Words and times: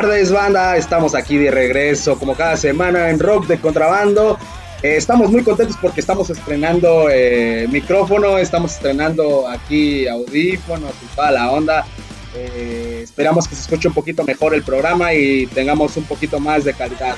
tardes, 0.00 0.30
banda. 0.30 0.76
Estamos 0.76 1.14
aquí 1.14 1.38
de 1.38 1.50
regreso, 1.50 2.18
como 2.18 2.34
cada 2.34 2.58
semana, 2.58 3.08
en 3.08 3.18
Rock 3.18 3.46
de 3.46 3.58
Contrabando. 3.58 4.38
Eh, 4.82 4.96
estamos 4.96 5.30
muy 5.30 5.42
contentos 5.42 5.78
porque 5.80 6.00
estamos 6.00 6.28
estrenando 6.28 7.08
eh, 7.10 7.66
micrófono, 7.70 8.36
estamos 8.36 8.74
estrenando 8.74 9.48
aquí 9.48 10.06
audífonos 10.06 10.92
y 11.02 11.16
toda 11.16 11.30
la 11.30 11.50
onda. 11.50 11.86
Eh, 12.34 13.00
esperamos 13.04 13.48
que 13.48 13.54
se 13.54 13.62
escuche 13.62 13.88
un 13.88 13.94
poquito 13.94 14.22
mejor 14.24 14.54
el 14.54 14.62
programa 14.62 15.14
y 15.14 15.46
tengamos 15.46 15.96
un 15.96 16.04
poquito 16.04 16.38
más 16.40 16.64
de 16.64 16.74
calidad. 16.74 17.16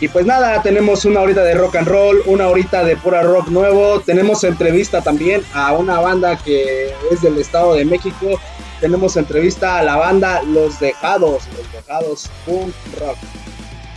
Y 0.00 0.08
pues 0.08 0.26
nada, 0.26 0.60
tenemos 0.60 1.04
una 1.04 1.20
horita 1.20 1.44
de 1.44 1.54
rock 1.54 1.76
and 1.76 1.86
roll, 1.86 2.22
una 2.26 2.48
horita 2.48 2.82
de 2.82 2.96
pura 2.96 3.22
rock 3.22 3.46
nuevo. 3.46 4.00
Tenemos 4.00 4.42
entrevista 4.42 5.02
también 5.02 5.42
a 5.54 5.72
una 5.72 6.00
banda 6.00 6.36
que 6.36 6.92
es 7.12 7.22
del 7.22 7.38
Estado 7.38 7.74
de 7.74 7.84
México. 7.84 8.40
Tenemos 8.80 9.16
entrevista 9.16 9.78
a 9.78 9.82
la 9.82 9.96
banda 9.96 10.42
Los 10.42 10.78
Dejados, 10.78 11.42
Los 11.56 11.72
Dejados 11.72 12.30
Punk 12.46 12.72
Rock. 13.00 13.16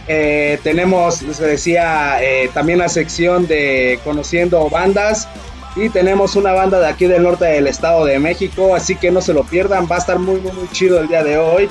Eh, 0.07 0.59
tenemos, 0.63 1.21
les 1.21 1.37
decía, 1.37 2.21
eh, 2.21 2.49
también 2.53 2.79
la 2.79 2.89
sección 2.89 3.47
de 3.47 3.99
Conociendo 4.03 4.69
Bandas. 4.69 5.27
Y 5.75 5.89
tenemos 5.89 6.35
una 6.35 6.51
banda 6.51 6.79
de 6.79 6.87
aquí 6.87 7.05
del 7.05 7.23
norte 7.23 7.45
del 7.45 7.67
Estado 7.67 8.03
de 8.03 8.19
México, 8.19 8.75
así 8.75 8.95
que 8.95 9.09
no 9.09 9.21
se 9.21 9.33
lo 9.33 9.45
pierdan, 9.45 9.87
va 9.89 9.95
a 9.95 9.99
estar 9.99 10.19
muy, 10.19 10.41
muy, 10.41 10.51
muy 10.51 10.67
chido 10.69 10.99
el 10.99 11.07
día 11.07 11.23
de 11.23 11.37
hoy. 11.37 11.69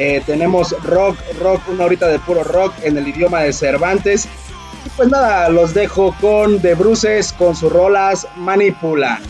Eh, 0.00 0.22
tenemos 0.26 0.74
rock, 0.82 1.16
rock, 1.40 1.60
una 1.68 1.84
horita 1.84 2.08
de 2.08 2.18
puro 2.18 2.42
rock 2.42 2.72
en 2.82 2.98
el 2.98 3.06
idioma 3.06 3.42
de 3.42 3.52
Cervantes. 3.52 4.26
Y 4.84 4.88
pues 4.90 5.08
nada, 5.08 5.48
los 5.50 5.74
dejo 5.74 6.14
con 6.20 6.60
The 6.60 6.74
Bruces 6.74 7.32
con 7.32 7.54
sus 7.54 7.70
rolas 7.70 8.26
Manipulan. 8.36 9.22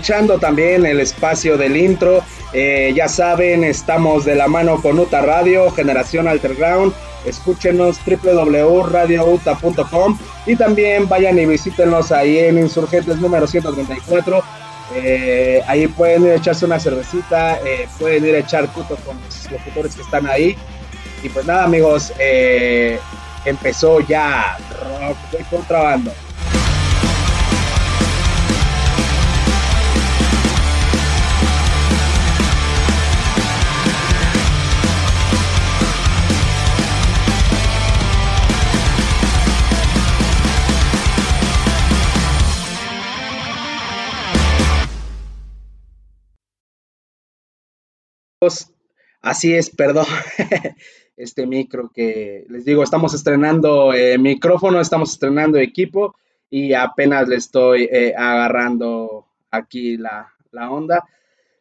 Aprovechando 0.00 0.38
también 0.38 0.86
el 0.86 0.98
espacio 0.98 1.58
del 1.58 1.76
intro. 1.76 2.24
Eh, 2.54 2.90
ya 2.96 3.06
saben, 3.06 3.64
estamos 3.64 4.24
de 4.24 4.34
la 4.34 4.48
mano 4.48 4.80
con 4.80 4.98
UTA 4.98 5.20
Radio, 5.20 5.70
Generación 5.72 6.26
Alterground. 6.26 6.94
Escúchenos 7.26 8.00
www.radiouta.com 8.06 10.18
y 10.46 10.56
también 10.56 11.06
vayan 11.06 11.38
y 11.38 11.44
visítenos 11.44 12.12
ahí 12.12 12.38
en 12.38 12.58
Insurgentes 12.58 13.18
número 13.18 13.46
134. 13.46 14.42
Eh, 14.94 15.62
ahí 15.66 15.86
pueden 15.86 16.24
ir 16.24 16.30
a 16.30 16.36
echarse 16.36 16.64
una 16.64 16.80
cervecita, 16.80 17.58
eh, 17.58 17.86
pueden 17.98 18.24
ir 18.24 18.36
a 18.36 18.38
echar 18.38 18.68
cuto 18.68 18.96
con 19.04 19.20
los 19.20 19.52
locutores 19.52 19.96
que 19.96 20.00
están 20.00 20.26
ahí. 20.26 20.56
Y 21.22 21.28
pues 21.28 21.44
nada, 21.44 21.64
amigos, 21.64 22.10
empezó 23.44 24.00
ya 24.00 24.56
Rock 24.98 25.18
de 25.30 25.44
Contrabando. 25.44 26.10
Así 49.20 49.54
es, 49.54 49.68
perdón. 49.68 50.06
Este 51.14 51.46
micro 51.46 51.90
que 51.94 52.46
les 52.48 52.64
digo, 52.64 52.82
estamos 52.82 53.12
estrenando 53.12 53.92
eh, 53.92 54.16
micrófono, 54.16 54.80
estamos 54.80 55.12
estrenando 55.12 55.58
equipo 55.58 56.14
y 56.48 56.72
apenas 56.72 57.28
le 57.28 57.36
estoy 57.36 57.86
eh, 57.92 58.14
agarrando 58.16 59.26
aquí 59.50 59.98
la, 59.98 60.32
onda. 60.70 61.04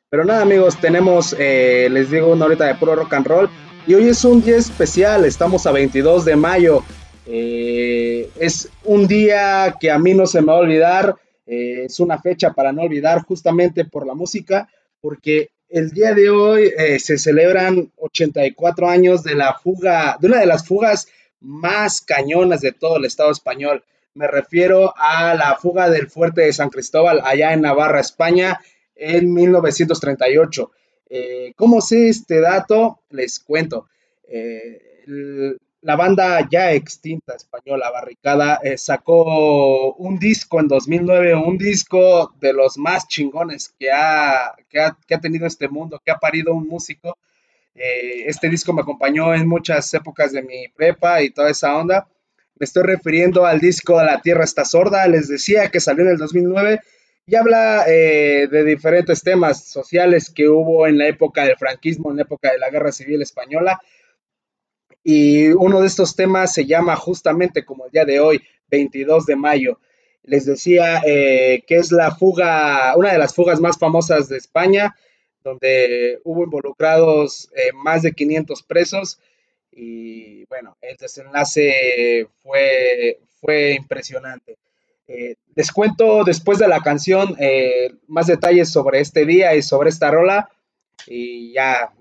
Pero 0.09 0.23
nada, 0.23 0.43
amigos, 0.43 0.79
tenemos, 0.79 1.35
eh, 1.37 1.89
les 1.91 2.09
digo, 2.09 2.31
una 2.31 2.45
horita 2.45 2.67
de 2.67 2.75
puro 2.75 2.95
rock 2.95 3.13
and 3.15 3.27
roll. 3.27 3.49
Y 3.85 3.95
hoy 3.95 4.07
es 4.07 4.23
un 4.23 4.41
día 4.41 4.55
especial, 4.55 5.25
estamos 5.25 5.67
a 5.67 5.73
22 5.73 6.23
de 6.23 6.37
mayo. 6.37 6.81
es 7.25 8.69
un 8.85 9.05
día 9.05 9.75
que 9.77 9.91
a 9.91 9.99
mí 9.99 10.13
no 10.13 10.25
se 10.25 10.39
me 10.39 10.47
va 10.47 10.53
a 10.53 10.61
olvidar. 10.61 11.15
es 11.45 11.99
una 11.99 12.17
fecha 12.17 12.53
para 12.53 12.71
no 12.71 12.83
olvidar 12.83 13.23
justamente 13.25 13.83
por 13.83 14.07
la 14.07 14.13
música, 14.13 14.69
porque 15.01 15.49
el 15.69 15.91
día 15.91 16.13
de 16.13 16.29
hoy 16.29 16.73
eh, 16.77 16.99
se 16.99 17.17
celebran 17.17 17.91
84 17.97 18.87
años 18.87 19.23
de 19.23 19.35
la 19.35 19.53
fuga, 19.53 20.17
de 20.19 20.27
una 20.27 20.39
de 20.39 20.45
las 20.45 20.67
fugas 20.67 21.07
más 21.41 22.01
cañonas 22.01 22.61
de 22.61 22.71
todo 22.71 22.97
el 22.97 23.05
Estado 23.05 23.31
español. 23.31 23.83
Me 24.15 24.27
refiero 24.27 24.93
a 24.97 25.35
la 25.35 25.55
fuga 25.55 25.89
del 25.89 26.09
fuerte 26.09 26.41
de 26.41 26.53
San 26.53 26.69
Cristóbal 26.69 27.21
allá 27.23 27.53
en 27.53 27.61
Navarra, 27.61 27.99
España, 27.99 28.59
en 28.95 29.33
1938. 29.33 30.71
Eh, 31.09 31.53
¿Cómo 31.55 31.81
sé 31.81 32.09
este 32.09 32.41
dato? 32.41 33.01
Les 33.11 33.39
cuento. 33.39 33.87
Eh, 34.27 34.81
la 35.81 35.95
banda 35.95 36.45
ya 36.49 36.73
extinta 36.73 37.35
española, 37.35 37.89
Barricada, 37.89 38.59
eh, 38.63 38.77
sacó 38.77 39.93
un 39.93 40.19
disco 40.19 40.59
en 40.59 40.67
2009, 40.67 41.35
un 41.35 41.57
disco 41.57 42.33
de 42.41 42.53
los 42.53 42.77
más 42.77 43.07
chingones 43.07 43.73
que 43.79 43.91
ha, 43.91 44.55
que 44.69 44.79
ha, 44.79 45.19
tenido 45.21 45.47
este 45.47 45.69
mundo, 45.69 46.01
que 46.03 46.11
ha 46.11 46.17
parido 46.17 46.53
un 46.53 46.67
músico. 46.67 47.17
Eh, 47.75 48.23
este 48.25 48.49
disco 48.49 48.73
me 48.73 48.81
acompañó 48.81 49.33
en 49.33 49.47
muchas 49.47 49.93
épocas 49.93 50.33
de 50.33 50.41
mi 50.41 50.67
prepa 50.67 51.21
y 51.21 51.29
toda 51.29 51.49
esa 51.49 51.77
onda. 51.77 52.07
Me 52.59 52.65
estoy 52.65 52.83
refiriendo 52.83 53.45
al 53.45 53.61
disco 53.61 54.03
La 54.03 54.21
Tierra 54.21 54.43
está 54.43 54.65
sorda, 54.65 55.07
les 55.07 55.29
decía 55.29 55.69
que 55.69 55.79
salió 55.79 56.03
en 56.03 56.11
el 56.11 56.17
2009 56.17 56.81
y 57.25 57.35
habla 57.35 57.85
eh, 57.87 58.49
de 58.51 58.63
diferentes 58.65 59.23
temas 59.23 59.63
sociales 59.63 60.29
que 60.29 60.49
hubo 60.49 60.87
en 60.87 60.97
la 60.97 61.07
época 61.07 61.45
del 61.45 61.55
franquismo, 61.55 62.09
en 62.11 62.17
la 62.17 62.23
época 62.23 62.51
de 62.51 62.57
la 62.57 62.69
Guerra 62.69 62.91
Civil 62.91 63.21
Española 63.21 63.79
y 65.03 65.49
uno 65.49 65.81
de 65.81 65.87
estos 65.87 66.15
temas 66.15 66.53
se 66.53 66.65
llama 66.65 66.95
justamente 66.95 67.65
como 67.65 67.85
el 67.85 67.91
día 67.91 68.05
de 68.05 68.19
hoy, 68.19 68.41
22 68.69 69.25
de 69.25 69.35
mayo. 69.35 69.79
Les 70.23 70.45
decía 70.45 71.01
eh, 71.05 71.63
que 71.65 71.77
es 71.77 71.91
la 71.91 72.15
fuga, 72.15 72.93
una 72.95 73.13
de 73.13 73.17
las 73.17 73.33
fugas 73.33 73.59
más 73.59 73.77
famosas 73.77 74.27
de 74.29 74.37
España, 74.37 74.95
donde 75.43 76.19
hubo 76.23 76.43
involucrados 76.43 77.49
eh, 77.55 77.71
más 77.73 78.03
de 78.03 78.11
500 78.11 78.61
presos 78.63 79.19
y 79.71 80.43
bueno, 80.45 80.77
el 80.81 80.97
desenlace 80.97 82.27
fue, 82.43 83.19
fue 83.39 83.73
impresionante. 83.73 84.57
Eh, 85.07 85.35
les 85.55 85.71
cuento 85.71 86.23
después 86.23 86.59
de 86.59 86.67
la 86.67 86.81
canción 86.81 87.35
más 88.07 88.27
detalles 88.27 88.69
sobre 88.69 88.99
este 88.99 89.25
día 89.25 89.55
y 89.55 89.61
sobre 89.61 89.89
esta 89.89 90.11
rola 90.11 90.51
y 91.07 91.53
ya 91.53 91.91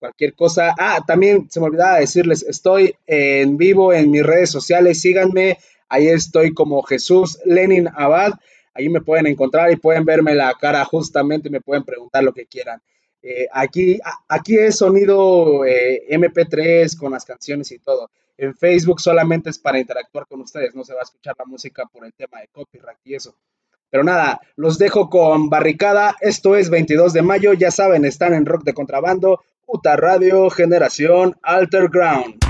cualquier 0.00 0.34
cosa. 0.34 0.74
Ah, 0.76 1.04
también 1.06 1.48
se 1.50 1.60
me 1.60 1.66
olvidaba 1.66 2.00
decirles, 2.00 2.42
estoy 2.42 2.96
en 3.06 3.56
vivo 3.56 3.92
en 3.92 4.10
mis 4.10 4.24
redes 4.24 4.50
sociales, 4.50 5.00
síganme, 5.00 5.58
ahí 5.88 6.08
estoy 6.08 6.52
como 6.52 6.82
Jesús 6.82 7.38
Lenin 7.44 7.88
Abad, 7.94 8.32
ahí 8.74 8.88
me 8.88 9.02
pueden 9.02 9.26
encontrar 9.26 9.70
y 9.70 9.76
pueden 9.76 10.04
verme 10.04 10.34
la 10.34 10.52
cara 10.54 10.84
justamente, 10.84 11.50
me 11.50 11.60
pueden 11.60 11.84
preguntar 11.84 12.24
lo 12.24 12.32
que 12.32 12.46
quieran. 12.46 12.80
Eh, 13.22 13.46
aquí, 13.52 14.00
aquí 14.28 14.56
es 14.56 14.78
sonido 14.78 15.64
eh, 15.66 16.06
MP3 16.08 16.96
con 16.96 17.12
las 17.12 17.24
canciones 17.24 17.70
y 17.70 17.78
todo. 17.78 18.10
En 18.38 18.56
Facebook 18.56 19.00
solamente 19.00 19.50
es 19.50 19.58
para 19.58 19.78
interactuar 19.78 20.26
con 20.26 20.40
ustedes, 20.40 20.74
no 20.74 20.82
se 20.82 20.94
va 20.94 21.00
a 21.00 21.04
escuchar 21.04 21.34
la 21.38 21.44
música 21.44 21.84
por 21.92 22.06
el 22.06 22.14
tema 22.14 22.40
de 22.40 22.48
copyright 22.48 22.98
y 23.04 23.14
eso. 23.14 23.36
Pero 23.90 24.04
nada, 24.04 24.40
los 24.56 24.78
dejo 24.78 25.10
con 25.10 25.50
Barricada. 25.50 26.16
Esto 26.20 26.56
es 26.56 26.70
22 26.70 27.12
de 27.12 27.22
mayo, 27.22 27.52
ya 27.52 27.70
saben, 27.70 28.04
están 28.04 28.32
en 28.34 28.46
Rock 28.46 28.62
de 28.62 28.72
Contrabando. 28.72 29.42
Puta 29.72 29.94
Radio 29.94 30.50
Generación 30.50 31.36
Alterground. 31.44 32.49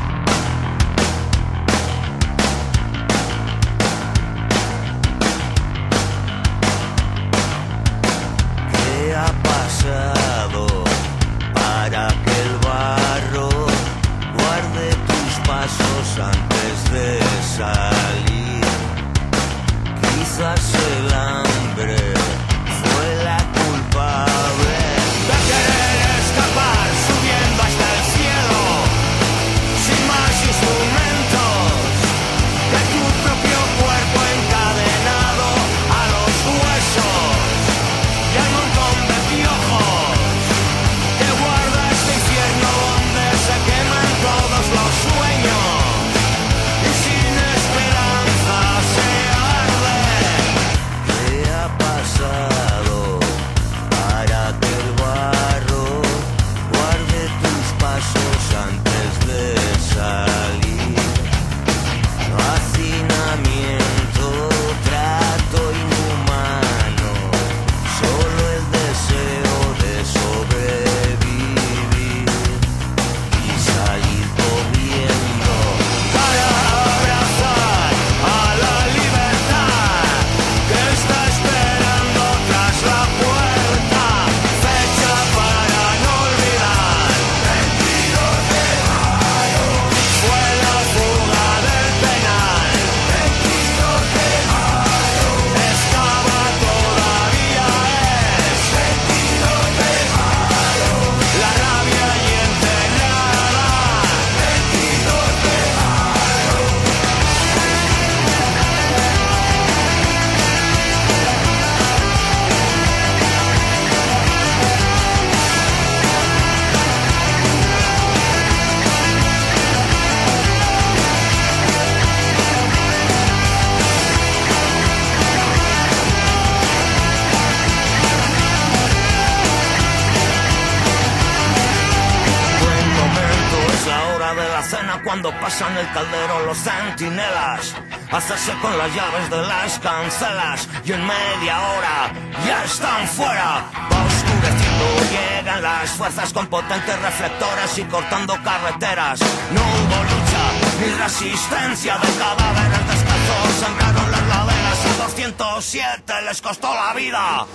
Caldero 136.01 136.47
los 136.47 136.59
centinelas. 136.59 137.75
Hacerse 138.11 138.53
con 138.63 138.77
las 138.79 138.95
llaves 138.95 139.31
de 139.31 139.43
las 139.43 139.79
cancelas 139.79 140.69
y 140.85 140.93
en 140.93 141.07
media 141.07 141.61
hora 141.61 142.13
ya 142.47 142.65
están 142.65 143.07
fuera. 143.07 143.65
Va 143.93 143.99
oscureciendo, 144.07 144.87
llegan 145.11 145.63
las 145.63 145.91
fuerzas 145.91 146.33
con 146.33 146.47
potentes 146.47 147.01
reflectores 147.03 147.79
y 147.79 147.85
cortando 147.85 148.35
carreteras. 148.43 149.21
No 149.53 149.61
hubo 149.61 149.99
lucha 150.11 150.45
ni 150.81 150.91
resistencia 150.95 151.99
de 151.99 152.09
cadáveres 152.19 152.83
descalzos, 152.91 153.51
sangraron 153.61 154.11
las 154.11 154.27
laderas 154.33 154.79
y 154.87 155.03
207 155.03 156.13
les 156.27 156.41
costó 156.41 156.75
la 156.75 156.95
vida. 156.95 157.47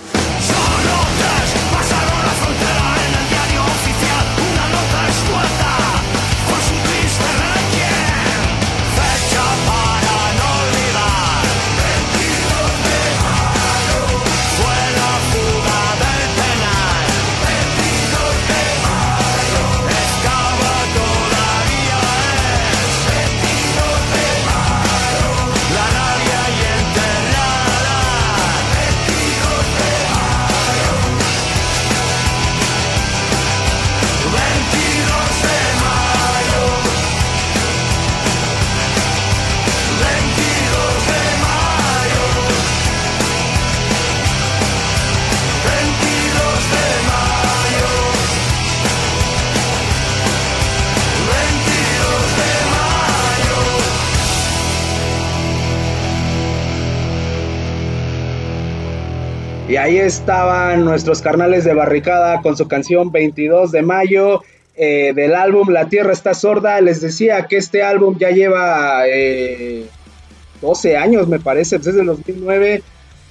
Solo 0.50 0.96
tres 1.18 1.48
pasaron 1.74 2.20
la 2.28 2.34
frontera 2.42 2.86
en 3.06 3.12
el 3.20 3.28
diario 3.28 3.62
oficial, 3.62 4.26
una 4.38 4.66
nota 4.68 5.08
escueta 5.08 5.85
Y 59.68 59.76
ahí 59.76 59.98
estaban 59.98 60.84
nuestros 60.84 61.20
carnales 61.22 61.64
de 61.64 61.74
barricada 61.74 62.40
con 62.40 62.56
su 62.56 62.68
canción 62.68 63.10
22 63.10 63.72
de 63.72 63.82
mayo 63.82 64.42
eh, 64.76 65.12
del 65.12 65.34
álbum 65.34 65.70
La 65.70 65.88
Tierra 65.88 66.12
está 66.12 66.34
sorda. 66.34 66.80
Les 66.80 67.00
decía 67.00 67.46
que 67.48 67.56
este 67.56 67.82
álbum 67.82 68.16
ya 68.16 68.30
lleva 68.30 69.02
eh, 69.08 69.86
12 70.60 70.96
años, 70.96 71.26
me 71.26 71.40
parece, 71.40 71.78
desde 71.78 72.00
el 72.00 72.06
2009. 72.06 72.82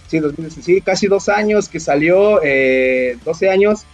Sí, 0.08 0.20
2000, 0.20 0.51
sí, 0.51 0.82
casi 0.82 1.08
dos 1.08 1.30
años 1.30 1.70
que 1.70 1.80
salió, 1.80 2.42
eh, 2.44 3.18
12 3.24 3.50
años. 3.50 3.86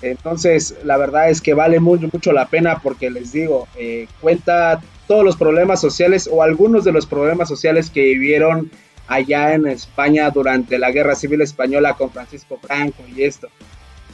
Entonces, 0.00 0.76
la 0.84 0.96
verdad 0.96 1.28
es 1.28 1.40
que 1.40 1.54
vale 1.54 1.80
mucho, 1.80 2.08
mucho 2.12 2.32
la 2.32 2.46
pena 2.46 2.80
porque 2.82 3.10
les 3.10 3.32
digo, 3.32 3.66
eh, 3.76 4.06
cuenta 4.20 4.80
todos 5.08 5.24
los 5.24 5.36
problemas 5.36 5.80
sociales 5.80 6.28
o 6.30 6.42
algunos 6.42 6.84
de 6.84 6.92
los 6.92 7.06
problemas 7.06 7.48
sociales 7.48 7.90
que 7.90 8.02
vivieron 8.02 8.70
allá 9.06 9.54
en 9.54 9.66
España 9.66 10.30
durante 10.30 10.78
la 10.78 10.90
Guerra 10.90 11.14
Civil 11.14 11.42
Española 11.42 11.94
con 11.94 12.10
Francisco 12.10 12.58
Franco 12.60 13.02
y 13.14 13.22
esto. 13.22 13.48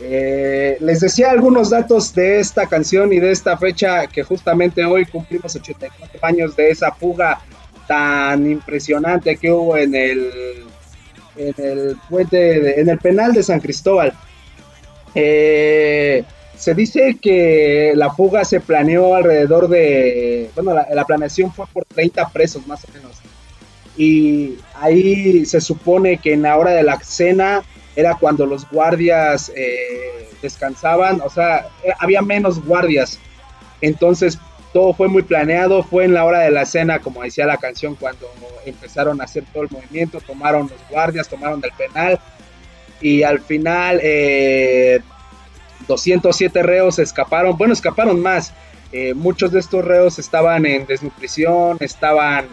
Eh, 0.02 0.78
les 0.80 1.00
decía 1.00 1.30
algunos 1.30 1.68
datos 1.70 2.14
de 2.14 2.40
esta 2.40 2.66
canción 2.66 3.12
y 3.12 3.20
de 3.20 3.30
esta 3.30 3.56
fecha 3.58 4.06
que 4.06 4.22
justamente 4.22 4.84
hoy 4.84 5.04
cumplimos 5.04 5.54
84 5.54 6.18
años 6.22 6.56
de 6.56 6.70
esa 6.70 6.90
fuga 6.92 7.40
tan 7.86 8.50
impresionante 8.50 9.36
que 9.36 9.50
hubo 9.50 9.76
en 9.76 9.94
el 9.94 10.30
en 11.36 11.54
el 11.58 11.96
puente 12.08 12.80
en 12.80 12.88
el 12.88 12.98
penal 12.98 13.34
de 13.34 13.42
San 13.42 13.60
Cristóbal. 13.60 14.14
Eh, 15.14 16.24
se 16.56 16.74
dice 16.74 17.18
que 17.20 17.92
la 17.94 18.10
fuga 18.10 18.44
se 18.44 18.60
planeó 18.60 19.14
alrededor 19.14 19.68
de, 19.68 20.50
bueno, 20.54 20.74
la, 20.74 20.86
la 20.92 21.04
planeación 21.04 21.52
fue 21.52 21.66
por 21.72 21.84
30 21.86 22.28
presos 22.28 22.66
más 22.66 22.84
o 22.84 22.88
menos. 22.92 23.19
Y 24.00 24.56
ahí 24.76 25.44
se 25.44 25.60
supone 25.60 26.16
que 26.16 26.32
en 26.32 26.40
la 26.40 26.56
hora 26.56 26.70
de 26.70 26.82
la 26.82 26.98
cena 27.00 27.62
era 27.94 28.14
cuando 28.14 28.46
los 28.46 28.66
guardias 28.70 29.52
eh, 29.54 30.26
descansaban, 30.40 31.20
o 31.20 31.28
sea, 31.28 31.68
eh, 31.84 31.92
había 31.98 32.22
menos 32.22 32.64
guardias. 32.64 33.18
Entonces 33.82 34.38
todo 34.72 34.94
fue 34.94 35.08
muy 35.08 35.20
planeado, 35.20 35.82
fue 35.82 36.06
en 36.06 36.14
la 36.14 36.24
hora 36.24 36.38
de 36.38 36.50
la 36.50 36.64
cena, 36.64 37.00
como 37.00 37.22
decía 37.22 37.44
la 37.44 37.58
canción, 37.58 37.94
cuando 37.94 38.26
empezaron 38.64 39.20
a 39.20 39.24
hacer 39.24 39.44
todo 39.52 39.64
el 39.64 39.70
movimiento, 39.70 40.18
tomaron 40.22 40.70
los 40.70 40.80
guardias, 40.88 41.28
tomaron 41.28 41.60
del 41.60 41.72
penal 41.72 42.18
y 43.02 43.22
al 43.22 43.40
final 43.40 44.00
eh, 44.02 45.00
207 45.88 46.62
reos 46.62 46.98
escaparon, 46.98 47.54
bueno, 47.58 47.74
escaparon 47.74 48.18
más. 48.18 48.54
Eh, 48.92 49.12
muchos 49.12 49.52
de 49.52 49.60
estos 49.60 49.84
reos 49.84 50.18
estaban 50.18 50.64
en 50.64 50.86
desnutrición, 50.86 51.76
estaban 51.80 52.46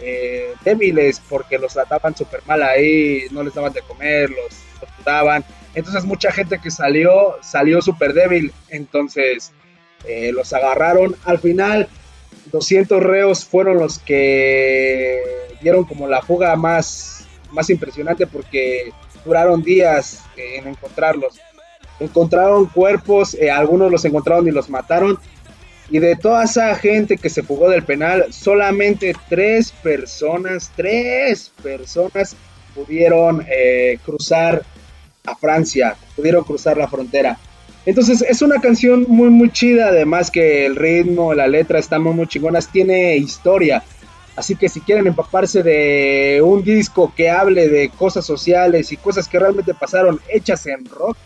eh, 0.00 0.54
débiles 0.64 1.20
porque 1.28 1.58
los 1.58 1.72
trataban 1.72 2.16
súper 2.16 2.42
mal 2.46 2.62
ahí, 2.62 3.24
no 3.30 3.42
les 3.42 3.54
daban 3.54 3.72
de 3.72 3.82
comer, 3.82 4.30
los 4.30 4.54
torturaban. 4.80 5.44
Entonces 5.74 6.04
mucha 6.04 6.32
gente 6.32 6.58
que 6.58 6.70
salió, 6.70 7.36
salió 7.42 7.80
súper 7.80 8.12
débil, 8.12 8.52
entonces 8.68 9.52
eh, 10.04 10.32
los 10.32 10.52
agarraron. 10.52 11.14
Al 11.24 11.38
final 11.38 11.88
200 12.52 13.02
reos 13.02 13.44
fueron 13.44 13.78
los 13.78 13.98
que 13.98 15.22
dieron 15.60 15.84
como 15.84 16.08
la 16.08 16.22
fuga 16.22 16.56
más, 16.56 17.26
más 17.52 17.70
impresionante 17.70 18.26
porque 18.26 18.92
duraron 19.24 19.62
días 19.62 20.24
eh, 20.36 20.56
en 20.56 20.68
encontrarlos. 20.68 21.40
Encontraron 21.98 22.66
cuerpos, 22.66 23.34
eh, 23.34 23.50
algunos 23.50 23.90
los 23.90 24.04
encontraron 24.04 24.48
y 24.48 24.50
los 24.50 24.70
mataron. 24.70 25.18
Y 25.90 25.98
de 25.98 26.14
toda 26.14 26.44
esa 26.44 26.74
gente 26.76 27.16
que 27.16 27.28
se 27.28 27.42
fugó 27.42 27.68
del 27.68 27.82
penal, 27.82 28.26
solamente 28.32 29.12
tres 29.28 29.72
personas, 29.72 30.70
tres 30.76 31.50
personas 31.62 32.36
pudieron 32.74 33.44
eh, 33.50 33.98
cruzar 34.04 34.62
a 35.26 35.34
Francia, 35.34 35.96
pudieron 36.14 36.44
cruzar 36.44 36.76
la 36.76 36.88
frontera. 36.88 37.38
Entonces 37.86 38.22
es 38.22 38.40
una 38.42 38.60
canción 38.60 39.06
muy 39.08 39.30
muy 39.30 39.50
chida, 39.50 39.88
además 39.88 40.30
que 40.30 40.66
el 40.66 40.76
ritmo, 40.76 41.34
la 41.34 41.48
letra 41.48 41.78
están 41.78 42.02
muy 42.02 42.12
muy 42.12 42.26
chingonas, 42.26 42.70
tiene 42.70 43.16
historia. 43.16 43.82
Así 44.36 44.54
que 44.54 44.68
si 44.68 44.80
quieren 44.80 45.06
empaparse 45.06 45.62
de 45.62 46.40
un 46.44 46.62
disco 46.62 47.12
que 47.16 47.30
hable 47.30 47.68
de 47.68 47.88
cosas 47.90 48.24
sociales 48.24 48.92
y 48.92 48.96
cosas 48.96 49.26
que 49.26 49.38
realmente 49.38 49.74
pasaron 49.74 50.20
hechas 50.28 50.66
en 50.66 50.84
rock, 50.84 51.16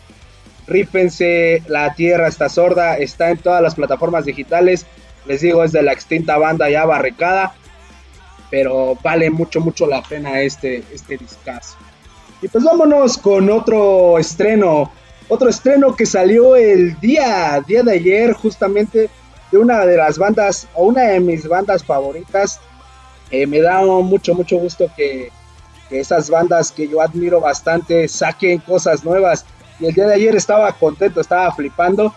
rípense, 0.67 1.63
La 1.67 1.93
Tierra 1.93 2.27
está 2.27 2.49
sorda, 2.49 2.97
está 2.97 3.29
en 3.29 3.37
todas 3.37 3.61
las 3.61 3.75
plataformas 3.75 4.25
digitales. 4.25 4.85
Les 5.25 5.41
digo, 5.41 5.63
es 5.63 5.71
de 5.71 5.81
la 5.81 5.93
extinta 5.93 6.37
banda 6.37 6.69
ya 6.69 6.85
barricada, 6.85 7.55
pero 8.49 8.97
vale 9.01 9.29
mucho, 9.29 9.59
mucho 9.59 9.87
la 9.87 10.01
pena 10.03 10.41
este, 10.41 10.83
este 10.93 11.17
discazo. 11.17 11.75
Y 12.41 12.47
pues 12.47 12.63
vámonos 12.63 13.17
con 13.17 13.49
otro 13.49 14.19
estreno, 14.19 14.91
otro 15.27 15.49
estreno 15.49 15.95
que 15.95 16.05
salió 16.05 16.55
el 16.55 16.99
día, 16.99 17.63
día 17.65 17.81
de 17.81 17.93
ayer, 17.93 18.33
justamente 18.33 19.09
de 19.51 19.57
una 19.57 19.85
de 19.85 19.97
las 19.97 20.17
bandas, 20.17 20.67
o 20.75 20.85
una 20.85 21.03
de 21.03 21.19
mis 21.19 21.47
bandas 21.47 21.83
favoritas. 21.83 22.59
Eh, 23.31 23.47
me 23.47 23.59
da 23.61 23.81
mucho, 23.81 24.35
mucho 24.35 24.57
gusto 24.57 24.91
que, 24.95 25.31
que 25.89 25.99
esas 25.99 26.29
bandas 26.29 26.71
que 26.71 26.87
yo 26.87 27.01
admiro 27.01 27.39
bastante 27.39 28.07
saquen 28.07 28.59
cosas 28.59 29.03
nuevas. 29.03 29.45
Y 29.79 29.87
el 29.87 29.93
día 29.93 30.07
de 30.07 30.15
ayer 30.15 30.35
estaba 30.35 30.71
contento, 30.73 31.21
estaba 31.21 31.51
flipando 31.51 32.13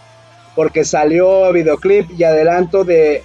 porque 0.54 0.84
salió 0.84 1.52
videoclip 1.52 2.10
y 2.18 2.24
adelanto 2.24 2.84
de, 2.84 3.22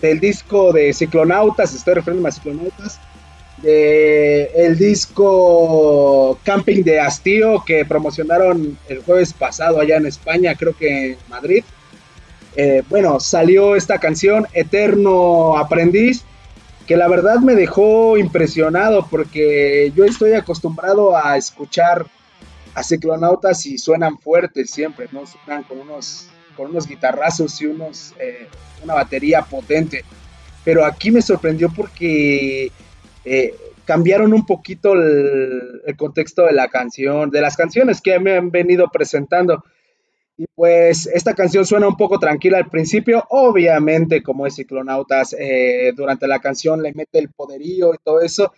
del 0.00 0.20
disco 0.20 0.72
de 0.72 0.92
Ciclonautas, 0.92 1.74
estoy 1.74 1.94
refiriendo 1.94 2.28
a 2.28 2.32
Ciclonautas, 2.32 3.00
de 3.62 4.44
el 4.54 4.78
disco 4.78 6.38
Camping 6.44 6.84
de 6.84 7.00
Hastío 7.00 7.64
que 7.66 7.84
promocionaron 7.84 8.78
el 8.88 9.02
jueves 9.02 9.32
pasado 9.32 9.80
allá 9.80 9.96
en 9.96 10.06
España, 10.06 10.54
creo 10.54 10.76
que 10.76 11.12
en 11.12 11.18
Madrid. 11.28 11.64
Eh, 12.54 12.82
bueno, 12.88 13.20
salió 13.20 13.76
esta 13.76 13.98
canción, 13.98 14.46
Eterno 14.52 15.56
Aprendiz, 15.56 16.24
que 16.86 16.96
la 16.96 17.08
verdad 17.08 17.40
me 17.40 17.54
dejó 17.54 18.16
impresionado 18.16 19.06
porque 19.10 19.92
yo 19.94 20.04
estoy 20.04 20.34
acostumbrado 20.34 21.16
a 21.16 21.36
escuchar 21.36 22.06
a 22.78 22.82
ciclonautas 22.82 23.66
y 23.66 23.78
suenan 23.78 24.18
fuertes 24.18 24.70
siempre, 24.70 25.08
¿no? 25.12 25.26
Suenan 25.26 25.64
con 25.64 25.78
unos, 25.78 26.28
con 26.56 26.70
unos 26.70 26.86
guitarrazos 26.86 27.60
y 27.60 27.66
unos, 27.66 28.14
eh, 28.18 28.48
una 28.82 28.94
batería 28.94 29.42
potente. 29.42 30.04
Pero 30.64 30.84
aquí 30.84 31.10
me 31.10 31.22
sorprendió 31.22 31.70
porque 31.70 32.70
eh, 33.24 33.54
cambiaron 33.84 34.32
un 34.32 34.46
poquito 34.46 34.92
el, 34.92 35.82
el, 35.86 35.96
contexto 35.96 36.44
de 36.44 36.52
la 36.52 36.68
canción, 36.68 37.30
de 37.30 37.40
las 37.40 37.56
canciones 37.56 38.00
que 38.00 38.18
me 38.18 38.36
han 38.36 38.50
venido 38.50 38.88
presentando. 38.92 39.64
Y 40.36 40.46
pues 40.54 41.08
esta 41.08 41.34
canción 41.34 41.66
suena 41.66 41.88
un 41.88 41.96
poco 41.96 42.20
tranquila 42.20 42.58
al 42.58 42.70
principio, 42.70 43.24
obviamente 43.28 44.22
como 44.22 44.46
es 44.46 44.54
Ciclonautas, 44.54 45.34
eh, 45.36 45.92
durante 45.96 46.28
la 46.28 46.38
canción 46.38 46.80
le 46.80 46.92
mete 46.92 47.18
el 47.18 47.30
poderío 47.30 47.92
y 47.92 47.98
todo 48.04 48.20
eso, 48.20 48.52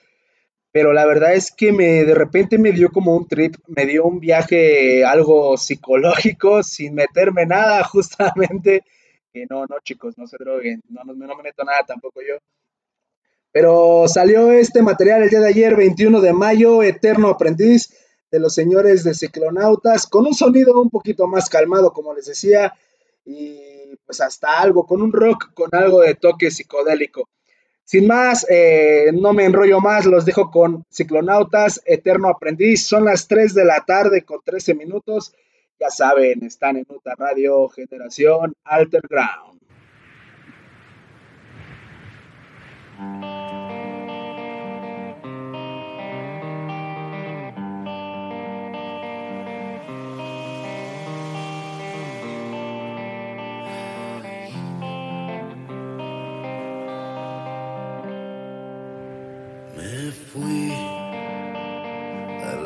pero 0.73 0.93
la 0.93 1.05
verdad 1.05 1.35
es 1.35 1.51
que 1.51 1.73
me 1.73 2.05
de 2.05 2.15
repente 2.15 2.59
me 2.59 2.73
dio 2.73 2.91
como 2.91 3.17
un 3.17 3.27
trip, 3.27 3.57
me 3.67 3.87
dio 3.87 4.05
un 4.05 4.21
viaje 4.21 5.05
algo 5.05 5.57
psicológico 5.57 6.63
sin 6.63 6.95
meterme 6.95 7.47
nada 7.47 7.83
justamente, 7.93 8.85
que 9.33 9.47
no, 9.49 9.67
no 9.67 9.77
chicos, 9.83 10.17
no 10.19 10.27
se 10.27 10.37
droguen, 10.39 10.83
no, 10.89 11.05
no, 11.05 11.15
no 11.15 11.37
me 11.37 11.43
meto 11.43 11.65
nada 11.65 11.85
tampoco 11.87 12.21
yo. 12.21 12.37
Pero 13.53 14.07
salió 14.07 14.53
este 14.53 14.81
material 14.81 15.23
el 15.23 15.31
día 15.31 15.41
de 15.41 15.49
ayer, 15.49 15.77
21 15.77 16.21
de 16.21 16.33
mayo, 16.33 16.83
Eterno 16.85 17.29
Aprendiz 17.29 17.93
de 18.31 18.39
los 18.39 18.55
señores 18.55 19.03
de 19.03 19.15
Ciclonautas, 19.15 20.07
con 20.07 20.25
un 20.27 20.35
sonido 20.35 20.81
un 20.81 20.89
poquito 20.89 21.27
más 21.27 21.49
calmado, 21.49 21.93
como 21.93 22.15
les 22.15 22.27
decía, 22.27 22.73
y 23.25 23.97
pues 24.07 24.21
hasta 24.21 24.61
algo, 24.61 24.87
con 24.87 25.03
un 25.03 25.13
rock, 25.13 25.53
con 25.53 25.69
algo 25.73 26.01
de 26.01 26.15
toque 26.15 26.51
psicodélico. 26.51 27.29
Sin 27.91 28.07
más, 28.07 28.47
eh, 28.49 29.11
no 29.13 29.33
me 29.33 29.45
enrollo 29.45 29.81
más, 29.81 30.07
los 30.07 30.25
dejo 30.25 30.53
con 30.53 30.85
Ciclonautas, 30.93 31.83
Eterno 31.85 32.29
Aprendiz. 32.29 32.87
Son 32.87 33.05
las 33.05 33.27
3 33.27 33.53
de 33.53 33.65
la 33.65 33.81
tarde 33.81 34.23
con 34.23 34.39
13 34.45 34.77
minutos. 34.77 35.35
Ya 35.81 35.91
saben, 35.91 36.45
están 36.45 36.77
en 36.77 36.87
Uta 36.89 37.17
Radio 37.19 37.69
Generación 37.69 38.55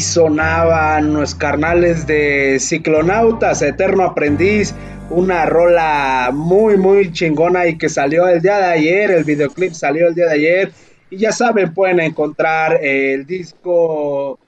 Sonaban 0.00 1.14
los 1.14 1.34
carnales 1.34 2.06
de 2.06 2.58
Ciclonautas, 2.60 3.62
Eterno 3.62 4.04
Aprendiz, 4.04 4.74
una 5.10 5.46
rola 5.46 6.30
muy, 6.32 6.76
muy 6.76 7.12
chingona 7.12 7.66
y 7.66 7.78
que 7.78 7.88
salió 7.88 8.28
el 8.28 8.40
día 8.40 8.58
de 8.58 8.66
ayer, 8.66 9.10
el 9.10 9.24
videoclip 9.24 9.72
salió 9.72 10.08
el 10.08 10.14
día 10.14 10.26
de 10.26 10.34
ayer. 10.34 10.72
Y 11.10 11.18
ya 11.18 11.32
saben, 11.32 11.72
pueden 11.72 12.00
encontrar 12.00 12.78
el 12.82 13.26
disco 13.26 14.38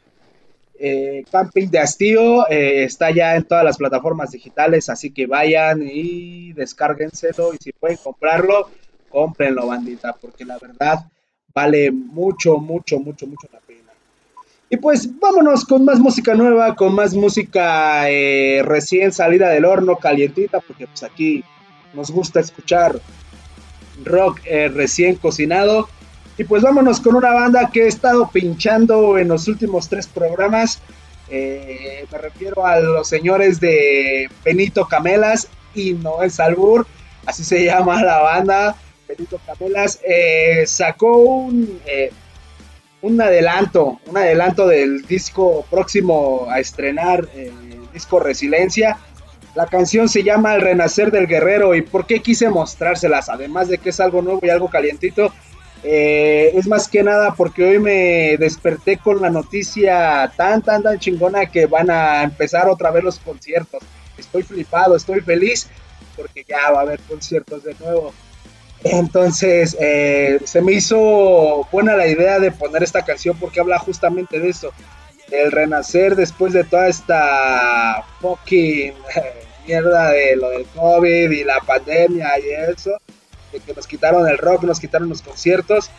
eh, 0.79 1.25
Camping 1.31 1.69
de 1.69 1.79
Hastío, 1.79 2.49
eh, 2.49 2.85
está 2.85 3.11
ya 3.11 3.37
en 3.37 3.45
todas 3.45 3.65
las 3.65 3.79
plataformas 3.79 4.31
digitales, 4.31 4.89
así 4.89 5.11
que 5.11 5.27
vayan 5.27 5.83
y 5.83 6.53
descárguenselo 6.53 7.55
y 7.55 7.59
si 7.59 7.73
pueden 7.73 7.99
comprarlo, 8.03 8.71
cómprenlo, 9.09 9.67
bandita, 9.67 10.15
porque 10.21 10.45
la 10.45 10.59
verdad 10.59 11.07
vale 11.55 11.91
mucho, 11.91 12.59
mucho, 12.59 12.99
mucho, 12.99 13.27
mucho 13.27 13.49
la. 13.53 13.66
Y 14.69 14.79
pues 14.79 15.09
vámonos 15.21 15.65
con 15.65 15.85
más 15.85 16.01
música 16.01 16.35
nueva, 16.35 16.75
con 16.75 16.93
más 16.95 17.15
música 17.15 18.11
eh, 18.11 18.63
recién 18.65 19.13
salida 19.13 19.49
del 19.51 19.65
horno, 19.65 19.97
calientita, 19.97 20.59
porque 20.61 20.89
pues 20.89 21.05
aquí 21.05 21.45
nos 21.95 22.11
gusta 22.11 22.41
escuchar 22.41 22.99
rock 24.05 24.41
eh, 24.45 24.69
recién 24.69 25.17
cocinado. 25.17 25.89
Y 26.37 26.45
pues 26.45 26.63
vámonos 26.63 27.01
con 27.01 27.15
una 27.15 27.33
banda 27.33 27.71
que 27.73 27.85
he 27.85 27.87
estado 27.87 28.29
pinchando 28.31 29.19
en 29.19 29.29
los 29.29 29.47
últimos 29.47 29.89
tres 29.89 30.09
programas. 30.09 30.81
Eh, 31.31 32.05
me 32.11 32.19
refiero 32.19 32.67
a 32.67 32.81
los 32.81 33.09
señores 33.09 33.61
de 33.61 34.29
Benito 34.45 34.87
Camelas 34.87 35.49
y 35.75 35.93
Noel 35.93 36.31
Salbur, 36.31 36.87
así 37.25 37.45
se 37.45 37.65
llama 37.67 38.03
la 38.03 38.19
banda. 38.19 38.77
Benito 39.07 39.41
Camelas 39.47 40.01
sacó 40.67 41.19
un 41.19 41.81
un 43.07 43.21
adelanto, 43.21 44.01
un 44.07 44.17
adelanto 44.17 44.67
del 44.67 45.03
disco 45.03 45.65
próximo 45.71 46.47
a 46.51 46.59
estrenar, 46.59 47.29
el 47.35 47.53
disco 47.93 48.19
Resiliencia. 48.19 48.99
La 49.55 49.67
canción 49.67 50.09
se 50.09 50.23
llama 50.23 50.55
El 50.55 50.61
Renacer 50.61 51.11
del 51.11 51.27
Guerrero 51.27 51.75
y 51.75 51.83
por 51.83 52.07
qué 52.07 52.21
quise 52.21 52.51
mostrárselas, 52.51 53.29
además 53.29 53.69
de 53.69 53.79
que 53.79 53.91
es 53.91 54.01
algo 54.01 54.23
nuevo 54.23 54.41
y 54.43 54.51
algo 54.51 54.69
calientito, 54.69 55.33
eh, 55.83 56.51
es 56.55 56.67
más 56.67 56.89
que 56.89 57.03
nada 57.03 57.35
porque 57.35 57.65
hoy 57.65 57.79
me 57.79 58.37
desperté 58.39 58.99
con 58.99 59.23
la 59.23 59.31
noticia 59.31 60.33
tan, 60.37 60.61
tan, 60.63 60.83
tan 60.83 60.99
chingona 60.99 61.47
que 61.47 61.67
van 61.67 61.91
a 61.91 62.25
empezar 62.25 62.69
otra 62.69 62.91
vez 62.91 63.05
los 63.05 63.19
conciertos. 63.21 63.83
Estoy 64.19 64.43
flipado, 64.43 64.97
estoy 64.97 65.21
feliz 65.21 65.69
porque 66.17 66.45
ya 66.47 66.71
va 66.73 66.81
a 66.81 66.83
haber 66.83 67.01
conciertos 67.01 67.63
de 67.63 67.77
nuevo. 67.79 68.13
Entonces, 68.85 69.77
eh, 69.81 70.41
se 70.45 70.63
me 70.63 70.73
hizo 70.73 71.67
buena 71.73 71.97
la 71.97 72.07
idea 72.07 72.39
de 72.39 72.53
poner 72.53 72.83
esta 72.83 73.05
canción 73.05 73.37
porque 73.39 73.61
habla 73.61 73.79
justamente 73.79 74.39
de 74.39 74.51
eso, 74.51 74.73
del 75.29 75.51
renacer 75.51 76.15
después 76.15 76.53
de 76.53 76.65
toda 76.65 76.89
esta 76.89 78.05
fucking 78.21 78.95
mierda 79.67 80.11
de 80.11 80.37
lo 80.37 80.51
del 80.51 80.67
COVID 80.67 81.31
y 81.31 81.45
la 81.45 81.61
pandemia 81.61 82.39
y 82.39 82.71
eso, 82.71 82.93
de 83.53 83.61
que 83.61 83.75
nos 83.75 83.87
quitaron 83.87 84.29
el 84.29 84.39
rock, 84.39 84.63
nos 84.63 84.79
quitaron 84.79 85.09
los 85.09 85.23
conciertos 85.23 85.91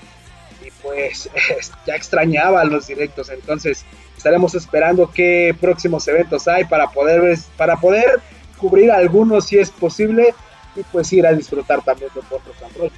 y 0.65 0.71
pues 0.81 1.29
ya 1.85 1.95
extrañaba 1.95 2.63
los 2.63 2.87
directos, 2.87 3.29
entonces 3.29 3.85
estaremos 4.15 4.55
esperando 4.55 5.11
qué 5.13 5.55
próximos 5.59 6.07
eventos 6.07 6.47
hay 6.47 6.63
para 6.65 6.87
poder, 6.87 7.37
para 7.57 7.75
poder 7.75 8.21
cubrir 8.57 8.91
algunos 8.91 9.47
si 9.47 9.59
es 9.59 9.69
posible 9.69 10.33
y 10.77 10.83
pues 10.83 11.11
ir 11.13 11.25
a 11.25 11.33
disfrutar 11.33 11.83
también 11.83 12.09
de 12.13 12.19
otro 12.19 12.53
control. 12.59 12.91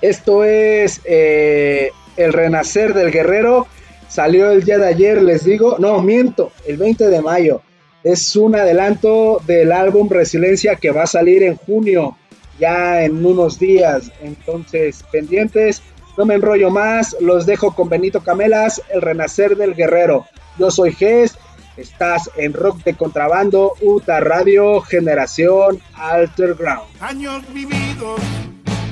Esto 0.00 0.44
es 0.44 1.00
eh, 1.04 1.92
El 2.16 2.32
Renacer 2.32 2.94
del 2.94 3.12
Guerrero. 3.12 3.66
Salió 4.08 4.50
el 4.50 4.64
día 4.64 4.78
de 4.78 4.88
ayer, 4.88 5.22
les 5.22 5.44
digo. 5.44 5.76
No, 5.78 6.02
miento, 6.02 6.50
el 6.66 6.76
20 6.76 7.08
de 7.08 7.22
mayo. 7.22 7.62
Es 8.02 8.34
un 8.34 8.56
adelanto 8.56 9.40
del 9.46 9.70
álbum 9.70 10.08
Resiliencia 10.08 10.74
que 10.74 10.90
va 10.90 11.04
a 11.04 11.06
salir 11.06 11.44
en 11.44 11.54
junio, 11.56 12.16
ya 12.58 13.04
en 13.04 13.24
unos 13.24 13.60
días. 13.60 14.10
Entonces, 14.20 15.04
pendientes. 15.12 15.82
No 16.18 16.26
me 16.26 16.34
enrollo 16.34 16.70
más. 16.70 17.16
Los 17.20 17.46
dejo 17.46 17.74
con 17.74 17.88
Benito 17.88 18.22
Camelas, 18.22 18.82
El 18.92 19.02
Renacer 19.02 19.56
del 19.56 19.74
Guerrero. 19.74 20.26
Yo 20.58 20.70
soy 20.70 20.92
Gess 20.92 21.38
Estás 21.76 22.30
en 22.36 22.52
Rock 22.52 22.84
de 22.84 22.94
Contrabando, 22.94 23.72
UTA 23.80 24.20
Radio, 24.20 24.82
Generación 24.82 25.80
Alter 25.94 26.54
Ground. 26.54 26.86
Años 27.00 27.42
vividos 27.54 28.20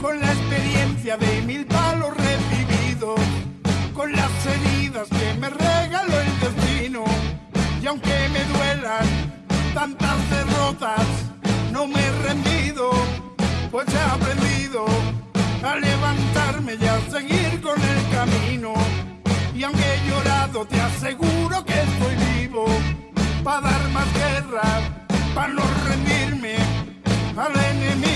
con 0.00 0.18
la 0.18 0.32
experiencia 0.32 1.18
de 1.18 1.42
mil 1.42 1.66
palos 1.66 2.16
recibidos, 2.16 3.20
con 3.92 4.10
las 4.12 4.30
heridas 4.46 5.08
que 5.08 5.38
me 5.38 5.50
regaló 5.50 6.20
el 6.20 6.40
destino. 6.40 7.04
Y 7.82 7.86
aunque 7.86 8.14
me 8.32 8.44
duelan 8.44 9.06
tantas 9.74 10.16
derrotas, 10.30 11.06
no 11.72 11.86
me 11.86 12.00
he 12.00 12.12
rendido, 12.22 12.92
pues 13.70 13.86
he 13.92 14.00
aprendido 14.00 14.86
a 15.62 15.76
levantarme 15.76 16.76
y 16.80 16.86
a 16.86 17.10
seguir 17.10 17.60
con 17.60 17.78
el 17.78 18.10
camino. 18.10 18.72
Y 19.54 19.64
aunque 19.64 19.82
he 19.82 20.08
llorado, 20.08 20.64
te 20.64 20.80
aseguro 20.80 21.62
que 21.66 21.74
estoy 21.74 22.29
para 23.44 23.60
dar 23.60 23.88
más 23.90 24.12
guerra, 24.14 24.62
para 25.34 25.48
no 25.48 25.62
rendirme 25.86 26.56
al 27.36 27.52
enemigo. 27.76 28.09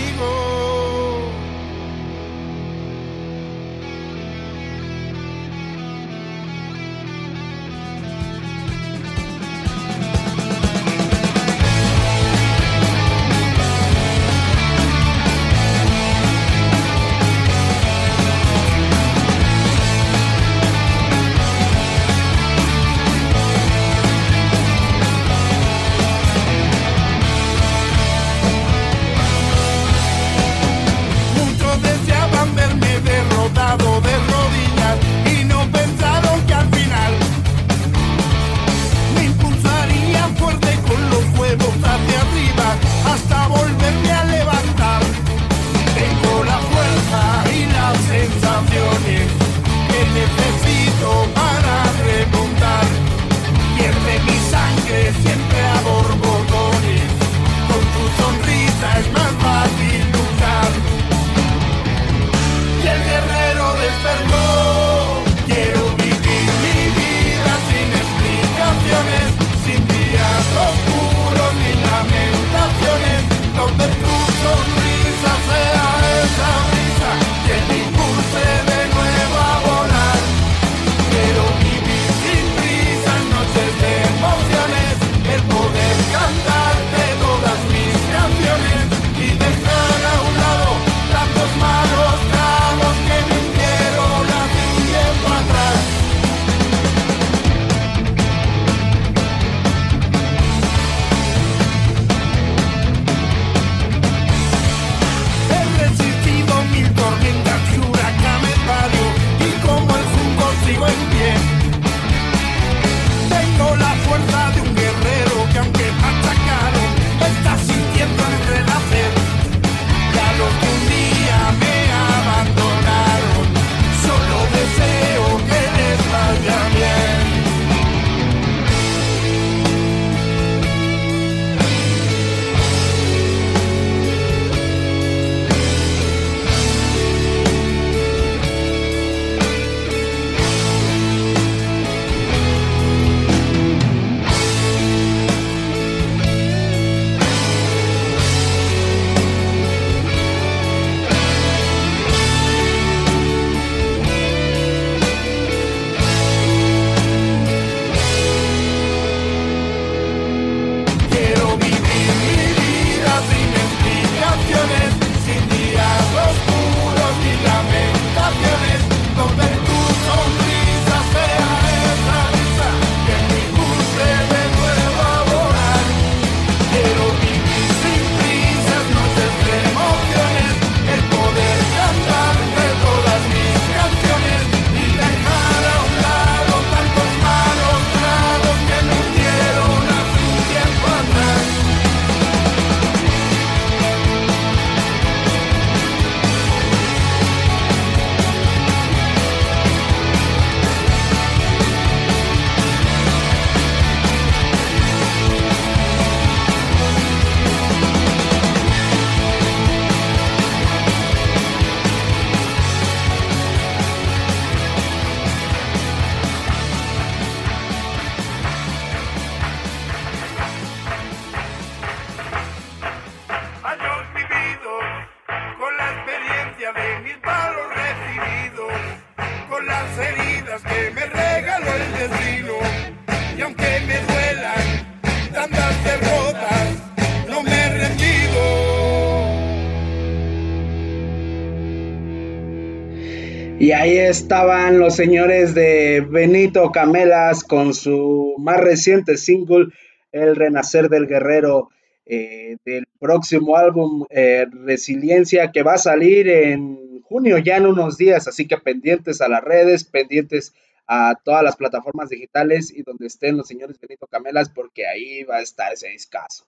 Estaban 244.08 244.78
los 244.78 244.94
señores 244.94 245.54
de 245.54 246.00
Benito 246.00 246.70
Camelas 246.70 247.42
con 247.42 247.74
su 247.74 248.34
más 248.38 248.60
reciente 248.60 249.16
single, 249.16 249.68
El 250.12 250.36
Renacer 250.36 250.88
del 250.88 251.06
Guerrero, 251.06 251.70
eh, 252.06 252.56
del 252.64 252.86
próximo 252.98 253.56
álbum 253.56 254.04
eh, 254.10 254.46
Resiliencia, 254.50 255.50
que 255.52 255.62
va 255.62 255.74
a 255.74 255.78
salir 255.78 256.28
en 256.28 257.02
junio, 257.02 257.38
ya 257.38 257.56
en 257.56 257.66
unos 257.66 257.96
días. 257.96 258.28
Así 258.28 258.46
que 258.46 258.58
pendientes 258.58 259.20
a 259.20 259.28
las 259.28 259.42
redes, 259.42 259.84
pendientes 259.84 260.54
a 260.86 261.14
todas 261.24 261.42
las 261.42 261.56
plataformas 261.56 262.10
digitales 262.10 262.70
y 262.70 262.82
donde 262.82 263.06
estén 263.06 263.36
los 263.36 263.48
señores 263.48 263.80
Benito 263.80 264.06
Camelas, 264.06 264.50
porque 264.50 264.86
ahí 264.86 265.24
va 265.24 265.36
a 265.36 265.42
estar 265.42 265.72
ese 265.72 265.88
discazo. 265.88 266.44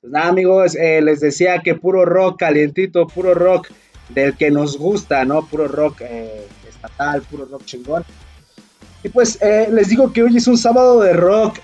Pues 0.00 0.12
nada, 0.12 0.28
amigos, 0.28 0.74
eh, 0.76 1.00
les 1.00 1.20
decía 1.20 1.60
que 1.64 1.74
puro 1.74 2.04
rock 2.04 2.40
calientito, 2.40 3.06
puro 3.06 3.32
rock 3.32 3.70
del 4.10 4.36
que 4.36 4.50
nos 4.50 4.76
gusta, 4.76 5.24
¿no? 5.24 5.46
Puro 5.46 5.66
rock 5.66 6.02
puro 7.28 7.46
rock 7.46 7.64
chingón. 7.64 8.04
Y 9.02 9.08
pues 9.10 9.38
eh, 9.42 9.68
les 9.70 9.88
digo 9.88 10.12
que 10.12 10.22
hoy 10.22 10.36
es 10.36 10.46
un 10.46 10.56
sábado 10.56 11.00
de 11.00 11.12
rock 11.12 11.58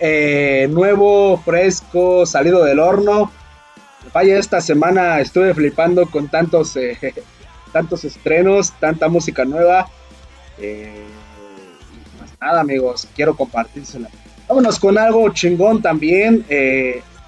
nuevo, 0.68 1.38
fresco, 1.38 2.26
salido 2.26 2.64
del 2.64 2.78
horno. 2.78 3.30
Vaya, 4.12 4.38
esta 4.38 4.60
semana 4.60 5.20
estuve 5.20 5.54
flipando 5.54 6.06
con 6.06 6.28
tantos, 6.28 6.78
tantos 7.72 8.04
estrenos, 8.04 8.72
tanta 8.78 9.08
música 9.08 9.44
nueva. 9.44 9.88
pues 10.56 12.30
nada, 12.40 12.60
amigos, 12.60 13.08
quiero 13.16 13.34
compartírsela. 13.34 14.08
Vámonos 14.48 14.78
con 14.78 14.98
algo 14.98 15.30
chingón 15.32 15.80
también 15.80 16.44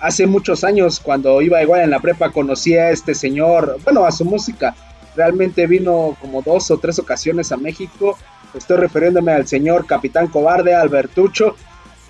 hace 0.03 0.27
muchos 0.27 0.65
años, 0.65 1.01
cuando 1.01 1.41
iba 1.41 1.63
igual 1.63 1.83
en 1.83 1.91
la 1.91 2.01
prepa, 2.01 2.31
conocí 2.31 2.75
a 2.75 2.91
este 2.91 3.15
señor, 3.15 3.79
bueno, 3.85 4.05
a 4.05 4.11
su 4.11 4.25
música. 4.25 4.75
Realmente 5.16 5.66
vino 5.66 6.16
como 6.20 6.42
dos 6.42 6.70
o 6.70 6.79
tres 6.79 6.98
ocasiones 6.98 7.53
a 7.53 7.57
México. 7.57 8.18
Estoy 8.55 8.79
refiriéndome 8.79 9.33
al 9.33 9.46
señor 9.46 9.87
Capitán 9.87 10.29
Cobarde, 10.29 10.75
Albertucho, 10.75 11.57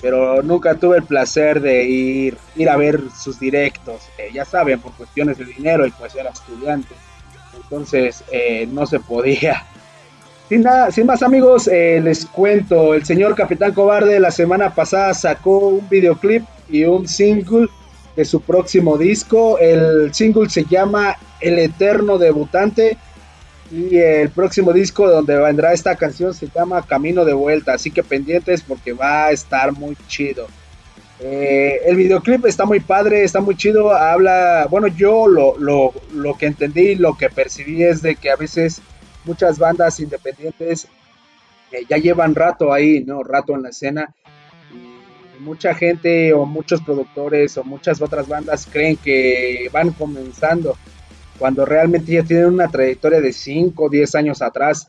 pero 0.00 0.42
nunca 0.42 0.74
tuve 0.74 0.98
el 0.98 1.04
placer 1.04 1.60
de 1.60 1.84
ir, 1.84 2.36
ir 2.56 2.68
a 2.68 2.76
ver 2.76 3.00
sus 3.16 3.38
directos. 3.38 4.02
Eh, 4.18 4.30
ya 4.32 4.44
saben, 4.44 4.80
por 4.80 4.92
cuestiones 4.92 5.38
de 5.38 5.44
dinero 5.44 5.86
y 5.86 5.90
pues 5.92 6.14
era 6.14 6.30
estudiante. 6.30 6.94
Entonces 7.54 8.24
eh, 8.32 8.68
no 8.70 8.86
se 8.86 9.00
podía. 9.00 9.64
Sin, 10.48 10.62
nada, 10.62 10.90
sin 10.90 11.06
más 11.06 11.22
amigos, 11.22 11.68
eh, 11.68 12.00
les 12.02 12.26
cuento, 12.26 12.94
el 12.94 13.06
señor 13.06 13.34
Capitán 13.34 13.72
Cobarde 13.72 14.20
la 14.20 14.30
semana 14.30 14.74
pasada 14.74 15.14
sacó 15.14 15.58
un 15.58 15.88
videoclip 15.88 16.44
y 16.68 16.84
un 16.84 17.08
single 17.08 17.68
de 18.16 18.24
su 18.24 18.40
próximo 18.40 18.98
disco. 18.98 19.58
El 19.58 20.12
single 20.14 20.50
se 20.50 20.64
llama 20.64 21.16
El 21.40 21.58
Eterno 21.58 22.18
Debutante 22.18 22.96
y 23.70 23.96
el 23.96 24.30
próximo 24.30 24.72
disco 24.72 25.08
donde 25.08 25.36
vendrá 25.38 25.72
esta 25.72 25.96
canción 25.96 26.34
se 26.34 26.48
llama 26.54 26.86
Camino 26.86 27.24
de 27.24 27.32
Vuelta, 27.32 27.72
así 27.72 27.90
que 27.90 28.02
pendientes 28.02 28.62
porque 28.62 28.92
va 28.92 29.26
a 29.26 29.30
estar 29.30 29.72
muy 29.72 29.96
chido. 30.08 30.46
Eh, 31.20 31.80
el 31.86 31.96
videoclip 31.96 32.44
está 32.46 32.64
muy 32.64 32.80
padre, 32.80 33.22
está 33.22 33.40
muy 33.40 33.56
chido, 33.56 33.92
habla, 33.92 34.66
bueno, 34.68 34.88
yo 34.88 35.28
lo, 35.28 35.56
lo, 35.56 35.92
lo 36.12 36.36
que 36.36 36.46
entendí, 36.46 36.96
lo 36.96 37.16
que 37.16 37.30
percibí 37.30 37.82
es 37.82 38.02
de 38.02 38.16
que 38.16 38.30
a 38.30 38.36
veces 38.36 38.82
muchas 39.24 39.58
bandas 39.58 40.00
independientes 40.00 40.88
eh, 41.70 41.84
ya 41.88 41.96
llevan 41.96 42.34
rato 42.34 42.72
ahí, 42.72 43.04
¿no? 43.04 43.22
Rato 43.22 43.54
en 43.54 43.62
la 43.62 43.68
escena 43.70 44.14
mucha 45.42 45.74
gente 45.74 46.32
o 46.32 46.46
muchos 46.46 46.80
productores 46.80 47.56
o 47.56 47.64
muchas 47.64 48.00
otras 48.00 48.28
bandas 48.28 48.66
creen 48.70 48.96
que 48.96 49.68
van 49.72 49.90
comenzando 49.90 50.76
cuando 51.38 51.64
realmente 51.64 52.12
ya 52.12 52.22
tienen 52.22 52.46
una 52.46 52.68
trayectoria 52.68 53.20
de 53.20 53.32
5 53.32 53.84
o 53.84 53.88
10 53.88 54.14
años 54.14 54.42
atrás. 54.42 54.88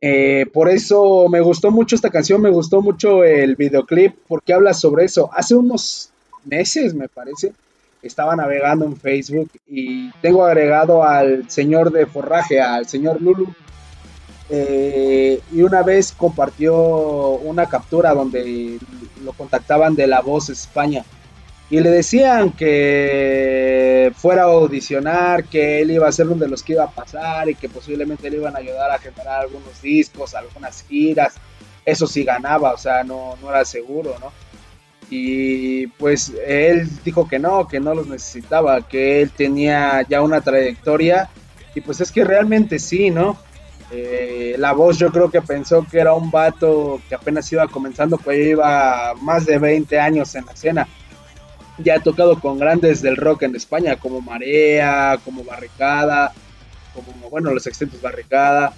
Eh, 0.00 0.46
por 0.52 0.68
eso 0.68 1.28
me 1.28 1.40
gustó 1.40 1.70
mucho 1.70 1.94
esta 1.94 2.10
canción, 2.10 2.40
me 2.40 2.50
gustó 2.50 2.82
mucho 2.82 3.24
el 3.24 3.56
videoclip 3.56 4.14
porque 4.26 4.54
habla 4.54 4.74
sobre 4.74 5.04
eso. 5.04 5.30
Hace 5.32 5.54
unos 5.54 6.10
meses, 6.44 6.94
me 6.94 7.08
parece, 7.08 7.52
estaba 8.02 8.36
navegando 8.36 8.84
en 8.84 8.96
Facebook 8.96 9.50
y 9.66 10.10
tengo 10.20 10.44
agregado 10.44 11.04
al 11.04 11.50
señor 11.50 11.90
de 11.90 12.06
forraje, 12.06 12.60
al 12.60 12.86
señor 12.86 13.20
Lulu, 13.20 13.54
eh, 14.50 15.40
y 15.52 15.62
una 15.62 15.82
vez 15.82 16.12
compartió 16.12 16.76
una 16.76 17.66
captura 17.66 18.12
donde 18.14 18.78
lo 19.24 19.32
contactaban 19.32 19.94
de 19.94 20.06
La 20.06 20.20
Voz 20.20 20.50
España 20.50 21.04
y 21.70 21.80
le 21.80 21.90
decían 21.90 22.52
que 22.52 24.12
fuera 24.16 24.42
a 24.42 24.46
audicionar, 24.46 25.44
que 25.44 25.80
él 25.80 25.90
iba 25.92 26.06
a 26.06 26.12
ser 26.12 26.26
uno 26.28 26.36
de 26.36 26.48
los 26.48 26.62
que 26.62 26.74
iba 26.74 26.84
a 26.84 26.90
pasar 26.90 27.48
y 27.48 27.54
que 27.54 27.68
posiblemente 27.68 28.28
le 28.28 28.36
iban 28.36 28.54
a 28.54 28.58
ayudar 28.58 28.90
a 28.90 28.98
generar 28.98 29.40
algunos 29.40 29.80
discos, 29.80 30.34
algunas 30.34 30.84
giras. 30.86 31.34
Eso 31.84 32.06
sí 32.06 32.22
ganaba, 32.22 32.72
o 32.72 32.78
sea, 32.78 33.02
no, 33.02 33.36
no 33.40 33.50
era 33.50 33.64
seguro, 33.64 34.16
¿no? 34.20 34.30
Y 35.10 35.86
pues 35.86 36.32
él 36.46 36.88
dijo 37.04 37.26
que 37.28 37.38
no, 37.38 37.66
que 37.66 37.80
no 37.80 37.94
los 37.94 38.06
necesitaba, 38.06 38.86
que 38.86 39.22
él 39.22 39.30
tenía 39.30 40.02
ya 40.08 40.22
una 40.22 40.40
trayectoria 40.42 41.30
y 41.74 41.80
pues 41.80 42.00
es 42.00 42.12
que 42.12 42.24
realmente 42.24 42.78
sí, 42.78 43.10
¿no? 43.10 43.38
Eh, 43.90 44.56
la 44.58 44.72
voz 44.72 44.98
yo 44.98 45.12
creo 45.12 45.30
que 45.30 45.42
pensó 45.42 45.86
que 45.88 45.98
era 45.98 46.14
un 46.14 46.30
vato 46.30 47.00
que 47.08 47.14
apenas 47.14 47.50
iba 47.52 47.66
comenzando, 47.68 48.16
pues 48.18 48.38
iba 48.46 49.14
más 49.20 49.46
de 49.46 49.58
20 49.58 49.98
años 50.00 50.34
en 50.34 50.46
la 50.46 50.52
escena. 50.52 50.88
Ya 51.78 51.96
ha 51.96 52.00
tocado 52.00 52.40
con 52.40 52.58
grandes 52.58 53.02
del 53.02 53.16
rock 53.16 53.42
en 53.42 53.56
España, 53.56 53.96
como 53.96 54.20
Marea, 54.20 55.18
como 55.24 55.44
Barricada, 55.44 56.32
como, 56.94 57.28
bueno, 57.28 57.52
los 57.52 57.66
extensos 57.66 58.00
Barricada, 58.00 58.72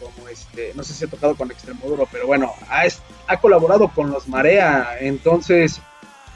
como 0.00 0.28
este, 0.28 0.72
no 0.74 0.82
sé 0.82 0.94
si 0.94 1.04
ha 1.04 1.08
tocado 1.08 1.36
con 1.36 1.50
Extremoduro, 1.50 2.08
pero 2.10 2.26
bueno, 2.26 2.52
ha, 2.68 3.36
colaborado 3.36 3.88
con 3.88 4.10
los 4.10 4.28
Marea, 4.28 4.96
entonces 5.00 5.80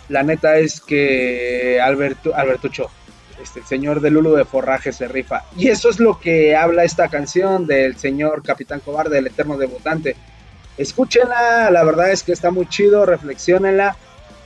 la 0.08 0.22
neta 0.22 0.56
es 0.58 0.80
que 0.80 1.80
Alberto, 1.80 2.34
Albertucho, 2.34 2.90
este, 3.44 3.61
el 3.61 3.66
señor 3.66 4.00
de 4.00 4.11
Lulu 4.11 4.35
de 4.35 4.44
Forraje 4.44 4.92
se 4.92 5.07
rifa. 5.07 5.44
Y 5.57 5.68
eso 5.68 5.88
es 5.90 6.00
lo 6.00 6.18
que 6.18 6.57
habla 6.57 6.83
esta 6.83 7.09
canción 7.09 7.66
del 7.66 7.96
señor 7.96 8.42
Capitán 8.42 8.80
Cobarde, 8.80 9.18
el 9.18 9.28
eterno 9.28 9.57
debutante. 9.57 10.16
Escúchenla, 10.76 11.70
la 11.70 11.85
verdad 11.85 12.11
es 12.11 12.22
que 12.22 12.33
está 12.33 12.50
muy 12.50 12.66
chido, 12.66 13.07
reflexionenla 13.07 13.96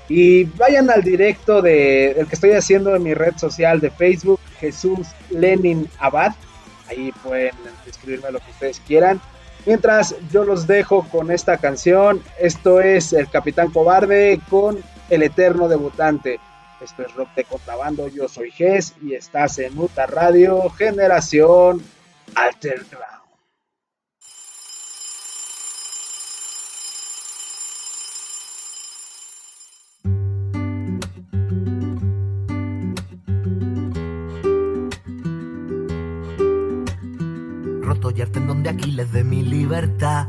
y 0.08 0.44
vayan 0.44 0.90
al 0.90 1.02
directo 1.02 1.62
de 1.62 2.12
el 2.12 2.26
que 2.26 2.34
estoy 2.34 2.52
haciendo 2.52 2.94
en 2.96 3.02
mi 3.02 3.14
red 3.14 3.36
social 3.36 3.80
de 3.80 3.90
Facebook, 3.90 4.40
Jesús 4.58 5.08
Lenin 5.30 5.88
Abad. 5.98 6.32
Ahí 6.88 7.12
pueden 7.22 7.54
escribirme 7.86 8.32
lo 8.32 8.40
que 8.40 8.50
ustedes 8.50 8.80
quieran. 8.86 9.20
Mientras 9.64 10.14
yo 10.32 10.44
los 10.44 10.66
dejo 10.66 11.06
con 11.08 11.30
esta 11.30 11.58
canción, 11.58 12.22
esto 12.40 12.80
es 12.80 13.12
El 13.12 13.28
Capitán 13.28 13.70
Cobarde 13.70 14.40
con 14.48 14.78
El 15.10 15.22
Eterno 15.22 15.68
Debutante. 15.68 16.40
Esto 16.80 17.02
es 17.02 17.12
Rock 17.14 17.34
de 17.34 17.44
Contrabando, 17.44 18.06
yo 18.06 18.28
soy 18.28 18.52
Gess 18.52 18.94
y 19.02 19.14
estás 19.14 19.58
en 19.58 19.74
Muta 19.74 20.06
Radio, 20.06 20.70
Generación 20.70 21.82
Alterground. 22.36 23.18
Roto 37.82 38.10
y 38.10 38.24
tendón 38.26 38.62
de 38.62 38.70
Aquiles 38.70 39.10
de 39.12 39.24
mi 39.24 39.42
libertad. 39.42 40.28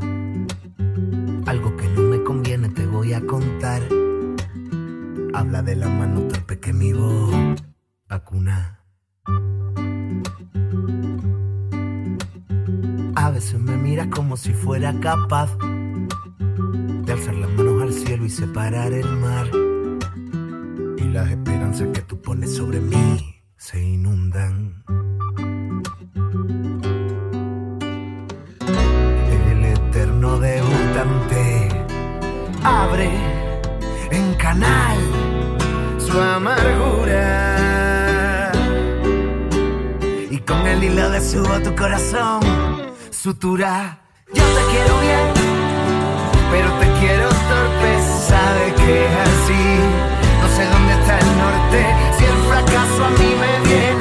Algo 1.45 1.77
que 1.77 1.87
no 1.89 2.01
me 2.01 2.23
conviene 2.23 2.69
te 2.69 2.87
voy 2.87 3.13
a 3.13 3.21
contar 3.21 3.98
Habla 5.49 5.63
de 5.63 5.75
la 5.77 5.89
mano 5.89 6.21
torpe 6.27 6.59
que 6.59 6.71
mi 6.71 6.93
voz 6.93 7.33
vacuna. 8.07 8.83
A 13.15 13.31
veces 13.31 13.59
me 13.59 13.75
miras 13.75 14.09
como 14.09 14.37
si 14.37 14.53
fuera 14.53 14.93
capaz 14.99 15.57
de 15.57 17.11
alzar 17.11 17.33
las 17.33 17.49
manos 17.49 17.81
al 17.81 17.93
cielo 17.93 18.25
y 18.25 18.29
separar 18.29 18.93
el 18.93 19.11
mar. 19.17 19.47
Y 20.99 21.05
las 21.05 21.31
esperanzas 21.31 21.87
que 21.95 22.01
tú 22.03 22.21
pones 22.21 22.55
sobre 22.55 22.79
mí 22.79 23.41
se 23.57 23.83
inundan. 23.83 24.83
El 28.67 29.65
eterno 29.65 30.39
debutante 30.39 31.69
abre 32.63 33.09
en 34.11 34.35
canal 34.35 35.18
amargura. 36.21 37.21
Y 40.29 40.37
con 40.39 40.67
el 40.67 40.83
hilo 40.83 41.09
de 41.09 41.21
su 41.21 41.41
tu 41.63 41.75
corazón, 41.75 42.41
sutura. 43.09 43.99
Yo 44.33 44.43
te 44.43 44.61
quiero 44.71 44.99
bien, 44.99 45.33
pero 46.51 46.69
te 46.79 46.87
quiero 46.99 47.29
torpe, 47.29 47.91
sabe 48.27 48.73
que 48.75 49.05
es 49.05 49.13
así. 49.27 49.65
No 50.41 50.47
sé 50.55 50.63
dónde 50.73 50.93
está 50.99 51.13
el 51.19 51.29
norte, 51.43 51.79
si 52.17 52.23
el 52.25 52.37
fracaso 52.49 52.99
a 53.05 53.09
mí 53.19 53.29
me 53.41 53.53
viene 53.67 53.98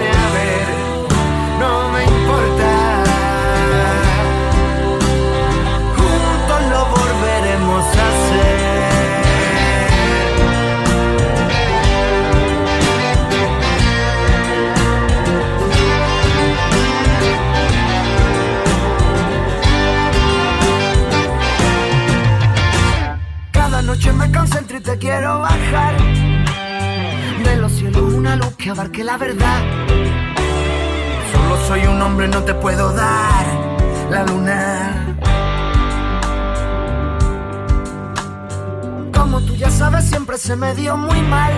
se 40.48 40.56
me 40.56 40.74
dio 40.74 40.96
muy 40.96 41.20
mal. 41.24 41.52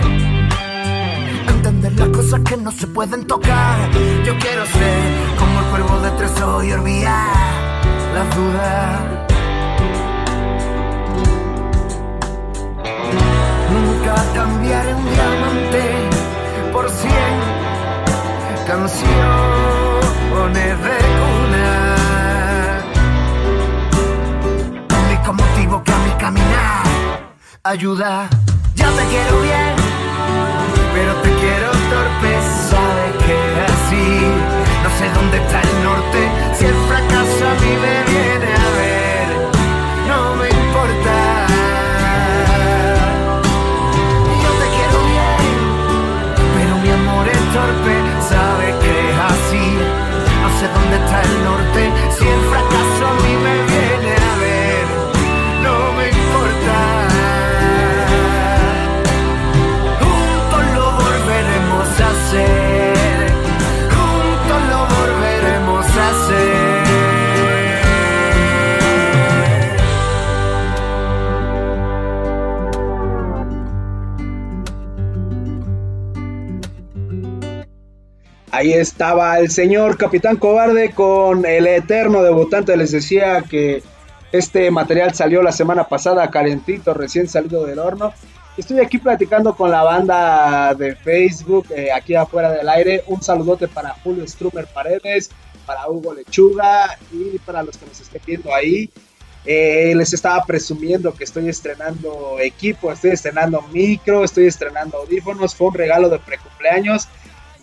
Entender 1.47 1.93
las 1.93 2.09
cosas 2.09 2.41
que 2.41 2.57
no 2.57 2.69
se 2.73 2.87
pueden 2.87 3.25
tocar. 3.25 3.89
Yo 4.25 4.37
quiero 4.37 4.65
ser 4.65 5.01
como 5.39 5.59
el 5.61 5.65
cuervo 5.67 6.01
de 6.01 6.11
tres 6.17 6.33
y 6.67 6.71
olvidar 6.73 7.25
las 8.15 8.35
dudas. 8.35 8.99
Nunca 13.71 14.15
cambiaré 14.33 14.93
un 14.93 15.05
diamante 15.13 15.83
por 16.73 16.89
cien 16.89 17.33
canciones 18.67 19.23
de 20.85 20.97
cuna. 21.17 21.67
Único 25.07 25.31
motivo 25.31 25.81
que 25.81 25.91
a 25.93 25.97
mi 25.97 26.11
caminar 26.19 26.81
ayuda. 27.63 28.40
Ya 28.75 28.89
te 28.91 29.03
quiero 29.05 29.41
bien, 29.41 29.75
pero 30.93 31.13
te 31.21 31.29
quiero 31.41 31.71
torpe. 31.89 32.31
Sabes 32.69 33.13
que 33.25 33.37
así, 33.71 34.07
no 34.83 34.89
sé 34.97 35.05
dónde 35.13 35.37
está 35.37 35.61
el 35.61 35.83
norte. 35.83 36.19
Si 36.57 36.65
el 36.65 36.75
fracaso 36.87 37.47
a 37.47 37.53
mí 37.61 37.73
me 37.85 37.95
viene 38.11 38.49
a 38.53 38.69
ver, 38.79 39.27
no 40.07 40.35
me 40.35 40.47
importa. 40.49 41.15
Yo 44.43 44.51
te 44.61 44.67
quiero 44.75 44.99
bien, 45.15 45.47
pero 46.55 46.73
mi 46.83 46.91
amor 46.91 47.27
es 47.27 47.43
torpe. 47.55 47.95
Sabes 48.29 48.75
que 48.81 48.91
es 49.09 49.17
así, 49.31 49.65
no 50.41 50.49
sé 50.59 50.65
dónde 50.73 50.95
está 51.03 51.21
el 51.21 51.43
norte. 51.43 52.10
Ahí 78.61 78.73
estaba 78.73 79.39
el 79.39 79.49
señor 79.49 79.97
Capitán 79.97 80.35
Cobarde 80.35 80.91
con 80.91 81.47
el 81.47 81.65
eterno 81.65 82.21
debutante. 82.21 82.77
Les 82.77 82.91
decía 82.91 83.41
que 83.41 83.81
este 84.31 84.69
material 84.69 85.15
salió 85.15 85.41
la 85.41 85.51
semana 85.51 85.85
pasada, 85.85 86.29
calentito, 86.29 86.93
recién 86.93 87.27
salido 87.27 87.65
del 87.65 87.79
horno. 87.79 88.13
Estoy 88.57 88.79
aquí 88.79 88.99
platicando 88.99 89.55
con 89.55 89.71
la 89.71 89.81
banda 89.81 90.75
de 90.75 90.95
Facebook, 90.95 91.71
eh, 91.75 91.91
aquí 91.91 92.13
afuera 92.13 92.51
del 92.51 92.69
aire. 92.69 93.03
Un 93.07 93.23
saludote 93.23 93.67
para 93.67 93.95
Julio 94.03 94.27
Strumer 94.27 94.67
Paredes, 94.67 95.31
para 95.65 95.89
Hugo 95.89 96.13
Lechuga 96.13 96.99
y 97.11 97.39
para 97.39 97.63
los 97.63 97.75
que 97.77 97.87
nos 97.87 97.99
estén 97.99 98.21
viendo 98.27 98.53
ahí. 98.53 98.91
Eh, 99.43 99.93
les 99.95 100.13
estaba 100.13 100.45
presumiendo 100.45 101.15
que 101.15 101.23
estoy 101.23 101.49
estrenando 101.49 102.37
equipo, 102.39 102.91
estoy 102.91 103.09
estrenando 103.09 103.63
micro, 103.73 104.23
estoy 104.23 104.45
estrenando 104.45 104.99
audífonos. 104.99 105.55
Fue 105.55 105.69
un 105.69 105.73
regalo 105.73 106.09
de 106.09 106.19
precumpleaños. 106.19 107.07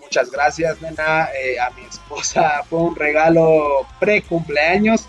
Muchas 0.09 0.31
gracias, 0.31 0.81
nena, 0.81 1.29
eh, 1.39 1.61
a 1.61 1.69
mi 1.69 1.83
esposa. 1.83 2.63
Fue 2.71 2.79
un 2.79 2.97
regalo 2.97 3.87
pre-cumpleaños. 4.01 5.05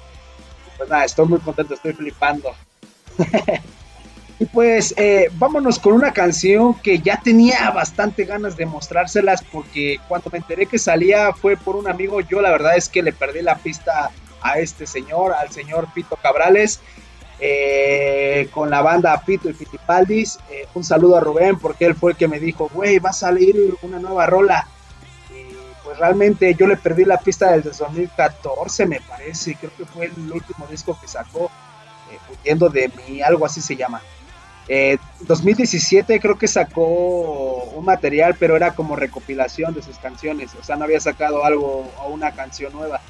Pues 0.75 0.89
nada, 0.89 1.05
estoy 1.05 1.25
muy 1.25 1.39
contento, 1.39 1.73
estoy 1.73 1.93
flipando. 1.93 2.53
y 4.39 4.45
pues 4.47 4.93
eh, 4.97 5.29
vámonos 5.35 5.79
con 5.79 5.93
una 5.93 6.11
canción 6.11 6.73
que 6.73 6.99
ya 6.99 7.17
tenía 7.23 7.71
bastante 7.71 8.25
ganas 8.25 8.57
de 8.57 8.65
mostrárselas 8.65 9.41
porque 9.41 10.01
cuando 10.09 10.29
me 10.31 10.39
enteré 10.39 10.65
que 10.65 10.77
salía 10.77 11.31
fue 11.31 11.55
por 11.55 11.77
un 11.77 11.87
amigo. 11.87 12.19
Yo 12.19 12.41
la 12.41 12.51
verdad 12.51 12.75
es 12.75 12.89
que 12.89 13.01
le 13.01 13.13
perdí 13.13 13.41
la 13.41 13.55
pista 13.55 14.11
a 14.41 14.59
este 14.59 14.85
señor, 14.85 15.31
al 15.31 15.49
señor 15.51 15.87
Pito 15.93 16.17
Cabrales. 16.17 16.81
eh, 17.41 18.49
con 18.51 18.69
la 18.69 18.81
banda 18.81 19.23
Pito 19.25 19.49
y 19.49 19.53
Pitipaldis. 19.53 20.39
Eh, 20.51 20.67
un 20.73 20.83
saludo 20.83 21.15
a 21.15 21.21
Rubén 21.21 21.57
porque 21.57 21.85
él 21.85 21.95
fue 21.95 22.11
el 22.11 22.17
que 22.17 22.27
me 22.27 22.37
dijo, 22.37 22.69
güey, 22.73 22.99
va 22.99 23.11
a 23.11 23.13
salir 23.13 23.77
una 23.81 23.97
nueva 23.97 24.25
rola. 24.25 24.67
Realmente 25.99 26.55
yo 26.55 26.65
le 26.65 26.77
perdí 26.77 27.03
la 27.03 27.17
pista 27.17 27.51
desde 27.51 27.71
2014, 27.71 28.85
me 28.85 29.01
parece. 29.01 29.55
Creo 29.55 29.71
que 29.77 29.85
fue 29.85 30.05
el 30.05 30.31
último 30.31 30.65
disco 30.67 30.97
que 30.99 31.07
sacó, 31.07 31.51
eh, 32.11 32.17
Huyendo 32.31 32.69
de 32.69 32.89
mí, 32.89 33.21
algo 33.21 33.45
así 33.45 33.61
se 33.61 33.75
llama. 33.75 34.01
Eh, 34.71 34.99
2017 35.21 36.19
creo 36.19 36.37
que 36.37 36.47
sacó 36.47 36.85
un 37.75 37.83
material, 37.83 38.35
pero 38.39 38.55
era 38.55 38.75
como 38.75 38.95
recopilación 38.95 39.73
de 39.73 39.81
sus 39.81 39.97
canciones. 39.97 40.51
O 40.59 40.63
sea, 40.63 40.75
no 40.75 40.85
había 40.85 40.99
sacado 40.99 41.43
algo 41.43 41.91
o 41.97 42.09
una 42.09 42.31
canción 42.31 42.71
nueva. 42.71 43.01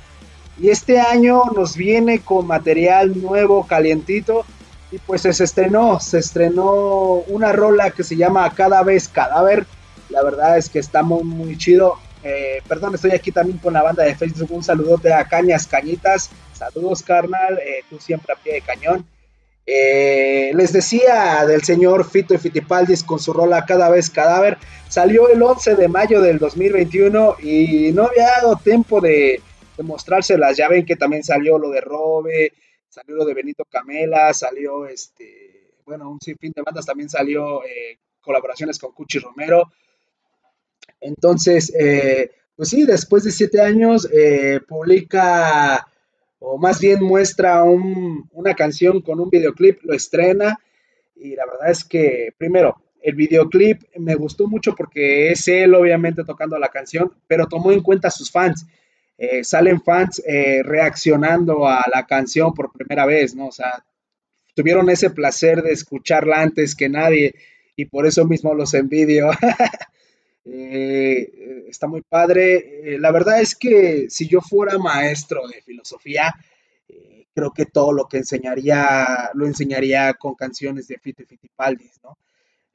Y 0.58 0.70
este 0.70 1.00
año 1.00 1.44
nos 1.56 1.76
viene 1.76 2.20
con 2.20 2.48
material 2.48 3.22
nuevo, 3.22 3.68
calientito. 3.68 4.46
Y 4.92 4.98
pues 4.98 5.22
se 5.22 5.30
estrenó, 5.30 6.00
se 6.00 6.18
estrenó 6.18 7.22
una 7.28 7.52
rola 7.52 7.92
que 7.92 8.04
se 8.04 8.16
llama 8.16 8.50
Cada 8.56 8.82
vez 8.82 9.08
Cadáver. 9.08 9.68
La 10.10 10.24
verdad 10.24 10.58
es 10.58 10.70
que 10.70 10.80
está 10.80 11.04
muy, 11.04 11.24
muy 11.24 11.58
chido. 11.58 11.98
Eh, 12.24 12.62
perdón, 12.68 12.96
estoy 12.96 13.12
aquí 13.12 13.32
también 13.32 13.58
con 13.60 13.74
la 13.74 13.84
banda 13.84 14.04
de 14.04 14.16
Facebook. 14.16 14.52
Un 14.52 14.64
saludote 14.64 15.14
a 15.14 15.26
Cañas 15.26 15.68
Cañitas. 15.68 16.30
Saludos, 16.54 17.04
carnal. 17.04 17.60
Eh, 17.60 17.84
tú 17.90 18.00
siempre 18.00 18.34
a 18.34 18.38
pie 18.38 18.54
de 18.54 18.62
cañón. 18.62 19.06
Eh, 19.66 20.52
les 20.56 20.74
decía 20.74 21.46
del 21.46 21.62
señor 21.62 22.10
Fito 22.10 22.34
y 22.34 22.40
Fitipaldis 22.40 23.04
con 23.04 23.20
su 23.20 23.34
rola 23.34 23.66
Cada 23.66 23.90
vez 23.90 24.10
Cadáver. 24.10 24.58
Salió 24.88 25.30
el 25.30 25.42
11 25.42 25.76
de 25.76 25.88
mayo 25.88 26.22
del 26.22 26.40
2021 26.40 27.36
y 27.42 27.92
no 27.94 28.08
había 28.08 28.26
dado 28.26 28.56
tiempo 28.56 29.00
de, 29.00 29.42
de 29.78 29.84
mostrárselas. 29.84 30.58
Ya 30.58 30.68
ven 30.68 30.86
que 30.86 30.96
también 30.96 31.24
salió 31.24 31.58
lo 31.58 31.70
de 31.70 31.82
Robe, 31.82 32.54
salió 32.90 33.16
lo 33.16 33.26
de 33.26 33.34
Benito 33.34 33.64
Camela, 33.70 34.34
salió 34.34 34.88
este, 34.88 35.72
bueno, 35.86 36.10
un 36.10 36.20
sinfín 36.20 36.52
de 36.56 36.62
bandas, 36.62 36.86
también 36.86 37.10
salió 37.10 37.64
eh, 37.64 37.98
colaboraciones 38.22 38.78
con 38.78 38.92
Cuchi 38.92 39.20
Romero. 39.20 39.72
Entonces, 41.02 41.74
eh, 41.80 42.32
pues 42.56 42.70
sí, 42.70 42.84
después 42.86 43.24
de 43.24 43.32
siete 43.32 43.62
años 43.62 44.08
eh, 44.12 44.60
publica, 44.68 45.88
o 46.40 46.58
más 46.58 46.80
bien 46.80 47.04
muestra 47.04 47.64
un- 47.64 48.30
una 48.34 48.54
canción 48.56 49.02
con 49.02 49.20
un 49.20 49.30
videoclip, 49.30 49.80
lo 49.84 49.94
estrena, 49.94 50.60
y 51.16 51.36
la 51.36 51.46
verdad 51.46 51.72
es 51.72 51.84
que, 51.84 52.34
primero, 52.38 52.76
el 53.02 53.16
videoclip 53.16 53.84
me 53.98 54.16
gustó 54.16 54.48
mucho 54.48 54.76
porque 54.76 55.32
es 55.32 55.48
él 55.48 55.74
obviamente 55.76 56.24
tocando 56.24 56.58
la 56.60 56.70
canción, 56.70 57.14
pero 57.28 57.48
tomó 57.48 57.72
en 57.72 57.82
cuenta 57.82 58.10
a 58.10 58.12
sus 58.12 58.32
fans. 58.32 58.66
Eh, 59.18 59.44
salen 59.44 59.82
fans 59.82 60.22
eh, 60.26 60.62
reaccionando 60.64 61.68
a 61.68 61.84
la 61.94 62.06
canción 62.06 62.54
por 62.54 62.72
primera 62.72 63.06
vez, 63.06 63.36
¿no? 63.36 63.48
O 63.48 63.52
sea, 63.52 63.86
tuvieron 64.56 64.90
ese 64.90 65.10
placer 65.12 65.62
de 65.64 65.72
escucharla 65.74 66.42
antes 66.42 66.76
que 66.76 66.90
nadie 66.90 67.36
y 67.76 67.86
por 67.86 68.06
eso 68.08 68.26
mismo 68.26 68.54
los 68.54 68.74
envidio. 68.74 69.32
Eh, 70.52 71.66
está 71.68 71.88
muy 71.88 72.02
padre. 72.02 72.96
Eh, 72.96 73.00
la 73.00 73.12
verdad 73.12 73.42
es 73.42 73.56
que 73.56 74.10
si 74.10 74.28
yo 74.28 74.42
fuera 74.42 74.78
maestro 74.78 75.48
de 75.48 75.62
filosofía, 75.62 76.34
eh, 76.88 77.26
creo 77.34 77.52
que 77.52 77.66
todo 77.66 77.94
lo 77.94 78.08
que 78.08 78.18
enseñaría 78.18 79.30
lo 79.34 79.46
enseñaría 79.46 80.14
con 80.16 80.36
canciones 80.36 80.88
de 80.88 80.98
Fito 80.98 81.24
¿no? 82.04 82.18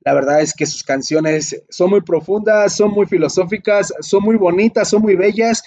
La 0.01 0.13
verdad 0.13 0.43
es 0.43 0.53
que 0.53 0.67
sus 0.67 0.85
canciones 0.85 1.63
son 1.71 1.91
muy 1.91 2.03
profundas, 2.03 2.77
son 2.77 2.91
muy 2.91 3.07
filosóficas, 3.07 3.93
son 4.01 4.23
muy 4.23 4.37
bonitas, 4.37 4.89
son 4.89 5.01
muy 5.01 5.17
bellas 5.17 5.65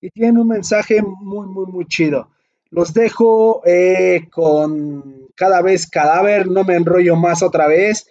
y 0.00 0.10
tienen 0.10 0.38
un 0.38 0.46
mensaje 0.46 1.02
muy, 1.02 1.46
muy, 1.48 1.66
muy 1.66 1.86
chido. 1.86 2.30
Los 2.70 2.94
dejo 2.94 3.62
eh, 3.66 4.28
con 4.30 5.28
cada 5.34 5.60
vez 5.60 5.88
cadáver, 5.88 6.46
no 6.46 6.62
me 6.62 6.76
enrollo 6.76 7.16
más 7.16 7.42
otra 7.42 7.66
vez. 7.66 8.06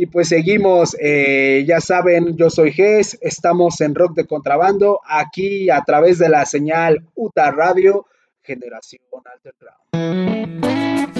Y 0.00 0.06
pues 0.06 0.28
seguimos, 0.28 0.96
eh, 0.98 1.62
ya 1.68 1.82
saben, 1.82 2.34
yo 2.34 2.48
soy 2.48 2.72
Ges, 2.72 3.18
estamos 3.20 3.82
en 3.82 3.94
Rock 3.94 4.14
de 4.14 4.26
Contrabando, 4.26 5.00
aquí 5.06 5.68
a 5.68 5.82
través 5.82 6.18
de 6.18 6.30
la 6.30 6.46
señal 6.46 7.04
UTA 7.14 7.50
Radio, 7.50 8.06
Generación 8.40 9.02
Underground. 9.12 11.19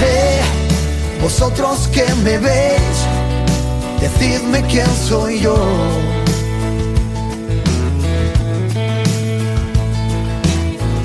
Hey, 0.00 0.40
vosotros 1.20 1.88
que 1.88 2.04
me 2.24 2.38
veis, 2.38 2.98
decidme 4.00 4.62
quién 4.70 4.86
soy 5.08 5.40
yo. 5.40 5.56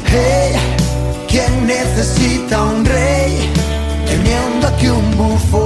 Hey, 0.07 0.53
¿quién 1.27 1.67
necesita 1.67 2.61
un 2.63 2.85
rey 2.85 3.51
teniendo 4.05 4.67
aquí 4.67 4.87
un 4.87 5.17
bufón? 5.17 5.62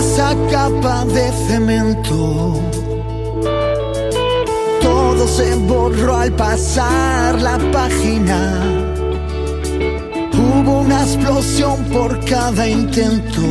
Gruesa 0.00 0.34
capa 0.50 1.04
de 1.04 1.30
cemento. 1.46 2.58
Todo 4.80 5.28
se 5.28 5.54
borró 5.56 6.16
al 6.16 6.32
pasar 6.32 7.40
la 7.40 7.58
página. 7.70 8.62
Hubo 10.32 10.80
una 10.80 11.02
explosión 11.02 11.84
por 11.92 12.18
cada 12.24 12.66
intento. 12.66 13.42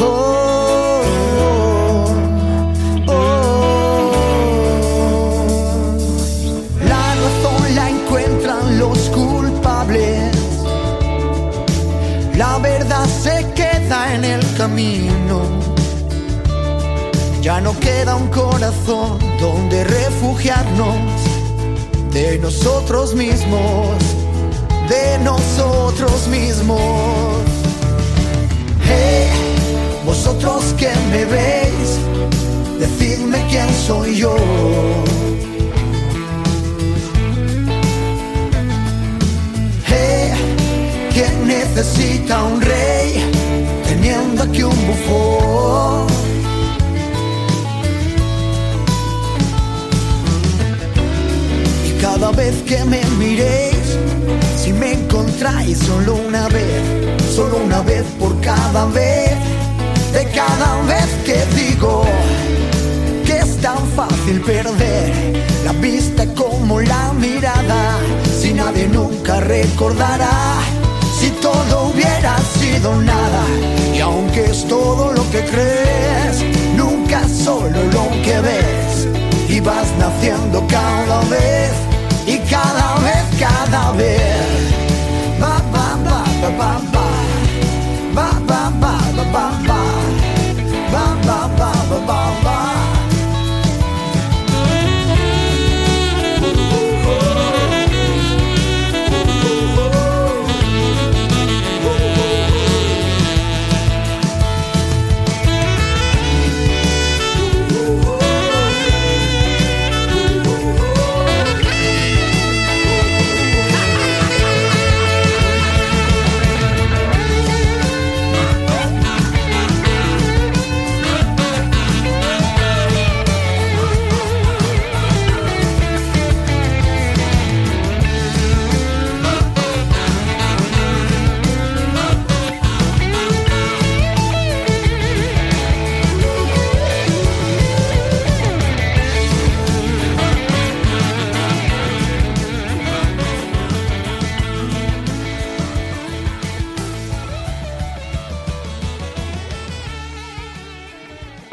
Oh, 0.00 1.02
oh, 3.08 3.12
oh. 3.12 4.12
La 6.88 7.14
razón 7.14 7.74
la 7.74 7.90
encuentran 7.90 8.78
los 8.78 8.98
culpables. 9.10 10.32
La 12.36 12.58
verdad 12.58 13.06
se 13.06 13.46
queda 13.54 14.14
en 14.14 14.24
el 14.24 14.51
camino. 14.62 15.40
Ya 17.40 17.60
no 17.60 17.72
queda 17.80 18.14
un 18.14 18.28
corazón 18.28 19.18
donde 19.40 19.82
refugiarnos 19.82 21.18
de 22.12 22.38
nosotros 22.38 23.12
mismos, 23.12 23.96
de 24.88 25.18
nosotros 25.24 26.28
mismos. 26.28 26.80
Hey, 28.88 29.30
vosotros 30.06 30.62
que 30.78 30.92
me 31.10 31.24
veis, 31.24 31.88
decidme 32.78 33.38
quién 33.50 33.68
soy 33.88 34.16
yo. 34.16 34.36
Hey, 39.88 40.30
¿quién 41.12 41.48
necesita 41.48 42.44
un 42.44 42.60
rey 42.60 43.51
aquí 44.10 44.62
un 44.62 44.86
bufón? 44.86 46.06
Y 51.86 52.00
cada 52.00 52.30
vez 52.32 52.54
que 52.62 52.84
me 52.84 53.02
miréis, 53.18 53.98
si 54.56 54.72
me 54.72 54.94
encontráis 54.94 55.78
solo 55.78 56.16
una 56.16 56.48
vez, 56.48 56.82
solo 57.34 57.58
una 57.64 57.80
vez 57.82 58.04
por 58.18 58.38
cada 58.40 58.86
vez, 58.86 59.36
de 60.12 60.24
cada 60.30 60.82
vez 60.82 61.06
que 61.24 61.38
digo 61.54 62.04
que 63.24 63.38
es 63.38 63.56
tan 63.60 63.78
fácil 63.96 64.40
perder 64.40 65.12
la 65.64 65.72
vista 65.74 66.26
como 66.34 66.80
la 66.80 67.12
mirada, 67.12 67.98
si 68.40 68.52
nadie 68.52 68.88
nunca 68.88 69.40
recordará, 69.40 70.61
todo 71.42 71.90
hubiera 71.90 72.38
sido 72.58 72.96
nada, 73.02 73.44
y 73.94 74.00
aunque 74.00 74.44
es 74.46 74.66
todo 74.66 75.12
lo 75.12 75.22
que 75.30 75.44
crees, 75.44 76.44
nunca 76.76 77.28
solo 77.28 77.78
lo 77.92 78.08
que 78.24 78.40
ves, 78.40 79.08
y 79.48 79.60
vas 79.60 79.88
naciendo 79.98 80.66
cada 80.68 81.20
vez, 81.28 81.72
y 82.26 82.38
cada 82.48 82.94
vez, 83.00 83.24
cada 83.38 83.92
vez. 83.92 85.40
Ba, 85.40 85.60
ba. 85.72 85.82
Ba, 86.58 87.01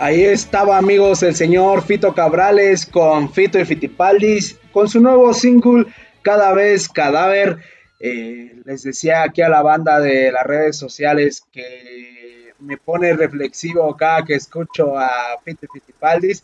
Ahí 0.10 0.26
estaba, 0.26 0.80
amigos, 0.80 1.22
el 1.22 1.36
señor 1.36 1.84
Fito 1.84 2.16
Cabrales 2.16 2.88
con 2.88 3.32
Fito 3.32 3.60
y 3.60 3.66
Fitipaldis 3.66 4.58
con 4.72 4.90
su 4.90 5.00
nuevo 5.00 5.36
single 5.36 5.86
Cada 6.24 6.52
vez 6.52 6.90
Cadáver. 6.90 7.60
Eh, 8.00 8.56
les 8.66 8.82
decía 8.82 9.22
aquí 9.22 9.44
a 9.44 9.50
la 9.50 9.62
banda 9.62 10.00
de 10.00 10.32
las 10.32 10.44
redes 10.48 10.78
sociales 10.78 11.44
que 11.52 12.56
me 12.58 12.78
pone 12.78 13.14
reflexivo 13.14 13.96
cada 13.96 14.26
que 14.26 14.34
escucho 14.34 14.98
a 14.98 15.12
Fiti 15.46 15.68
Fitipaldis. 15.72 16.44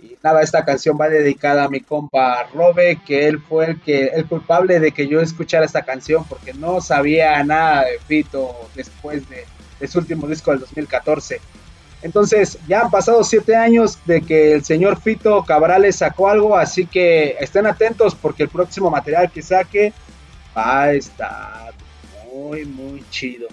Y 0.00 0.16
nada, 0.22 0.42
esta 0.42 0.64
canción 0.64 0.96
va 0.96 1.08
dedicada 1.08 1.64
a 1.64 1.68
mi 1.68 1.80
compa 1.80 2.48
Robe, 2.54 3.00
que 3.04 3.26
él 3.26 3.40
fue 3.40 3.70
el 3.70 3.80
que 3.80 4.04
el 4.04 4.26
culpable 4.26 4.78
de 4.78 4.92
que 4.92 5.08
yo 5.08 5.20
escuchara 5.20 5.66
esta 5.66 5.82
canción 5.82 6.24
porque 6.28 6.54
no 6.54 6.80
sabía 6.80 7.42
nada 7.42 7.86
de 7.86 7.98
Fito 7.98 8.70
después 8.76 9.28
de, 9.28 9.46
de 9.80 9.88
su 9.88 9.98
último 9.98 10.28
disco 10.28 10.52
del 10.52 10.60
2014. 10.60 11.40
Entonces, 12.02 12.58
ya 12.66 12.80
han 12.82 12.90
pasado 12.90 13.22
siete 13.24 13.54
años 13.54 13.98
de 14.06 14.22
que 14.22 14.54
el 14.54 14.64
señor 14.64 15.00
Fito 15.00 15.44
Cabrales 15.44 15.96
sacó 15.96 16.28
algo, 16.28 16.56
así 16.56 16.86
que 16.86 17.36
estén 17.40 17.66
atentos 17.66 18.14
porque 18.14 18.44
el 18.44 18.48
próximo 18.48 18.90
material 18.90 19.30
que 19.30 19.42
saque 19.42 19.92
va 20.56 20.82
a 20.82 20.92
estar 20.92 21.74
muy, 22.32 22.64
muy 22.64 23.04
chido. 23.10 23.48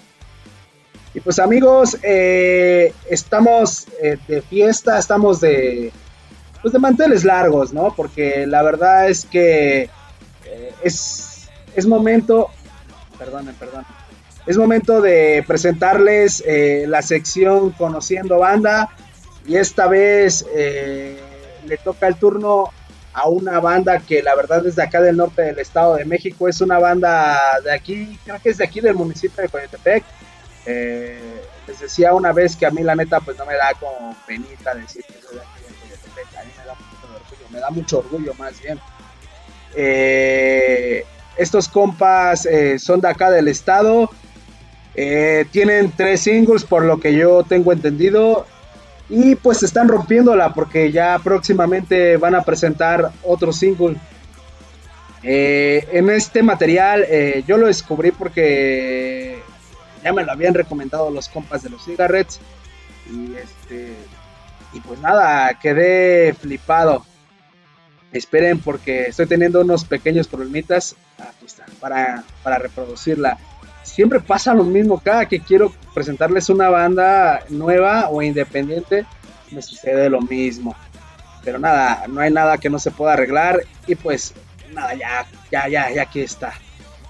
Y 1.13 1.19
pues 1.19 1.39
amigos, 1.39 1.97
eh, 2.03 2.93
estamos 3.09 3.87
eh, 4.01 4.17
de 4.27 4.41
fiesta, 4.41 4.97
estamos 4.97 5.41
de, 5.41 5.91
pues 6.61 6.71
de 6.71 6.79
manteles 6.79 7.25
largos, 7.25 7.73
¿no? 7.73 7.93
Porque 7.95 8.45
la 8.45 8.61
verdad 8.61 9.09
es 9.09 9.25
que 9.25 9.89
eh, 10.45 10.73
es, 10.83 11.49
es 11.75 11.85
momento, 11.85 12.49
perdonen, 13.17 13.55
perdonen 13.55 14.06
es 14.47 14.57
momento 14.57 15.01
de 15.01 15.43
presentarles 15.45 16.41
eh, 16.47 16.85
la 16.87 17.01
sección 17.01 17.71
Conociendo 17.71 18.39
Banda 18.39 18.89
y 19.45 19.57
esta 19.57 19.87
vez 19.87 20.45
eh, 20.55 21.19
le 21.65 21.77
toca 21.77 22.07
el 22.07 22.15
turno 22.15 22.71
a 23.13 23.27
una 23.27 23.59
banda 23.59 23.99
que 23.99 24.23
la 24.23 24.35
verdad 24.35 24.65
es 24.65 24.77
de 24.77 24.83
acá 24.83 25.01
del 25.01 25.17
norte 25.17 25.41
del 25.41 25.59
Estado 25.59 25.95
de 25.95 26.05
México, 26.05 26.47
es 26.47 26.61
una 26.61 26.79
banda 26.79 27.59
de 27.61 27.73
aquí, 27.73 28.17
creo 28.23 28.39
que 28.41 28.49
es 28.49 28.57
de 28.57 28.63
aquí 28.63 28.79
del 28.79 28.95
municipio 28.95 29.41
de 29.43 29.49
Coyotepec. 29.49 30.03
Eh, 30.65 31.41
les 31.67 31.79
decía 31.79 32.13
una 32.13 32.31
vez 32.31 32.55
que 32.55 32.65
a 32.65 32.71
mí 32.71 32.83
la 32.83 32.95
neta 32.95 33.19
pues 33.19 33.37
no 33.37 33.45
me 33.45 33.55
da 33.55 33.73
como 33.77 34.15
penita 34.25 34.73
decir 34.75 35.03
que 35.03 35.19
soy 35.21 35.35
de 35.35 35.41
aquí 35.41 35.59
de 35.61 35.75
Coyotepec, 35.75 36.37
a 36.37 36.43
mí 36.45 36.51
me 36.57 36.65
da 36.65 36.75
mucho 36.75 37.15
orgullo, 37.15 37.49
me 37.51 37.59
da 37.59 37.69
mucho 37.69 37.99
orgullo 37.99 38.33
más 38.35 38.61
bien. 38.61 38.79
estos 41.35 41.67
compas 41.67 42.47
son 42.77 43.01
de 43.01 43.09
acá 43.09 43.29
del 43.29 43.49
estado, 43.49 44.09
eh, 44.99 45.45
tienen 45.51 45.93
tres 45.95 46.21
singles 46.21 46.63
por 46.63 46.83
lo 46.83 46.99
que 46.99 47.13
yo 47.13 47.43
tengo 47.43 47.71
entendido. 47.71 48.47
Y 49.09 49.35
pues 49.35 49.63
están 49.63 49.87
rompiéndola 49.87 50.53
porque 50.53 50.91
ya 50.91 51.17
próximamente 51.23 52.17
van 52.17 52.35
a 52.35 52.41
presentar 52.41 53.11
otro 53.23 53.53
single. 53.53 53.95
Eh, 55.23 55.87
en 55.93 56.09
este 56.09 56.43
material 56.43 57.05
eh, 57.07 57.43
yo 57.47 57.57
lo 57.57 57.67
descubrí 57.67 58.11
porque 58.11 59.41
ya 60.03 60.13
me 60.13 60.23
lo 60.23 60.31
habían 60.31 60.53
recomendado 60.53 61.09
los 61.09 61.29
compas 61.29 61.61
de 61.63 61.69
los 61.69 61.85
cigarettes. 61.85 62.39
Y 63.09 63.35
este. 63.35 63.93
Y 64.73 64.79
pues 64.81 64.99
nada, 64.99 65.53
quedé 65.59 66.33
flipado. 66.33 67.05
Esperen 68.11 68.59
porque 68.59 69.03
estoy 69.03 69.27
teniendo 69.27 69.61
unos 69.61 69.85
pequeños 69.85 70.27
problemitas. 70.27 70.95
Aquí 71.19 71.45
están, 71.45 71.69
para, 71.79 72.23
para 72.43 72.57
reproducirla 72.57 73.37
siempre 73.87 74.19
pasa 74.19 74.53
lo 74.53 74.63
mismo. 74.63 74.99
Cada 74.99 75.27
que 75.27 75.39
quiero 75.39 75.71
presentarles 75.93 76.49
una 76.49 76.69
banda 76.69 77.43
nueva 77.49 78.09
o 78.09 78.21
independiente, 78.21 79.05
me 79.51 79.61
sucede 79.61 80.09
lo 80.09 80.21
mismo. 80.21 80.75
Pero 81.43 81.59
nada, 81.59 82.05
no 82.07 82.21
hay 82.21 82.31
nada 82.31 82.57
que 82.57 82.69
no 82.69 82.77
se 82.77 82.91
pueda 82.91 83.13
arreglar. 83.13 83.61
Y 83.87 83.95
pues, 83.95 84.33
nada, 84.73 84.93
ya, 84.93 85.25
ya, 85.51 85.67
ya, 85.67 85.91
ya 85.91 86.01
aquí 86.03 86.21
está. 86.21 86.53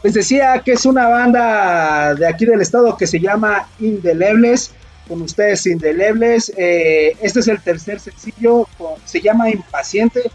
Les 0.03 0.13
decía 0.13 0.61
que 0.63 0.73
es 0.73 0.85
una 0.85 1.07
banda 1.07 2.13
de 2.13 2.27
aquí 2.27 2.45
del 2.45 2.61
estado 2.61 2.95
que 2.95 3.07
se 3.07 3.19
llama 3.19 3.67
Indelebles. 3.79 4.71
Con 5.07 5.21
ustedes, 5.21 5.65
Indelebles. 5.65 6.53
Eh, 6.55 7.17
este 7.21 7.39
es 7.39 7.47
el 7.47 7.61
tercer 7.61 7.99
sencillo. 7.99 8.67
Se 9.05 9.21
llama 9.21 9.49
Impaciente. 9.49 10.29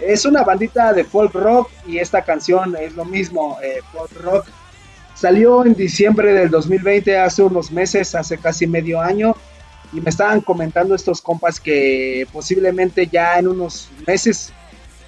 Es 0.00 0.24
una 0.24 0.42
bandita 0.42 0.92
de 0.92 1.04
folk 1.04 1.32
rock 1.34 1.70
y 1.86 1.98
esta 1.98 2.22
canción 2.22 2.76
es 2.76 2.94
lo 2.94 3.04
mismo, 3.04 3.58
eh, 3.62 3.78
folk 3.92 4.10
rock 4.20 4.46
Salió 5.14 5.64
en 5.64 5.74
diciembre 5.74 6.32
del 6.32 6.50
2020, 6.50 7.18
hace 7.18 7.42
unos 7.42 7.70
meses, 7.70 8.14
hace 8.14 8.38
casi 8.38 8.66
medio 8.66 9.00
año, 9.00 9.36
y 9.92 10.00
me 10.00 10.10
estaban 10.10 10.40
comentando 10.40 10.94
estos 10.94 11.22
compas 11.22 11.60
que 11.60 12.26
posiblemente 12.32 13.06
ya 13.06 13.38
en 13.38 13.48
unos 13.48 13.90
meses 14.06 14.52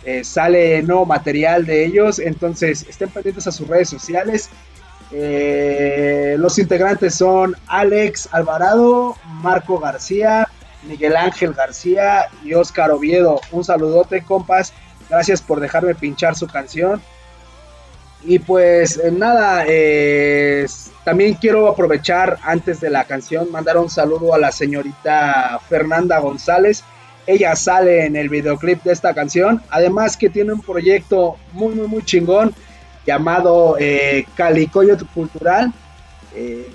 eh, 0.05 0.23
sale 0.23 0.83
nuevo 0.83 1.05
material 1.05 1.67
de 1.67 1.85
ellos, 1.85 2.21
entonces 2.21 2.87
estén 2.89 3.11
pendientes 3.11 3.49
a 3.49 3.53
sus 3.53 3.67
redes 3.67 3.89
sociales. 3.89 4.51
Eh, 5.11 6.37
los 6.39 6.59
integrantes 6.59 7.17
son 7.17 7.57
Alex 7.67 8.29
Alvarado, 8.31 9.17
Marco 9.25 9.81
García, 9.81 10.49
Miguel 10.85 11.17
Ángel 11.17 11.53
García 11.53 12.29
y 12.45 12.55
Oscar 12.55 12.93
Oviedo. 12.93 13.41
Un 13.51 13.65
saludote, 13.65 14.23
compas. 14.23 14.73
Gracias 15.11 15.43
por 15.43 15.59
dejarme 15.59 15.97
pinchar 15.97 16.37
su 16.37 16.47
canción. 16.47 17.03
Y 18.27 18.41
pues 18.41 18.99
eh, 18.99 19.13
nada, 19.13 19.65
también 21.05 21.35
quiero 21.35 21.69
aprovechar 21.69 22.39
antes 22.43 22.81
de 22.81 22.91
la 22.91 23.05
canción, 23.05 23.51
mandar 23.53 23.77
un 23.79 23.89
saludo 23.89 24.35
a 24.35 24.39
la 24.39 24.51
señorita 24.51 25.61
Fernanda 25.69 26.19
González. 26.19 26.83
Ella 27.27 27.55
sale 27.55 28.07
en 28.07 28.17
el 28.17 28.29
videoclip 28.29 28.83
de 28.83 28.93
esta 28.93 29.15
canción. 29.15 29.63
Además 29.71 30.17
que 30.17 30.29
tiene 30.29 30.53
un 30.53 30.61
proyecto 30.61 31.37
muy, 31.53 31.75
muy, 31.75 31.87
muy 31.87 32.05
chingón 32.05 32.53
llamado 33.07 33.77
eh, 33.79 34.27
Calicoyo 34.35 34.97
Cultural. 35.15 35.73
Eh, 36.35 36.69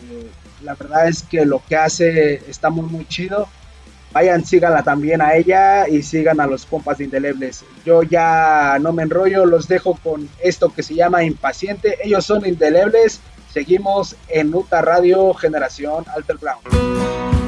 la 0.64 0.76
verdad 0.76 1.10
es 1.10 1.24
que 1.24 1.46
lo 1.46 1.62
que 1.68 1.76
hace 1.76 2.36
está 2.50 2.70
muy, 2.70 2.90
muy 2.90 3.06
chido 3.06 3.50
vayan, 4.14 4.46
síganla 4.46 4.84
también 4.84 5.22
a 5.22 5.36
ella 5.36 5.88
y 5.88 6.04
sigan 6.04 6.40
a 6.40 6.48
los 6.48 6.66
compas 6.66 6.98
de 6.98 7.06
Indelebles. 7.06 7.64
Yo 7.86 8.04
ya 8.04 8.78
no 8.80 8.94
me 8.94 9.04
enrollo, 9.04 9.46
los 9.46 9.68
dejo 9.68 9.98
con 10.04 10.30
esto 10.44 10.74
que 10.74 10.84
se 10.84 10.96
llama 10.96 11.24
Impaciente. 11.24 11.98
Ellos 12.04 12.26
son 12.26 12.46
Indelebles. 12.46 13.22
Seguimos 13.52 14.16
en 14.30 14.54
Uta 14.54 14.82
Radio 14.82 15.34
Generación 15.34 16.06
Alter 16.16 16.38
Ground. 16.38 17.41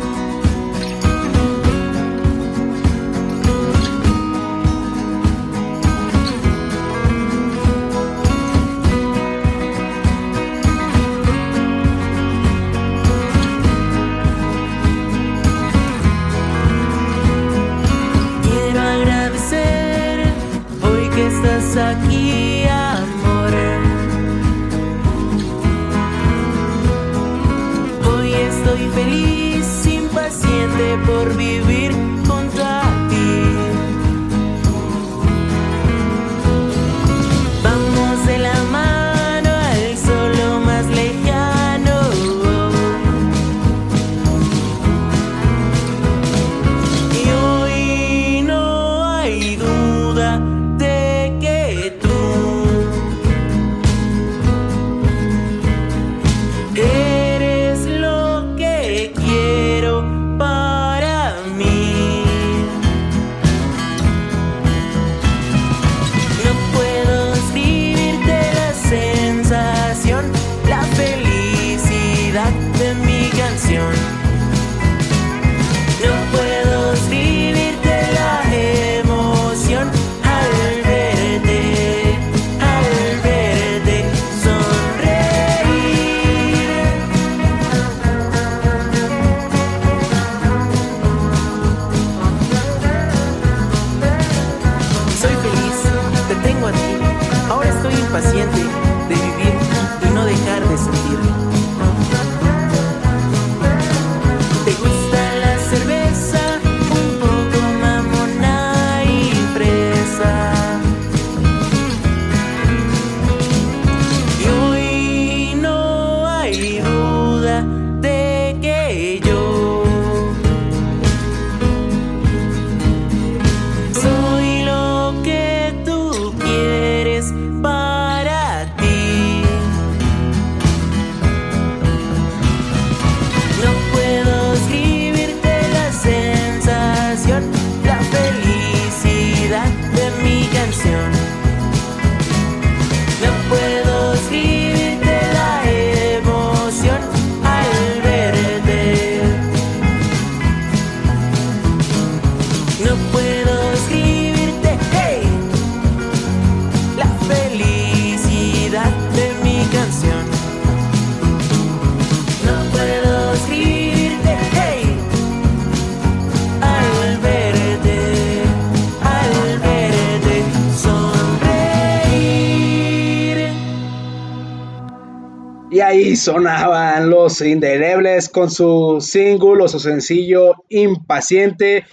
Sonaban 176.24 177.10
los 177.10 177.42
indelebles 177.42 178.30
con 178.30 178.50
su 178.50 179.00
single 179.02 179.64
o 179.64 179.68
su 179.68 179.80
sencillo 179.80 180.64
Impaciente, 180.70 181.86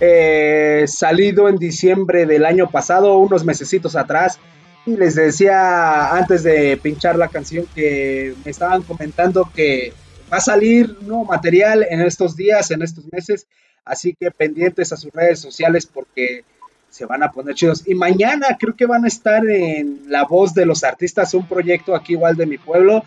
eh, 0.00 0.84
salido 0.86 1.48
en 1.48 1.56
diciembre 1.56 2.24
del 2.24 2.46
año 2.46 2.70
pasado, 2.70 3.18
unos 3.18 3.44
mesecitos 3.44 3.94
atrás. 3.94 4.38
Y 4.86 4.96
les 4.96 5.14
decía 5.14 6.14
antes 6.16 6.42
de 6.42 6.76
pinchar 6.78 7.16
la 7.16 7.28
canción 7.28 7.66
que 7.74 8.34
me 8.44 8.50
estaban 8.50 8.82
comentando 8.82 9.50
que 9.54 9.92
va 10.32 10.38
a 10.38 10.40
salir 10.40 10.96
nuevo 11.02 11.24
material 11.24 11.86
en 11.88 12.00
estos 12.00 12.36
días, 12.36 12.70
en 12.70 12.82
estos 12.82 13.04
meses. 13.12 13.46
Así 13.84 14.16
que 14.18 14.30
pendientes 14.30 14.92
a 14.92 14.96
sus 14.96 15.12
redes 15.12 15.40
sociales 15.40 15.86
porque 15.86 16.44
se 16.88 17.04
van 17.04 17.22
a 17.22 17.32
poner 17.32 17.54
chidos. 17.54 17.82
Y 17.86 17.94
mañana 17.94 18.56
creo 18.58 18.76
que 18.76 18.86
van 18.86 19.04
a 19.04 19.08
estar 19.08 19.44
en 19.46 20.04
La 20.06 20.24
Voz 20.24 20.54
de 20.54 20.64
los 20.64 20.84
Artistas, 20.84 21.34
un 21.34 21.46
proyecto 21.46 21.94
aquí 21.94 22.14
igual 22.14 22.36
de 22.36 22.46
mi 22.46 22.56
pueblo. 22.56 23.04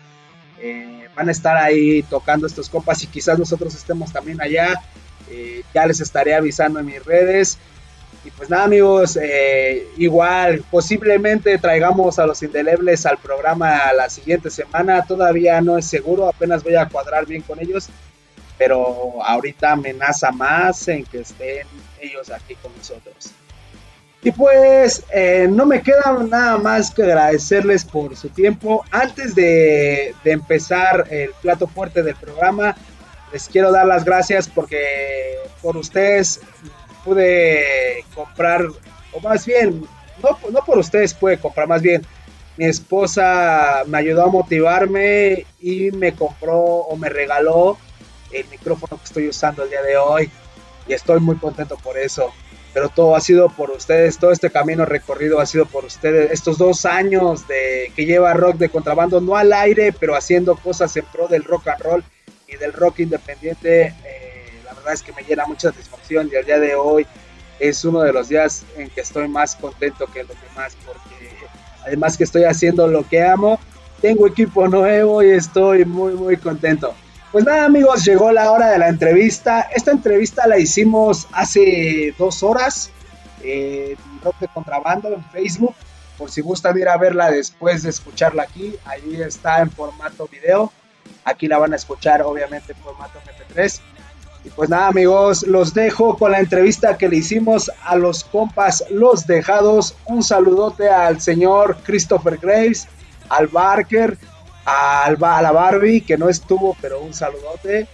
Eh, 0.60 1.08
van 1.14 1.28
a 1.28 1.32
estar 1.32 1.56
ahí 1.56 2.02
tocando 2.04 2.46
estos 2.46 2.68
compas 2.68 3.02
y 3.02 3.06
quizás 3.06 3.38
nosotros 3.38 3.74
estemos 3.74 4.12
también 4.12 4.40
allá. 4.40 4.80
Eh, 5.30 5.62
ya 5.74 5.86
les 5.86 6.00
estaré 6.00 6.34
avisando 6.34 6.80
en 6.80 6.86
mis 6.86 7.04
redes. 7.04 7.58
Y 8.24 8.30
pues 8.30 8.50
nada 8.50 8.64
amigos, 8.64 9.16
eh, 9.20 9.86
igual 9.96 10.64
posiblemente 10.70 11.56
traigamos 11.58 12.18
a 12.18 12.26
los 12.26 12.42
indelebles 12.42 13.06
al 13.06 13.18
programa 13.18 13.92
la 13.92 14.10
siguiente 14.10 14.50
semana. 14.50 15.04
Todavía 15.06 15.60
no 15.60 15.78
es 15.78 15.86
seguro, 15.86 16.28
apenas 16.28 16.64
voy 16.64 16.74
a 16.74 16.86
cuadrar 16.86 17.26
bien 17.26 17.42
con 17.42 17.60
ellos. 17.60 17.88
Pero 18.56 19.22
ahorita 19.22 19.72
amenaza 19.72 20.32
más 20.32 20.88
en 20.88 21.04
que 21.04 21.20
estén 21.20 21.66
ellos 22.00 22.30
aquí 22.30 22.56
con 22.56 22.76
nosotros. 22.76 23.32
Y 24.28 24.32
pues 24.32 25.04
eh, 25.10 25.48
no 25.50 25.64
me 25.64 25.80
queda 25.80 26.18
nada 26.28 26.58
más 26.58 26.90
que 26.90 27.02
agradecerles 27.02 27.82
por 27.82 28.14
su 28.14 28.28
tiempo. 28.28 28.84
Antes 28.90 29.34
de, 29.34 30.14
de, 30.22 30.32
empezar 30.32 31.06
el 31.08 31.30
plato 31.40 31.66
fuerte 31.66 32.02
del 32.02 32.14
programa, 32.14 32.76
les 33.32 33.48
quiero 33.48 33.72
dar 33.72 33.86
las 33.86 34.04
gracias 34.04 34.46
porque 34.46 35.38
por 35.62 35.78
ustedes 35.78 36.42
pude 37.06 38.04
comprar, 38.14 38.66
o 39.14 39.20
más 39.20 39.46
bien, 39.46 39.82
no, 40.22 40.38
no 40.50 40.62
por 40.62 40.76
ustedes 40.76 41.14
pude 41.14 41.38
comprar, 41.38 41.66
más 41.66 41.80
bien 41.80 42.02
mi 42.58 42.66
esposa 42.66 43.82
me 43.86 43.96
ayudó 43.96 44.24
a 44.24 44.30
motivarme 44.30 45.46
y 45.58 45.90
me 45.92 46.14
compró 46.14 46.58
o 46.60 46.96
me 46.98 47.08
regaló 47.08 47.78
el 48.30 48.46
micrófono 48.48 48.98
que 48.98 49.04
estoy 49.04 49.28
usando 49.28 49.62
el 49.62 49.70
día 49.70 49.80
de 49.80 49.96
hoy. 49.96 50.30
Y 50.86 50.92
estoy 50.92 51.18
muy 51.18 51.36
contento 51.36 51.78
por 51.78 51.96
eso 51.96 52.30
pero 52.78 52.90
todo 52.90 53.16
ha 53.16 53.20
sido 53.20 53.48
por 53.48 53.72
ustedes, 53.72 54.18
todo 54.18 54.30
este 54.30 54.50
camino 54.50 54.84
recorrido 54.84 55.40
ha 55.40 55.46
sido 55.46 55.66
por 55.66 55.84
ustedes, 55.84 56.30
estos 56.30 56.58
dos 56.58 56.86
años 56.86 57.48
de 57.48 57.90
que 57.96 58.06
lleva 58.06 58.32
rock 58.34 58.54
de 58.54 58.68
contrabando, 58.68 59.20
no 59.20 59.34
al 59.34 59.52
aire, 59.52 59.92
pero 59.92 60.14
haciendo 60.14 60.54
cosas 60.54 60.96
en 60.96 61.04
pro 61.06 61.26
del 61.26 61.42
rock 61.42 61.66
and 61.66 61.82
roll 61.82 62.04
y 62.46 62.54
del 62.54 62.72
rock 62.72 63.00
independiente, 63.00 63.96
eh, 64.04 64.60
la 64.64 64.74
verdad 64.74 64.92
es 64.92 65.02
que 65.02 65.12
me 65.12 65.24
llena 65.24 65.44
mucha 65.46 65.72
satisfacción 65.72 66.30
y 66.32 66.36
el 66.36 66.46
día 66.46 66.60
de 66.60 66.76
hoy 66.76 67.04
es 67.58 67.84
uno 67.84 68.00
de 68.02 68.12
los 68.12 68.28
días 68.28 68.64
en 68.76 68.88
que 68.90 69.00
estoy 69.00 69.26
más 69.26 69.56
contento 69.56 70.06
que 70.06 70.22
los 70.22 70.40
demás, 70.40 70.76
porque 70.86 71.32
además 71.84 72.16
que 72.16 72.22
estoy 72.22 72.44
haciendo 72.44 72.86
lo 72.86 73.08
que 73.08 73.24
amo, 73.24 73.58
tengo 74.00 74.24
equipo 74.28 74.68
nuevo 74.68 75.20
y 75.20 75.30
estoy 75.30 75.84
muy, 75.84 76.12
muy 76.12 76.36
contento. 76.36 76.94
Pues 77.30 77.44
nada 77.44 77.66
amigos, 77.66 78.06
llegó 78.06 78.32
la 78.32 78.50
hora 78.50 78.70
de 78.70 78.78
la 78.78 78.88
entrevista. 78.88 79.68
Esta 79.74 79.90
entrevista 79.90 80.46
la 80.46 80.58
hicimos 80.58 81.28
hace 81.32 82.14
dos 82.18 82.42
horas 82.42 82.90
eh, 83.42 83.96
en 83.98 84.20
Rock 84.22 84.38
de 84.40 84.48
Contrabando 84.48 85.12
en 85.12 85.22
Facebook. 85.24 85.74
Por 86.16 86.30
si 86.30 86.40
gustan 86.40 86.78
ir 86.78 86.88
a 86.88 86.96
verla 86.96 87.30
después 87.30 87.82
de 87.82 87.90
escucharla 87.90 88.44
aquí, 88.44 88.74
ahí 88.86 89.20
está 89.20 89.60
en 89.60 89.70
formato 89.70 90.26
video. 90.26 90.72
Aquí 91.22 91.48
la 91.48 91.58
van 91.58 91.74
a 91.74 91.76
escuchar 91.76 92.22
obviamente 92.22 92.72
en 92.72 92.78
formato 92.78 93.18
MP3. 93.20 93.78
Y 94.44 94.48
pues 94.48 94.70
nada 94.70 94.86
amigos, 94.86 95.46
los 95.46 95.74
dejo 95.74 96.16
con 96.16 96.32
la 96.32 96.40
entrevista 96.40 96.96
que 96.96 97.10
le 97.10 97.16
hicimos 97.16 97.70
a 97.84 97.94
los 97.96 98.24
compas 98.24 98.84
Los 98.90 99.26
Dejados. 99.26 99.94
Un 100.06 100.22
saludote 100.22 100.88
al 100.88 101.20
señor 101.20 101.76
Christopher 101.84 102.38
Graves, 102.38 102.88
al 103.28 103.48
Barker, 103.48 104.16
a 104.68 105.42
la 105.42 105.52
Barbie, 105.52 106.02
que 106.02 106.16
no 106.16 106.28
estuvo, 106.28 106.76
pero 106.80 107.00
un 107.00 107.14
saludote. 107.14 107.86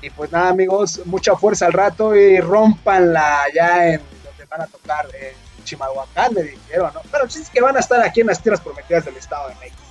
Y 0.00 0.10
pues 0.10 0.30
nada, 0.30 0.50
amigos, 0.50 1.00
mucha 1.06 1.34
fuerza 1.36 1.66
al 1.66 1.72
rato 1.72 2.14
y 2.14 2.38
rompanla 2.40 3.44
ya 3.54 3.88
en 3.88 4.00
donde 4.24 4.44
van 4.48 4.62
a 4.62 4.66
tocar 4.66 5.06
en 5.14 5.64
Chimalhuacán, 5.64 6.34
me 6.34 6.42
dijeron, 6.42 6.92
¿no? 6.94 7.00
Pero 7.10 7.28
sí 7.28 7.42
es 7.42 7.50
que 7.50 7.60
van 7.60 7.76
a 7.76 7.80
estar 7.80 8.00
aquí 8.00 8.20
en 8.20 8.28
las 8.28 8.40
tierras 8.42 8.60
prometidas 8.60 9.04
del 9.04 9.16
Estado 9.16 9.48
de 9.48 9.54
México. 9.56 9.82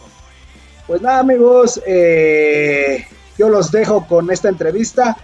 Pues 0.87 1.01
nada, 1.01 1.19
amigos, 1.19 1.81
eh, 1.85 3.05
yo 3.37 3.49
los 3.49 3.71
dejo 3.71 4.07
con 4.07 4.31
esta 4.31 4.47
entrevista. 4.47 5.17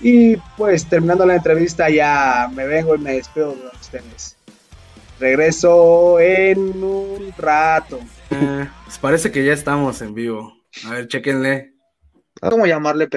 Y 0.00 0.36
pues 0.56 0.86
terminando 0.86 1.24
la 1.24 1.36
entrevista 1.36 1.88
ya 1.88 2.50
me 2.52 2.66
vengo 2.66 2.94
y 2.94 2.98
me 2.98 3.14
despido 3.14 3.52
de 3.52 3.68
ustedes. 3.80 4.36
Regreso 5.20 6.18
en 6.18 6.82
un 6.82 7.32
rato. 7.38 8.00
Eh, 8.30 8.68
pues 8.84 8.98
parece 8.98 9.30
que 9.30 9.44
ya 9.44 9.52
estamos 9.52 10.00
en 10.02 10.14
vivo. 10.14 10.54
A 10.86 10.90
ver, 10.90 11.08
chequenle. 11.08 11.74
¿Cómo 12.40 12.66
llamarle? 12.66 13.08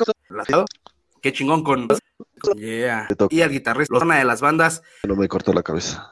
Qué 1.21 1.33
chingón 1.33 1.63
con. 1.63 1.87
Yeah. 2.55 3.07
Y 3.29 3.41
al 3.41 3.49
guitarrista, 3.49 3.97
una 3.97 4.17
de 4.17 4.25
las 4.25 4.41
bandas. 4.41 4.83
No 5.03 5.15
me 5.15 5.27
cortó 5.27 5.53
la 5.53 5.63
cabeza. 5.63 6.11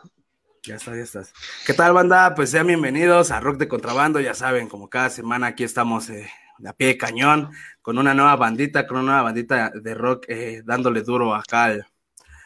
Ya 0.63 0.75
está, 0.75 0.95
ya 0.95 1.03
estás. 1.03 1.31
¿Qué 1.67 1.73
tal, 1.73 1.93
banda? 1.93 2.33
Pues 2.33 2.49
sean 2.49 2.65
bienvenidos 2.65 3.29
a 3.29 3.39
Rock 3.39 3.57
de 3.57 3.67
Contrabando. 3.67 4.19
Ya 4.19 4.33
saben, 4.33 4.67
como 4.67 4.89
cada 4.89 5.11
semana 5.11 5.47
aquí 5.47 5.63
estamos 5.63 6.09
eh, 6.09 6.27
a 6.65 6.73
pie 6.73 6.87
de 6.87 6.97
cañón 6.97 7.51
con 7.83 7.99
una 7.99 8.15
nueva 8.15 8.35
bandita, 8.35 8.87
con 8.87 8.97
una 8.97 9.05
nueva 9.05 9.21
bandita 9.21 9.69
de 9.69 9.93
rock 9.93 10.25
eh, 10.27 10.63
dándole 10.65 11.03
duro 11.03 11.35
acá 11.35 11.65
al, 11.65 11.85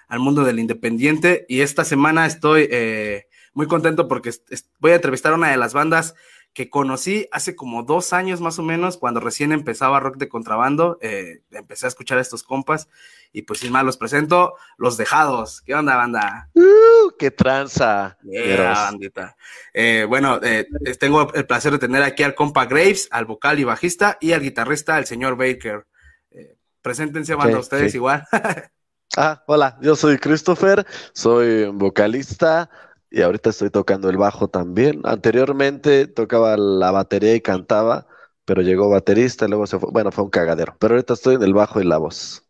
al, 0.09 0.19
mundo 0.19 0.43
del 0.43 0.59
independiente. 0.59 1.45
Y 1.47 1.61
esta 1.61 1.85
semana 1.85 2.25
estoy 2.25 2.67
eh, 2.69 3.27
muy 3.53 3.67
contento 3.67 4.09
porque 4.09 4.31
voy 4.79 4.91
a 4.91 4.95
entrevistar 4.95 5.31
a 5.31 5.35
una 5.35 5.51
de 5.51 5.57
las 5.57 5.73
bandas 5.73 6.13
que 6.53 6.69
conocí 6.69 7.27
hace 7.31 7.55
como 7.55 7.83
dos 7.83 8.11
años 8.13 8.41
más 8.41 8.59
o 8.59 8.63
menos, 8.63 8.97
cuando 8.97 9.19
recién 9.19 9.51
empezaba 9.51 9.99
rock 9.99 10.17
de 10.17 10.29
contrabando, 10.29 10.97
eh, 11.01 11.41
empecé 11.51 11.85
a 11.85 11.89
escuchar 11.89 12.17
a 12.17 12.21
estos 12.21 12.43
compas 12.43 12.89
y 13.31 13.43
pues 13.43 13.59
sin 13.59 13.71
más 13.71 13.83
los 13.83 13.97
presento, 13.97 14.55
Los 14.77 14.97
Dejados. 14.97 15.61
¿Qué 15.61 15.75
onda, 15.75 15.95
banda? 15.95 16.49
Uh, 16.53 17.11
¡Qué 17.17 17.31
tranza! 17.31 18.17
Yeah, 18.23 18.73
bandita. 18.73 19.35
Eh, 19.73 20.05
bueno, 20.07 20.39
eh, 20.41 20.67
tengo 20.99 21.31
el 21.33 21.45
placer 21.45 21.71
de 21.73 21.79
tener 21.79 22.01
aquí 22.01 22.23
al 22.23 22.35
compa 22.35 22.65
Graves, 22.65 23.07
al 23.11 23.25
vocal 23.25 23.59
y 23.59 23.63
bajista, 23.63 24.17
y 24.19 24.31
al 24.31 24.41
guitarrista, 24.41 24.97
el 24.97 25.05
señor 25.05 25.37
Baker. 25.37 25.85
Eh, 26.31 26.57
preséntense, 26.81 27.35
banda, 27.35 27.53
sí, 27.53 27.59
ustedes 27.59 27.91
sí. 27.91 27.97
igual. 27.97 28.25
ah, 29.17 29.43
hola, 29.47 29.77
yo 29.81 29.95
soy 29.95 30.17
Christopher, 30.17 30.85
soy 31.13 31.65
vocalista, 31.65 32.69
y 33.11 33.21
ahorita 33.21 33.49
estoy 33.49 33.69
tocando 33.69 34.09
el 34.09 34.17
bajo 34.17 34.47
también. 34.47 35.01
Anteriormente 35.03 36.07
tocaba 36.07 36.57
la 36.57 36.91
batería 36.91 37.35
y 37.35 37.41
cantaba, 37.41 38.07
pero 38.45 38.61
llegó 38.61 38.89
baterista, 38.89 39.47
luego 39.47 39.67
se 39.67 39.79
fue, 39.79 39.89
bueno, 39.91 40.11
fue 40.11 40.23
un 40.25 40.29
cagadero. 40.29 40.75
Pero 40.79 40.95
ahorita 40.95 41.13
estoy 41.13 41.35
en 41.35 41.43
el 41.43 41.53
bajo 41.53 41.81
y 41.81 41.85
la 41.85 41.97
voz. 41.97 42.43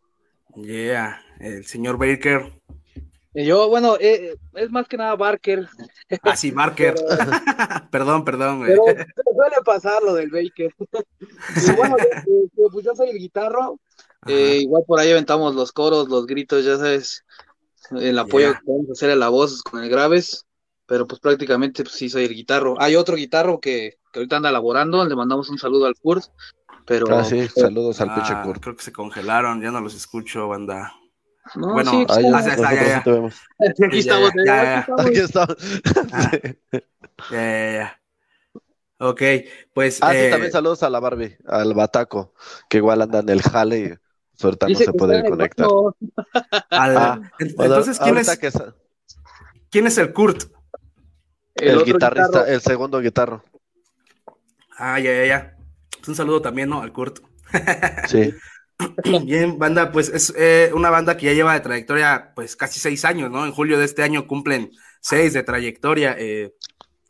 Yeah, 0.54 1.22
el 1.38 1.64
señor 1.64 1.96
Baker. 1.96 2.52
Yo, 3.32 3.68
bueno, 3.68 3.96
eh, 4.00 4.36
es 4.54 4.70
más 4.70 4.88
que 4.88 4.96
nada 4.96 5.14
Barker. 5.14 5.68
Ah, 6.22 6.34
sí, 6.34 6.50
Barker. 6.50 6.94
pero, 6.96 7.30
perdón, 7.90 8.24
perdón. 8.24 8.64
Pero, 8.66 8.82
pero, 8.84 9.04
suele 9.36 9.56
pasar 9.64 10.02
lo 10.02 10.14
del 10.14 10.30
Baker. 10.30 10.74
y 10.80 11.76
bueno, 11.76 11.96
pues 12.72 12.84
yo 12.84 12.94
soy 12.96 13.10
el 13.10 13.18
guitarro. 13.18 13.78
Eh, 14.26 14.58
igual 14.62 14.82
por 14.86 14.98
ahí 14.98 15.12
aventamos 15.12 15.54
los 15.54 15.72
coros, 15.72 16.08
los 16.08 16.26
gritos, 16.26 16.64
ya 16.64 16.76
sabes, 16.76 17.24
el 17.92 18.18
apoyo 18.18 18.48
yeah. 18.48 18.58
que 18.58 18.64
podemos 18.64 18.90
hacer 18.90 19.10
a 19.10 19.16
la 19.16 19.28
voz 19.28 19.62
con 19.62 19.82
el 19.82 19.88
graves 19.88 20.44
pero 20.90 21.06
pues 21.06 21.20
prácticamente 21.20 21.84
pues, 21.84 21.94
sí 21.94 22.10
soy 22.10 22.24
el 22.24 22.34
guitarro. 22.34 22.74
Hay 22.80 22.96
otro 22.96 23.14
guitarro 23.14 23.60
que, 23.60 23.98
que 24.12 24.18
ahorita 24.18 24.38
anda 24.38 24.50
laborando, 24.50 25.04
le 25.04 25.14
mandamos 25.14 25.48
un 25.48 25.56
saludo 25.56 25.86
al 25.86 25.94
Kurt, 25.94 26.24
pero... 26.84 27.16
Ah, 27.16 27.22
sí, 27.22 27.46
saludos 27.46 28.00
al 28.00 28.10
ah, 28.10 28.14
pinche 28.16 28.34
Kurt. 28.42 28.60
Creo 28.60 28.74
que 28.74 28.82
se 28.82 28.90
congelaron, 28.90 29.62
ya 29.62 29.70
no 29.70 29.80
los 29.80 29.94
escucho, 29.94 30.48
banda. 30.48 30.92
No, 31.54 31.74
Bueno, 31.74 31.92
sí, 31.92 32.06
Ah, 32.08 32.20
ya 32.20 32.38
está, 32.40 32.74
ya, 32.74 32.82
sí 32.82 32.88
ya. 32.88 33.02
te 33.04 33.10
vemos. 33.12 33.34
aquí 33.86 33.98
estamos, 34.00 34.30
ya, 34.44 34.44
ya, 34.44 34.86
aquí 34.98 35.14
ya. 35.14 35.22
estamos. 35.22 35.56
Sí. 36.32 36.80
Ya, 37.30 37.40
ya, 37.40 37.72
ya. 37.72 38.00
Ok, 38.98 39.22
pues. 39.72 40.02
Ah, 40.02 40.10
sí, 40.10 40.16
eh, 40.16 40.30
también 40.30 40.50
saludos 40.50 40.82
a 40.82 40.90
la 40.90 40.98
Barbie, 40.98 41.36
al 41.46 41.72
Bataco, 41.74 42.34
que 42.68 42.78
igual 42.78 43.02
anda 43.02 43.20
en 43.20 43.28
el 43.28 43.42
jale 43.42 43.78
y 43.78 44.44
ahorita 44.44 44.68
no 44.68 44.74
se 44.74 44.92
puede 44.92 45.28
conectar. 45.28 45.68
al- 46.70 46.96
Ah, 46.96 47.20
entonces, 47.38 48.00
¿quién 48.00 48.18
es, 48.18 48.38
que 48.38 48.50
quién 49.70 49.86
es 49.86 49.96
el 49.96 50.12
Kurt? 50.12 50.50
El, 51.54 51.76
otro 51.76 51.84
guitarrista, 51.86 52.28
guitarro. 52.28 52.46
el 52.46 52.60
segundo 52.60 53.00
guitarro. 53.00 53.44
Ah, 54.76 54.98
ya, 54.98 55.12
ya, 55.12 55.26
ya. 55.26 55.56
Pues 55.96 56.08
un 56.08 56.14
saludo 56.14 56.40
también, 56.40 56.68
¿no? 56.68 56.80
Al 56.80 56.92
Kurt. 56.92 57.18
Sí. 58.08 58.32
Bien, 59.24 59.58
banda, 59.58 59.92
pues 59.92 60.08
es 60.08 60.32
eh, 60.38 60.70
una 60.74 60.88
banda 60.88 61.16
que 61.16 61.26
ya 61.26 61.32
lleva 61.34 61.52
de 61.52 61.60
trayectoria, 61.60 62.32
pues 62.34 62.56
casi 62.56 62.80
seis 62.80 63.04
años, 63.04 63.30
¿no? 63.30 63.44
En 63.44 63.52
julio 63.52 63.78
de 63.78 63.84
este 63.84 64.02
año 64.02 64.26
cumplen 64.26 64.70
seis 65.00 65.34
de 65.34 65.42
trayectoria. 65.42 66.16
eh, 66.18 66.54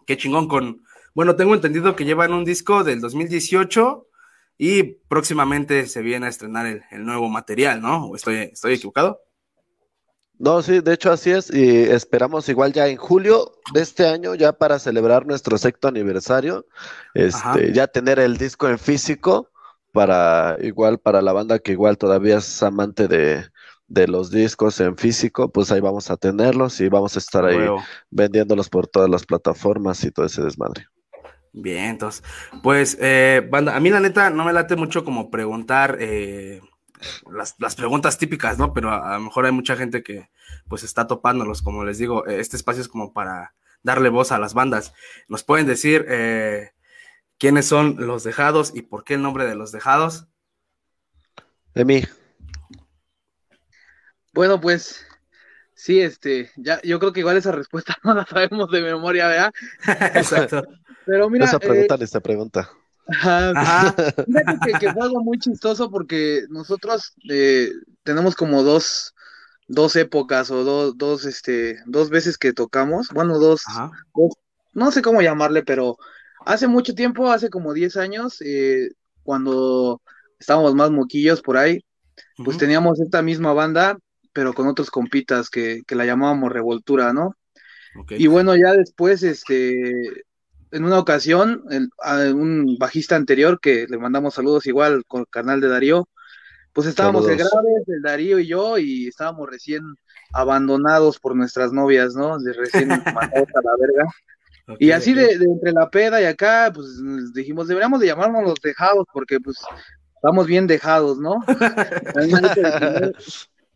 qué 0.06 0.16
chingón 0.16 0.48
con. 0.48 0.82
Bueno, 1.14 1.36
tengo 1.36 1.54
entendido 1.54 1.94
que 1.94 2.04
llevan 2.04 2.32
un 2.32 2.44
disco 2.44 2.82
del 2.82 3.00
2018 3.00 4.08
y 4.58 4.82
próximamente 5.08 5.86
se 5.86 6.02
viene 6.02 6.26
a 6.26 6.28
estrenar 6.28 6.66
el, 6.66 6.82
el 6.90 7.04
nuevo 7.04 7.28
material, 7.28 7.80
¿no? 7.80 8.06
¿O 8.06 8.16
estoy, 8.16 8.50
estoy 8.52 8.74
equivocado? 8.74 9.20
No, 10.40 10.62
sí, 10.62 10.80
de 10.80 10.94
hecho 10.94 11.12
así 11.12 11.30
es, 11.30 11.52
y 11.52 11.82
esperamos 11.82 12.48
igual 12.48 12.72
ya 12.72 12.88
en 12.88 12.96
julio 12.96 13.52
de 13.74 13.82
este 13.82 14.06
año, 14.06 14.34
ya 14.34 14.54
para 14.54 14.78
celebrar 14.78 15.26
nuestro 15.26 15.58
sexto 15.58 15.88
aniversario, 15.88 16.64
Ajá. 17.14 17.52
este, 17.56 17.74
ya 17.74 17.86
tener 17.86 18.18
el 18.18 18.38
disco 18.38 18.66
en 18.66 18.78
físico 18.78 19.50
para 19.92 20.56
igual 20.62 20.98
para 20.98 21.20
la 21.20 21.34
banda 21.34 21.58
que 21.58 21.72
igual 21.72 21.98
todavía 21.98 22.38
es 22.38 22.62
amante 22.62 23.06
de, 23.06 23.44
de 23.86 24.08
los 24.08 24.30
discos 24.30 24.80
en 24.80 24.96
físico, 24.96 25.50
pues 25.50 25.70
ahí 25.72 25.80
vamos 25.80 26.10
a 26.10 26.16
tenerlos 26.16 26.80
y 26.80 26.88
vamos 26.88 27.16
a 27.16 27.18
estar 27.18 27.44
ahí 27.44 27.58
vendiéndolos 28.08 28.70
por 28.70 28.86
todas 28.86 29.10
las 29.10 29.26
plataformas 29.26 30.02
y 30.04 30.10
todo 30.10 30.24
ese 30.24 30.42
desmadre. 30.42 30.86
Bien, 31.52 31.86
entonces, 31.86 32.24
pues, 32.62 32.96
eh, 32.98 33.46
banda, 33.50 33.76
a 33.76 33.80
mí 33.80 33.90
la 33.90 34.00
neta 34.00 34.30
no 34.30 34.44
me 34.46 34.54
late 34.54 34.76
mucho 34.76 35.04
como 35.04 35.30
preguntar 35.30 35.98
eh, 36.00 36.62
las, 37.30 37.56
las 37.58 37.74
preguntas 37.76 38.18
típicas, 38.18 38.58
¿no? 38.58 38.72
Pero 38.72 38.90
a, 38.90 39.14
a 39.14 39.18
lo 39.18 39.24
mejor 39.24 39.46
hay 39.46 39.52
mucha 39.52 39.76
gente 39.76 40.02
que 40.02 40.30
pues 40.68 40.82
está 40.82 41.06
topándolos, 41.06 41.62
como 41.62 41.84
les 41.84 41.98
digo, 41.98 42.26
eh, 42.26 42.40
este 42.40 42.56
espacio 42.56 42.82
es 42.82 42.88
como 42.88 43.12
para 43.12 43.54
darle 43.82 44.08
voz 44.08 44.32
a 44.32 44.38
las 44.38 44.54
bandas. 44.54 44.92
¿Nos 45.28 45.42
pueden 45.44 45.66
decir 45.66 46.06
eh, 46.08 46.72
quiénes 47.38 47.66
son 47.66 48.06
los 48.06 48.24
dejados 48.24 48.72
y 48.74 48.82
por 48.82 49.04
qué 49.04 49.14
el 49.14 49.22
nombre 49.22 49.46
de 49.46 49.54
los 49.54 49.72
dejados? 49.72 50.26
Emi, 51.74 52.04
Bueno, 54.32 54.60
pues 54.60 55.06
sí, 55.74 56.00
este, 56.00 56.50
ya, 56.56 56.80
yo 56.82 56.98
creo 56.98 57.12
que 57.12 57.20
igual 57.20 57.36
esa 57.36 57.52
respuesta 57.52 57.96
no 58.04 58.14
la 58.14 58.26
sabemos 58.26 58.70
de 58.70 58.82
memoria, 58.82 59.28
¿verdad? 59.28 59.52
Exacto. 60.14 60.62
Pero 61.06 61.30
mira, 61.30 61.46
esa 61.46 61.56
eh, 61.56 61.60
pregunta 61.60 62.20
pregunta. 62.20 62.70
Ajá, 63.12 63.50
Ajá. 63.56 63.94
Fíjate 64.26 64.58
que, 64.64 64.72
que 64.78 64.92
fue 64.92 65.02
algo 65.02 65.22
muy 65.22 65.38
chistoso 65.38 65.90
porque 65.90 66.42
nosotros 66.48 67.14
eh, 67.30 67.70
tenemos 68.02 68.34
como 68.34 68.62
dos, 68.62 69.14
dos 69.68 69.96
épocas 69.96 70.50
o 70.50 70.64
dos, 70.64 70.96
dos, 70.96 71.24
este, 71.24 71.78
dos 71.86 72.10
veces 72.10 72.38
que 72.38 72.52
tocamos, 72.52 73.08
bueno, 73.10 73.38
dos, 73.38 73.62
no 74.72 74.90
sé 74.90 75.02
cómo 75.02 75.22
llamarle, 75.22 75.62
pero 75.62 75.96
hace 76.44 76.66
mucho 76.66 76.94
tiempo, 76.94 77.30
hace 77.30 77.50
como 77.50 77.72
10 77.72 77.96
años, 77.96 78.40
eh, 78.40 78.90
cuando 79.22 80.00
estábamos 80.38 80.74
más 80.74 80.90
moquillos 80.90 81.42
por 81.42 81.56
ahí, 81.56 81.84
pues 82.44 82.56
teníamos 82.56 83.00
esta 83.00 83.22
misma 83.22 83.52
banda, 83.52 83.98
pero 84.32 84.54
con 84.54 84.66
otros 84.66 84.90
compitas 84.90 85.50
que, 85.50 85.82
que 85.86 85.94
la 85.94 86.06
llamábamos 86.06 86.52
Revoltura, 86.52 87.12
¿no? 87.12 87.34
Y 88.10 88.28
bueno, 88.28 88.56
ya 88.56 88.72
después, 88.72 89.22
este, 89.22 89.92
en 90.72 90.84
una 90.84 90.98
ocasión, 90.98 91.64
el- 91.70 91.90
a 92.02 92.16
un 92.34 92.76
bajista 92.78 93.16
anterior, 93.16 93.58
que 93.60 93.86
le 93.88 93.98
mandamos 93.98 94.34
saludos 94.34 94.66
igual 94.66 95.04
con 95.06 95.20
el 95.22 95.28
canal 95.28 95.60
de 95.60 95.68
Darío, 95.68 96.08
pues 96.72 96.86
estábamos 96.86 97.28
el 97.28 97.38
Saludos. 97.38 97.52
Graves, 97.62 97.88
el 97.88 98.02
Darío 98.02 98.38
y 98.38 98.46
yo, 98.46 98.78
y 98.78 99.08
estábamos 99.08 99.48
recién 99.50 99.82
abandonados 100.32 101.18
por 101.18 101.34
nuestras 101.34 101.72
novias, 101.72 102.14
¿no? 102.14 102.38
De 102.38 102.52
recién 102.52 102.88
mandados 103.14 103.48
a 103.54 103.60
la 103.62 103.72
verga. 103.80 104.10
Y 104.78 104.92
así 104.92 105.12
de, 105.14 105.36
de 105.36 105.44
entre 105.46 105.72
la 105.72 105.90
peda 105.90 106.22
y 106.22 106.26
acá, 106.26 106.70
pues 106.72 106.86
dijimos, 107.34 107.66
deberíamos 107.66 107.98
de 108.00 108.06
llamarnos 108.06 108.44
los 108.44 108.60
dejados, 108.62 109.04
porque 109.12 109.40
pues 109.40 109.56
estamos 110.14 110.46
bien 110.46 110.68
dejados, 110.68 111.18
¿no? 111.18 111.34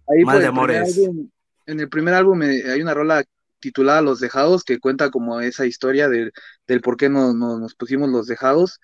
Ahí, 0.07 0.25
Mal 0.25 0.41
de 0.41 0.47
amores. 0.47 0.97
álbum- 0.99 1.31
en 1.67 1.81
el 1.81 1.89
primer 1.89 2.15
álbum 2.15 2.43
eh, 2.43 2.63
hay 2.71 2.83
una 2.83 2.93
rola 2.95 3.25
titulada 3.65 4.03
Los 4.03 4.21
Dejados, 4.21 4.65
que 4.65 4.79
cuenta 4.81 5.11
como 5.11 5.41
esa 5.41 5.67
historia 5.67 6.09
de- 6.09 6.33
del 6.69 6.81
por 6.83 6.97
qué 6.97 7.09
no- 7.09 7.33
no- 7.35 7.59
nos 7.59 7.75
pusimos 7.75 8.11
los 8.11 8.27
dejados. 8.27 8.81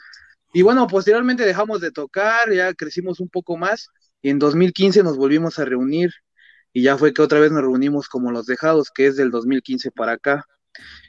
Y 0.54 0.62
bueno, 0.62 0.86
posteriormente 0.88 1.44
dejamos 1.46 1.80
de 1.80 1.92
tocar, 1.92 2.52
ya 2.52 2.74
crecimos 2.74 3.20
un 3.20 3.28
poco 3.30 3.56
más, 3.56 3.88
y 4.22 4.30
en 4.30 4.38
2015 4.40 5.02
nos 5.02 5.16
volvimos 5.16 5.58
a 5.58 5.64
reunir, 5.66 6.10
y 6.72 6.82
ya 6.82 6.98
fue 6.98 7.12
que 7.14 7.22
otra 7.22 7.40
vez 7.40 7.52
nos 7.52 7.62
reunimos 7.62 8.08
como 8.08 8.32
los 8.32 8.46
dejados, 8.46 8.90
que 8.94 9.06
es 9.08 9.16
del 9.16 9.30
2015 9.30 9.90
para 9.92 10.12
acá. 10.12 10.44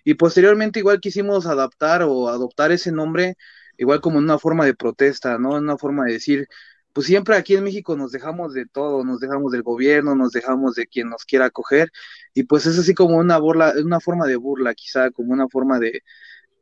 Y 0.03 0.15
posteriormente 0.15 0.79
igual 0.79 0.99
quisimos 0.99 1.45
adaptar 1.45 2.03
o 2.03 2.29
adoptar 2.29 2.71
ese 2.71 2.91
nombre, 2.91 3.35
igual 3.77 4.01
como 4.01 4.17
una 4.17 4.39
forma 4.39 4.65
de 4.65 4.75
protesta, 4.75 5.37
¿no? 5.37 5.51
Una 5.51 5.77
forma 5.77 6.05
de 6.05 6.13
decir, 6.13 6.47
pues 6.93 7.07
siempre 7.07 7.35
aquí 7.35 7.55
en 7.55 7.63
México 7.63 7.95
nos 7.95 8.11
dejamos 8.11 8.53
de 8.53 8.65
todo, 8.65 9.03
nos 9.03 9.19
dejamos 9.19 9.51
del 9.51 9.63
gobierno, 9.63 10.15
nos 10.15 10.31
dejamos 10.31 10.75
de 10.75 10.87
quien 10.87 11.09
nos 11.09 11.25
quiera 11.25 11.45
acoger, 11.45 11.91
y 12.33 12.43
pues 12.43 12.65
es 12.65 12.77
así 12.79 12.93
como 12.93 13.17
una 13.17 13.37
burla, 13.37 13.73
una 13.83 13.99
forma 13.99 14.27
de 14.27 14.35
burla, 14.35 14.73
quizá, 14.73 15.11
como 15.11 15.33
una 15.33 15.47
forma 15.47 15.79
de, 15.79 16.03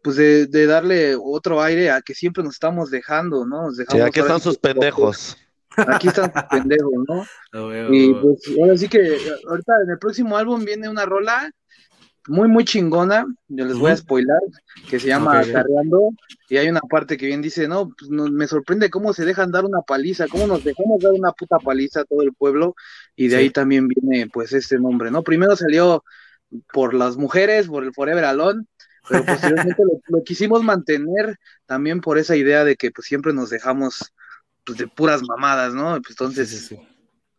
pues 0.03 0.15
de, 0.15 0.47
de 0.47 0.65
darle 0.65 1.15
otro 1.19 1.61
aire 1.61 1.91
a 1.91 2.01
que 2.01 2.15
siempre 2.15 2.43
nos 2.43 2.53
estamos 2.53 2.89
dejando, 2.91 3.45
¿no? 3.45 3.63
Nos 3.63 3.77
Sí, 3.77 3.79
dejamos 3.79 4.07
aquí 4.07 4.19
ahora 4.19 4.35
están 4.35 4.39
sí 4.39 4.49
sus 4.49 4.57
pendejos. 4.57 5.37
Aquí 5.75 6.07
están 6.07 6.31
sus 6.33 6.43
pendejos, 6.49 6.93
¿no? 7.07 7.25
Y 7.93 8.13
pues 8.15 8.41
ahora 8.59 8.77
sí 8.77 8.87
que 8.87 9.17
ahorita 9.47 9.73
en 9.83 9.91
el 9.91 9.99
próximo 9.99 10.37
álbum 10.37 10.63
viene 10.63 10.89
una 10.89 11.05
rola 11.05 11.51
muy 12.29 12.47
muy 12.47 12.63
chingona, 12.65 13.25
yo 13.47 13.65
les 13.65 13.77
voy 13.77 13.91
a 13.91 13.97
spoilar, 13.97 14.39
que 14.89 14.99
se 14.99 15.07
llama 15.07 15.41
Ok. 15.41 15.51
Carreando, 15.51 16.09
y 16.47 16.57
hay 16.57 16.69
una 16.69 16.81
parte 16.81 17.17
que 17.17 17.25
bien 17.25 17.41
dice, 17.41 17.67
no, 17.67 17.89
pues 17.97 18.09
no- 18.09 18.27
me 18.31 18.47
sorprende 18.47 18.89
cómo 18.89 19.13
se 19.13 19.25
dejan 19.25 19.51
dar 19.51 19.65
una 19.65 19.81
paliza, 19.81 20.27
cómo 20.27 20.47
nos 20.47 20.63
dejamos 20.63 21.01
dar 21.01 21.11
una 21.13 21.31
puta 21.31 21.57
paliza 21.57 22.01
a 22.01 22.05
todo 22.05 22.21
el 22.21 22.33
pueblo, 22.33 22.75
y 23.15 23.27
de 23.27 23.35
Sí. 23.37 23.41
ahí 23.43 23.49
también 23.49 23.87
viene 23.87 24.27
pues 24.31 24.53
este 24.53 24.79
nombre, 24.79 25.11
¿no? 25.11 25.23
Primero 25.23 25.55
salió 25.55 26.03
por 26.71 26.93
las 26.93 27.17
mujeres, 27.17 27.67
por 27.67 27.83
el 27.83 27.93
Forever 27.93 28.25
Alone, 28.25 28.63
pero 29.07 29.25
posteriormente 29.25 29.81
lo, 29.83 30.17
lo 30.17 30.23
quisimos 30.23 30.63
mantener 30.63 31.37
también 31.65 32.01
por 32.01 32.17
esa 32.17 32.35
idea 32.35 32.63
de 32.63 32.75
que 32.75 32.91
pues 32.91 33.07
siempre 33.07 33.33
nos 33.33 33.49
dejamos 33.49 34.13
pues 34.65 34.77
de 34.77 34.87
puras 34.87 35.21
mamadas, 35.27 35.73
¿no? 35.73 35.93
Pues 36.01 36.11
entonces... 36.11 36.49
Sí. 36.67 36.79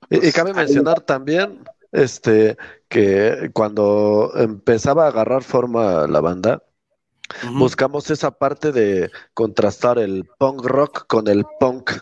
Y, 0.09 0.29
y 0.29 0.33
cabe 0.33 0.53
mencionar 0.53 1.01
también 1.03 1.61
este, 1.93 2.57
que 2.89 3.51
cuando 3.53 4.33
empezaba 4.37 5.05
a 5.05 5.09
agarrar 5.09 5.43
forma 5.43 6.07
la 6.07 6.21
banda, 6.21 6.63
buscamos 7.55 8.11
esa 8.11 8.31
parte 8.33 8.73
de 8.73 9.11
contrastar 9.35 9.99
el 9.99 10.27
punk 10.39 10.65
rock 10.65 11.07
con 11.07 11.29
el 11.29 11.45
punk. 11.59 11.93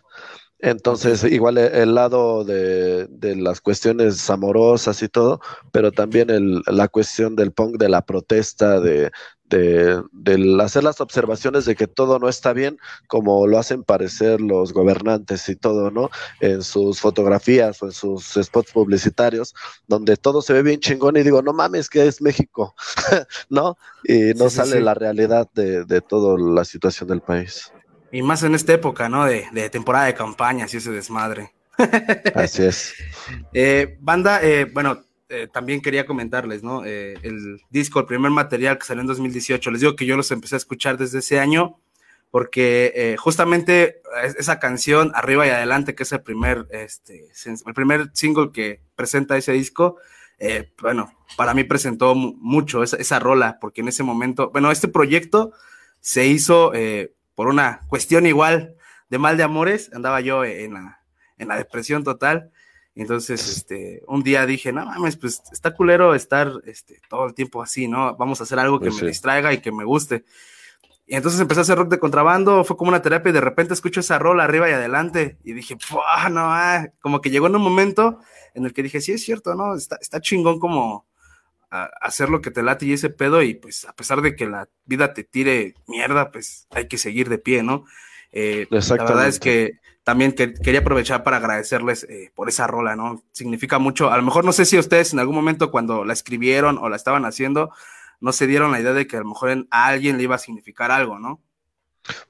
Entonces, 0.60 1.24
igual 1.24 1.58
e- 1.58 1.82
el 1.82 1.94
lado 1.94 2.44
de, 2.44 3.06
de 3.08 3.36
las 3.36 3.60
cuestiones 3.60 4.28
amorosas 4.30 5.02
y 5.02 5.08
todo, 5.08 5.40
pero 5.72 5.92
también 5.92 6.30
el- 6.30 6.62
la 6.66 6.88
cuestión 6.88 7.36
del 7.36 7.52
punk, 7.52 7.76
de 7.78 7.88
la 7.88 8.02
protesta, 8.06 8.80
de, 8.80 9.10
de, 9.48 10.02
del 10.12 10.60
hacer 10.60 10.84
las 10.84 11.00
observaciones 11.00 11.64
de 11.64 11.74
que 11.76 11.86
todo 11.86 12.18
no 12.18 12.28
está 12.28 12.52
bien, 12.52 12.78
como 13.06 13.46
lo 13.46 13.58
hacen 13.58 13.84
parecer 13.84 14.40
los 14.40 14.72
gobernantes 14.72 15.48
y 15.48 15.56
todo, 15.56 15.90
¿no? 15.90 16.10
En 16.40 16.62
sus 16.62 17.00
fotografías 17.00 17.82
o 17.82 17.86
en 17.86 17.92
sus 17.92 18.34
spots 18.42 18.72
publicitarios, 18.72 19.54
donde 19.86 20.16
todo 20.16 20.42
se 20.42 20.52
ve 20.52 20.62
bien 20.62 20.80
chingón 20.80 21.16
y 21.16 21.22
digo, 21.22 21.42
no 21.42 21.52
mames, 21.52 21.88
que 21.90 22.06
es 22.06 22.20
México, 22.22 22.74
¿no? 23.48 23.76
Y 24.04 24.34
no 24.34 24.48
Sí, 24.48 24.56
sí, 24.56 24.56
sale 24.56 24.78
sí. 24.78 24.82
la 24.82 24.94
realidad 24.94 25.48
de, 25.54 25.84
de 25.84 26.00
toda 26.00 26.38
la 26.38 26.64
situación 26.64 27.08
del 27.08 27.22
país. 27.22 27.72
Y 28.10 28.22
más 28.22 28.42
en 28.42 28.54
esta 28.54 28.72
época, 28.74 29.08
¿no? 29.08 29.24
De, 29.26 29.46
de 29.52 29.70
temporada 29.70 30.06
de 30.06 30.14
campañas 30.14 30.72
y 30.74 30.78
ese 30.78 30.90
desmadre. 30.90 31.54
Así 32.32 32.62
es. 32.64 32.94
Eh, 33.52 33.96
banda, 34.00 34.40
eh, 34.42 34.66
bueno, 34.72 35.02
eh, 35.28 35.48
también 35.52 35.80
quería 35.82 36.06
comentarles, 36.06 36.62
¿no? 36.62 36.84
Eh, 36.84 37.14
el 37.22 37.60
disco, 37.70 38.00
el 38.00 38.06
primer 38.06 38.30
material 38.30 38.78
que 38.78 38.86
salió 38.86 39.00
en 39.02 39.06
2018, 39.08 39.70
les 39.70 39.80
digo 39.80 39.96
que 39.96 40.06
yo 40.06 40.16
los 40.16 40.30
empecé 40.30 40.56
a 40.56 40.58
escuchar 40.58 40.96
desde 40.98 41.18
ese 41.20 41.38
año, 41.40 41.78
porque 42.30 42.92
eh, 42.94 43.16
justamente 43.18 44.00
es- 44.24 44.36
esa 44.36 44.58
canción, 44.58 45.12
Arriba 45.14 45.46
y 45.46 45.50
Adelante, 45.50 45.94
que 45.94 46.02
es 46.02 46.12
el 46.12 46.22
primer, 46.22 46.66
este, 46.70 47.28
el 47.66 47.74
primer 47.74 48.10
single 48.14 48.50
que 48.52 48.80
presenta 48.96 49.36
ese 49.36 49.52
disco, 49.52 49.96
bueno, 50.80 51.12
para 51.36 51.52
mí 51.52 51.64
presentó 51.64 52.14
mu- 52.14 52.34
mucho 52.38 52.82
esa, 52.84 52.96
esa 52.96 53.18
rola, 53.18 53.58
porque 53.60 53.80
en 53.80 53.88
ese 53.88 54.02
momento, 54.04 54.50
bueno, 54.50 54.70
este 54.70 54.86
proyecto 54.88 55.52
se 56.00 56.26
hizo 56.26 56.72
por 57.34 57.48
una 57.48 57.80
cuestión 57.88 58.24
igual 58.26 58.76
de 59.10 59.18
mal 59.18 59.36
de 59.36 59.42
amores, 59.42 59.90
andaba 59.94 60.20
yo 60.20 60.44
en 60.44 60.74
la, 60.74 61.00
en 61.38 61.48
la 61.48 61.56
depresión 61.56 62.04
total. 62.04 62.50
Entonces, 63.02 63.48
este, 63.48 64.02
un 64.08 64.22
día 64.22 64.44
dije, 64.44 64.72
no 64.72 64.84
mames, 64.84 65.16
pues 65.16 65.42
está 65.52 65.74
culero 65.74 66.14
estar 66.14 66.50
este, 66.66 67.00
todo 67.08 67.26
el 67.26 67.34
tiempo 67.34 67.62
así, 67.62 67.86
¿no? 67.86 68.16
Vamos 68.16 68.40
a 68.40 68.44
hacer 68.44 68.58
algo 68.58 68.80
que 68.80 68.90
Pues 68.90 69.02
me 69.02 69.08
distraiga 69.08 69.52
y 69.52 69.60
que 69.60 69.70
me 69.70 69.84
guste. 69.84 70.24
Y 71.06 71.14
entonces 71.14 71.40
empecé 71.40 71.60
a 71.60 71.62
hacer 71.62 71.78
rock 71.78 71.90
de 71.90 71.98
contrabando, 71.98 72.64
fue 72.64 72.76
como 72.76 72.90
una 72.90 73.00
terapia 73.00 73.30
y 73.30 73.32
de 73.32 73.40
repente 73.40 73.72
escucho 73.72 74.00
esa 74.00 74.18
rola 74.18 74.44
arriba 74.44 74.68
y 74.68 74.72
adelante 74.72 75.38
y 75.44 75.52
dije, 75.52 75.76
"Fua, 75.80 76.28
no, 76.28 76.40
ah", 76.52 76.88
como 77.00 77.20
que 77.20 77.30
llegó 77.30 77.46
en 77.46 77.56
un 77.56 77.62
momento 77.62 78.18
en 78.54 78.66
el 78.66 78.74
que 78.74 78.82
dije, 78.82 79.00
sí 79.00 79.12
es 79.12 79.22
cierto, 79.22 79.54
¿no? 79.54 79.74
Está, 79.74 79.96
está 80.00 80.20
chingón 80.20 80.58
como 80.58 81.06
hacer 81.70 82.30
lo 82.30 82.40
que 82.40 82.50
te 82.50 82.62
late 82.62 82.86
y 82.86 82.94
ese 82.94 83.10
pedo 83.10 83.42
y 83.42 83.54
pues 83.54 83.84
a 83.84 83.92
pesar 83.92 84.22
de 84.22 84.34
que 84.34 84.46
la 84.46 84.68
vida 84.86 85.12
te 85.12 85.22
tire 85.22 85.74
mierda, 85.86 86.30
pues 86.30 86.66
hay 86.70 86.88
que 86.88 86.98
seguir 86.98 87.28
de 87.28 87.38
pie, 87.38 87.62
¿no? 87.62 87.84
Eh, 88.32 88.66
la 88.98 89.04
verdad 89.04 89.28
es 89.28 89.38
que 89.40 89.72
también 90.04 90.32
que- 90.32 90.54
quería 90.54 90.80
aprovechar 90.80 91.22
para 91.22 91.36
agradecerles 91.38 92.04
eh, 92.04 92.30
por 92.34 92.48
esa 92.48 92.66
rola, 92.66 92.96
¿no? 92.96 93.22
Significa 93.32 93.78
mucho, 93.78 94.10
a 94.10 94.16
lo 94.16 94.22
mejor 94.22 94.44
no 94.44 94.52
sé 94.52 94.64
si 94.64 94.78
ustedes 94.78 95.12
en 95.12 95.18
algún 95.18 95.34
momento 95.34 95.70
cuando 95.70 96.04
la 96.04 96.12
escribieron 96.14 96.78
o 96.78 96.88
la 96.88 96.96
estaban 96.96 97.24
haciendo, 97.24 97.70
no 98.20 98.32
se 98.32 98.46
dieron 98.46 98.72
la 98.72 98.80
idea 98.80 98.92
de 98.94 99.06
que 99.06 99.16
a 99.16 99.20
lo 99.20 99.26
mejor 99.26 99.50
en- 99.50 99.68
a 99.70 99.86
alguien 99.86 100.16
le 100.16 100.22
iba 100.24 100.34
a 100.34 100.38
significar 100.38 100.90
algo, 100.90 101.18
¿no? 101.18 101.40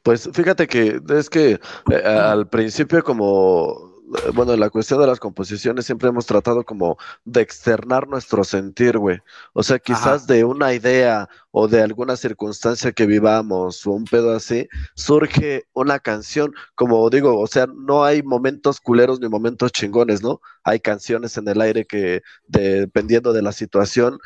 Pues 0.03 0.29
fíjate 0.33 0.67
que 0.67 1.01
es 1.11 1.31
que 1.31 1.61
eh, 1.91 2.03
al 2.05 2.49
principio 2.49 3.03
como, 3.05 3.88
eh, 4.09 4.31
bueno, 4.35 4.57
la 4.57 4.71
cuestión 4.71 5.01
de 5.01 5.07
las 5.07 5.21
composiciones 5.21 5.87
siempre 5.87 6.09
hemos 6.09 6.27
tratado 6.27 6.65
como 6.65 6.97
de 7.25 7.41
externar 7.41 8.09
nuestro 8.09 8.45
sentir, 8.45 8.99
güey. 8.99 9.19
O 9.53 9.63
sea, 9.63 9.79
quizás 9.79 10.27
de 10.27 10.45
una 10.45 10.73
idea 10.73 11.29
o 11.51 11.69
de 11.69 11.83
alguna 11.83 12.17
circunstancia 12.17 12.93
que 12.93 13.07
vivamos 13.07 13.87
o 13.87 13.91
un 13.91 14.05
pedo 14.05 14.35
así, 14.35 14.69
surge 14.95 15.67
una 15.75 15.99
canción, 15.99 16.55
como 16.75 17.09
digo, 17.11 17.39
o 17.39 17.47
sea, 17.47 17.67
no 17.67 18.05
hay 18.05 18.23
momentos 18.23 18.81
culeros 18.81 19.21
ni 19.21 19.29
momentos 19.29 19.73
chingones, 19.73 20.23
¿no? 20.23 20.41
Hay 20.65 20.81
canciones 20.81 21.37
en 21.37 21.49
el 21.49 21.61
aire 21.61 21.85
que 21.85 22.23
dependiendo 22.47 23.33
de 23.33 23.43
la 23.43 23.53
situación, 23.53 24.19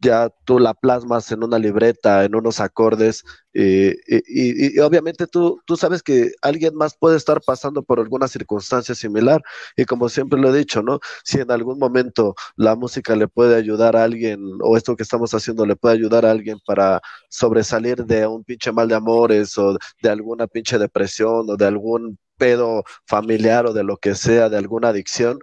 ya 0.00 0.30
tú 0.44 0.58
la 0.58 0.74
plasmas 0.74 1.30
en 1.32 1.42
una 1.44 1.58
libreta, 1.58 2.24
en 2.24 2.34
unos 2.36 2.60
acordes, 2.60 3.24
y, 3.52 3.88
y- 3.90 3.94
y- 4.28 4.76
y 4.76 4.78
obviamente 4.80 5.26
tú, 5.26 5.60
tú 5.66 5.76
sabes 5.76 6.02
que 6.02 6.32
alguien 6.42 6.74
más 6.76 6.96
puede 6.96 7.16
estar 7.16 7.40
pasando 7.44 7.82
por 7.82 7.98
alguna 8.00 8.28
circunstancia 8.28 8.94
similar, 8.94 9.42
y 9.76 9.84
como 9.84 10.08
siempre 10.08 10.38
lo 10.40 10.54
he 10.54 10.58
dicho, 10.58 10.82
¿no? 10.82 11.00
Si 11.24 11.40
en 11.40 11.50
algún 11.50 11.78
momento 11.78 12.34
la 12.56 12.76
música 12.76 13.16
le 13.16 13.28
puede 13.28 13.56
ayudar 13.56 13.96
a 13.96 14.04
alguien, 14.04 14.40
o 14.62 14.76
esto 14.76 14.96
que 14.96 15.02
estamos 15.02 15.34
haciendo 15.34 15.66
le 15.66 15.76
puede 15.76 15.94
ayudar 15.96 16.24
a 16.26 16.30
alguien 16.30 16.58
para 16.66 17.00
sobresalir 17.28 18.04
de 18.04 18.26
un 18.26 18.44
pinche 18.44 18.72
mal 18.72 18.88
de 18.88 18.94
amores, 18.94 19.56
o 19.58 19.76
de 20.02 20.08
alguna 20.10 20.46
pinche 20.46 20.78
depresión, 20.78 21.48
o 21.50 21.56
de 21.56 21.66
algún 21.66 22.18
pedo 22.36 22.84
familiar, 23.06 23.66
o 23.66 23.72
de 23.72 23.82
lo 23.84 23.96
que 23.96 24.14
sea, 24.14 24.48
de 24.48 24.56
alguna 24.58 24.88
adicción, 24.90 25.38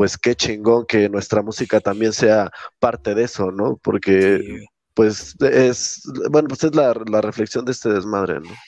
pues 0.00 0.16
qué 0.18 0.34
chingón 0.34 0.86
que 0.86 1.08
nuestra 1.10 1.42
música 1.42 1.80
también 1.80 2.12
sea 2.14 2.50
parte 2.80 3.14
de 3.14 3.24
eso, 3.24 3.52
¿no? 3.52 3.76
Porque 3.82 4.40
Sí, 4.40 4.66
pues 4.94 5.36
es, 5.40 6.02
bueno, 6.30 6.48
pues 6.48 6.64
es 6.64 6.74
la, 6.74 6.94
la 7.10 7.20
reflexión 7.20 7.64
de 7.66 7.72
este 7.72 7.90
desmadre, 7.90 8.40
¿no? 8.40 8.62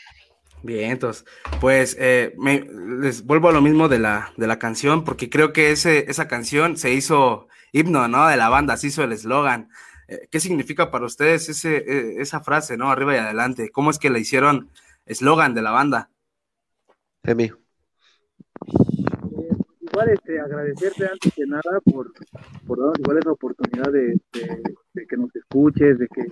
Bien, 0.64 0.92
entonces, 0.92 1.24
pues 1.60 1.96
eh, 1.98 2.34
me- 2.38 2.64
les 3.00 3.24
vuelvo 3.24 3.48
a 3.48 3.52
lo 3.52 3.60
mismo 3.62 3.88
de 3.88 3.98
la, 3.98 4.32
de 4.36 4.46
la 4.46 4.58
canción, 4.60 5.02
porque 5.04 5.28
creo 5.28 5.52
que 5.52 5.72
ese, 5.72 6.08
esa 6.10 6.28
canción 6.28 6.76
se 6.76 6.92
hizo 6.92 7.48
himno, 7.72 8.06
¿no? 8.08 8.28
De 8.28 8.36
la 8.36 8.48
banda, 8.48 8.76
se 8.76 8.86
hizo 8.88 9.02
el 9.02 9.12
eslogan. 9.12 9.70
Eh, 10.08 10.28
¿Qué 10.30 10.38
significa 10.40 10.90
para 10.92 11.06
ustedes 11.06 11.48
ese, 11.48 11.78
eh, 11.78 12.14
esa 12.20 12.40
frase, 12.42 12.76
¿no? 12.76 12.90
Arriba 12.92 13.14
y 13.14 13.18
adelante. 13.18 13.70
¿Cómo 13.72 13.90
es 13.90 13.98
que 13.98 14.10
le 14.10 14.20
hicieron 14.20 14.70
eslogan 15.06 15.54
de 15.54 15.62
la 15.62 15.72
banda? 15.72 16.10
Emi. 17.24 17.52
Igual 19.92 20.08
este 20.10 20.40
agradecerte 20.40 21.04
antes 21.06 21.32
que 21.34 21.46
nada 21.46 21.80
por, 21.84 22.10
por 22.66 22.78
darnos 22.78 22.98
igual 22.98 23.18
esa 23.18 23.32
oportunidad 23.32 23.92
de, 23.92 24.18
de- 24.32 25.06
que 25.06 25.16
nos 25.16 25.34
escuches, 25.36 25.98
de 25.98 26.08
que 26.08 26.26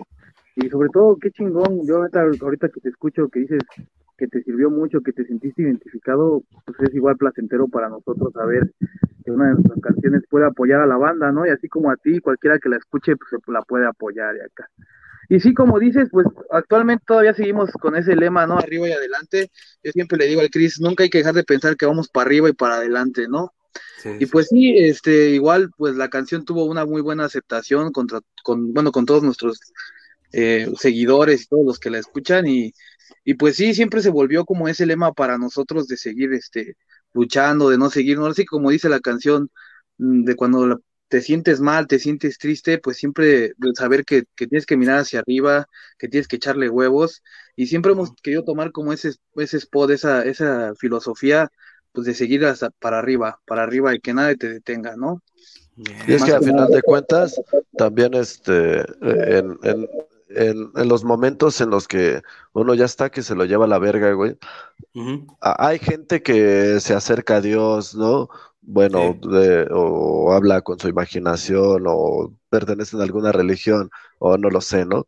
y 0.57 0.69
sobre 0.69 0.89
todo 0.91 1.17
qué 1.17 1.31
chingón, 1.31 1.87
yo 1.87 1.97
ahorita, 1.99 2.23
ahorita 2.41 2.69
que 2.69 2.81
te 2.81 2.89
escucho 2.91 3.29
que 3.29 3.41
dices 3.41 3.63
que 4.19 4.27
te 4.29 4.43
sirvió 4.43 4.69
mucho, 4.69 5.01
que 5.01 5.13
te 5.13 5.25
sentiste 5.25 5.63
identificado, 5.63 6.43
pues 6.67 6.79
es 6.81 6.95
igual 6.95 7.17
placentero 7.17 7.69
para 7.69 7.89
nosotros 7.89 8.33
saber 8.35 8.71
que 9.25 9.31
una 9.31 9.47
de 9.49 9.55
nuestras 9.55 9.81
canciones 9.81 10.23
puede 10.29 10.47
apoyar 10.47 10.81
a 10.81 10.87
la 10.87 10.99
banda, 10.99 11.33
¿no? 11.33 11.47
Y 11.47 11.51
así 11.51 11.69
como 11.69 11.91
a 11.91 11.97
ti, 11.97 12.21
cualquiera 12.21 12.59
que 12.59 12.69
la 12.69 12.77
escuche, 12.77 13.17
pues 13.17 13.31
la 13.49 13.63
puede 13.63 13.87
apoyar 13.87 14.37
y 14.37 14.41
acá. 14.41 14.69
Y 15.31 15.41
sí, 15.41 15.55
como 15.55 15.81
dices, 15.81 16.11
pues 16.13 16.27
actualmente 16.53 17.05
todavía 17.09 17.35
seguimos 17.35 17.73
con 17.73 17.97
ese 17.97 18.17
lema, 18.17 18.47
¿no? 18.49 18.59
Arriba 18.59 18.89
y 18.91 18.93
adelante. 18.93 19.51
Yo 19.85 19.93
siempre 19.93 20.19
le 20.19 20.27
digo 20.27 20.43
al 20.43 20.51
Chris, 20.51 20.81
nunca 20.81 21.05
hay 21.05 21.11
que 21.11 21.21
dejar 21.21 21.35
de 21.37 21.45
pensar 21.45 21.77
que 21.79 21.87
vamos 21.87 22.11
para 22.11 22.27
arriba 22.27 22.51
y 22.51 22.55
para 22.55 22.77
adelante, 22.77 23.29
¿no? 23.29 23.55
Sí, 23.97 24.11
Y 24.19 24.27
pues 24.27 24.49
sí, 24.49 24.77
este, 24.79 25.31
igual, 25.31 25.71
pues 25.77 25.97
la 25.97 26.11
canción 26.11 26.45
tuvo 26.45 26.65
una 26.67 26.87
muy 26.87 27.03
buena 27.03 27.25
aceptación 27.27 27.93
contra, 27.93 28.21
con, 28.45 28.73
bueno, 28.75 28.93
con 28.93 29.07
todos 29.07 29.23
nuestros 29.23 29.59
eh, 30.33 30.69
seguidores 30.79 31.43
y 31.43 31.47
todos 31.47 31.67
los 31.67 31.79
que 31.79 31.91
la 31.91 31.99
escuchan 31.99 32.47
y, 32.47 32.73
y 33.25 33.35
pues 33.35 33.57
sí, 33.57 33.75
siempre 33.75 34.03
se 34.03 34.11
volvió 34.11 34.45
como 34.45 34.69
ese 34.69 34.87
lema 34.87 35.13
para 35.13 35.39
nosotros 35.39 35.89
de 35.89 35.97
seguir, 35.97 36.33
este, 36.35 36.77
luchando, 37.13 37.71
de 37.71 37.79
no 37.79 37.91
seguir, 37.91 38.19
no 38.19 38.27
así 38.27 38.45
como 38.45 38.71
dice 38.71 38.89
la 38.89 39.01
canción, 39.01 39.51
mm, 39.99 40.25
de 40.25 40.37
cuando 40.37 40.67
la- 40.67 40.79
te 41.11 41.21
sientes 41.21 41.61
mal, 41.61 41.89
te 41.89 41.99
sientes 41.99 42.39
triste, 42.39 42.79
pues 42.79 42.97
siempre 42.97 43.53
saber 43.75 44.05
que, 44.05 44.25
que 44.37 44.47
tienes 44.47 44.65
que 44.65 44.77
mirar 44.77 45.01
hacia 45.01 45.19
arriba, 45.19 45.67
que 45.99 46.07
tienes 46.09 46.29
que 46.29 46.37
echarle 46.37 46.71
huevos 46.71 47.25
y 47.57 47.67
siempre 47.67 47.91
hemos 47.93 48.13
querido 48.23 48.45
tomar 48.45 48.71
como 48.71 48.93
ese, 48.93 49.15
ese 49.35 49.57
spot, 49.57 49.91
esa, 49.91 50.25
esa 50.25 50.73
filosofía 50.77 51.51
pues 51.91 52.07
de 52.07 52.15
seguir 52.15 52.45
hasta 52.47 52.71
para 52.71 53.01
arriba, 53.01 53.41
para 53.45 53.65
arriba 53.65 53.93
y 53.93 53.99
que 53.99 54.15
nadie 54.15 54.37
te 54.37 54.49
detenga, 54.49 54.95
¿no? 54.97 55.21
Y 56.07 56.13
es 56.13 56.23
que 56.23 56.33
a 56.33 56.39
que 56.39 56.47
final 56.47 56.69
de 56.69 56.81
cuentas, 56.81 57.35
también 57.77 58.15
este, 58.15 58.79
en, 59.01 59.59
en, 59.65 59.89
en, 60.29 60.71
en 60.77 60.89
los 60.89 61.03
momentos 61.03 61.61
en 61.61 61.71
los 61.71 61.89
que 61.89 62.23
uno 62.53 62.75
ya 62.75 62.85
está 62.85 63.11
que 63.11 63.23
se 63.23 63.35
lo 63.35 63.47
lleva 63.47 63.65
a 63.65 63.69
la 63.69 63.81
verga, 63.81 64.13
güey, 64.13 64.39
hay 65.41 65.81
gente 65.81 66.23
que 66.23 66.79
se 66.79 66.95
acerca 66.95 67.37
a 67.37 67.41
Dios, 67.41 67.97
¿no? 67.97 68.29
Bueno, 68.73 69.15
Sí. 69.15 69.21
de- 69.23 69.67
o 69.73 70.33
habla 70.33 70.63
con 70.63 70.79
su 70.79 70.89
imaginación, 70.89 71.85
o 71.89 72.35
pertenece 72.51 72.97
a 72.97 73.03
alguna 73.03 73.33
religión, 73.33 73.91
o 74.19 74.37
no 74.39 74.49
lo 74.51 74.61
sé, 74.61 74.85
¿no? 74.87 75.07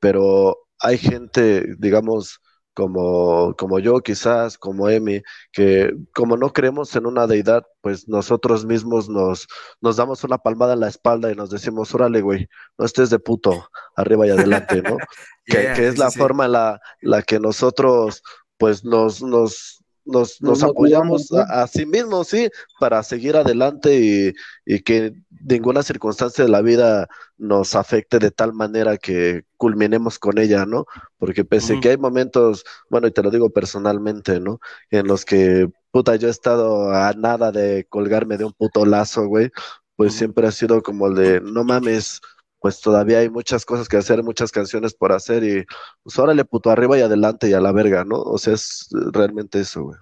Pero 0.00 0.58
hay 0.80 0.98
gente, 0.98 1.66
digamos, 1.78 2.40
como, 2.74 3.54
como 3.56 3.78
yo, 3.80 4.00
quizás, 4.00 4.58
como 4.58 4.88
Emi, 4.88 5.22
que 5.52 5.92
como 6.14 6.36
no 6.36 6.52
creemos 6.52 6.94
en 6.96 7.06
una 7.06 7.26
deidad, 7.26 7.64
pues 7.82 8.08
nosotros 8.08 8.64
mismos 8.66 9.08
nos, 9.08 9.48
nos 9.80 9.96
damos 9.96 10.24
una 10.24 10.38
palmada 10.38 10.74
en 10.74 10.80
la 10.80 10.88
espalda 10.88 11.30
y 11.32 11.34
nos 11.36 11.50
decimos, 11.50 11.94
órale, 11.94 12.22
güey, 12.22 12.48
no 12.78 12.84
estés 12.86 13.10
de 13.10 13.18
puto, 13.18 13.68
arriba 13.96 14.26
y 14.26 14.30
adelante, 14.30 14.82
¿no? 14.82 15.02
que, 15.48 15.70
Yeah, 15.70 15.72
que 15.72 15.88
es 15.88 15.98
sí, 15.98 15.98
la 15.98 16.10
sí. 16.10 16.12
forma 16.12 16.46
en 16.46 16.52
la, 16.52 16.80
la 17.02 17.22
que 17.22 17.40
nosotros 17.40 18.22
pues 18.58 18.84
nos, 18.84 19.22
nos, 19.22 19.82
nos, 20.10 20.42
nos 20.42 20.60
Nos 20.60 20.62
apoyamos 20.62 21.32
a, 21.32 21.62
a 21.62 21.66
sí 21.66 21.86
mismos, 21.86 22.28
sí, 22.28 22.48
para 22.78 23.02
seguir 23.02 23.36
adelante 23.36 23.98
y, 23.98 24.32
y 24.64 24.80
que 24.80 25.14
ninguna 25.48 25.82
circunstancia 25.82 26.44
de 26.44 26.50
la 26.50 26.62
vida 26.62 27.08
nos 27.38 27.74
afecte 27.74 28.18
de 28.18 28.30
tal 28.30 28.52
manera 28.52 28.98
que 28.98 29.44
culminemos 29.56 30.18
con 30.18 30.38
ella, 30.38 30.66
¿no? 30.66 30.86
Porque 31.18 31.44
pese 31.44 31.72
Ujú. 31.74 31.80
que 31.80 31.90
hay 31.90 31.96
momentos, 31.96 32.64
bueno, 32.90 33.06
y 33.06 33.12
te 33.12 33.22
lo 33.22 33.30
digo 33.30 33.50
personalmente, 33.50 34.40
¿no? 34.40 34.60
En 34.90 35.06
los 35.06 35.24
que, 35.24 35.68
puta, 35.90 36.16
yo 36.16 36.28
he 36.28 36.30
estado 36.30 36.92
a 36.92 37.12
nada 37.14 37.52
de 37.52 37.86
colgarme 37.88 38.36
de 38.36 38.44
un 38.44 38.52
puto 38.52 38.84
lazo, 38.84 39.26
güey, 39.26 39.50
pues 39.96 40.14
siempre 40.14 40.46
ha 40.46 40.52
sido 40.52 40.82
como 40.82 41.06
el 41.08 41.14
de, 41.14 41.40
no 41.40 41.64
mames, 41.64 42.20
pues 42.60 42.80
todavía 42.80 43.18
hay 43.18 43.30
muchas 43.30 43.64
cosas 43.64 43.88
que 43.88 43.96
hacer, 43.96 44.22
muchas 44.22 44.52
canciones 44.52 44.94
por 44.94 45.12
hacer 45.12 45.42
y 45.44 45.64
pues 46.02 46.18
órale 46.18 46.44
puto 46.44 46.70
arriba 46.70 46.98
y 46.98 47.00
adelante 47.00 47.48
y 47.48 47.54
a 47.54 47.60
la 47.60 47.72
verga, 47.72 48.04
¿no? 48.04 48.20
O 48.20 48.38
sea, 48.38 48.54
es 48.54 48.88
realmente 49.12 49.60
eso, 49.60 49.82
güey. 49.84 49.98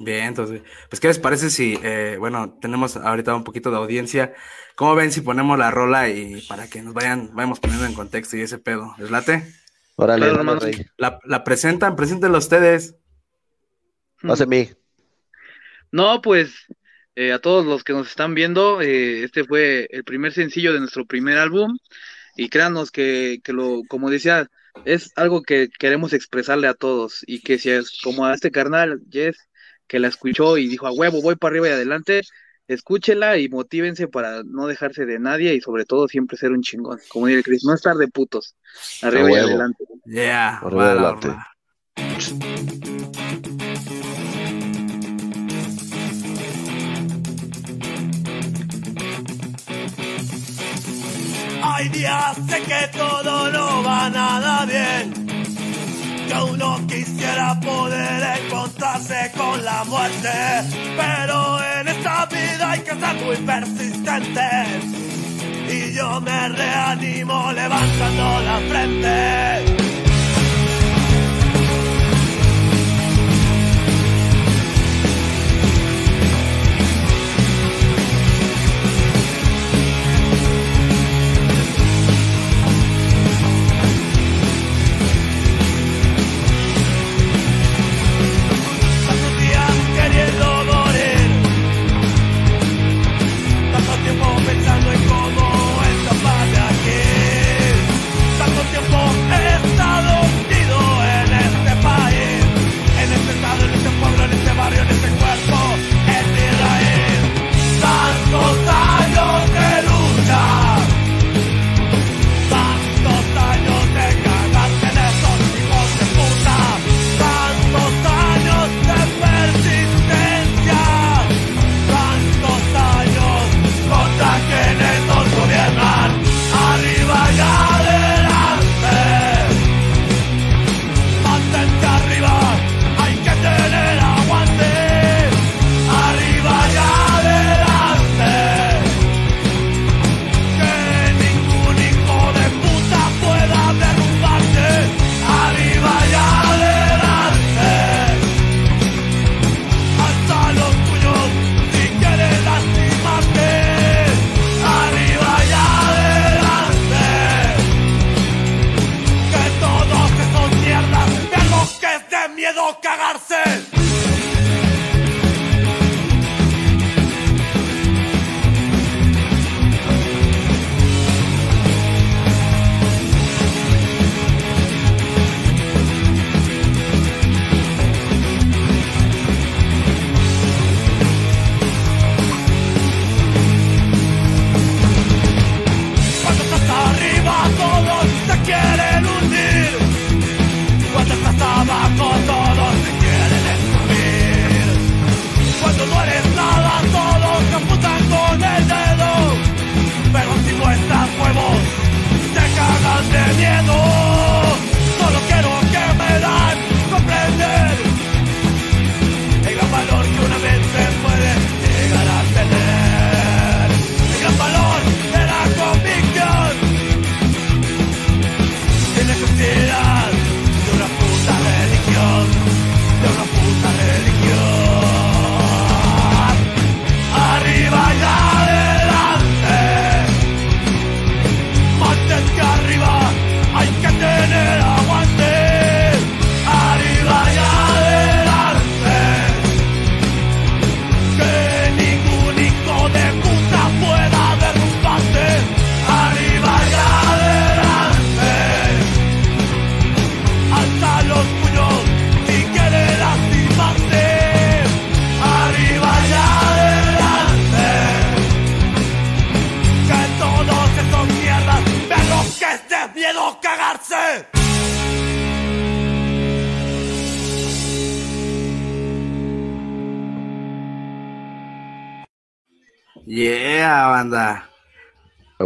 Bien, 0.00 0.26
entonces, 0.26 0.62
pues, 0.88 1.00
¿qué 1.00 1.08
les 1.08 1.18
parece 1.18 1.50
si, 1.50 1.76
eh, 1.82 2.16
bueno, 2.20 2.56
tenemos 2.60 2.96
ahorita 2.96 3.34
un 3.34 3.42
poquito 3.42 3.72
de 3.72 3.78
audiencia? 3.78 4.32
¿Cómo 4.76 4.94
ven 4.94 5.10
si 5.10 5.22
ponemos 5.22 5.58
la 5.58 5.72
rola 5.72 6.08
y 6.08 6.40
para 6.42 6.70
que 6.70 6.82
nos 6.82 6.94
vayan, 6.94 7.30
vayamos 7.34 7.58
poniendo 7.58 7.84
en 7.84 7.94
contexto 7.94 8.36
y 8.36 8.42
ese 8.42 8.58
pedo? 8.58 8.94
¿Les 8.98 9.10
late? 9.10 9.52
Órale, 9.96 10.26
hermano. 10.26 10.60
rey. 10.60 10.86
La, 10.96 11.18
la 11.24 11.42
presentan, 11.42 11.96
preséntenlo 11.96 12.38
ustedes. 12.38 12.94
Hace 14.22 14.46
mí. 14.46 14.70
No, 15.90 16.22
pues 16.22 16.54
eh, 17.20 17.32
a 17.32 17.40
todos 17.40 17.66
los 17.66 17.82
que 17.82 17.92
nos 17.92 18.06
están 18.06 18.32
viendo, 18.32 18.80
eh, 18.80 19.24
este 19.24 19.42
fue 19.42 19.88
el 19.90 20.04
primer 20.04 20.32
sencillo 20.32 20.72
de 20.72 20.78
nuestro 20.78 21.04
primer 21.04 21.36
álbum. 21.36 21.76
Y 22.36 22.48
créanos 22.48 22.92
que, 22.92 23.40
que 23.42 23.52
lo, 23.52 23.82
como 23.88 24.08
decía, 24.08 24.48
es 24.84 25.10
algo 25.16 25.42
que 25.42 25.68
queremos 25.80 26.12
expresarle 26.12 26.68
a 26.68 26.74
todos. 26.74 27.24
Y 27.26 27.40
que 27.40 27.58
si 27.58 27.70
es 27.70 27.98
como 28.04 28.24
a 28.24 28.34
este 28.34 28.52
carnal, 28.52 29.00
Jess, 29.10 29.36
que 29.88 29.98
la 29.98 30.06
escuchó 30.06 30.58
y 30.58 30.68
dijo 30.68 30.86
a 30.86 30.92
huevo, 30.92 31.20
voy 31.20 31.34
para 31.34 31.54
arriba 31.54 31.68
y 31.70 31.72
adelante, 31.72 32.22
escúchela 32.68 33.36
y 33.36 33.48
motívense 33.48 34.06
para 34.06 34.44
no 34.44 34.68
dejarse 34.68 35.04
de 35.04 35.18
nadie 35.18 35.54
y 35.54 35.60
sobre 35.60 35.86
todo 35.86 36.06
siempre 36.06 36.36
ser 36.36 36.52
un 36.52 36.62
chingón, 36.62 37.00
como 37.08 37.26
dice 37.26 37.42
Chris, 37.42 37.64
no 37.64 37.74
estar 37.74 37.96
de 37.96 38.06
putos, 38.06 38.54
arriba 39.02 39.28
y 39.32 39.34
adelante. 39.34 39.84
Yeah, 40.04 40.58
Arriba, 40.58 40.94
la 40.94 41.08
adelante. 41.08 42.87
Hay 51.78 51.88
días 51.90 52.44
de 52.48 52.60
que 52.64 52.88
todo 52.88 53.52
no 53.52 53.84
va 53.84 54.10
nada 54.10 54.66
bien. 54.66 55.12
Que 56.26 56.34
uno 56.34 56.76
quisiera 56.88 57.54
poder 57.60 58.20
encontrarse 58.42 59.30
con 59.36 59.64
la 59.64 59.84
muerte. 59.84 60.28
Pero 60.96 61.62
en 61.78 61.86
esta 61.86 62.26
vida 62.26 62.72
hay 62.72 62.80
que 62.80 62.90
ser 62.90 63.14
muy 63.24 63.36
persistentes. 63.36 64.66
Y 65.70 65.94
yo 65.94 66.20
me 66.20 66.48
reanimo 66.48 67.52
levantando 67.52 68.40
la 68.40 68.58
frente. 68.68 69.67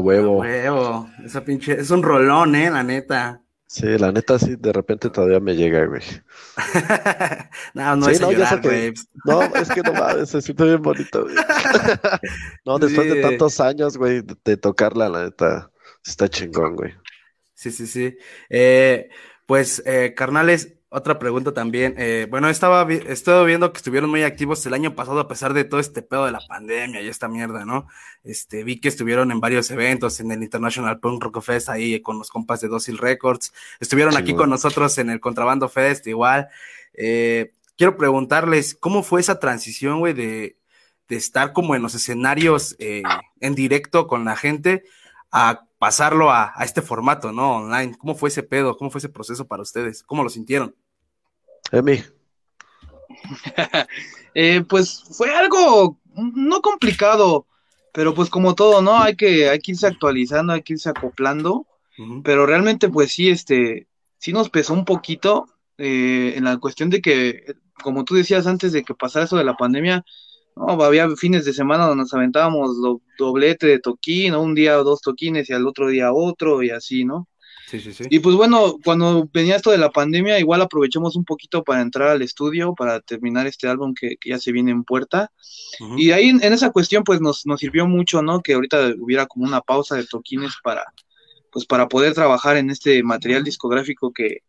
A 0.03 0.05
huevo. 0.05 0.39
Huevo. 0.41 1.09
Esa 1.25 1.45
pinche. 1.45 1.73
Es 1.81 1.91
un 1.91 2.03
rolón, 2.03 2.55
eh, 2.55 2.71
la 2.71 2.83
neta. 2.83 3.41
Sí, 3.67 3.87
la 3.99 4.13
neta 4.13 4.39
sí, 4.39 4.57
de 4.59 4.73
repente 4.73 5.09
todavía 5.09 5.41
me 5.41 5.55
llega, 5.57 5.87
güey. 5.87 6.03
no, 7.75 7.97
no 7.97 8.07
Sí, 8.07 8.13
es 8.13 8.21
no, 8.21 8.33
llorar, 8.33 8.61
que- 8.61 8.69
güey. 8.69 8.93
No, 9.25 9.43
es 9.43 9.69
que 9.71 9.81
no 9.83 9.93
mames, 9.95 10.29
se 10.31 10.43
siente 10.43 10.65
bien 10.65 10.83
bonito, 10.83 11.23
güey. 11.23 11.35
No, 12.67 12.79
después 12.79 13.09
Sí. 13.11 13.15
de 13.17 13.23
tantos 13.23 13.61
años, 13.61 13.97
güey, 13.97 14.21
de, 14.23 14.37
de 14.45 14.57
tocarla, 14.59 15.09
la 15.09 15.25
neta, 15.25 15.71
está 16.05 16.29
chingón, 16.29 16.77
güey. 16.77 16.93
Sí, 17.55 17.71
sí, 17.71 17.87
sí. 17.87 18.17
Eh, 18.51 19.09
pues, 19.47 19.83
eh, 19.87 20.13
carnales, 20.15 20.75
otra 20.93 21.19
pregunta 21.19 21.53
también. 21.53 21.95
Eh, 21.97 22.27
bueno, 22.31 22.49
estaba 22.49 22.85
vi- 22.85 23.01
estado 23.07 23.45
viendo 23.45 23.73
que 23.73 23.79
estuvieron 23.79 24.11
muy 24.11 24.23
activos 24.23 24.65
el 24.67 24.75
año 24.75 24.95
pasado 24.95 25.21
a 25.21 25.29
pesar 25.29 25.55
de 25.55 25.65
todo 25.65 25.81
este 25.81 26.03
pedo 26.03 26.27
de 26.27 26.33
la 26.33 26.41
pandemia 26.47 27.01
y 27.01 27.09
esta 27.09 27.29
mierda, 27.29 27.65
¿no? 27.65 27.87
Este, 28.25 28.63
vi 28.63 28.79
que 28.79 28.89
estuvieron 28.89 29.33
en 29.33 29.41
varios 29.41 29.71
eventos, 29.71 30.21
en 30.21 30.31
el 30.31 30.43
International 30.43 31.01
Punk 31.01 31.23
Rock 31.25 31.41
Fest, 31.41 31.69
ahí 31.71 32.01
con 32.03 32.19
los 32.19 32.29
compas 32.31 32.61
de 32.61 32.69
Docil 32.69 32.99
Records. 32.99 33.53
Estuvieron 33.81 34.17
aquí 34.17 34.35
con 34.35 34.51
nosotros 34.51 34.97
en 34.99 35.11
el 35.11 35.19
Contrabando 35.21 35.69
Fest, 35.69 36.07
igual. 36.07 36.49
Eh, 36.93 37.55
quiero 37.77 37.97
preguntarles, 37.97 38.75
¿cómo 38.75 39.03
fue 39.03 39.21
esa 39.21 39.41
transición, 39.41 39.99
güey, 39.99 40.13
de, 40.13 40.57
de 41.09 41.17
estar 41.17 41.53
como 41.53 41.75
en 41.75 41.83
los 41.83 41.95
escenarios 41.95 42.77
eh, 42.79 43.03
en 43.41 43.55
directo 43.55 44.07
con 44.07 44.25
la 44.25 44.37
gente 44.37 44.85
a 45.31 45.65
pasarlo 45.79 46.31
a, 46.31 46.53
a 46.55 46.65
este 46.65 46.83
formato, 46.83 47.33
¿no? 47.33 47.57
Online. 47.57 47.97
¿Cómo 47.99 48.15
fue 48.15 48.29
ese 48.29 48.43
pedo? 48.43 48.77
¿Cómo 48.77 48.91
fue 48.91 48.99
ese 48.99 49.09
proceso 49.09 49.49
para 49.49 49.63
ustedes? 49.63 50.03
¿Cómo 50.05 50.23
lo 50.23 50.29
sintieron? 50.29 50.77
Emi, 51.73 51.97
Eh, 54.35 54.63
pues 54.69 55.05
fue 55.11 55.35
algo 55.35 55.99
no 56.15 56.61
complicado, 56.63 57.47
pero 57.93 58.15
pues 58.15 58.31
como 58.31 58.55
todo, 58.55 58.81
¿no? 58.83 58.99
Hay 59.03 59.15
que, 59.17 59.49
hay 59.51 59.59
que 59.61 59.73
irse 59.73 59.87
actualizando, 59.87 60.53
hay 60.55 60.63
que 60.63 60.75
irse 60.75 60.89
acoplando, 60.89 61.67
pero 62.23 62.47
realmente 62.47 62.89
pues 62.91 63.13
sí, 63.13 63.31
este, 63.31 63.89
sí 64.19 64.33
nos 64.33 64.51
pesó 64.51 64.75
un 64.75 64.85
poquito 64.87 65.47
eh, 65.79 66.35
en 66.37 66.45
la 66.45 66.59
cuestión 66.59 66.91
de 66.91 67.03
que, 67.03 67.55
como 67.83 68.05
tú 68.05 68.15
decías 68.17 68.47
antes 68.47 68.73
de 68.73 68.85
que 68.85 68.95
pasara 68.95 69.27
eso 69.27 69.37
de 69.39 69.45
la 69.45 69.57
pandemia, 69.57 70.05
No, 70.57 70.71
había 70.85 71.09
fines 71.17 71.45
de 71.47 71.55
semana 71.55 71.87
donde 71.87 72.05
nos 72.05 72.15
aventábamos 72.15 72.81
do- 72.83 73.03
doblete 73.19 73.67
de 73.69 73.81
toquín, 73.81 74.33
¿no? 74.35 74.43
Un 74.43 74.55
día 74.57 74.75
dos 74.77 75.01
toquines 75.03 75.51
y 75.51 75.55
al 75.55 75.67
otro 75.69 75.89
día 75.89 76.13
otro 76.15 76.63
y 76.65 76.71
así, 76.71 77.05
¿no? 77.07 77.29
Sí, 77.73 77.81
sí, 77.81 77.95
sí. 77.95 78.05
Y 78.11 78.19
pues 78.19 78.37
bueno, 78.37 78.77
cuando 78.85 79.27
venía 79.33 79.57
esto 79.57 79.71
de 79.71 79.79
la 79.79 79.91
pandemia, 79.91 80.39
igual 80.39 80.61
aprovechamos 80.61 81.17
un 81.17 81.25
poquito 81.25 81.65
para 81.65 81.81
entrar 81.81 82.09
al 82.11 82.21
estudio, 82.21 82.75
para 82.75 83.01
terminar 83.01 83.47
este 83.47 83.67
álbum 83.67 83.95
que, 83.99 84.17
que 84.21 84.29
ya 84.29 84.39
se 84.39 84.53
viene 84.53 84.71
en 84.73 84.85
puerta. 84.85 85.33
Y 85.97 86.11
ahí 86.11 86.29
en, 86.29 86.45
en 86.45 86.53
esa 86.53 86.71
cuestión 86.71 87.03
pues 87.03 87.23
nos, 87.23 87.47
nos 87.47 87.61
sirvió 87.61 87.87
mucho, 87.87 88.21
¿no? 88.21 88.43
Que 88.43 88.53
ahorita 88.53 88.93
hubiera 88.99 89.25
como 89.25 89.47
una 89.47 89.63
pausa 89.63 89.97
de 89.97 90.05
toquines 90.05 90.53
para, 90.63 90.85
pues 91.51 91.65
para 91.65 91.89
poder 91.89 92.13
trabajar 92.13 92.59
en 92.59 92.69
este 92.69 93.03
material 93.03 93.43
discográfico 93.43 94.13
que, 94.13 94.41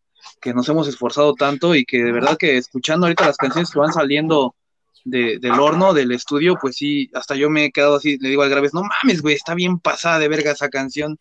que 0.42 0.52
nos 0.52 0.68
hemos 0.68 0.86
esforzado 0.86 1.32
tanto 1.32 1.74
y 1.74 1.86
que 1.86 2.04
de 2.04 2.12
verdad 2.12 2.36
que 2.36 2.58
escuchando 2.58 3.06
ahorita 3.06 3.26
las 3.26 3.38
canciones 3.38 3.70
que 3.70 3.78
van 3.78 3.92
saliendo 3.94 4.54
de- 5.06 5.38
del 5.38 5.52
horno, 5.52 5.94
del 5.94 6.12
estudio, 6.12 6.56
pues 6.60 6.76
sí, 6.76 7.10
hasta 7.14 7.36
yo 7.36 7.48
me 7.48 7.64
he 7.66 7.72
quedado 7.72 7.96
así, 7.96 8.18
le 8.18 8.28
digo 8.28 8.42
al 8.42 8.50
Graves, 8.50 8.74
no 8.74 8.82
mames, 8.82 9.22
güey, 9.22 9.34
está 9.34 9.54
bien 9.54 9.78
pasada 9.78 10.18
de 10.18 10.28
verga 10.28 10.52
esa 10.52 10.68
canción, 10.68 11.18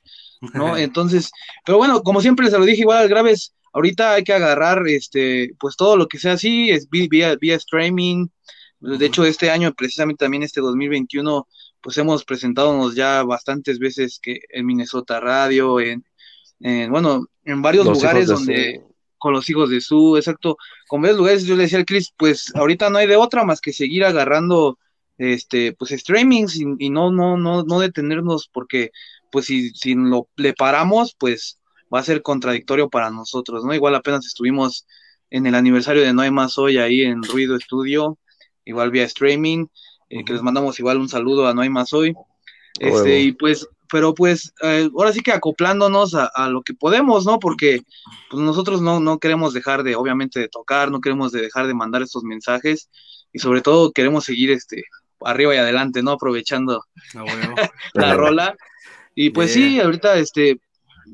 ¿no? 0.53 0.77
Entonces, 0.77 1.31
pero 1.65 1.77
bueno, 1.77 2.01
como 2.03 2.21
siempre 2.21 2.49
se 2.49 2.57
lo 2.59 2.65
dije 2.65 2.81
igual 2.81 2.99
al 2.99 3.09
Graves, 3.09 3.53
ahorita 3.73 4.13
hay 4.13 4.23
que 4.23 4.33
agarrar, 4.33 4.87
este, 4.87 5.51
pues 5.59 5.75
todo 5.75 5.97
lo 5.97 6.07
que 6.07 6.19
sea 6.19 6.33
así, 6.33 6.69
es 6.69 6.89
vía, 6.89 7.35
vía 7.35 7.55
streaming, 7.55 8.27
de 8.79 9.05
hecho 9.05 9.23
este 9.23 9.49
año, 9.49 9.73
precisamente 9.73 10.25
también 10.25 10.43
este 10.43 10.59
2021, 10.61 11.47
pues 11.81 11.97
hemos 11.97 12.25
presentado 12.25 12.91
ya 12.93 13.23
bastantes 13.23 13.79
veces 13.79 14.19
que 14.21 14.39
en 14.49 14.65
Minnesota 14.65 15.19
Radio, 15.19 15.79
en, 15.79 16.03
en 16.59 16.91
bueno, 16.91 17.25
en 17.45 17.61
varios 17.61 17.85
Los 17.85 17.97
lugares 17.97 18.27
donde 18.27 18.75
su- 18.75 18.93
con 19.17 19.31
los 19.33 19.49
hijos 19.49 19.69
de 19.69 19.79
su, 19.79 20.17
exacto, 20.17 20.57
con 20.87 21.01
varios 21.01 21.17
lugares 21.17 21.45
yo 21.45 21.55
le 21.55 21.63
decía 21.63 21.77
al 21.79 21.85
Chris, 21.85 22.13
pues 22.17 22.53
ahorita 22.55 22.89
no 22.89 22.97
hay 22.97 23.07
de 23.07 23.15
otra 23.15 23.45
más 23.45 23.61
que 23.61 23.71
seguir 23.71 24.03
agarrando 24.03 24.77
este 25.17 25.73
pues 25.73 25.91
streamings 25.91 26.55
y, 26.57 26.65
y 26.79 26.89
no 26.89 27.11
no 27.11 27.37
no 27.37 27.63
no 27.63 27.79
detenernos 27.79 28.49
porque 28.51 28.91
pues 29.33 29.47
si, 29.47 29.71
si 29.71 29.95
lo 29.95 30.29
le 30.35 30.53
paramos 30.53 31.15
pues 31.17 31.59
va 31.93 31.99
a 31.99 32.03
ser 32.03 32.21
contradictorio 32.21 32.87
para 32.89 33.09
nosotros, 33.09 33.65
¿no? 33.65 33.73
Igual 33.73 33.95
apenas 33.95 34.27
estuvimos 34.27 34.85
en 35.31 35.47
el 35.47 35.55
aniversario 35.55 36.03
de 36.03 36.13
No 36.13 36.21
hay 36.21 36.29
más 36.29 36.59
hoy 36.59 36.77
ahí 36.77 37.01
en 37.01 37.23
Ruido 37.23 37.55
Estudio, 37.55 38.19
igual 38.63 38.91
vía 38.91 39.05
streaming, 39.05 39.65
eh, 40.09 40.23
que 40.23 40.33
les 40.33 40.43
mandamos 40.43 40.79
igual 40.79 40.99
un 40.99 41.09
saludo 41.09 41.47
a 41.47 41.53
No 41.55 41.61
hay 41.61 41.69
más 41.69 41.93
hoy. 41.93 42.13
Este, 42.79 43.21
y 43.21 43.31
pues, 43.31 43.67
pero 43.91 44.13
pues, 44.13 44.53
eh, 44.61 44.89
ahora 44.95 45.11
sí 45.11 45.21
que 45.21 45.31
acoplándonos 45.31 46.13
a, 46.13 46.25
a 46.27 46.47
lo 46.49 46.61
que 46.61 46.75
podemos, 46.75 47.25
¿no? 47.25 47.39
Porque 47.39 47.81
pues 48.29 48.43
nosotros 48.43 48.81
no, 48.81 48.99
no 48.99 49.17
queremos 49.17 49.53
dejar 49.53 49.81
de, 49.81 49.95
obviamente, 49.95 50.39
de 50.39 50.49
tocar, 50.49 50.91
no 50.91 51.01
queremos 51.01 51.31
de 51.31 51.41
dejar 51.41 51.65
de 51.65 51.73
mandar 51.73 52.03
estos 52.03 52.23
mensajes, 52.23 52.89
y 53.31 53.39
sobre 53.39 53.61
todo 53.61 53.91
queremos 53.91 54.25
seguir 54.25 54.51
este 54.51 54.83
arriba 55.25 55.55
y 55.55 55.57
adelante, 55.57 56.03
¿no? 56.03 56.11
Aprovechando 56.11 56.85
la 57.93 58.13
rola. 58.13 58.55
Y 59.15 59.29
pues 59.31 59.53
Yeah. 59.53 59.67
sí, 59.69 59.79
ahorita 59.79 60.15
este 60.17 60.59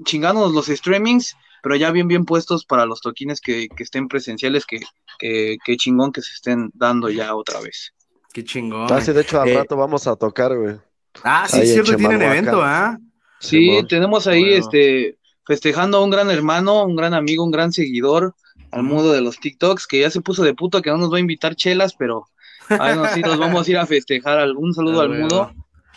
chingándonos 0.05 0.53
los 0.53 0.67
streamings, 0.67 1.35
pero 1.63 1.75
ya 1.75 1.91
bien 1.91 2.07
bien 2.07 2.25
puestos 2.25 2.65
para 2.65 2.85
los 2.85 3.01
toquines 3.01 3.41
que, 3.41 3.67
que 3.69 3.83
estén 3.83 4.07
presenciales, 4.07 4.65
que, 4.65 4.79
que, 5.17 5.57
que 5.63 5.77
chingón 5.77 6.11
que 6.11 6.21
se 6.21 6.33
estén 6.33 6.69
dando 6.73 7.09
ya 7.09 7.35
otra 7.35 7.59
vez. 7.59 7.93
Qué 8.33 8.43
chingón. 8.43 8.87
Ah, 8.91 9.01
sí, 9.01 9.11
de 9.11 9.21
hecho, 9.21 9.41
al 9.41 9.49
Eh, 9.49 9.55
rato 9.57 9.75
vamos 9.75 10.05
a 10.07 10.15
tocar, 10.15 10.55
güey. 10.55 10.75
Ah, 11.23 11.47
sí, 11.49 11.65
cierto, 11.65 11.95
tienen 11.97 12.21
evento, 12.21 12.61
¿ah? 12.61 12.97
Sí, 13.39 13.65
Simón. 13.65 13.87
tenemos 13.87 14.27
ahí 14.27 14.43
Bueno. 14.43 14.57
este 14.57 15.17
festejando 15.45 15.97
a 15.97 16.03
un 16.03 16.11
gran 16.11 16.29
hermano, 16.29 16.85
un 16.85 16.95
gran 16.95 17.13
amigo, 17.15 17.43
un 17.43 17.51
gran 17.51 17.73
seguidor 17.73 18.35
al 18.71 18.83
mundo 18.83 19.11
de 19.11 19.21
los 19.21 19.39
TikToks, 19.39 19.87
que 19.87 20.01
ya 20.01 20.11
se 20.11 20.21
puso 20.21 20.43
de 20.43 20.53
puto 20.53 20.81
que 20.83 20.91
no 20.91 20.97
nos 20.97 21.11
va 21.11 21.17
a 21.17 21.21
invitar 21.21 21.55
chelas, 21.55 21.95
pero 21.97 22.27
ahí 22.69 22.95
nos, 22.95 23.09
sí 23.13 23.21
nos 23.21 23.39
vamos 23.39 23.67
a 23.67 23.71
ir 23.71 23.77
a 23.79 23.87
festejar. 23.87 24.47
Un 24.55 24.73
saludo 24.75 24.99
Ah, 24.99 25.03
al 25.03 25.07
bueno. 25.09 25.23
mudo. 25.25 25.51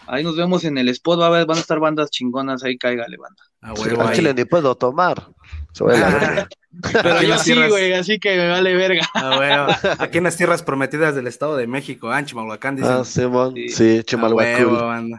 Ahí 0.06 0.24
nos 0.24 0.36
vemos 0.36 0.64
en 0.64 0.78
el 0.78 0.88
spot, 0.88 1.20
va 1.20 1.24
a 1.24 1.28
haber, 1.28 1.46
van 1.46 1.58
a 1.58 1.60
estar 1.60 1.78
bandas 1.80 2.10
chingonas, 2.10 2.64
ahí 2.64 2.76
cáigale 2.78 3.16
banda. 3.16 3.42
A 3.60 3.74
Sí, 3.76 3.82
huevo 3.88 4.02
al 4.02 4.08
ahí. 4.08 4.16
chile 4.16 4.34
ni 4.34 4.44
puedo 4.44 4.74
tomar. 4.76 5.28
Se 5.72 5.84
vaya 5.84 6.06
a 6.06 6.10
la 6.10 6.18
verga. 6.18 6.48
Pero 7.02 7.22
yo 7.22 7.38
sí, 7.38 7.52
tierras- 7.52 7.70
güey, 7.70 7.92
así 7.92 8.18
que 8.18 8.36
me 8.36 8.48
vale 8.48 8.74
verga. 8.74 9.06
Ah, 9.14 9.36
bueno. 9.36 9.66
Aquí 9.98 10.18
en 10.18 10.24
las 10.24 10.36
tierras 10.36 10.62
prometidas 10.62 11.14
del 11.14 11.26
Estado 11.26 11.56
de 11.56 11.66
México, 11.66 12.10
ah, 12.10 12.18
en 12.18 12.26
Chimalhuacán, 12.26 12.76
dicen. 12.76 12.92
Ah, 12.92 13.04
Simón. 13.04 13.54
Sí. 13.54 13.68
Sí, 13.68 13.98
A 13.98 14.02
Chimalhuacán. 14.02 15.12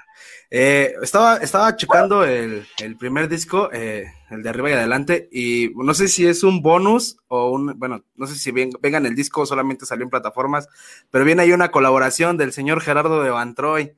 Eh, 0.55 0.93
estaba, 1.01 1.37
estaba 1.37 1.75
checando 1.75 2.23
el, 2.23 2.67
el 2.79 2.95
primer 2.95 3.27
disco, 3.27 3.69
eh, 3.73 4.05
el 4.29 4.43
de 4.43 4.49
arriba 4.49 4.69
y 4.69 4.73
adelante, 4.73 5.27
y 5.31 5.71
no 5.75 5.95
sé 5.95 6.07
si 6.07 6.27
es 6.27 6.43
un 6.43 6.61
bonus 6.61 7.17
o 7.27 7.49
un, 7.49 7.73
bueno, 7.79 8.03
no 8.15 8.27
sé 8.27 8.35
si 8.35 8.51
ven- 8.51 8.69
vengan 8.79 9.07
el 9.07 9.15
disco, 9.15 9.47
solamente 9.47 9.87
salió 9.87 10.03
en 10.03 10.11
plataformas, 10.11 10.67
pero 11.09 11.25
viene 11.25 11.41
ahí 11.41 11.53
una 11.53 11.71
colaboración 11.71 12.37
del 12.37 12.53
señor 12.53 12.81
Gerardo 12.81 13.23
de 13.23 13.31
Van 13.31 13.55
Troy. 13.55 13.93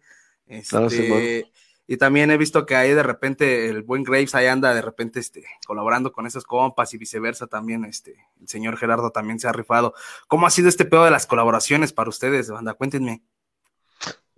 Este, 0.48 1.52
y 1.88 1.98
también 1.98 2.32
he 2.32 2.38
visto 2.38 2.66
que 2.66 2.76
ahí 2.76 2.94
de 2.94 3.04
repente 3.04 3.70
el 3.70 3.84
buen 3.84 4.04
Graves 4.04 4.34
ahí 4.34 4.48
anda 4.48 4.74
de 4.74 4.82
repente 4.82 5.20
este, 5.20 5.46
colaborando 5.68 6.12
con 6.12 6.26
esos 6.26 6.44
compas 6.44 6.94
y 6.94 6.98
viceversa 6.98 7.48
también, 7.48 7.86
este, 7.86 8.16
el 8.42 8.48
señor 8.48 8.78
Gerardo 8.78 9.12
también 9.12 9.40
se 9.40 9.48
ha 9.48 9.52
rifado. 9.52 9.94
¿Cómo 10.28 10.48
ha 10.48 10.50
sido 10.50 10.68
este 10.68 10.86
pedo 10.86 11.06
de 11.06 11.12
las 11.12 11.28
colaboraciones 11.28 11.94
para 11.94 12.10
ustedes, 12.10 12.50
banda? 12.50 12.74
Cuéntenme. 12.74 13.22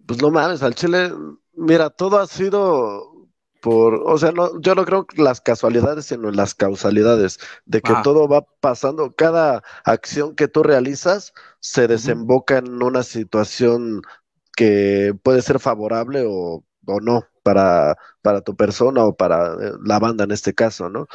Pues 0.05 0.21
no 0.21 0.29
mames, 0.29 0.61
al 0.61 0.75
Chile, 0.75 1.11
mira, 1.53 1.89
todo 1.89 2.19
ha 2.19 2.27
sido 2.27 3.17
por, 3.61 3.95
o 4.05 4.17
sea, 4.17 4.31
no, 4.31 4.59
yo 4.61 4.75
no 4.75 4.85
creo 4.85 5.05
las 5.15 5.41
casualidades, 5.41 6.05
sino 6.05 6.31
las 6.31 6.53
causalidades, 6.53 7.39
de 7.65 7.81
que 7.81 7.93
todo 8.03 8.27
va 8.27 8.45
pasando, 8.59 9.13
cada 9.15 9.63
acción 9.83 10.35
que 10.35 10.47
tú 10.47 10.63
realizas 10.63 11.33
se 11.59 11.87
desemboca 11.87 12.59
en 12.59 12.81
una 12.81 13.03
situación 13.03 14.01
que 14.57 15.15
puede 15.23 15.43
ser 15.43 15.59
favorable 15.61 16.25
o, 16.27 16.65
o 16.87 17.01
no 17.01 17.25
para, 17.43 17.97
para 18.23 18.41
tu 18.43 18.57
persona 18.57 19.05
o 19.05 19.17
para 19.17 19.53
eh, 19.55 19.73
la 19.85 19.99
banda 19.99 20.25
en 20.25 20.33
este 20.33 20.55
caso, 20.55 20.89
¿no? 20.89 21.07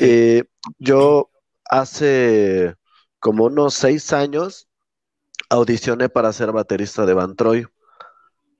Eh, 0.00 0.44
yo 0.78 1.30
hace 1.70 2.76
como 3.20 3.46
unos 3.46 3.74
seis 3.74 4.12
años 4.14 4.68
audicioné 5.50 6.08
para 6.10 6.32
ser 6.34 6.52
baterista 6.52 7.06
de 7.06 7.14
Van 7.14 7.36
Troy. 7.36 7.66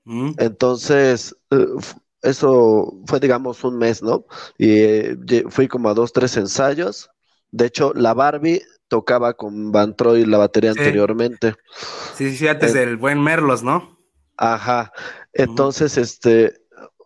¿Mm? 0.05 0.37
Entonces, 0.37 1.35
eh, 1.51 1.67
eso 2.21 3.01
fue, 3.07 3.19
digamos, 3.19 3.63
un 3.63 3.77
mes, 3.77 4.01
¿no? 4.01 4.25
Y 4.57 4.79
eh, 4.81 5.17
fui 5.49 5.67
como 5.67 5.89
a 5.89 5.93
dos, 5.93 6.13
tres 6.13 6.37
ensayos. 6.37 7.09
De 7.51 7.65
hecho, 7.67 7.93
la 7.93 8.13
Barbie 8.13 8.61
tocaba 8.87 9.33
con 9.35 9.71
Van 9.71 9.95
Troy 9.95 10.25
la 10.25 10.37
batería 10.37 10.71
Sí. 10.71 10.81
anteriormente. 10.81 11.55
Sí, 12.11 12.29
sí, 12.31 12.37
sí, 12.37 12.47
antes 12.47 12.71
Eh, 12.71 12.73
del 12.73 12.97
buen 12.97 13.21
Merlos, 13.21 13.63
¿no? 13.63 13.92
Ajá. 14.37 14.91
Entonces, 15.33 15.97
este, 15.97 16.53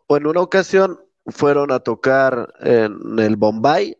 en 0.09 0.27
una 0.27 0.41
ocasión 0.41 0.99
fueron 1.25 1.71
a 1.71 1.79
tocar 1.79 2.53
en 2.61 3.19
el 3.19 3.35
Bombay 3.35 3.97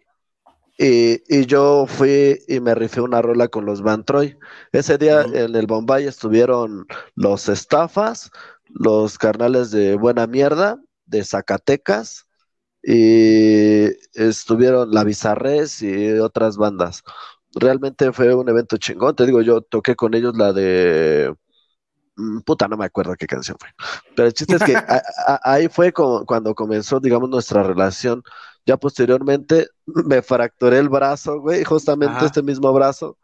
y, 0.78 1.22
y 1.28 1.46
yo 1.46 1.86
fui 1.88 2.40
y 2.48 2.60
me 2.60 2.76
rifé 2.76 3.02
una 3.02 3.22
rola 3.22 3.48
con 3.48 3.66
los 3.66 3.82
Van 3.82 4.06
Troy. 4.06 4.38
Ese 4.72 4.98
día 4.98 5.22
en 5.22 5.56
el 5.56 5.68
Bombay 5.68 6.06
estuvieron 6.06 6.86
los 7.16 7.50
Estafas, 7.50 8.32
los 8.70 9.18
carnales 9.18 9.72
de 9.72 9.96
Buena 9.96 10.28
Mierda, 10.28 10.80
de 11.06 11.24
Zacatecas, 11.24 12.28
y 12.84 13.86
estuvieron 14.14 14.92
la 14.92 15.04
Bizarres 15.04 15.82
y 15.82 16.12
otras 16.20 16.58
bandas. 16.58 17.04
Realmente 17.56 18.12
fue 18.14 18.34
un 18.34 18.48
evento 18.50 18.78
chingón. 18.78 19.16
Te 19.16 19.26
digo, 19.26 19.42
yo 19.42 19.62
toqué 19.62 19.96
con 19.96 20.14
ellos 20.14 20.38
la 20.38 20.54
de. 20.54 21.34
Mm, 22.18 22.40
Puta, 22.42 22.68
no 22.68 22.76
me 22.78 22.86
acuerdo 22.86 23.16
qué 23.18 23.26
canción 23.28 23.58
fue. 23.60 23.70
Pero 24.16 24.28
el 24.28 24.34
chiste 24.34 24.56
es 24.58 24.64
que 24.64 24.76
a- 24.76 25.02
a- 25.28 25.40
ahí 25.54 25.70
fue 25.70 25.94
como 25.94 26.26
cuando 26.26 26.54
comenzó, 26.54 27.00
digamos, 27.00 27.30
nuestra 27.30 27.64
relación. 27.64 28.22
Ya 28.66 28.76
posteriormente 28.78 29.68
me 29.86 30.22
fracturé 30.22 30.80
el 30.80 30.90
brazo, 30.90 31.40
güey, 31.40 31.64
justamente 31.64 32.18
Ajá. 32.18 32.26
este 32.26 32.44
mismo 32.44 32.74
brazo. 32.74 33.18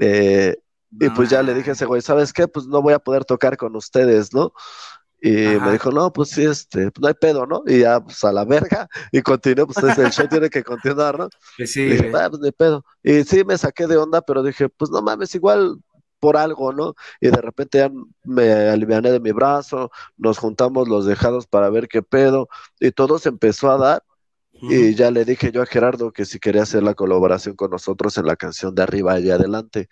Eh, 0.00 0.56
y 1.00 1.06
No 1.06 1.14
pues 1.14 1.30
ya 1.30 1.42
le 1.42 1.54
dije 1.54 1.70
a 1.70 1.72
ese 1.72 1.86
güey, 1.86 2.02
¿sabes 2.02 2.32
qué? 2.34 2.46
Pues 2.48 2.66
no 2.66 2.82
voy 2.82 2.92
a 2.92 2.98
poder 2.98 3.24
tocar 3.24 3.56
con 3.56 3.74
ustedes, 3.76 4.34
¿no? 4.34 4.52
Y 5.24 5.54
Ajá. 5.54 5.66
me 5.66 5.72
dijo, 5.72 5.90
no, 5.92 6.12
pues 6.12 6.30
sí, 6.30 6.44
este, 6.44 6.90
pues 6.90 7.00
no 7.00 7.08
hay 7.08 7.14
pedo, 7.14 7.46
¿no? 7.46 7.62
Y 7.66 7.78
ya, 7.80 8.00
pues 8.04 8.22
a 8.24 8.32
la 8.32 8.44
verga, 8.44 8.88
y 9.12 9.22
continué, 9.22 9.64
pues 9.66 9.78
es- 9.84 9.96
el 9.98 10.10
show 10.10 10.26
tiene 10.28 10.50
que 10.50 10.62
continuar, 10.64 11.18
¿no? 11.18 11.28
Que 11.56 11.66
sí, 11.66 11.84
Dije, 11.84 12.10
güey. 12.10 12.22
"Ah, 12.22 12.28
pues, 12.28 12.42
ni 12.42 12.50
pedo. 12.52 12.84
Y 13.02 13.22
sí 13.24 13.44
me 13.44 13.56
saqué 13.56 13.86
de 13.86 13.96
onda, 13.96 14.20
pero 14.20 14.42
dije, 14.42 14.68
pues 14.68 14.90
no 14.90 15.00
mames, 15.00 15.34
igual 15.34 15.78
por 16.22 16.36
algo, 16.36 16.72
¿no? 16.72 16.94
Y 17.20 17.30
de 17.30 17.42
repente 17.42 17.78
ya 17.78 17.90
me 18.22 18.52
aliviané 18.52 19.10
de 19.10 19.18
mi 19.18 19.32
brazo, 19.32 19.90
nos 20.16 20.38
juntamos 20.38 20.88
los 20.88 21.04
dejados 21.04 21.48
para 21.48 21.68
ver 21.68 21.88
qué 21.88 22.00
pedo, 22.00 22.48
y 22.78 22.92
todo 22.92 23.18
se 23.18 23.28
empezó 23.28 23.72
a 23.72 23.76
dar, 23.76 24.04
y 24.52 24.94
ya 24.94 25.10
le 25.10 25.24
dije 25.24 25.50
yo 25.50 25.62
a 25.62 25.66
Gerardo 25.66 26.12
que 26.12 26.24
si 26.24 26.38
quería 26.38 26.62
hacer 26.62 26.84
la 26.84 26.94
colaboración 26.94 27.56
con 27.56 27.72
nosotros 27.72 28.16
en 28.18 28.26
la 28.26 28.36
canción 28.36 28.72
de 28.76 28.84
arriba 28.84 29.18
y 29.18 29.32
adelante. 29.32 29.88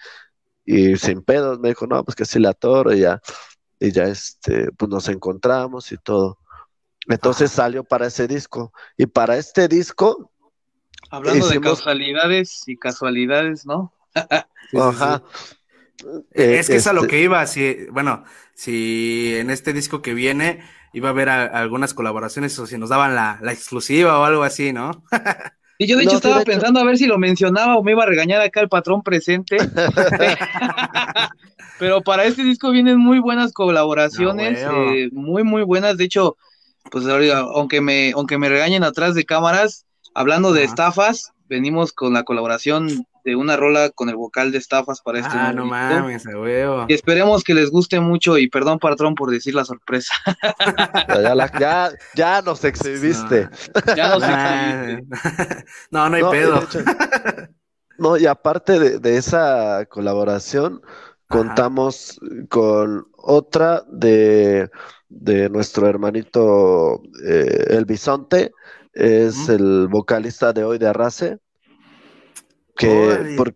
Y 0.65 0.97
sin 0.97 1.23
pedos 1.23 1.59
me 1.59 1.71
dijo, 1.71 1.89
no, 1.89 2.05
pues 2.05 2.15
que 2.15 2.25
sí 2.25 2.39
la 2.39 2.51
atoro 2.51 2.95
y 2.95 3.01
ya, 3.01 3.21
y 3.81 3.91
ya 3.91 4.05
este, 4.05 4.71
pues 4.71 4.89
nos 4.89 5.09
encontramos 5.09 5.91
y 5.91 5.97
todo. 5.97 6.39
Entonces 7.09 7.51
salió 7.51 7.83
para 7.83 8.07
ese 8.07 8.29
disco. 8.29 8.73
Y 8.97 9.07
para 9.07 9.37
este 9.37 9.67
disco, 9.67 10.31
Hablando 11.11 11.49
de 11.49 11.61
causalidades 11.61 12.63
y 12.69 12.77
casualidades, 12.77 13.67
¿no? 13.67 13.93
Sí, 14.71 14.77
sí, 14.77 14.83
ajá, 14.83 15.23
Eh, 16.33 16.59
es 16.59 16.69
que 16.69 16.77
es 16.77 16.87
a 16.87 16.93
lo 16.93 17.03
este- 17.03 17.11
que 17.17 17.23
iba, 17.23 17.47
si, 17.47 17.87
bueno, 17.93 18.25
si 18.55 19.35
en 19.37 19.51
este 19.51 19.73
disco 19.73 20.03
que 20.03 20.15
viene 20.15 20.61
iba 20.93 21.09
a 21.09 21.13
haber 21.13 21.29
a- 21.29 21.45
algunas 21.47 21.95
colaboraciones 21.95 22.59
o 22.59 22.67
si 22.67 22.79
nos 22.79 22.89
daban 22.91 23.15
la, 23.15 23.39
la 23.43 23.53
exclusiva 23.53 24.19
o 24.19 24.25
algo 24.25 24.43
así, 24.43 24.73
¿no? 24.73 25.05
Y 25.79 25.87
yo 25.87 25.97
de 25.97 26.05
hecho 26.05 26.17
estaba 26.17 26.35
de 26.37 26.43
hecho- 26.43 26.51
pensando 26.53 26.79
a 26.81 26.85
ver 26.85 26.99
si 26.99 27.07
lo 27.07 27.17
mencionaba 27.17 27.77
o 27.79 27.83
me 27.83 27.93
iba 27.93 28.03
a 28.03 28.07
regañar 28.07 28.43
acá 28.43 28.61
el 28.61 28.69
patrón 28.69 29.03
presente. 29.03 29.57
Pero 31.79 32.03
para 32.03 32.25
este 32.25 32.43
disco 32.45 32.71
vienen 32.71 32.99
muy 32.99 33.19
buenas 33.19 33.53
colaboraciones, 33.53 34.63
Ah, 34.63 34.73
eh, 34.95 35.09
muy 35.13 35.43
muy 35.45 35.63
buenas. 35.63 35.97
De 35.97 36.05
hecho, 36.05 36.37
pues 36.91 37.07
ahorita, 37.07 37.39
aunque 37.39 37.81
me 37.81 38.13
aunque 38.13 38.37
me 38.39 38.49
regañen 38.51 38.85
atrás 38.85 39.15
de 39.15 39.25
cámaras, 39.25 39.87
hablando 40.15 40.53
de 40.53 40.65
estafas, 40.65 41.33
venimos 41.49 41.93
con 41.93 42.13
la 42.13 42.25
colaboración 42.25 43.07
de 43.25 43.37
una 43.37 43.57
rola 43.57 43.91
con 43.91 44.09
el 44.09 44.17
vocal 44.17 44.53
de 44.53 44.59
estafas 44.59 45.01
para 45.03 45.19
este 45.21 45.31
Ah, 45.37 45.53
no 45.53 45.63
disco. 45.65 45.75
mames, 45.77 46.27
a 46.27 46.39
huevo. 46.39 46.87
Y 46.89 46.95
esperemos 46.95 47.45
que 47.45 47.55
les 47.55 47.71
guste 47.71 48.01
mucho 48.01 48.39
y 48.39 48.49
perdón 48.49 48.79
patrón 48.79 49.15
por 49.15 49.31
decir 49.31 49.55
la 49.55 49.65
sorpresa. 49.65 50.15
Ya, 51.09 51.35
la- 51.35 51.53
ya, 51.59 51.91
ya 52.15 52.43
nos 52.43 52.65
exhibiste. 52.65 53.49
Ya 53.97 54.09
no 54.11 54.21
sé. 54.21 54.27
Ah, 54.29 54.97
no, 55.91 56.09
no 56.09 56.17
hay 56.17 56.23
No, 56.23 56.29
y 56.29 56.31
pedo. 56.33 56.63
hecho- 56.63 56.85
no, 57.99 58.17
y 58.17 58.27
aparte 58.27 58.79
de, 58.79 58.99
de 58.99 59.17
esa 59.17 59.85
colaboración, 59.87 60.81
contamos 61.29 62.19
con 62.49 63.07
otra 63.17 63.85
de, 63.89 64.71
de 65.09 65.49
nuestro 65.51 65.87
hermanito 65.87 67.03
eh, 67.25 67.67
El 67.71 67.85
Bisonte, 67.85 68.53
es 68.93 69.49
el 69.49 69.87
vocalista 69.89 70.53
de 70.53 70.65
hoy 70.65 70.79
de 70.79 70.89
Arrase, 70.89 71.39
que 72.87 73.35
por, 73.37 73.55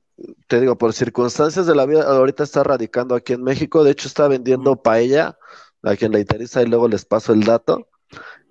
te 0.48 0.60
digo, 0.60 0.76
por 0.78 0.92
circunstancias 0.92 1.66
de 1.66 1.74
la 1.74 1.86
vida, 1.86 2.02
ahorita 2.04 2.44
está 2.44 2.62
radicando 2.62 3.14
aquí 3.14 3.32
en 3.32 3.42
México, 3.42 3.82
de 3.84 3.90
hecho 3.92 4.08
está 4.08 4.28
vendiendo 4.28 4.76
paella 4.82 5.36
aquí 5.82 6.04
en 6.04 6.12
la 6.12 6.20
Iteriza 6.20 6.62
y 6.62 6.66
luego 6.66 6.88
les 6.88 7.04
paso 7.04 7.32
el 7.32 7.42
dato. 7.44 7.88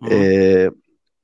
Eh, 0.09 0.69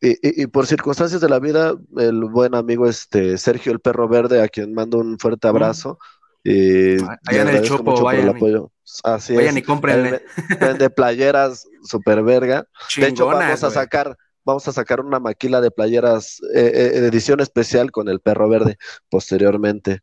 y, 0.01 0.09
y- 0.11 0.43
y 0.43 0.47
por 0.47 0.65
circunstancias 0.65 1.19
de 1.21 1.27
la 1.30 1.39
vida, 1.39 1.73
el 1.97 2.23
buen 2.26 2.55
amigo 2.55 2.88
este 2.88 3.38
Sergio 3.38 3.71
el 3.73 3.80
Perro 3.81 4.07
Verde, 4.07 4.41
a 4.41 4.47
quien 4.47 4.73
mando 4.73 4.97
un 4.99 5.19
fuerte 5.19 5.47
abrazo. 5.47 5.99
Y 6.43 6.93
Allá 7.03 7.43
le 7.43 7.51
en 7.51 7.55
el 7.57 7.61
Chopo, 7.63 7.97
el 7.97 8.03
vayan 8.03 8.27
y- 8.27 8.30
apoyo. 8.30 8.71
Así 9.03 9.35
Vayan 9.35 9.57
es. 9.57 9.63
y 9.63 9.65
cómprenle. 9.65 10.23
Vende 10.59 10.89
playeras 10.89 11.67
super 11.84 12.23
verga. 12.23 12.65
De 12.97 13.07
hecho, 13.07 13.26
vamos 13.27 13.63
a 13.63 13.69
sacar, 13.69 14.17
vamos 14.49 14.67
a 14.67 14.73
sacar 14.73 14.99
una 15.01 15.19
maquila 15.19 15.61
de 15.61 15.71
playeras 15.71 16.41
eh, 16.53 16.71
eh, 16.95 16.99
de 17.01 17.07
edición 17.07 17.39
especial 17.39 17.91
con 17.91 18.09
el 18.09 18.19
Perro 18.19 18.49
Verde 18.49 18.77
posteriormente. 19.09 20.01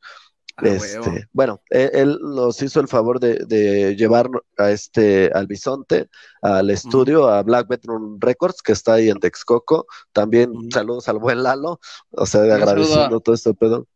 Ah. 0.59 0.69
Este, 0.69 1.29
bueno, 1.35 1.61
él, 1.69 1.91
él 1.93 2.19
nos 2.23 2.63
hizo 2.63 2.81
el 2.81 2.89
favor 2.89 3.21
de, 3.21 3.45
de 3.47 3.95
llevar 3.95 4.31
a 4.57 4.71
este 4.71 5.31
al 5.35 5.47
Bisonte 5.47 6.09
al 6.41 6.71
estudio, 6.71 7.29
a 7.29 7.43
Black 7.43 7.69
Bedroom 7.69 8.19
Records, 8.19 8.63
que 8.63 8.73
está 8.73 8.95
ahí 8.95 9.11
en 9.11 9.21
Texcoco. 9.21 9.87
También 10.15 10.51
Ujú. 10.53 10.69
saludos 10.73 11.09
al 11.11 11.19
buen 11.19 11.43
Lalo, 11.43 11.79
o 12.13 12.25
sea, 12.25 12.41
Un 12.41 12.53
agradeciendo 12.53 13.17
a- 13.17 13.21
todo 13.21 13.35
este 13.35 13.53
pedo. 13.53 13.87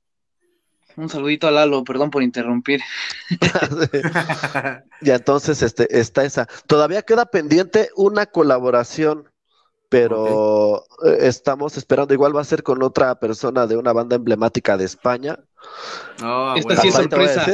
Un 0.97 1.09
saludito 1.09 1.47
a 1.47 1.51
Lalo, 1.51 1.83
perdón 1.85 2.11
por 2.11 2.23
interrumpir. 2.23 2.81
Y 5.01 5.11
entonces 5.11 5.63
este, 5.63 5.99
está 5.99 6.25
esa. 6.25 6.47
Todavía 6.67 7.03
queda 7.03 7.27
pendiente 7.27 7.89
una 7.97 8.27
colaboración, 8.27 9.31
pero 9.91 10.85
eh, 11.05 11.19
estamos 11.21 11.77
esperando. 11.77 12.15
Igual 12.15 12.35
va 12.35 12.41
a 12.41 12.45
ser 12.45 12.63
con 12.63 12.83
otra 12.83 13.15
persona 13.21 13.67
de 13.67 13.77
una 13.77 13.93
banda 13.93 14.17
emblemática 14.17 14.79
de 14.79 14.87
España. 14.87 15.39
No, 16.21 16.55
Esta 16.55 16.71
huevo. 16.71 16.83
sí 16.83 16.89
es 16.89 16.95
sorpresa. 16.95 17.45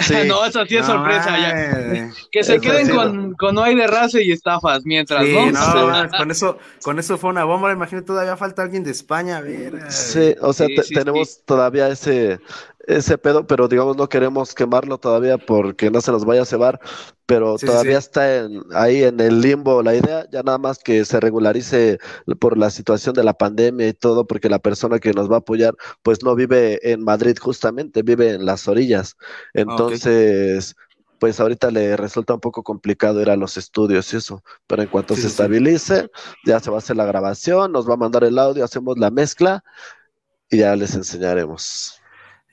Sí. 0.00 0.14
no, 0.26 0.44
eso 0.44 0.64
sí 0.66 0.76
es 0.76 0.86
No 0.88 0.94
sorpresa 0.94 1.38
ya. 1.38 2.10
Que 2.30 2.42
se 2.44 2.54
Eso 2.54 2.60
queden 2.60 2.86
sí, 2.86 2.92
con, 2.92 3.34
con 3.34 3.54
no 3.56 3.62
hay 3.62 3.74
de 3.76 3.86
raza 3.88 4.20
y 4.20 4.30
estafas 4.32 4.84
mientras, 4.84 5.24
Sí, 5.24 5.32
¿no? 5.32 5.50
no, 5.52 6.08
con 6.16 6.30
eso, 6.30 6.58
con 6.82 6.98
eso 6.98 7.18
fue 7.18 7.30
una 7.30 7.44
bomba. 7.44 7.72
Imagínate, 7.72 8.06
todavía 8.06 8.36
falta 8.36 8.62
alguien 8.62 8.82
de 8.84 8.92
España, 8.92 9.36
a 9.38 9.40
ver. 9.42 9.80
Sí, 9.92 10.34
o 10.40 10.52
sea, 10.52 10.66
Sí, 10.68 10.74
te- 10.76 10.82
sí, 10.84 10.94
tenemos 10.94 11.40
todavía 11.44 11.88
ese, 11.88 12.40
ese 12.86 13.18
pedo, 13.18 13.46
pero 13.46 13.68
digamos 13.68 13.96
no 13.96 14.08
queremos 14.08 14.54
quemarlo 14.54 14.98
todavía 14.98 15.38
porque 15.38 15.90
no 15.90 16.00
se 16.00 16.12
nos 16.12 16.24
vaya 16.24 16.42
a 16.42 16.44
cebar, 16.44 16.80
pero 17.26 17.58
Sí, 17.58 17.66
todavía 17.66 17.98
sí. 17.98 17.98
está 17.98 18.36
en, 18.36 18.62
ahí 18.74 19.02
en 19.04 19.20
el 19.20 19.40
limbo 19.40 19.82
la 19.82 19.94
idea, 19.94 20.26
ya 20.30 20.42
nada 20.42 20.58
más 20.58 20.78
que 20.78 21.04
se 21.04 21.20
regularice 21.20 21.98
por 22.40 22.58
la 22.58 22.70
situación 22.70 23.14
de 23.14 23.24
la 23.24 23.34
pandemia 23.34 23.88
y 23.88 23.92
todo, 23.94 24.26
porque 24.26 24.48
la 24.50 24.58
persona 24.58 24.98
que 24.98 25.12
nos 25.12 25.30
va 25.30 25.36
a 25.36 25.38
apoyar 25.38 25.74
pues 26.02 26.22
no 26.22 26.34
vive 26.34 26.78
en 26.92 27.02
Madrid 27.04 27.36
justamente, 27.40 28.02
vive 28.02 28.30
en 28.32 28.44
las 28.46 28.68
orillas. 28.68 29.16
Entonces, 29.54 30.76
pues 31.18 31.40
ahorita 31.40 31.70
le 31.70 31.96
resulta 31.96 32.34
un 32.34 32.40
poco 32.40 32.62
complicado 32.62 33.20
ir 33.22 33.30
a 33.30 33.36
los 33.36 33.56
estudios 33.56 34.12
y 34.12 34.16
eso, 34.18 34.42
pero 34.66 34.82
en 34.82 34.88
cuanto 34.88 35.16
Sí, 35.16 35.22
se 35.22 35.26
estabilice, 35.28 36.10
ya 36.44 36.60
se 36.60 36.70
va 36.70 36.76
a 36.76 36.78
hacer 36.78 36.96
la 36.96 37.06
grabación, 37.06 37.72
nos 37.72 37.88
va 37.88 37.94
a 37.94 37.96
mandar 37.96 38.24
el 38.24 38.38
audio, 38.38 38.64
hacemos 38.64 38.98
la 38.98 39.10
mezcla 39.10 39.64
y 40.50 40.58
ya 40.58 40.76
les 40.76 40.94
enseñaremos. 40.94 42.03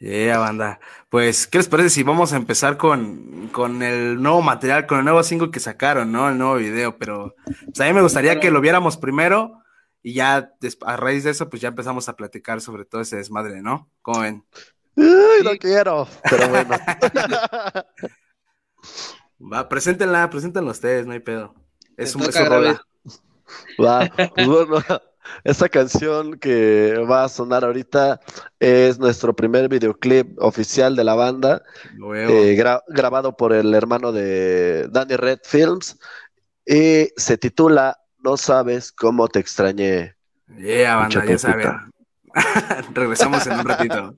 Yeah, 0.02 0.40
banda. 0.40 0.80
Pues, 1.10 1.46
¿qué 1.46 1.60
les 1.60 1.68
parece 1.68 1.92
si 1.92 2.02
vamos 2.02 2.34
a 2.34 2.38
empezar 2.38 2.76
con, 2.76 3.50
con 3.52 3.84
el 3.84 4.20
nuevo 4.20 4.42
material, 4.42 4.88
con 4.88 4.98
el 4.98 5.06
nuevo 5.06 5.22
single 5.22 5.52
que 5.52 5.60
sacaron, 5.60 6.12
¿no? 6.12 6.28
El 6.30 6.40
nuevo 6.40 6.56
video, 6.56 6.98
pero 6.98 7.36
pues, 7.66 7.80
a 7.82 7.86
mí 7.86 7.94
me 7.94 8.02
gustaría 8.02 8.40
que 8.40 8.50
lo 8.50 8.62
viéramos 8.62 8.98
primero 8.98 9.62
y 10.02 10.14
ya 10.14 10.56
a 10.88 10.98
raíz 10.98 11.24
de 11.24 11.30
eso, 11.30 11.52
pues 11.52 11.62
ya 11.62 11.68
empezamos 11.68 12.10
a 12.10 12.16
platicar 12.16 12.62
sobre 12.62 12.84
todo 12.84 13.02
ese 13.02 13.18
desmadre, 13.18 13.62
¿no? 13.62 13.92
¿Cómo 14.02 14.22
ven? 14.22 14.44
¡Uy, 14.96 15.44
no 15.44 15.52
quiero! 15.60 16.08
Pero 16.28 16.50
bueno. 16.50 16.76
Va, 19.54 19.70
preséntenla, 19.70 20.32
preséntenla 20.32 20.72
ustedes, 20.72 21.06
no 21.06 21.14
hay 21.14 21.20
pedo. 21.20 21.54
Es, 21.96 22.16
un, 22.16 22.24
rola. 22.24 22.34
Graves. 22.50 22.80
Va, 23.80 24.10
pues 24.34 24.48
bueno, 24.48 24.84
esta 25.44 25.70
canción 25.70 26.38
que 26.40 26.98
va 27.10 27.24
a 27.24 27.30
sonar 27.30 27.64
ahorita 27.64 28.20
es 28.60 29.00
nuestro 29.00 29.36
primer 29.36 29.70
videoclip 29.70 30.38
oficial 30.42 30.96
de 30.96 31.04
la 31.04 31.16
banda, 31.16 31.64
eh, 32.32 32.56
gra- 32.58 32.84
grabado 32.88 33.36
por 33.36 33.54
el 33.54 33.74
hermano 33.74 34.12
de 34.12 34.88
Danny 34.92 35.16
Red 35.16 35.40
Films 35.44 35.98
y 36.66 37.10
se 37.18 37.38
titula 37.38 37.98
No 38.20 38.38
sabes 38.38 38.92
cómo 38.92 39.28
te 39.28 39.40
extrañé. 39.40 40.16
Yeah, 40.58 40.96
banda, 40.98 41.26
ya 41.26 41.38
saben. 41.38 41.68
Regresamos 42.94 43.46
en 43.48 43.60
un 43.60 43.66
ratito. 43.66 44.16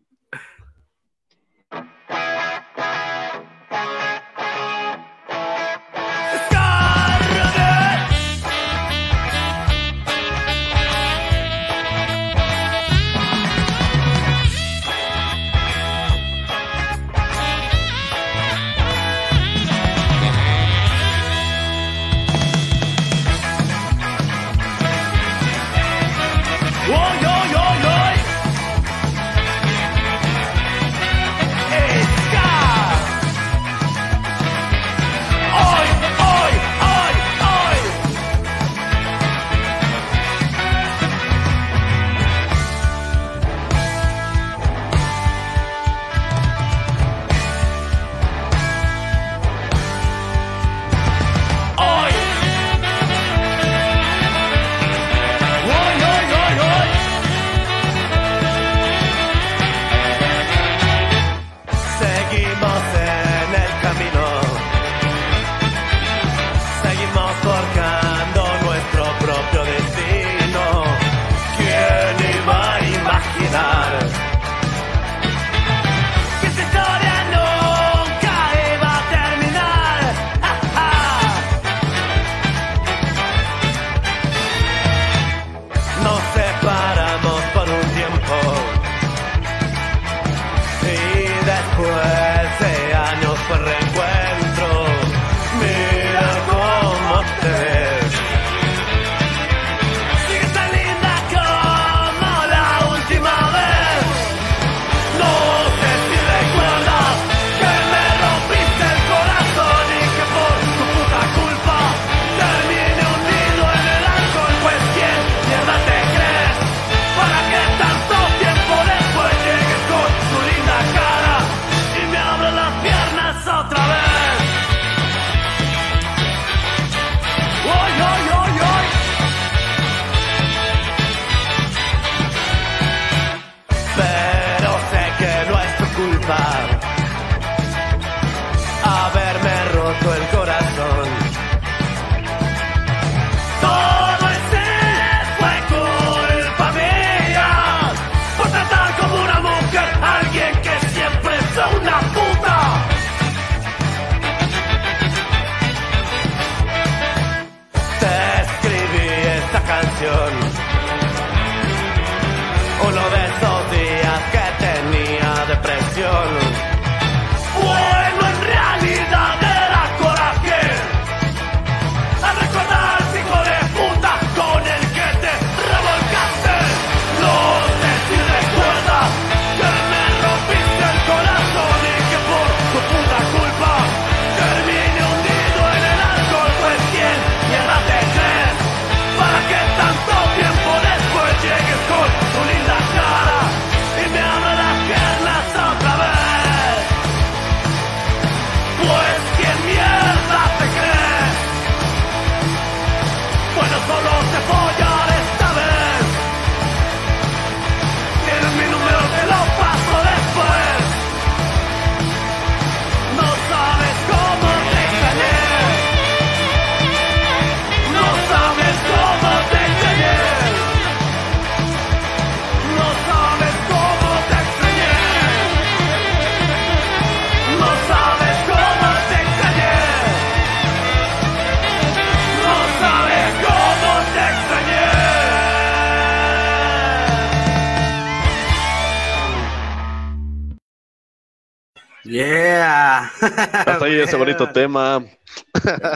Yeah. 242.03 243.09
Hasta 243.21 243.85
ahí 243.85 243.99
ese 243.99 244.15
bonito 244.17 244.49
tema. 244.49 245.03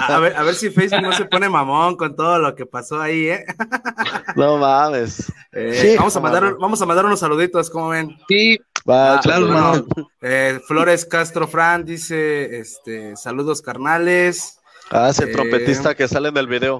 A 0.07 0.19
ver, 0.19 0.35
a 0.35 0.43
ver 0.43 0.55
si 0.55 0.69
Facebook 0.69 1.01
no 1.01 1.11
se 1.13 1.25
pone 1.25 1.49
mamón 1.49 1.95
con 1.95 2.15
todo 2.15 2.39
lo 2.39 2.55
que 2.55 2.65
pasó 2.65 3.01
ahí, 3.01 3.27
¿eh? 3.29 3.45
No 4.35 4.57
mames. 4.57 5.31
Eh, 5.51 5.77
Sí, 5.81 5.95
vamos, 5.97 6.15
a 6.15 6.19
mandar, 6.21 6.55
vamos 6.59 6.81
a 6.81 6.85
mandar 6.85 7.05
unos 7.05 7.19
saluditos, 7.19 7.69
¿cómo 7.69 7.89
ven? 7.89 8.17
Sí, 8.27 8.57
Va, 8.89 9.15
Ah, 9.15 9.19
échale, 9.21 9.45
bueno, 9.45 9.85
eh, 10.21 10.61
Flores 10.65 11.05
Castro 11.05 11.45
Fran 11.47 11.83
dice, 11.83 12.57
este, 12.59 13.15
saludos 13.17 13.61
carnales. 13.61 14.59
Ah, 14.89 15.09
es 15.09 15.19
el 15.19 15.27
Eh, 15.29 15.31
trompetista 15.33 15.93
que 15.93 16.07
sale 16.07 16.29
en 16.29 16.37
el 16.37 16.47
video. 16.47 16.79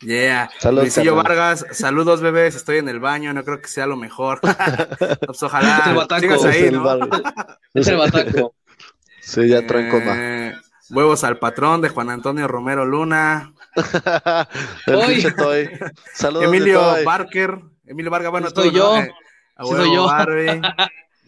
Yeah. 0.00 0.48
Saludos, 0.60 0.84
Luisillo 0.84 1.16
carnal. 1.16 1.36
Vargas, 1.36 1.66
saludos 1.72 2.20
bebés, 2.20 2.54
estoy 2.54 2.78
en 2.78 2.88
el 2.88 3.00
baño, 3.00 3.32
no 3.34 3.42
creo 3.42 3.60
que 3.60 3.66
sea 3.66 3.86
lo 3.86 3.96
mejor. 3.96 4.40
pues 5.26 5.42
ojalá 5.42 5.78
Es 5.80 5.86
el 5.88 5.94
bataco. 5.96 6.20
sigas 6.20 6.44
ahí, 6.44 6.70
¿no? 6.70 7.08
es 7.74 7.88
el 7.88 7.96
bataco. 7.96 8.54
Sí, 9.28 9.46
ya 9.46 9.58
entró 9.58 9.78
en 9.78 9.90
coma. 9.90 10.14
Eh, 10.16 10.54
huevos 10.88 11.22
al 11.22 11.38
patrón 11.38 11.82
de 11.82 11.90
Juan 11.90 12.08
Antonio 12.08 12.48
Romero 12.48 12.86
Luna. 12.86 13.52
el 14.86 15.00
pinche 15.06 15.32
Toy. 15.32 15.68
Saludos, 16.14 16.48
mi 16.48 16.56
Emilio 16.56 16.80
Toy. 16.80 17.04
Barker, 17.04 17.60
Emilio 17.84 18.10
Vargas, 18.10 18.30
bueno, 18.30 18.50
tú, 18.50 18.64
yo. 18.70 18.96
¿no? 18.96 19.02
Eh, 19.02 19.12
a 19.56 19.64
Sí 19.64 19.70
huevo, 19.70 19.84
soy 19.84 19.94
yo. 19.94 20.06
Barbie. 20.06 20.62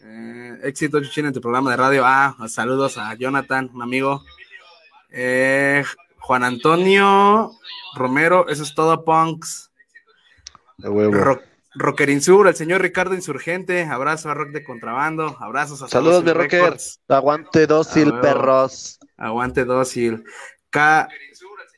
Eh, 0.03 0.59
éxito 0.65 0.99
Chuchín 1.01 1.27
en 1.27 1.33
tu 1.35 1.43
programa 1.43 1.71
de 1.71 1.77
radio. 1.77 2.03
Ah, 2.07 2.35
saludos 2.49 2.97
a 2.97 3.15
Jonathan, 3.15 3.71
un 3.73 3.83
amigo. 3.83 4.25
Eh, 5.11 5.85
Juan 6.19 6.43
Antonio 6.43 7.53
Romero, 7.95 8.49
eso 8.49 8.63
es 8.63 8.75
todo, 8.75 9.05
punks. 9.05 9.71
De 10.79 10.89
huevo. 10.89 11.13
Rock, 11.13 11.43
Rocker 11.75 12.11
Insur, 12.11 12.49
el 12.49 12.57
señor 12.57 12.83
Ricardo 12.83 13.15
Insurgente, 13.15 13.85
abrazo 13.85 14.29
a 14.29 14.35
Rock 14.35 14.51
de 14.51 14.65
Contrabando, 14.65 15.37
abrazos 15.39 15.83
a 15.83 15.89
Saludos, 15.89 16.25
mi 16.25 16.33
rocker. 16.33 16.63
Records. 16.63 17.01
Aguante 17.09 17.67
dócil, 17.67 18.13
perros. 18.21 18.99
Aguante 19.17 19.65
dócil. 19.65 20.25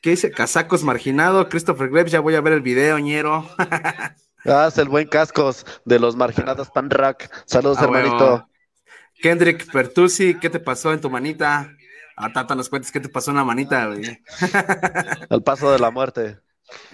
¿Qué 0.01 0.09
dice? 0.09 0.31
Casacos 0.31 0.83
marginado. 0.83 1.47
Christopher 1.47 1.89
Graves, 1.89 2.11
ya 2.11 2.19
voy 2.19 2.35
a 2.35 2.41
ver 2.41 2.53
el 2.53 2.61
video, 2.61 2.99
ñero. 2.99 3.47
Ah, 4.45 4.65
es 4.67 4.77
el 4.77 4.89
buen 4.89 5.07
cascos 5.07 5.65
de 5.85 5.99
los 5.99 6.17
marginados 6.17 6.69
pan 6.69 6.89
rock. 6.89 7.23
Saludos, 7.45 7.77
huevo. 7.79 7.95
hermanito. 7.95 8.49
Kendrick 9.21 9.71
Pertusi, 9.71 10.37
¿qué 10.37 10.49
te 10.49 10.59
pasó 10.59 10.91
en 10.91 10.99
tu 10.99 11.09
manita? 11.09 11.71
A 12.17 12.33
Tata 12.33 12.53
nos 12.53 12.67
cuentes 12.67 12.91
qué 12.91 12.99
te 12.99 13.07
pasó 13.07 13.31
en 13.31 13.37
la 13.37 13.45
manita, 13.45 13.87
güey. 13.87 14.21
Al 15.29 15.41
paso 15.43 15.71
de 15.71 15.79
la 15.79 15.91
muerte. 15.91 16.39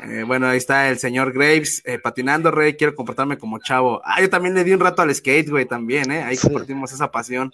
Eh, 0.04 0.24
bueno, 0.26 0.48
ahí 0.48 0.58
está 0.58 0.90
el 0.90 0.98
señor 1.00 1.32
Graves 1.32 1.82
eh, 1.86 2.00
patinando, 2.00 2.52
Rey. 2.52 2.76
Quiero 2.76 2.96
comportarme 2.96 3.38
como 3.38 3.60
chavo. 3.60 4.02
Ah, 4.04 4.22
yo 4.22 4.30
también 4.30 4.56
le 4.56 4.64
di 4.64 4.74
un 4.74 4.80
rato 4.80 5.02
al 5.02 5.14
skate, 5.14 5.50
güey, 5.50 5.66
también, 5.66 6.12
¿eh? 6.12 6.24
Ahí 6.24 6.36
Sí. 6.36 6.48
compartimos 6.48 6.92
esa 6.92 7.12
pasión. 7.12 7.54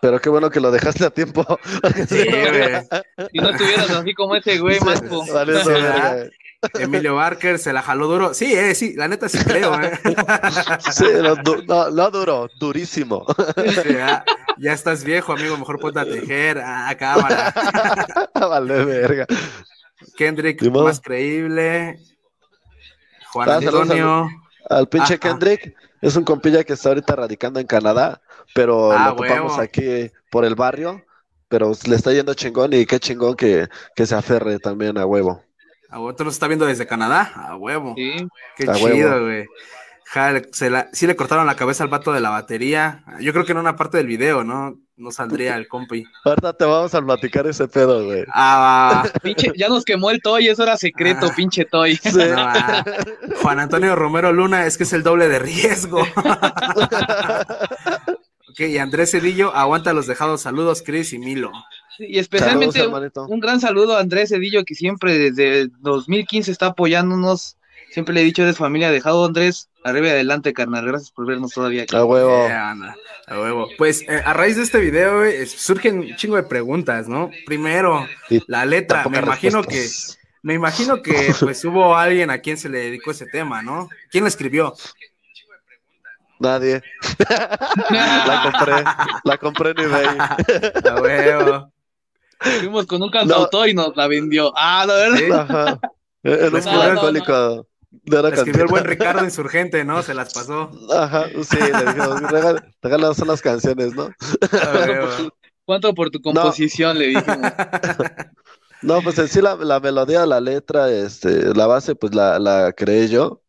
Pero 0.00 0.20
qué 0.20 0.28
bueno 0.28 0.50
que 0.50 0.60
lo 0.60 0.70
dejaste 0.70 1.04
a 1.06 1.10
tiempo. 1.10 1.44
Sí, 2.08 2.24
güey. 2.24 3.28
Si 3.32 3.38
no 3.38 3.50
estuvieras 3.50 3.90
así 3.90 4.14
como 4.14 4.36
ese 4.36 4.58
güey, 4.58 4.78
Marco. 4.80 5.24
Vale, 5.32 5.60
eso. 5.60 5.70
Emilio 6.80 7.14
Barker 7.14 7.58
se 7.58 7.72
la 7.72 7.82
jaló 7.82 8.06
duro. 8.08 8.34
Sí, 8.34 8.52
eh, 8.54 8.74
sí, 8.74 8.94
la 8.96 9.08
neta 9.08 9.28
sí 9.28 9.38
creo, 9.44 9.78
¿eh? 9.80 9.92
Sí, 10.90 11.04
no, 11.22 11.36
du- 11.36 11.62
no, 11.66 12.10
duro, 12.10 12.48
durísimo. 12.58 13.26
Sí, 13.56 13.96
ya 14.58 14.72
estás 14.72 15.04
viejo, 15.04 15.32
amigo, 15.34 15.56
mejor 15.58 15.78
ponte 15.78 16.00
a 16.00 16.04
tejer. 16.04 16.58
Ah, 16.64 16.94
cámara. 16.98 17.52
vale, 18.34 18.84
verga. 18.84 19.26
Kendrick, 20.16 20.62
más 20.70 21.00
creíble. 21.00 21.98
Juan 23.32 23.48
Ah, 23.50 23.56
Antonio. 23.56 24.28
Al 24.68 24.88
pinche 24.88 25.14
Ajá. 25.14 25.20
Kendrick 25.20 25.74
es 26.02 26.16
un 26.16 26.24
compilla 26.24 26.64
que 26.64 26.72
está 26.72 26.88
ahorita 26.90 27.14
radicando 27.16 27.60
en 27.60 27.66
Canadá, 27.66 28.20
pero 28.54 28.92
Ah, 28.92 29.10
lo 29.10 29.16
topamos 29.16 29.52
huevo. 29.52 29.60
aquí 29.62 30.10
por 30.30 30.44
el 30.44 30.54
barrio, 30.54 31.04
pero 31.48 31.72
le 31.86 31.96
está 31.96 32.12
yendo 32.12 32.34
chingón 32.34 32.72
y 32.72 32.84
qué 32.86 32.98
chingón 32.98 33.36
que, 33.36 33.68
que 33.94 34.06
se 34.06 34.14
aferre 34.14 34.58
también 34.58 34.98
a 34.98 35.06
huevo. 35.06 35.42
¿A 35.88 35.98
huevo? 36.00 36.16
¿Tú 36.16 36.24
nos 36.24 36.34
está 36.34 36.48
viendo 36.48 36.66
desde 36.66 36.86
Canadá? 36.86 37.32
A 37.36 37.56
huevo. 37.56 37.94
Sí. 37.96 38.26
Qué 38.56 38.68
A 38.68 38.74
chido, 38.74 39.22
güey. 39.24 39.46
Ja, 40.08 40.30
le- 40.32 40.48
se 40.52 40.70
la- 40.70 40.88
sí 40.92 41.06
le 41.06 41.16
cortaron 41.16 41.46
la 41.46 41.56
cabeza 41.56 41.82
al 41.82 41.90
vato 41.90 42.12
de 42.12 42.20
la 42.20 42.30
batería. 42.30 43.02
Yo 43.20 43.32
creo 43.32 43.44
que 43.44 43.52
en 43.52 43.58
una 43.58 43.76
parte 43.76 43.96
del 43.98 44.06
video, 44.06 44.44
¿no? 44.44 44.78
No 44.96 45.10
saldría 45.10 45.56
el 45.56 45.68
compi. 45.68 46.04
Ahorita 46.24 46.52
te 46.54 46.64
vamos 46.64 46.94
a 46.94 47.02
platicar 47.02 47.46
ese 47.46 47.68
pedo, 47.68 48.04
güey. 48.04 48.24
Ah, 48.32 49.02
va. 49.04 49.10
Pinche, 49.20 49.52
ya 49.56 49.68
nos 49.68 49.84
quemó 49.84 50.10
el 50.10 50.22
Toy, 50.22 50.48
eso 50.48 50.62
era 50.62 50.76
secreto, 50.76 51.26
Ah. 51.30 51.34
pinche 51.36 51.64
Toy. 51.66 51.96
Sí. 51.96 52.10
No, 52.14 52.36
va. 52.36 52.84
Juan 53.42 53.58
Antonio 53.60 53.94
Romero 53.96 54.32
Luna, 54.32 54.64
es 54.64 54.78
que 54.78 54.84
es 54.84 54.92
el 54.94 55.02
doble 55.02 55.28
de 55.28 55.38
riesgo. 55.40 56.00
ok, 58.48 58.60
y 58.60 58.78
Andrés 58.78 59.10
Cedillo, 59.10 59.54
aguanta 59.54 59.92
los 59.92 60.06
dejados. 60.06 60.42
Saludos, 60.42 60.82
Chris 60.84 61.12
y 61.12 61.18
Milo. 61.18 61.52
Y 61.98 62.18
especialmente 62.18 62.78
Saludos, 62.78 62.88
un, 62.88 62.94
hermanito. 62.94 63.26
un 63.26 63.40
gran 63.40 63.60
saludo 63.60 63.96
a 63.96 64.00
Andrés 64.00 64.28
Cedillo, 64.30 64.64
que 64.64 64.74
siempre 64.74 65.18
desde 65.18 65.68
2015 65.80 66.50
está 66.52 66.66
apoyándonos. 66.66 67.55
Siempre 67.96 68.14
le 68.14 68.20
he 68.20 68.24
dicho, 68.24 68.42
eres 68.42 68.58
familia 68.58 68.90
dejado, 68.90 69.24
Andrés. 69.24 69.70
Arriba 69.82 70.08
y 70.08 70.10
adelante, 70.10 70.52
carnal. 70.52 70.84
Gracias 70.84 71.10
por 71.12 71.24
vernos 71.24 71.52
todavía 71.52 71.84
aquí. 71.84 71.96
A 71.96 72.04
huevo. 72.04 72.46
Eh, 72.46 72.52
a 72.52 73.40
huevo. 73.40 73.68
Pues 73.78 74.02
eh, 74.02 74.20
a 74.22 74.34
raíz 74.34 74.56
de 74.56 74.64
este 74.64 74.80
video 74.80 75.20
güey, 75.20 75.34
es- 75.36 75.52
surgen 75.52 76.00
un 76.00 76.16
chingo 76.16 76.36
de 76.36 76.42
preguntas, 76.42 77.08
¿no? 77.08 77.30
Primero, 77.46 78.06
la 78.48 78.66
letra. 78.66 79.02
Me 79.08 79.16
imagino 79.16 79.62
que, 79.62 79.88
me 80.42 80.52
imagino 80.52 81.00
que 81.00 81.34
pues 81.40 81.64
hubo 81.64 81.96
alguien 81.96 82.28
a 82.28 82.40
quien 82.40 82.58
se 82.58 82.68
le 82.68 82.80
dedicó 82.80 83.12
ese 83.12 83.24
tema, 83.24 83.62
¿no? 83.62 83.88
¿Quién 84.10 84.24
la 84.24 84.28
escribió? 84.28 84.74
Nadie. 86.38 86.82
La 87.88 88.42
compré, 88.52 88.84
la 89.24 89.38
compré 89.38 89.70
en 89.70 89.78
eBay. 89.78 90.06
A 90.84 91.00
huevo. 91.00 91.72
Fuimos 92.60 92.84
con 92.84 93.02
un 93.02 93.08
cantautor 93.10 93.70
y 93.70 93.72
nos 93.72 93.96
la 93.96 94.06
vendió. 94.06 94.52
Ah, 94.54 94.84
la 94.86 94.94
verdad. 94.96 95.16
¿Sí? 95.16 95.32
Ajá. 95.32 95.80
Un 96.24 96.52
no, 96.52 96.60
no, 96.60 96.82
alcohólico. 96.82 97.66
La 98.04 98.28
escribió 98.28 98.62
el 98.62 98.68
buen 98.68 98.84
Ricardo 98.84 99.24
Insurgente, 99.24 99.84
¿no? 99.84 100.02
Se 100.02 100.14
las 100.14 100.32
pasó. 100.32 100.70
Ajá, 100.92 101.26
sí, 101.28 101.56
le 101.58 101.84
dijimos, 101.92 102.20
"Regala- 102.22 102.64
regálanos 102.82 103.18
unas 103.20 103.42
canciones, 103.42 103.94
¿no? 103.94 104.10
¿Cuánto 105.64 105.94
por 105.94 106.10
tu 106.10 106.20
composición? 106.20 106.98
Le 106.98 107.06
dijimos. 107.08 107.26
No, 108.82 109.00
pues 109.00 109.18
en 109.18 109.26
sí 109.26 109.40
la, 109.40 109.56
la 109.56 109.80
melodía, 109.80 110.26
la 110.26 110.38
letra, 110.38 110.90
este, 110.92 111.54
la 111.54 111.66
base, 111.66 111.94
pues 111.96 112.14
la, 112.14 112.38
la 112.38 112.72
creé 112.74 113.08
yo. 113.08 113.42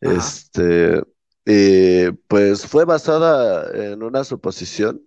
Ajá. 0.00 0.14
Este, 0.16 1.02
y 1.44 2.10
pues 2.26 2.66
fue 2.66 2.86
basada 2.86 3.70
en 3.92 4.02
una 4.02 4.24
suposición, 4.24 5.02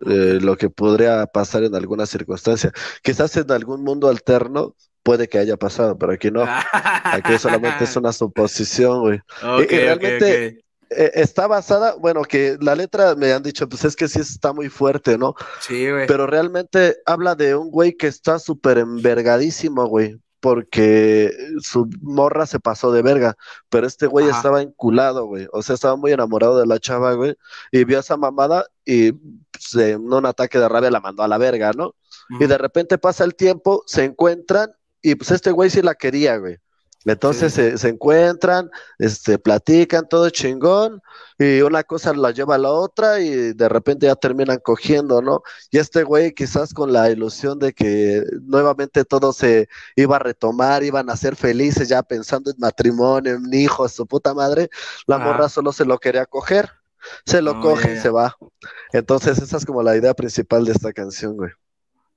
eh, 0.00 0.38
lo 0.42 0.56
que 0.56 0.68
podría 0.68 1.24
pasar 1.26 1.62
en 1.62 1.76
alguna 1.76 2.06
circunstancia. 2.06 2.72
Quizás 3.02 3.36
en 3.36 3.50
algún 3.52 3.82
mundo 3.84 4.08
alterno 4.08 4.74
puede 5.02 5.28
que 5.28 5.38
haya 5.38 5.56
pasado, 5.56 5.96
pero 5.98 6.12
aquí 6.12 6.30
no. 6.30 6.44
Aquí 6.46 7.38
solamente 7.38 7.84
es 7.84 7.96
una 7.96 8.12
suposición, 8.12 9.00
güey. 9.00 9.18
Ok, 9.42 9.60
Y- 9.70 9.74
y 9.74 9.78
realmente-. 9.78 10.64
Eh, 10.94 11.10
está 11.14 11.46
basada, 11.46 11.94
bueno, 11.94 12.20
que 12.22 12.58
la 12.60 12.74
letra 12.74 13.14
me 13.14 13.32
han 13.32 13.42
dicho, 13.42 13.66
pues 13.66 13.82
es 13.86 13.96
que 13.96 14.08
sí 14.08 14.20
está 14.20 14.52
muy 14.52 14.68
fuerte, 14.68 15.16
¿no? 15.16 15.34
Sí, 15.60 15.90
güey. 15.90 16.06
Pero 16.06 16.26
realmente 16.26 16.98
habla 17.06 17.34
de 17.34 17.54
un 17.56 17.70
güey 17.70 17.96
que 17.96 18.08
está 18.08 18.38
súper 18.38 18.76
envergadísimo, 18.76 19.86
güey, 19.86 20.18
porque 20.40 21.32
su 21.60 21.88
morra 22.02 22.44
se 22.44 22.60
pasó 22.60 22.92
de 22.92 23.00
verga, 23.00 23.36
pero 23.70 23.86
este 23.86 24.06
güey 24.06 24.28
Ajá. 24.28 24.36
estaba 24.36 24.60
enculado, 24.60 25.24
güey, 25.24 25.46
o 25.52 25.62
sea, 25.62 25.76
estaba 25.76 25.96
muy 25.96 26.12
enamorado 26.12 26.60
de 26.60 26.66
la 26.66 26.78
chava, 26.78 27.14
güey, 27.14 27.36
y 27.70 27.84
vio 27.84 27.96
a 27.96 28.00
esa 28.00 28.18
mamada 28.18 28.66
y 28.84 29.12
pues, 29.12 29.74
en 29.76 30.12
un 30.12 30.26
ataque 30.26 30.58
de 30.58 30.68
rabia 30.68 30.90
la 30.90 31.00
mandó 31.00 31.22
a 31.22 31.28
la 31.28 31.38
verga, 31.38 31.72
¿no? 31.72 31.94
Y 32.38 32.46
de 32.46 32.58
repente 32.58 32.98
pasa 32.98 33.24
el 33.24 33.34
tiempo, 33.34 33.82
se 33.86 34.04
encuentran 34.04 34.72
y 35.02 35.14
pues 35.16 35.30
este 35.32 35.50
güey 35.52 35.70
sí 35.70 35.82
la 35.82 35.94
quería, 35.94 36.36
güey. 36.38 36.56
Entonces 37.04 37.52
se, 37.54 37.78
se 37.78 37.88
encuentran, 37.88 38.70
este, 38.98 39.36
platican, 39.36 40.08
todo 40.08 40.30
chingón, 40.30 41.02
y 41.36 41.60
una 41.62 41.82
cosa 41.82 42.12
la 42.14 42.30
lleva 42.30 42.54
a 42.54 42.58
la 42.58 42.70
otra 42.70 43.18
y 43.20 43.52
de 43.54 43.68
repente 43.68 44.06
ya 44.06 44.14
terminan 44.14 44.58
cogiendo, 44.62 45.20
¿no? 45.20 45.42
Y 45.72 45.78
este 45.78 46.04
güey 46.04 46.32
quizás 46.32 46.72
con 46.72 46.92
la 46.92 47.10
ilusión 47.10 47.58
de 47.58 47.72
que 47.72 48.22
nuevamente 48.42 49.04
todo 49.04 49.32
se 49.32 49.68
iba 49.96 50.14
a 50.16 50.18
retomar, 50.20 50.84
iban 50.84 51.10
a 51.10 51.16
ser 51.16 51.34
felices 51.34 51.88
ya 51.88 52.04
pensando 52.04 52.52
en 52.52 52.56
matrimonio, 52.60 53.34
en 53.34 53.52
hijos, 53.52 53.92
su 53.92 54.06
puta 54.06 54.32
madre, 54.32 54.68
la 55.08 55.16
Ajá. 55.16 55.24
morra 55.24 55.48
solo 55.48 55.72
se 55.72 55.84
lo 55.84 55.98
quería 55.98 56.24
coger, 56.26 56.70
se 57.26 57.42
lo 57.42 57.54
Oh, 57.54 57.60
coge 57.60 57.88
yeah. 57.88 57.94
y 57.94 57.96
se 57.96 58.10
va. 58.10 58.36
Entonces 58.92 59.38
esa 59.38 59.56
es 59.56 59.66
como 59.66 59.82
la 59.82 59.96
idea 59.96 60.14
principal 60.14 60.64
de 60.64 60.72
esta 60.72 60.92
canción, 60.92 61.36
güey. 61.36 61.50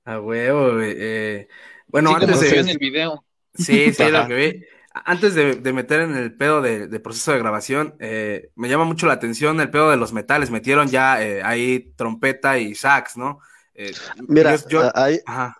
A 0.04 0.20
huevo, 0.20 0.74
güey. 0.74 0.94
eh, 0.96 1.48
bueno, 1.88 2.10
Sí, 2.10 2.16
antes 2.20 2.40
de. 2.40 2.58
en 2.60 2.68
el 2.68 2.78
video. 2.78 3.24
Sí, 3.54 3.92
sí, 3.92 4.10
lo 4.10 4.26
que 4.26 4.34
vi. 4.34 4.64
Antes 5.04 5.34
de, 5.34 5.56
de 5.56 5.72
meter 5.74 6.00
en 6.00 6.16
el 6.16 6.34
pedo 6.34 6.62
de, 6.62 6.88
de 6.88 7.00
proceso 7.00 7.32
de 7.32 7.38
grabación, 7.38 7.96
eh, 8.00 8.50
me 8.54 8.68
llama 8.68 8.84
mucho 8.84 9.06
la 9.06 9.12
atención 9.14 9.60
el 9.60 9.70
pedo 9.70 9.90
de 9.90 9.96
los 9.98 10.12
metales. 10.14 10.50
Metieron 10.50 10.88
ya 10.88 11.22
eh, 11.22 11.42
ahí 11.42 11.92
trompeta 11.96 12.58
y 12.58 12.74
sax, 12.74 13.16
¿no? 13.18 13.40
Eh, 13.74 13.92
Mira, 14.26 14.56
yo- 14.68 14.90
ahí, 14.96 15.20
Ajá. 15.26 15.58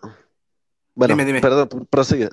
bueno, 0.94 1.12
Dime, 1.15 1.27
dime. 1.27 1.40
perdón, 1.43 1.69
pr- 1.69 1.86
prosigue. 1.89 2.31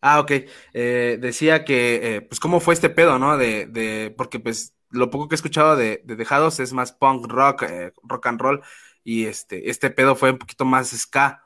Ah, 0.00 0.18
ok. 0.18 0.32
Eh, 0.72 1.18
decía 1.20 1.64
que, 1.64 2.16
eh, 2.16 2.20
pues, 2.22 2.40
¿cómo 2.40 2.58
fue 2.58 2.74
este 2.74 2.90
pedo, 2.90 3.18
no? 3.20 3.36
De, 3.36 3.66
de, 3.66 4.12
porque, 4.16 4.40
pues, 4.40 4.74
lo 4.90 5.08
poco 5.10 5.28
que 5.28 5.34
he 5.34 5.36
escuchado 5.36 5.76
de, 5.76 6.02
de 6.04 6.16
Dejados 6.16 6.58
es 6.58 6.72
más 6.72 6.90
punk 6.90 7.26
rock, 7.28 7.62
eh, 7.62 7.92
rock 8.02 8.26
and 8.26 8.40
roll, 8.40 8.62
y 9.04 9.26
este, 9.26 9.70
este 9.70 9.90
pedo 9.90 10.16
fue 10.16 10.32
un 10.32 10.38
poquito 10.38 10.64
más 10.64 10.88
ska. 10.90 11.44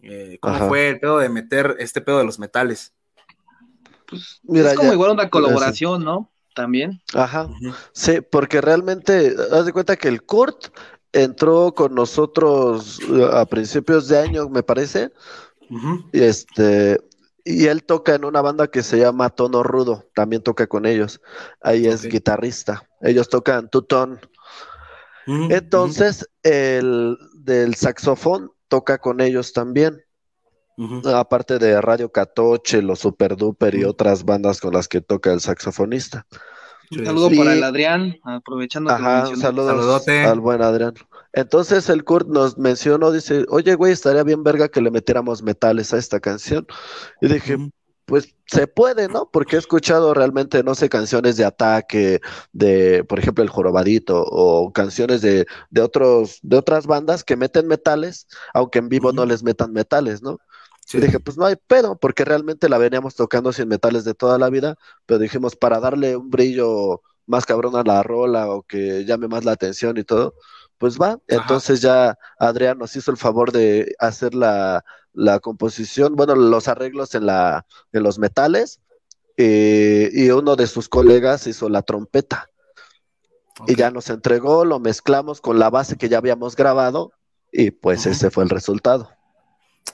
Eh, 0.00 0.38
¿cómo 0.40 0.56
Ajá. 0.56 0.68
fue 0.68 0.88
el 0.90 1.00
pedo 1.00 1.18
de 1.18 1.28
meter 1.28 1.76
este 1.78 2.00
pedo 2.00 2.18
de 2.18 2.24
los 2.24 2.38
metales? 2.38 2.94
Mira, 4.44 4.70
es 4.70 4.74
como 4.74 4.88
ya- 4.88 4.92
igual 4.92 5.10
una 5.12 5.30
colaboración, 5.30 6.04
¿no? 6.04 6.30
También. 6.54 7.00
Ajá, 7.14 7.48
sí, 7.92 8.20
porque 8.20 8.60
realmente, 8.60 9.34
haz 9.52 9.64
de 9.66 9.72
cuenta 9.72 9.96
que 9.96 10.08
el 10.08 10.22
Kurt 10.22 10.66
entró 11.12 11.72
con 11.74 11.94
nosotros 11.94 13.00
eh, 13.08 13.28
a 13.32 13.46
principios 13.46 14.08
de 14.08 14.18
año, 14.18 14.48
me 14.48 14.62
parece, 14.62 15.12
y 16.12 16.22
este, 16.22 17.00
y 17.44 17.66
él 17.66 17.84
toca 17.84 18.14
en 18.14 18.24
una 18.24 18.42
banda 18.42 18.68
que 18.68 18.82
se 18.82 18.98
llama 18.98 19.30
Tono 19.30 19.62
Rudo, 19.62 20.04
también 20.14 20.42
toca 20.42 20.66
con 20.66 20.86
ellos, 20.86 21.20
ahí 21.60 21.86
es 21.86 22.04
guitarrista, 22.06 22.88
ellos 23.00 23.28
tocan 23.28 23.68
tutón, 23.68 24.20
Ujú, 25.26 25.46
entonces 25.48 26.28
el 26.42 27.16
del 27.34 27.74
saxofón 27.74 28.50
toca 28.68 28.98
con 28.98 29.20
ellos 29.20 29.52
también, 29.52 30.02
aparte 31.14 31.58
de 31.58 31.80
Radio 31.80 32.10
Catoche, 32.12 32.82
los 32.82 32.98
Super 33.00 33.36
Duper 33.36 33.74
y 33.74 33.84
otras 33.84 34.24
bandas 34.24 34.60
con 34.60 34.74
las 34.74 34.88
que 34.88 35.00
toca 35.00 35.32
el 35.32 35.40
saxofonista. 35.40 36.26
Un 36.90 37.04
saludo 37.04 37.30
sí. 37.30 37.36
para 37.38 37.52
el 37.52 37.64
Adrián, 37.64 38.16
aprovechando 38.22 38.90
que 38.90 39.02
Ajá, 39.02 39.16
mencionó. 39.24 39.40
saludos 39.40 39.70
Saludote. 39.70 40.24
al 40.24 40.40
buen 40.40 40.62
Adrián. 40.62 40.94
Entonces 41.32 41.88
el 41.88 42.04
Kurt 42.04 42.28
nos 42.28 42.58
mencionó, 42.58 43.10
dice, 43.10 43.44
oye, 43.48 43.74
güey, 43.74 43.92
estaría 43.92 44.22
bien 44.22 44.44
verga 44.44 44.68
que 44.68 44.80
le 44.80 44.90
metiéramos 44.90 45.42
metales 45.42 45.92
a 45.92 45.98
esta 45.98 46.20
canción. 46.20 46.66
Y 47.20 47.28
dije. 47.28 47.56
Pues 48.06 48.34
se 48.46 48.68
puede, 48.68 49.08
¿no? 49.08 49.30
Porque 49.30 49.56
he 49.56 49.58
escuchado 49.58 50.14
realmente, 50.14 50.62
no 50.62 50.74
sé, 50.74 50.88
canciones 50.88 51.36
de 51.36 51.44
ataque, 51.44 52.20
de, 52.52 53.04
por 53.04 53.18
ejemplo, 53.18 53.42
El 53.44 53.50
Jorobadito, 53.50 54.24
o 54.24 54.72
canciones 54.72 55.20
de, 55.22 55.46
de 55.70 55.80
otros, 55.82 56.38
de 56.42 56.56
otras 56.56 56.86
bandas 56.86 57.24
que 57.24 57.36
meten 57.36 57.66
metales, 57.66 58.28
aunque 58.54 58.78
en 58.78 58.88
vivo 58.88 59.12
no 59.12 59.26
les 59.26 59.42
metan 59.42 59.72
metales, 59.72 60.22
¿no? 60.22 60.38
Sí. 60.86 60.98
Y 60.98 61.00
dije, 61.00 61.18
pues 61.20 61.36
no 61.36 61.46
hay 61.46 61.56
pedo, 61.56 61.98
porque 61.98 62.24
realmente 62.24 62.68
la 62.68 62.78
veníamos 62.78 63.16
tocando 63.16 63.52
sin 63.52 63.68
metales 63.68 64.04
de 64.04 64.14
toda 64.14 64.38
la 64.38 64.50
vida, 64.50 64.76
pero 65.04 65.18
dijimos, 65.18 65.56
para 65.56 65.80
darle 65.80 66.16
un 66.16 66.30
brillo 66.30 67.02
más 67.26 67.44
cabrón 67.44 67.76
a 67.76 67.82
la 67.82 68.02
rola 68.04 68.48
o 68.50 68.62
que 68.62 69.04
llame 69.04 69.28
más 69.28 69.44
la 69.44 69.52
atención 69.52 69.98
y 69.98 70.04
todo, 70.04 70.34
pues 70.78 70.98
va. 70.98 71.18
Entonces 71.26 71.80
ya 71.80 72.16
Adrián 72.38 72.78
nos 72.78 72.94
hizo 72.96 73.10
el 73.10 73.16
favor 73.16 73.52
de 73.52 73.94
hacer 73.98 74.34
la, 74.34 74.84
la 75.16 75.40
composición, 75.40 76.14
bueno, 76.14 76.36
los 76.36 76.68
arreglos 76.68 77.14
en, 77.14 77.26
la, 77.26 77.66
en 77.92 78.02
los 78.02 78.18
metales, 78.18 78.80
eh, 79.38 80.10
y 80.12 80.30
uno 80.30 80.54
de 80.56 80.66
sus 80.66 80.88
colegas 80.88 81.46
hizo 81.46 81.68
la 81.68 81.82
trompeta. 81.82 82.48
Y 83.66 83.74
ya 83.74 83.90
nos 83.90 84.10
entregó, 84.10 84.66
lo 84.66 84.78
mezclamos 84.78 85.40
con 85.40 85.58
la 85.58 85.70
base 85.70 85.96
que 85.96 86.10
ya 86.10 86.18
habíamos 86.18 86.54
grabado, 86.54 87.12
y 87.50 87.70
pues 87.70 88.04
ese 88.06 88.30
fue 88.30 88.44
el 88.44 88.50
resultado. 88.50 89.10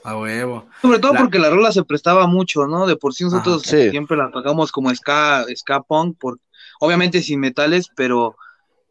A 0.03 0.19
huevo. 0.19 0.67
Sobre 0.81 0.99
todo 0.99 1.13
La- 1.13 1.21
porque 1.21 1.39
la 1.39 1.49
rola 1.51 1.71
se 1.71 1.85
prestaba 1.85 2.27
mucho, 2.27 2.67
¿no? 2.67 2.87
De 2.89 2.97
por 2.97 3.15
sí 3.15 3.23
nosotros 3.23 3.63
Ajá, 3.63 3.71
sí. 3.77 3.91
siempre 3.91 4.17
la 4.17 4.33
tocamos 4.33 4.73
como 4.73 4.93
ska, 4.93 5.47
ska 5.55 5.81
punk, 5.83 6.19
por, 6.19 6.41
obviamente 6.81 7.23
sin 7.23 7.39
metales, 7.39 7.87
pero 7.95 8.35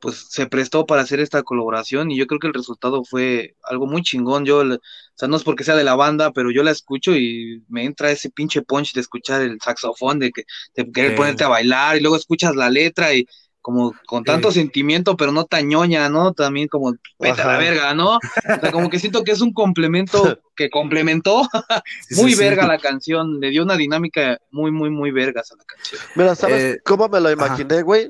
pues 0.02 0.28
se 0.30 0.48
prestó 0.48 0.86
para 0.88 1.04
hacer 1.04 1.22
esta 1.22 1.44
colaboración 1.44 2.12
y 2.12 2.18
yo 2.18 2.28
creo 2.28 2.40
que 2.40 2.48
el 2.48 2.54
resultado 2.56 3.04
fue 3.06 3.56
algo 3.64 3.88
muy 3.88 4.02
chingón. 4.04 4.46
Yo, 4.46 4.60
o 4.62 4.80
sea, 5.16 5.28
no 5.30 5.38
es 5.38 5.44
porque 5.44 5.64
sea 5.64 5.76
de 5.78 5.84
la 5.86 5.96
banda, 5.96 6.32
pero 6.34 6.52
yo 6.52 6.64
la 6.64 6.72
escucho 6.72 7.16
y 7.16 7.64
me 7.70 7.86
entra 7.86 8.12
ese 8.12 8.30
pinche 8.32 8.62
punch 8.64 8.94
de 8.94 9.02
escuchar 9.02 9.42
el 9.44 9.60
saxofón, 9.62 10.20
de 10.20 10.32
que 10.32 10.44
de 10.76 10.92
querer 10.92 11.14
Sí. 11.14 11.16
ponerte 11.16 11.44
a 11.46 11.50
bailar 11.50 11.98
y 11.98 12.02
luego 12.02 12.18
escuchas 12.18 12.56
la 12.56 12.70
letra 12.70 13.14
y 13.14 13.26
como 13.62 13.94
con 14.08 14.24
tanto 14.24 14.52
Sí. 14.52 14.60
sentimiento, 14.60 15.16
pero 15.18 15.32
no 15.32 15.46
tan 15.46 15.68
ñoña, 15.70 16.10
¿no? 16.10 16.34
También 16.34 16.68
como 16.68 16.94
vete 17.20 17.42
a 17.42 17.48
la 17.48 17.58
verga, 17.58 17.94
¿no? 17.94 18.16
O 18.18 18.20
sea, 18.60 18.72
como 18.72 18.90
que 18.90 19.00
siento 19.00 19.24
que 19.24 19.32
es 19.32 19.42
un 19.42 19.54
complemento 19.54 20.40
que 20.56 20.70
complementó 20.70 21.44
muy 22.12 22.32
sí, 22.32 22.36
sí. 22.36 22.40
verga 22.44 22.68
la 22.68 22.80
canción, 22.80 23.40
le 23.40 23.50
dio 23.50 23.64
una 23.64 23.78
dinámica 23.78 24.40
muy, 24.52 24.72
muy, 24.72 24.90
muy 24.90 25.12
vergas 25.12 25.52
a 25.52 25.56
la 25.56 25.64
canción. 25.66 26.02
Mira, 26.16 26.36
¿sabes 26.36 26.76
Eh, 26.76 26.82
cómo 26.84 27.08
me 27.10 27.20
lo 27.20 27.32
imaginé, 27.32 27.82
güey? 27.84 28.10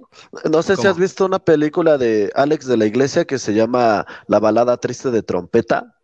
No 0.49 0.63
sé 0.63 0.77
si 0.77 0.87
has 0.87 0.97
visto 0.97 1.25
una 1.25 1.39
película 1.39 1.97
de 1.97 2.31
Alex 2.35 2.65
de 2.67 2.77
la 2.77 2.85
Iglesia 2.85 3.25
que 3.25 3.37
se 3.39 3.53
llama 3.53 4.05
La 4.27 4.39
balada 4.39 4.77
triste 4.77 5.11
de 5.11 5.23
trompeta. 5.23 5.95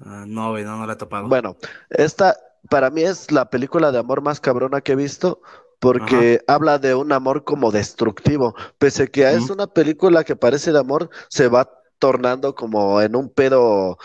Ah, 0.00 0.24
no, 0.26 0.50
güey, 0.50 0.64
no, 0.64 0.76
no 0.76 0.86
la 0.86 0.92
he 0.92 0.96
topado. 0.96 1.28
Bueno, 1.28 1.56
esta 1.90 2.36
para 2.68 2.90
mí 2.90 3.02
es 3.02 3.30
la 3.30 3.48
película 3.48 3.92
de 3.92 3.98
amor 3.98 4.22
más 4.22 4.40
cabrona 4.40 4.80
que 4.80 4.92
he 4.92 4.96
visto 4.96 5.40
porque 5.78 6.42
habla 6.46 6.78
de 6.78 6.94
un 6.94 7.12
amor 7.12 7.44
como 7.44 7.70
destructivo. 7.70 8.54
Pese 8.78 9.08
que 9.08 9.30
es 9.30 9.50
una 9.50 9.66
película 9.66 10.24
que 10.24 10.36
parece 10.36 10.72
de 10.72 10.78
amor, 10.78 11.10
se 11.28 11.48
va 11.48 11.70
tornando 11.98 12.54
como 12.54 13.00
en 13.00 13.16
un 13.16 13.28
pedo, 13.28 13.98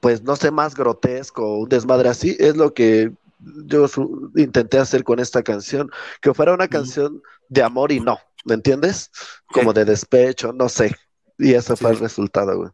pues 0.00 0.22
no 0.22 0.36
sé, 0.36 0.50
más 0.50 0.74
grotesco, 0.74 1.58
un 1.58 1.68
desmadre 1.68 2.08
así. 2.08 2.36
Es 2.38 2.56
lo 2.56 2.74
que 2.74 3.12
yo 3.66 3.86
intenté 4.36 4.78
hacer 4.78 5.04
con 5.04 5.20
esta 5.20 5.42
canción, 5.42 5.90
que 6.20 6.34
fuera 6.34 6.54
una 6.54 6.68
canción 6.68 7.22
de 7.48 7.62
amor 7.62 7.92
y 7.92 8.00
no, 8.00 8.18
¿me 8.44 8.54
entiendes? 8.54 9.10
Como 9.52 9.72
de 9.72 9.84
despecho, 9.84 10.52
no 10.52 10.68
sé. 10.68 10.94
Y 11.38 11.54
ese 11.54 11.76
fue 11.76 11.90
el 11.90 11.98
resultado, 11.98 12.56
güey. 12.56 12.70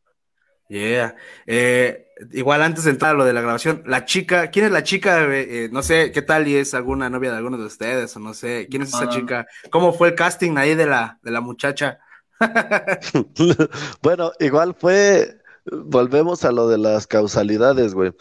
Yeah. 0.73 1.17
Eh, 1.47 2.07
igual 2.33 2.63
antes 2.63 2.85
de 2.85 2.93
entrar 2.93 3.11
a 3.11 3.19
lo 3.19 3.27
de 3.27 3.35
la 3.35 3.43
grabación, 3.43 3.83
la 3.85 4.07
chica, 4.07 4.51
¿quién 4.51 4.65
es 4.65 4.73
la 4.73 4.83
chica? 4.83 5.27
güey? 5.27 5.41
Eh, 5.49 5.69
no 5.71 5.83
sé, 5.83 6.13
¿qué 6.13 6.23
tal 6.23 6.49
y 6.49 6.57
es 6.57 6.73
alguna 6.73 7.11
novia 7.11 7.31
de 7.31 7.37
alguno 7.37 7.59
de 7.59 7.67
ustedes? 7.67 8.17
O 8.17 8.21
no 8.21 8.33
sé, 8.33 8.69
¿quién 8.71 8.81
es 8.81 8.89
esa 8.89 9.05
Ah. 9.05 9.09
chica? 9.11 9.47
¿Cómo 9.71 9.93
fue 9.93 10.09
el 10.09 10.15
casting 10.15 10.57
ahí 10.57 10.75
de 10.75 10.87
la, 10.87 11.19
de 11.23 11.31
la 11.31 11.43
muchacha? 11.43 11.99
Bueno, 14.03 14.33
igual 14.41 14.75
fue, 14.75 15.39
volvemos 15.71 16.45
a 16.45 16.53
lo 16.53 16.67
de 16.69 16.79
las 16.79 17.07
causalidades, 17.07 17.93
güey. 17.95 18.13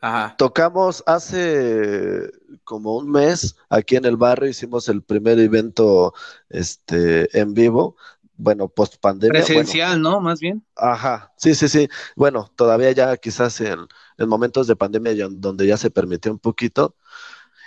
Ajá. 0.00 0.34
Tocamos 0.38 1.02
hace 1.06 2.30
como 2.64 2.96
un 2.98 3.10
mes 3.10 3.56
aquí 3.68 3.96
en 3.96 4.04
el 4.04 4.16
barrio, 4.16 4.48
hicimos 4.48 4.88
el 4.88 5.02
primer 5.02 5.38
evento 5.40 6.14
este, 6.50 7.28
en 7.38 7.54
vivo, 7.54 7.96
bueno, 8.36 8.68
post 8.68 8.96
pandemia. 9.00 9.44
Presencial, 9.44 10.00
¿no? 10.00 10.20
Más 10.20 10.40
bien. 10.40 10.64
Ajá, 10.76 11.32
sí, 11.36 11.54
sí, 11.54 11.68
sí. 11.68 11.88
Bueno, 12.16 12.50
todavía 12.56 12.92
ya 12.92 13.16
quizás 13.16 13.60
en, 13.60 13.80
en 14.18 14.28
momentos 14.28 14.66
de 14.66 14.76
pandemia 14.76 15.12
ya- 15.12 15.28
donde 15.30 15.66
ya 15.66 15.76
se 15.76 15.90
permitió 15.90 16.32
un 16.32 16.38
poquito. 16.38 16.96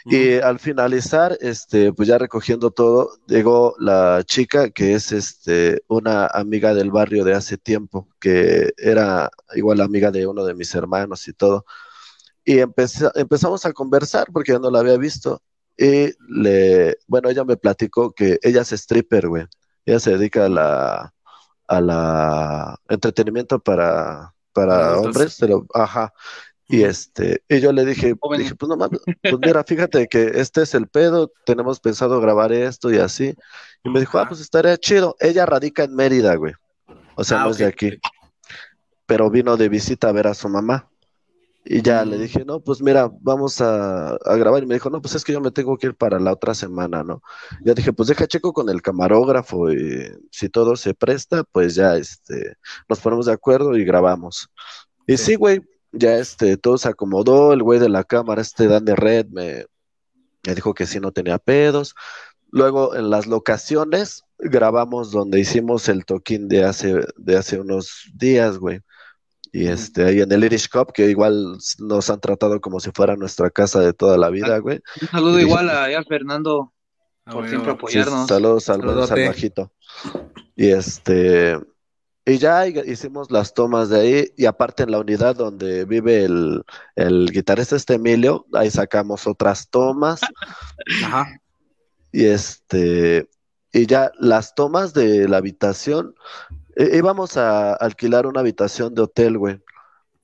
Y 0.05 0.35
al 0.39 0.59
finalizar, 0.59 1.37
este, 1.41 1.91
pues 1.93 2.07
ya 2.07 2.17
recogiendo 2.17 2.71
todo, 2.71 3.11
llegó 3.27 3.75
la 3.79 4.23
chica 4.25 4.69
que 4.71 4.93
es 4.93 5.11
este, 5.11 5.83
una 5.87 6.25
amiga 6.27 6.73
del 6.73 6.89
barrio 6.89 7.23
de 7.25 7.33
hace 7.35 7.57
tiempo, 7.57 8.07
que 8.19 8.71
era 8.77 9.29
igual 9.55 9.81
amiga 9.81 10.09
de 10.09 10.25
uno 10.25 10.45
de 10.45 10.55
mis 10.55 10.73
hermanos 10.73 11.27
y 11.27 11.33
todo. 11.33 11.65
Y 12.45 12.59
empecé- 12.59 13.11
empezamos 13.15 13.65
a 13.65 13.73
conversar 13.73 14.27
porque 14.33 14.53
yo 14.53 14.59
no 14.59 14.71
la 14.71 14.79
había 14.79 14.97
visto. 14.97 15.41
Y 15.77 16.11
le, 16.29 16.97
bueno, 17.07 17.29
ella 17.29 17.43
me 17.45 17.57
platicó 17.57 18.11
que 18.11 18.39
ella 18.41 18.61
es 18.61 18.71
stripper, 18.73 19.27
güey. 19.29 19.45
Ella 19.89 19.99
se 19.99 20.11
dedica 20.11 20.45
a 20.45 20.49
la, 20.49 21.13
a 21.67 21.81
la 21.81 22.79
entretenimiento 22.89 23.59
para, 23.59 24.33
para 24.53 24.97
hombres, 24.99 25.37
pero, 25.39 25.65
ajá. 25.73 26.13
Y 26.67 26.83
este, 26.83 27.43
y 27.49 27.59
yo 27.59 27.73
le 27.73 27.83
dije, 27.83 28.13
dije, 28.37 28.53
pues 28.53 28.69
no 28.69 28.77
mames, 28.77 28.99
pues 29.23 29.35
mira, 29.41 29.63
fíjate 29.63 30.07
que 30.07 30.33
este 30.35 30.61
es 30.61 30.75
el 30.75 30.87
pedo, 30.87 31.31
tenemos 31.43 31.79
pensado 31.79 32.21
grabar 32.21 32.51
esto 32.51 32.91
y 32.91 32.97
así. 32.99 33.33
Y 33.83 33.89
me 33.89 33.99
dijo, 33.99 34.19
ah, 34.19 34.27
pues 34.27 34.41
estaría 34.41 34.77
chido. 34.77 35.15
Ella 35.19 35.47
radica 35.47 35.85
en 35.85 35.95
Mérida, 35.95 36.35
güey. 36.35 36.53
O 37.15 37.23
sea, 37.23 37.41
Ah, 37.41 37.45
no 37.45 37.51
es 37.51 37.57
de 37.57 37.65
aquí. 37.65 37.97
Pero 39.07 39.31
vino 39.31 39.57
de 39.57 39.69
visita 39.69 40.09
a 40.09 40.11
ver 40.11 40.27
a 40.27 40.35
su 40.35 40.47
mamá. 40.49 40.88
Y 41.71 41.83
ya 41.83 42.03
le 42.03 42.17
dije, 42.17 42.45
no, 42.45 42.61
pues 42.61 42.81
mira, 42.81 43.11
vamos 43.21 43.61
a, 43.61 44.15
a 44.15 44.35
grabar. 44.37 44.63
Y 44.63 44.65
me 44.65 44.73
dijo, 44.73 44.89
no, 44.89 45.01
pues 45.03 45.13
es 45.15 45.23
que 45.23 45.33
yo 45.33 45.41
me 45.41 45.51
tengo 45.51 45.77
que 45.77 45.87
ir 45.87 45.95
para 45.95 46.19
la 46.19 46.33
otra 46.33 46.55
semana, 46.55 47.03
¿no? 47.03 47.21
Ya 47.63 47.75
dije, 47.75 47.93
pues 47.93 48.09
deja 48.09 48.25
checo 48.27 48.53
con 48.53 48.69
el 48.69 48.81
camarógrafo 48.81 49.71
y 49.71 50.09
si 50.31 50.49
todo 50.49 50.75
se 50.75 50.95
presta, 50.95 51.43
pues 51.51 51.75
ya 51.75 51.95
este, 51.95 52.55
nos 52.89 52.99
ponemos 53.01 53.27
de 53.27 53.33
acuerdo 53.33 53.77
y 53.77 53.85
grabamos. 53.85 54.49
Y 55.07 55.17
Sí. 55.17 55.25
sí, 55.25 55.35
güey, 55.35 55.61
ya 55.91 56.17
este, 56.17 56.57
todo 56.57 56.77
se 56.79 56.89
acomodó, 56.89 57.53
el 57.53 57.61
güey 57.63 57.79
de 57.79 57.89
la 57.89 58.03
cámara, 58.03 58.41
este 58.41 58.67
Dan 58.67 58.85
de 58.85 58.95
Red, 58.95 59.27
me, 59.29 59.65
me 60.45 60.55
dijo 60.55 60.73
que 60.73 60.87
sí 60.87 60.99
no 60.99 61.11
tenía 61.11 61.37
pedos. 61.39 61.95
Luego 62.51 62.95
en 62.95 63.09
las 63.09 63.27
locaciones 63.27 64.23
grabamos 64.39 65.11
donde 65.11 65.39
hicimos 65.39 65.89
el 65.89 66.05
toquín 66.05 66.47
de 66.47 66.63
hace, 66.65 67.01
de 67.17 67.37
hace 67.37 67.59
unos 67.59 68.09
días, 68.15 68.57
güey. 68.57 68.81
Y 69.51 69.67
este, 69.67 70.03
ahí 70.05 70.21
en 70.21 70.31
el 70.31 70.43
Irish 70.43 70.69
Cup, 70.69 70.91
que 70.93 71.09
igual 71.09 71.57
nos 71.79 72.09
han 72.09 72.19
tratado 72.19 72.61
como 72.61 72.79
si 72.79 72.91
fuera 72.91 73.15
nuestra 73.15 73.49
casa 73.49 73.79
de 73.79 73.93
toda 73.93 74.17
la 74.17 74.29
vida, 74.29 74.59
güey. 74.59 74.79
Un 75.01 75.07
saludo 75.07 75.39
Y 75.39 75.43
igual 75.43 75.69
a, 75.69 75.85
a 75.85 76.03
Fernando 76.03 76.73
por 77.25 77.33
bueno. 77.33 77.49
siempre 77.49 77.71
Sí, 77.71 77.75
apoyarnos. 77.75 78.27
saludos 78.27 78.69
al 78.69 78.81
salvajito. 79.07 79.71
Y 80.55 80.67
este, 80.69 81.59
y 82.25 82.37
ya 82.37 82.67
hi- 82.67 82.83
hicimos 82.85 83.31
las 83.31 83.53
tomas 83.53 83.89
de 83.89 83.99
ahí, 83.99 84.33
y 84.37 84.45
aparte 84.45 84.83
en 84.83 84.91
la 84.91 84.99
unidad 84.99 85.35
donde 85.35 85.85
vive 85.85 86.23
el, 86.25 86.63
el 86.95 87.29
guitarrista 87.31 87.75
este 87.75 87.95
Emilio, 87.95 88.45
ahí 88.53 88.69
sacamos 88.69 89.25
otras 89.27 89.69
tomas, 89.69 90.21
Ajá. 91.05 91.39
y 92.11 92.25
este, 92.25 93.29
y 93.71 93.85
ya 93.85 94.11
las 94.19 94.53
tomas 94.55 94.93
de 94.93 95.27
la 95.27 95.37
habitación, 95.37 96.13
í- 96.79 96.97
íbamos 96.97 97.37
a 97.37 97.73
alquilar 97.73 98.25
una 98.25 98.39
habitación 98.39 98.95
de 98.95 99.01
hotel, 99.03 99.37
güey. 99.37 99.61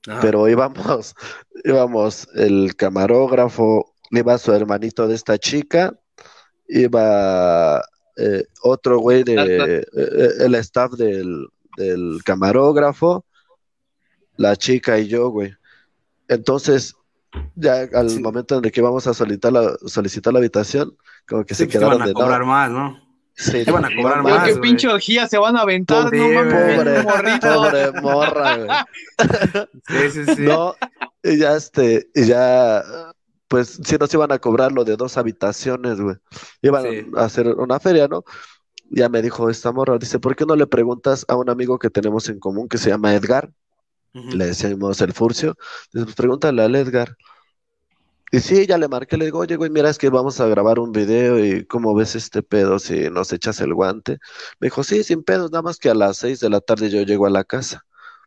Ajá. 0.08 0.20
pero 0.20 0.48
íbamos, 0.48 1.14
íbamos 1.64 2.28
el 2.36 2.76
camarógrafo, 2.76 3.92
iba 4.12 4.38
su 4.38 4.52
hermanito 4.52 5.08
de 5.08 5.16
esta 5.16 5.36
chica, 5.36 5.98
iba 6.68 7.82
eh, 8.16 8.44
otro 8.62 8.98
güey 9.00 9.24
de 9.24 9.34
eh, 9.34 9.84
eh, 9.96 10.30
el 10.40 10.54
staff 10.56 10.92
del, 10.92 11.48
del 11.76 12.20
camarógrafo, 12.24 13.24
la 14.36 14.54
chica 14.56 14.98
y 14.98 15.08
yo, 15.08 15.30
güey. 15.30 15.54
Entonces, 16.28 16.94
ya 17.54 17.88
al 17.92 18.10
Sí. 18.10 18.20
momento 18.20 18.58
en 18.58 18.64
el 18.64 18.70
que 18.72 18.80
íbamos 18.80 19.06
a 19.06 19.14
solicitar 19.14 19.52
la, 19.52 19.76
solicitar 19.86 20.32
la 20.32 20.38
habitación, 20.38 20.96
como 21.28 21.44
que 21.44 21.54
Sí, 21.54 21.64
se 21.64 21.64
pues 21.66 21.72
te 21.72 21.78
quedaron 21.78 22.02
a 22.02 22.06
de 22.06 22.12
cobrar 22.12 22.40
no. 22.40 22.46
más, 22.46 22.70
¿no? 22.70 23.05
Sí, 23.36 23.64
te 23.64 23.70
van 23.70 23.84
a 23.84 23.94
cobrar 23.94 24.22
más, 24.22 24.48
qué 24.48 24.56
pinche 24.56 24.88
orgía 24.88 25.28
se 25.28 25.36
van 25.36 25.56
a 25.56 25.60
aventar, 25.60 26.08
Sí, 26.10 26.16
no 26.16 26.28
mames. 26.30 26.74
Pobre, 26.76 27.02
morrito. 27.02 27.54
pobre 27.54 27.92
morra, 28.00 28.56
güey. 28.56 28.68
Sí, 29.88 30.10
sí, 30.24 30.34
sí. 30.36 30.42
No, 30.42 30.74
y 31.22 31.38
ya 31.38 31.54
este, 31.56 32.08
y 32.14 32.24
ya, 32.24 32.82
pues 33.48 33.78
sí 33.84 33.96
nos 34.00 34.12
iban 34.14 34.32
a 34.32 34.38
cobrar 34.38 34.72
lo 34.72 34.84
de 34.84 34.96
dos 34.96 35.16
habitaciones, 35.18 36.00
güey. 36.00 36.16
Iban 36.62 36.84
Sí. 36.84 37.06
a 37.16 37.24
hacer 37.24 37.48
una 37.48 37.78
feria, 37.78 38.08
¿no? 38.08 38.24
Ya 38.88 39.08
me 39.08 39.20
dijo 39.20 39.50
esta 39.50 39.70
morra, 39.72 39.98
dice, 39.98 40.18
¿por 40.18 40.34
qué 40.34 40.46
no 40.46 40.56
le 40.56 40.66
preguntas 40.66 41.24
a 41.28 41.36
un 41.36 41.50
amigo 41.50 41.78
que 41.78 41.90
tenemos 41.90 42.28
en 42.28 42.38
común 42.38 42.68
que 42.68 42.78
se 42.78 42.88
llama 42.90 43.14
Edgar? 43.14 43.50
Le 44.14 44.46
decíamos 44.46 44.98
el 45.02 45.12
Furcio. 45.12 45.56
Dice, 45.92 46.04
pues 46.06 46.16
pregúntale 46.16 46.62
al 46.62 46.74
Edgar. 46.74 47.14
Y 48.32 48.40
sí, 48.40 48.66
ya 48.66 48.76
le 48.76 48.88
marqué, 48.88 49.16
le 49.16 49.26
digo, 49.26 49.38
oye, 49.38 49.56
güey, 49.56 49.70
mira, 49.70 49.88
es 49.88 49.98
que 49.98 50.10
vamos 50.10 50.40
a 50.40 50.46
grabar 50.48 50.80
un 50.80 50.90
video 50.92 51.38
y 51.44 51.64
¿cómo 51.66 51.94
ves 51.94 52.16
este 52.16 52.42
pedo 52.42 52.78
si 52.80 53.08
nos 53.08 53.32
echas 53.32 53.60
el 53.60 53.72
guante? 53.72 54.18
Me 54.58 54.66
dijo, 54.66 54.82
sí, 54.82 55.04
sin 55.04 55.22
pedos, 55.22 55.52
nada 55.52 55.62
más 55.62 55.78
que 55.78 55.90
a 55.90 55.94
las 55.94 56.18
seis 56.18 56.40
de 56.40 56.50
la 56.50 56.60
tarde 56.60 56.90
yo 56.90 57.02
llego 57.02 57.26
a 57.26 57.30
la 57.30 57.44
casa. 57.44 57.84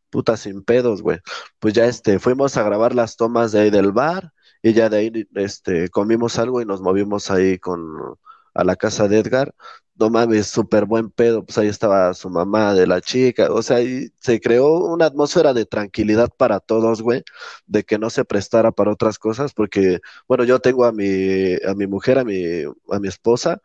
Puta, 0.10 0.38
sin 0.38 0.64
pedos, 0.64 1.02
güey. 1.04 1.20
Pues 1.60 1.74
ya 1.74 1.86
este, 1.86 2.20
fuimos 2.20 2.58
a 2.58 2.64
grabar 2.64 2.96
las 2.96 3.18
tomas 3.18 3.52
de 3.52 3.62
ahí 3.62 3.70
del 3.72 3.92
bar 3.92 4.34
y 4.64 4.74
ya 4.74 4.90
de 4.90 4.98
ahí 4.98 5.28
este, 5.36 5.90
comimos 5.90 6.40
algo 6.40 6.62
y 6.62 6.66
nos 6.66 6.82
movimos 6.82 7.30
ahí 7.32 7.60
con 7.60 7.82
a 8.60 8.64
la 8.64 8.76
casa 8.76 9.08
de 9.08 9.20
Edgar. 9.20 9.54
No 9.96 10.10
mames, 10.10 10.48
súper 10.48 10.86
buen 10.86 11.10
pedo. 11.12 11.46
Pues 11.46 11.58
ahí 11.58 11.68
estaba 11.68 12.14
su 12.14 12.30
mamá 12.30 12.74
de 12.74 12.88
la 12.88 13.02
chica. 13.02 13.52
O 13.52 13.62
sea, 13.62 13.80
se 14.20 14.40
creó 14.40 14.86
una 14.86 15.06
atmósfera 15.08 15.54
de 15.54 15.66
tranquilidad 15.66 16.30
para 16.38 16.60
todos, 16.60 17.02
güey, 17.02 17.24
de 17.66 17.84
que 17.84 18.00
no 18.00 18.10
se 18.10 18.26
prestara 18.26 18.72
para 18.72 18.92
otras 18.92 19.20
cosas, 19.20 19.54
porque, 19.54 20.00
bueno, 20.28 20.44
yo 20.46 20.60
tengo 20.60 20.86
a 20.86 20.92
mi, 20.94 21.56
a 21.68 21.74
mi 21.76 21.88
mujer, 21.88 22.18
a 22.20 22.24
mi, 22.24 22.64
a 22.92 23.00
mi 23.00 23.08
esposa, 23.10 23.62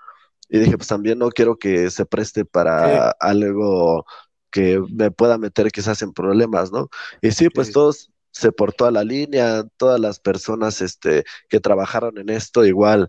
y 0.49 0.59
dije, 0.59 0.77
pues 0.77 0.89
también 0.89 1.19
no 1.19 1.31
quiero 1.31 1.59
que 1.59 1.91
se 1.91 2.07
preste 2.07 2.45
para 2.45 3.11
algo 3.21 4.05
que 4.51 4.81
me 4.91 5.11
pueda 5.11 5.39
meter 5.39 5.71
quizás 5.73 6.03
en 6.03 6.13
problemas, 6.13 6.71
¿no? 6.73 6.89
Y 7.23 7.33
sí, 7.33 7.51
pues 7.51 7.69
Sí. 7.69 7.73
todos 7.73 8.11
se 8.31 8.53
portó 8.53 8.87
a 8.87 8.91
la 8.93 9.05
línea, 9.05 9.65
todas 9.77 10.01
las 10.01 10.21
personas 10.21 10.81
este, 10.83 11.25
que 11.49 11.61
trabajaron 11.61 12.19
en 12.19 12.29
esto, 12.31 12.65
igual, 12.65 13.09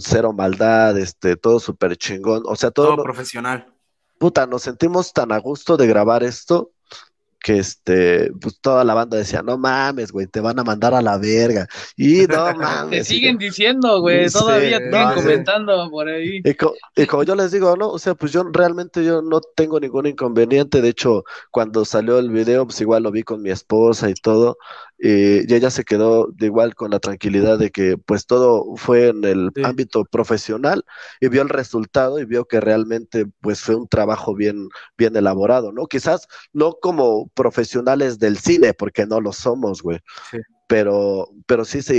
cero 0.00 0.32
maldad, 0.32 0.98
este, 0.98 1.36
todo 1.36 1.60
súper 1.60 1.96
chingón, 1.96 2.42
o 2.46 2.56
sea, 2.56 2.70
todo, 2.70 2.86
Todo 2.88 2.96
lo- 2.98 3.02
profesional. 3.04 3.72
puta, 4.18 4.46
nos 4.46 4.62
sentimos 4.62 5.12
tan 5.12 5.32
a 5.32 5.38
gusto 5.38 5.76
de 5.76 5.86
grabar 5.86 6.22
esto 6.22 6.72
que 7.40 7.58
este, 7.58 8.30
pues 8.40 8.60
toda 8.60 8.84
la 8.84 8.94
banda 8.94 9.16
decía, 9.16 9.42
no 9.42 9.58
mames, 9.58 10.12
güey, 10.12 10.26
te 10.26 10.40
van 10.40 10.58
a 10.58 10.64
mandar 10.64 10.94
a 10.94 11.02
la 11.02 11.18
verga. 11.18 11.66
Y 11.96 12.26
no 12.26 12.54
Te 12.90 13.02
mames. 13.02 13.06
siguen 13.06 13.38
diciendo, 13.38 14.00
güey, 14.00 14.28
Sí, 14.28 14.30
todavía 14.30 14.80
te 14.90 14.90
no, 14.90 15.12
sí. 15.18 15.20
comentando 15.22 15.90
por 15.90 16.08
ahí. 16.08 16.40
Y, 16.44 16.54
co- 16.54 16.74
y 16.94 17.06
como 17.06 17.24
yo 17.24 17.34
les 17.34 17.50
digo, 17.52 17.76
¿no? 17.76 17.90
O 17.90 17.98
sea, 17.98 18.14
pues 18.14 18.32
yo 18.32 18.44
realmente 18.52 19.04
yo 19.04 19.20
no 19.22 19.40
tengo 19.56 19.80
ningún 19.80 20.06
inconveniente. 20.06 20.80
De 20.80 20.88
hecho, 20.90 21.24
cuando 21.50 21.84
salió 21.84 22.18
el 22.18 22.30
video, 22.30 22.64
pues 22.66 22.80
igual 22.80 23.02
lo 23.02 23.10
vi 23.10 23.22
con 23.24 23.42
mi 23.42 23.50
esposa 23.50 24.08
y 24.08 24.14
todo. 24.14 24.56
Y, 24.98 25.50
y 25.52 25.54
ella 25.54 25.70
se 25.70 25.84
quedó 25.84 26.28
de 26.32 26.46
igual 26.46 26.74
con 26.74 26.90
la 26.90 27.00
tranquilidad 27.00 27.58
de 27.58 27.70
que 27.70 27.96
pues 27.98 28.26
todo 28.26 28.76
fue 28.76 29.08
en 29.08 29.24
el 29.24 29.50
Sí. 29.54 29.62
ámbito 29.62 30.04
profesional 30.04 30.84
y 31.20 31.28
vio 31.28 31.42
el 31.42 31.48
resultado 31.48 32.18
y 32.20 32.24
vio 32.24 32.46
que 32.46 32.60
realmente 32.60 33.26
pues 33.40 33.60
fue 33.60 33.74
un 33.76 33.88
trabajo 33.88 34.34
bien, 34.34 34.68
bien 34.96 35.16
elaborado, 35.16 35.72
¿no? 35.72 35.86
Quizás 35.86 36.26
no 36.52 36.74
como 36.80 37.28
profesionales 37.42 38.18
del 38.18 38.36
cine, 38.38 38.74
porque 38.74 39.06
no 39.06 39.20
lo 39.20 39.32
somos, 39.32 39.82
güey 39.82 39.98
Sí. 40.30 40.38
pero, 40.66 41.28
pero 41.46 41.64
sí 41.64 41.80
se, 41.82 41.94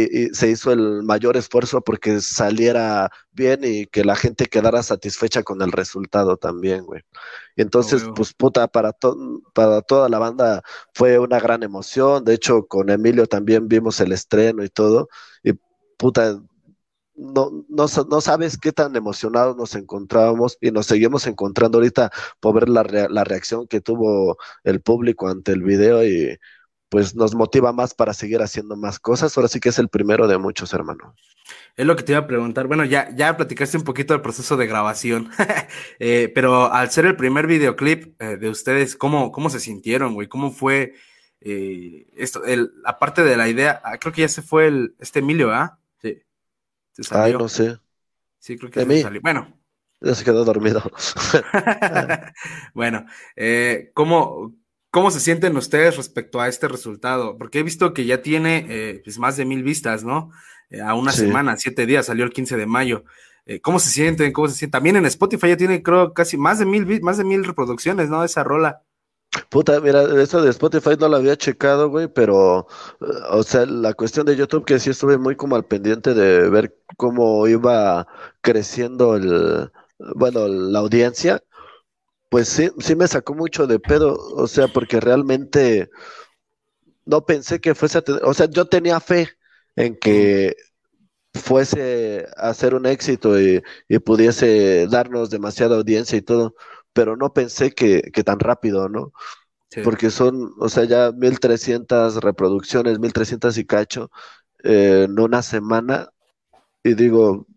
hizo 0.51 0.71
el 0.71 1.01
mayor 1.03 1.35
esfuerzo 1.37 1.81
porque 1.81 2.21
saliera 2.21 3.09
bien 3.31 3.61
y 3.63 3.87
que 3.87 4.03
la 4.05 4.15
gente 4.15 4.45
quedara 4.45 4.83
satisfecha 4.83 5.41
con 5.43 5.61
el 5.63 5.71
resultado 5.71 6.37
también, 6.37 6.83
güey. 6.85 7.01
Y 7.55 7.61
entonces, 7.63 8.03
pues 8.15 8.33
puta, 8.33 8.67
para, 8.67 8.91
to- 8.93 9.17
para 9.53 9.81
toda 9.81 10.07
la 10.09 10.19
banda 10.19 10.61
fue 10.93 11.17
una 11.19 11.39
gran 11.39 11.63
emoción. 11.63 12.23
De 12.25 12.33
hecho, 12.35 12.67
con 12.67 12.89
Emilio 12.91 13.25
también 13.27 13.67
vimos 13.67 13.99
el 14.01 14.11
estreno 14.11 14.63
y 14.63 14.69
todo. 14.69 15.09
Y 15.43 15.53
puta, 15.97 16.39
no, 17.19 17.65
no, 17.69 17.85
no 18.09 18.21
sabes 18.21 18.57
qué 18.57 18.71
tan 18.71 18.95
emocionados 18.95 19.57
nos 19.57 19.75
encontrábamos 19.75 20.57
y 20.61 20.71
nos 20.71 20.85
seguimos 20.87 21.27
encontrando 21.27 21.77
ahorita 21.79 22.11
por 22.39 22.55
ver 22.55 22.69
la, 22.69 22.83
rea- 22.83 23.09
la 23.09 23.23
reacción 23.23 23.67
que 23.67 23.81
tuvo 23.81 24.37
el 24.63 24.81
público 24.81 25.27
ante 25.27 25.51
el 25.53 25.63
video 25.63 26.03
y 26.05 26.37
pues 26.89 27.15
nos 27.15 27.35
motiva 27.35 27.73
más 27.73 27.93
para 27.93 28.13
seguir 28.13 28.41
haciendo 28.41 28.75
más 28.77 28.99
cosas. 28.99 29.37
Ahora 29.37 29.49
sí 29.49 29.59
que 29.59 29.69
es 29.69 29.79
el 29.79 29.89
primero 29.89 30.27
de 30.27 30.37
muchos, 30.39 30.73
hermano. 30.73 31.15
Es 31.75 31.85
lo 31.85 31.95
que 31.95 32.03
te 32.03 32.11
iba 32.13 32.19
a 32.21 32.27
preguntar. 32.27 32.67
Bueno, 32.67 32.85
ya, 32.85 33.09
ya 33.15 33.35
platicaste 33.37 33.77
un 33.77 33.83
poquito 33.83 34.13
del 34.13 34.21
proceso 34.21 34.57
de 34.57 34.67
grabación, 34.67 35.29
Eh, 35.99 36.31
pero 36.33 36.71
al 36.73 36.91
ser 36.91 37.05
el 37.05 37.15
primer 37.15 37.47
videoclip 37.47 38.21
eh, 38.21 38.37
de 38.37 38.49
ustedes, 38.49 38.95
¿cómo, 38.95 39.31
cómo 39.31 39.49
se 39.49 39.59
sintieron, 39.59 40.13
güey? 40.13 40.27
¿Cómo 40.27 40.51
fue 40.51 40.93
eh, 41.41 42.07
esto, 42.15 42.43
el, 42.45 42.71
aparte 42.85 43.23
de 43.23 43.37
la 43.37 43.47
idea, 43.49 43.81
ah, 43.83 43.97
creo 43.97 44.13
que 44.13 44.21
ya 44.21 44.27
se 44.29 44.41
fue 44.41 44.67
el, 44.67 44.95
este 44.99 45.19
Emilio, 45.19 45.51
¿ah? 45.53 45.79
Sí. 46.93 47.03
Se 47.03 47.09
salió. 47.09 47.23
Ay, 47.23 47.33
no 47.37 47.47
sé. 47.49 47.77
Sí, 48.39 48.57
creo 48.57 48.71
que 48.71 48.79
¿De 48.79 48.85
se 48.85 48.87
mí? 48.87 49.01
salió. 49.01 49.21
Bueno, 49.21 49.59
Ya 50.01 50.15
se 50.15 50.23
quedó 50.25 50.45
dormido. 50.45 50.81
bueno, 52.73 53.05
eh, 53.35 53.91
¿cómo, 53.93 54.55
¿cómo 54.91 55.11
se 55.11 55.19
sienten 55.19 55.57
ustedes 55.57 55.97
respecto 55.97 56.39
a 56.41 56.47
este 56.47 56.67
resultado? 56.67 57.37
Porque 57.37 57.59
he 57.59 57.63
visto 57.63 57.93
que 57.93 58.05
ya 58.05 58.21
tiene 58.21 58.65
eh, 58.69 59.01
pues 59.03 59.19
más 59.19 59.37
de 59.37 59.45
mil 59.45 59.63
vistas, 59.63 60.03
¿no? 60.03 60.31
Eh, 60.69 60.81
a 60.81 60.93
una 60.95 61.11
Sí. 61.11 61.21
semana, 61.21 61.57
siete 61.57 61.85
días, 61.85 62.05
salió 62.07 62.23
el 62.25 62.31
15 62.31 62.57
de 62.57 62.65
mayo. 62.65 63.03
Eh, 63.45 63.61
¿Cómo 63.61 63.79
se 63.79 63.89
sienten? 63.89 64.31
¿Cómo 64.31 64.47
se 64.47 64.55
sienten? 64.55 64.71
También 64.71 64.95
en 64.97 65.05
Spotify 65.05 65.49
ya 65.49 65.57
tiene, 65.57 65.81
creo, 65.83 66.13
casi 66.13 66.37
más 66.37 66.59
de 66.59 66.65
mil, 66.65 67.01
más 67.01 67.17
de 67.17 67.23
mil 67.23 67.43
reproducciones, 67.43 68.09
¿no? 68.09 68.23
Esa 68.23 68.43
rola. 68.43 68.83
Puta, 69.49 69.79
mira, 69.79 70.03
eso 70.21 70.41
de 70.41 70.49
Spotify 70.49 70.91
no 70.99 71.07
lo 71.07 71.17
había 71.17 71.35
checado, 71.37 71.89
güey, 71.89 72.07
pero, 72.07 72.67
eh, 73.01 73.05
o 73.31 73.43
sea, 73.43 73.65
la 73.65 73.93
cuestión 73.93 74.25
de 74.25 74.35
YouTube 74.35 74.65
que 74.65 74.79
sí 74.79 74.89
estuve 74.89 75.17
muy 75.19 75.35
como 75.35 75.55
al 75.55 75.65
pendiente 75.65 76.13
de 76.15 76.49
ver 76.49 76.75
cómo 76.97 77.47
iba 77.47 78.07
creciendo 78.41 79.15
el, 79.15 79.71
bueno, 80.15 80.47
la 80.47 80.79
audiencia, 80.79 81.43
pues 82.29 82.49
sí, 82.49 82.71
sí 82.79 82.95
me 82.95 83.07
sacó 83.07 83.35
mucho 83.35 83.67
de 83.67 83.79
pedo, 83.79 84.15
o 84.35 84.47
sea, 84.47 84.67
porque 84.69 84.99
realmente 85.01 85.89
no 87.05 87.25
pensé 87.25 87.59
que 87.59 87.75
fuese 87.75 87.97
a 87.99 88.01
tener, 88.01 88.23
o 88.23 88.33
sea, 88.33 88.47
yo 88.49 88.65
tenía 88.67 88.99
fe 88.99 89.29
en 89.75 89.95
que 89.97 90.55
fuese 91.33 92.27
a 92.37 92.53
ser 92.55 92.75
un 92.75 92.85
éxito 92.87 93.39
y, 93.41 93.63
y 93.89 93.99
pudiese 93.99 94.87
darnos 94.89 95.29
demasiada 95.31 95.77
audiencia 95.77 96.17
y 96.17 96.23
todo, 96.23 96.55
pero 96.93 97.15
no 97.17 97.33
pensé 97.33 97.71
que, 97.71 98.01
que 98.13 98.23
tan 98.23 98.39
rápido, 98.39 98.89
¿no? 98.89 99.13
Sí. 99.71 99.81
Porque 99.81 100.09
son, 100.11 100.53
o 100.59 100.69
sea, 100.69 100.85
ya 100.85 101.11
1300 101.11 102.17
reproducciones, 102.17 102.99
1300 102.99 103.57
y 103.57 103.65
cacho 103.65 104.11
eh, 104.63 105.05
en 105.09 105.19
una 105.19 105.41
semana. 105.43 106.09
Y 106.83 106.93
digo, 106.95 107.47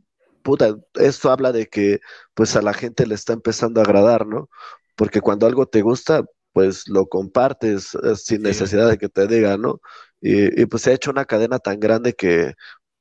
puta, 0.42 0.76
esto 0.94 1.30
habla 1.30 1.52
de 1.52 1.68
que 1.68 2.00
pues 2.34 2.56
a 2.56 2.62
la 2.62 2.74
gente 2.74 3.06
le 3.06 3.14
está 3.14 3.32
empezando 3.32 3.80
a 3.80 3.84
agradar, 3.84 4.26
¿no? 4.26 4.50
Porque 4.96 5.20
cuando 5.20 5.46
algo 5.46 5.66
te 5.66 5.82
gusta, 5.82 6.24
pues 6.52 6.88
lo 6.88 7.06
compartes 7.08 7.94
eh, 7.96 8.16
sin 8.16 8.42
Sí. 8.42 8.42
necesidad 8.42 8.88
de 8.88 8.98
que 8.98 9.08
te 9.08 9.26
digan, 9.26 9.62
¿no? 9.62 9.80
Y, 10.20 10.60
y, 10.62 10.66
pues 10.66 10.82
se 10.82 10.90
ha 10.90 10.94
hecho 10.94 11.10
una 11.10 11.24
cadena 11.24 11.58
tan 11.58 11.80
grande 11.80 12.14
que 12.14 12.54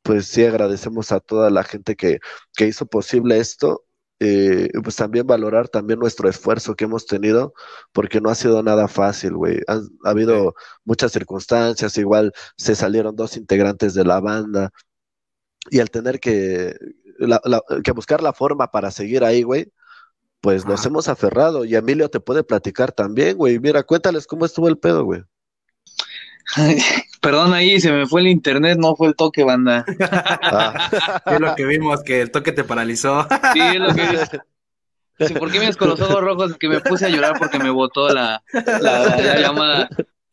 pues 0.04 0.28
sí 0.28 0.44
agradecemos 0.46 1.12
a 1.12 1.20
toda 1.20 1.50
la 1.52 1.64
gente 1.64 1.96
que, 1.96 2.20
que 2.56 2.68
hizo 2.68 2.86
posible 2.88 3.40
esto. 3.40 3.86
Eh, 4.22 4.70
pues 4.84 4.96
también 4.96 5.26
valorar 5.28 5.68
también 5.68 6.00
nuestro 6.00 6.30
esfuerzo 6.30 6.76
que 6.76 6.86
hemos 6.86 7.06
tenido, 7.08 7.54
porque 7.92 8.22
no 8.22 8.30
ha 8.30 8.36
sido 8.36 8.62
nada 8.64 8.88
fácil, 8.88 9.34
güey. 9.36 9.60
Ha 9.68 9.82
habido 10.10 10.54
muchas 10.86 11.12
circunstancias, 11.12 11.98
igual 11.98 12.32
se 12.58 12.76
salieron 12.76 13.16
dos 13.16 13.36
integrantes 13.38 13.94
de 13.96 14.06
la 14.06 14.20
banda, 14.22 14.72
y 15.72 15.80
al 15.80 15.90
tener 15.92 16.20
que, 16.20 16.76
la- 17.20 17.42
la- 17.46 17.64
que 17.84 17.92
buscar 17.92 18.22
la 18.24 18.34
forma 18.34 18.72
para 18.72 18.92
seguir 18.92 19.24
ahí, 19.24 19.44
güey, 19.44 19.72
pues 20.42 20.66
nos 20.66 20.86
hemos 20.86 21.08
aferrado. 21.08 21.66
Y 21.66 21.76
Emilio 21.76 22.10
te 22.10 22.20
puede 22.20 22.44
platicar 22.44 22.92
también, 22.92 23.38
güey. 23.38 23.60
Mira, 23.60 23.84
cuéntales 23.84 24.28
cómo 24.28 24.46
estuvo 24.46 24.68
el 24.68 24.78
pedo, 24.78 25.04
güey. 25.06 25.24
Perdón, 27.22 27.54
ahí 27.54 27.80
se 27.80 27.92
me 27.92 28.08
fue 28.08 28.22
el 28.22 28.28
internet, 28.28 28.78
no 28.80 28.96
fue 28.96 29.08
el 29.08 29.16
toque, 29.16 29.44
banda. 29.44 29.86
Ah, 30.42 31.22
Es 31.26 31.40
lo 31.40 31.56
que 31.56 31.66
vimos, 31.66 32.02
que 32.04 32.22
el 32.22 32.32
toque 32.32 32.52
te 32.52 32.64
paralizó. 32.64 33.28
Sí, 33.54 33.60
es 33.60 33.80
lo 33.80 33.94
que 33.94 34.02
Dice, 35.20 35.36
¿Por 35.36 35.52
qué 35.52 35.60
me 35.60 35.72
con 35.76 35.90
los 35.90 36.02
ojos 36.02 36.20
rojos? 36.20 36.52
Es 36.52 36.58
que 36.58 36.68
me 36.68 36.80
puse 36.82 37.06
a 37.06 37.10
llorar 37.10 37.34
porque 37.38 37.60
me 37.60 37.70
botó 37.70 38.10
la, 38.10 38.44
la, 38.54 39.16
la 39.18 39.40
llamada. 39.40 39.88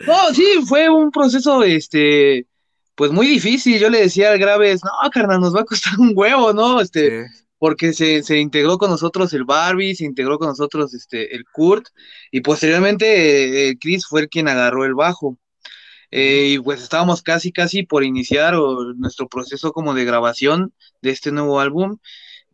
No, 0.06 0.32
sí, 0.32 0.44
fue 0.66 0.89
un 0.89 1.10
proceso, 1.10 1.62
este, 1.62 2.47
pues 2.94 3.10
muy 3.12 3.27
difícil. 3.27 3.78
Yo 3.78 3.90
le 3.90 4.01
decía 4.01 4.31
al 4.31 4.39
Graves, 4.39 4.81
no, 4.85 5.10
carnal, 5.10 5.40
nos 5.40 5.55
va 5.55 5.60
a 5.60 5.65
costar 5.65 5.93
un 5.98 6.12
huevo, 6.15 6.52
¿no? 6.55 6.81
Este, 6.81 7.27
Sí. 7.28 7.44
porque 7.59 7.93
se, 7.93 8.23
se 8.23 8.39
integró 8.39 8.78
con 8.78 8.89
nosotros 8.90 9.32
el 9.35 9.44
Barbie, 9.44 9.94
se 9.94 10.05
integró 10.06 10.39
con 10.39 10.48
nosotros 10.48 10.94
este, 10.94 11.35
el 11.35 11.44
Kurt, 11.52 11.89
y 12.31 12.40
posteriormente 12.40 13.06
eh, 13.06 13.69
el 13.70 13.78
Chris 13.78 14.06
fue 14.06 14.23
el 14.23 14.28
quien 14.28 14.48
agarró 14.48 14.85
el 14.86 14.94
bajo. 14.94 15.36
Eh, 16.10 16.55
y 16.55 16.59
pues 16.59 16.82
estábamos 16.82 17.22
casi, 17.22 17.52
casi 17.52 17.82
por 17.82 18.05
iniciar 18.05 18.55
o, 18.55 18.94
nuestro 18.94 19.28
proceso 19.28 19.72
como 19.72 19.94
de 19.94 20.05
grabación 20.05 20.72
de 21.02 21.10
este 21.10 21.32
nuevo 21.32 21.60
álbum. 21.60 21.98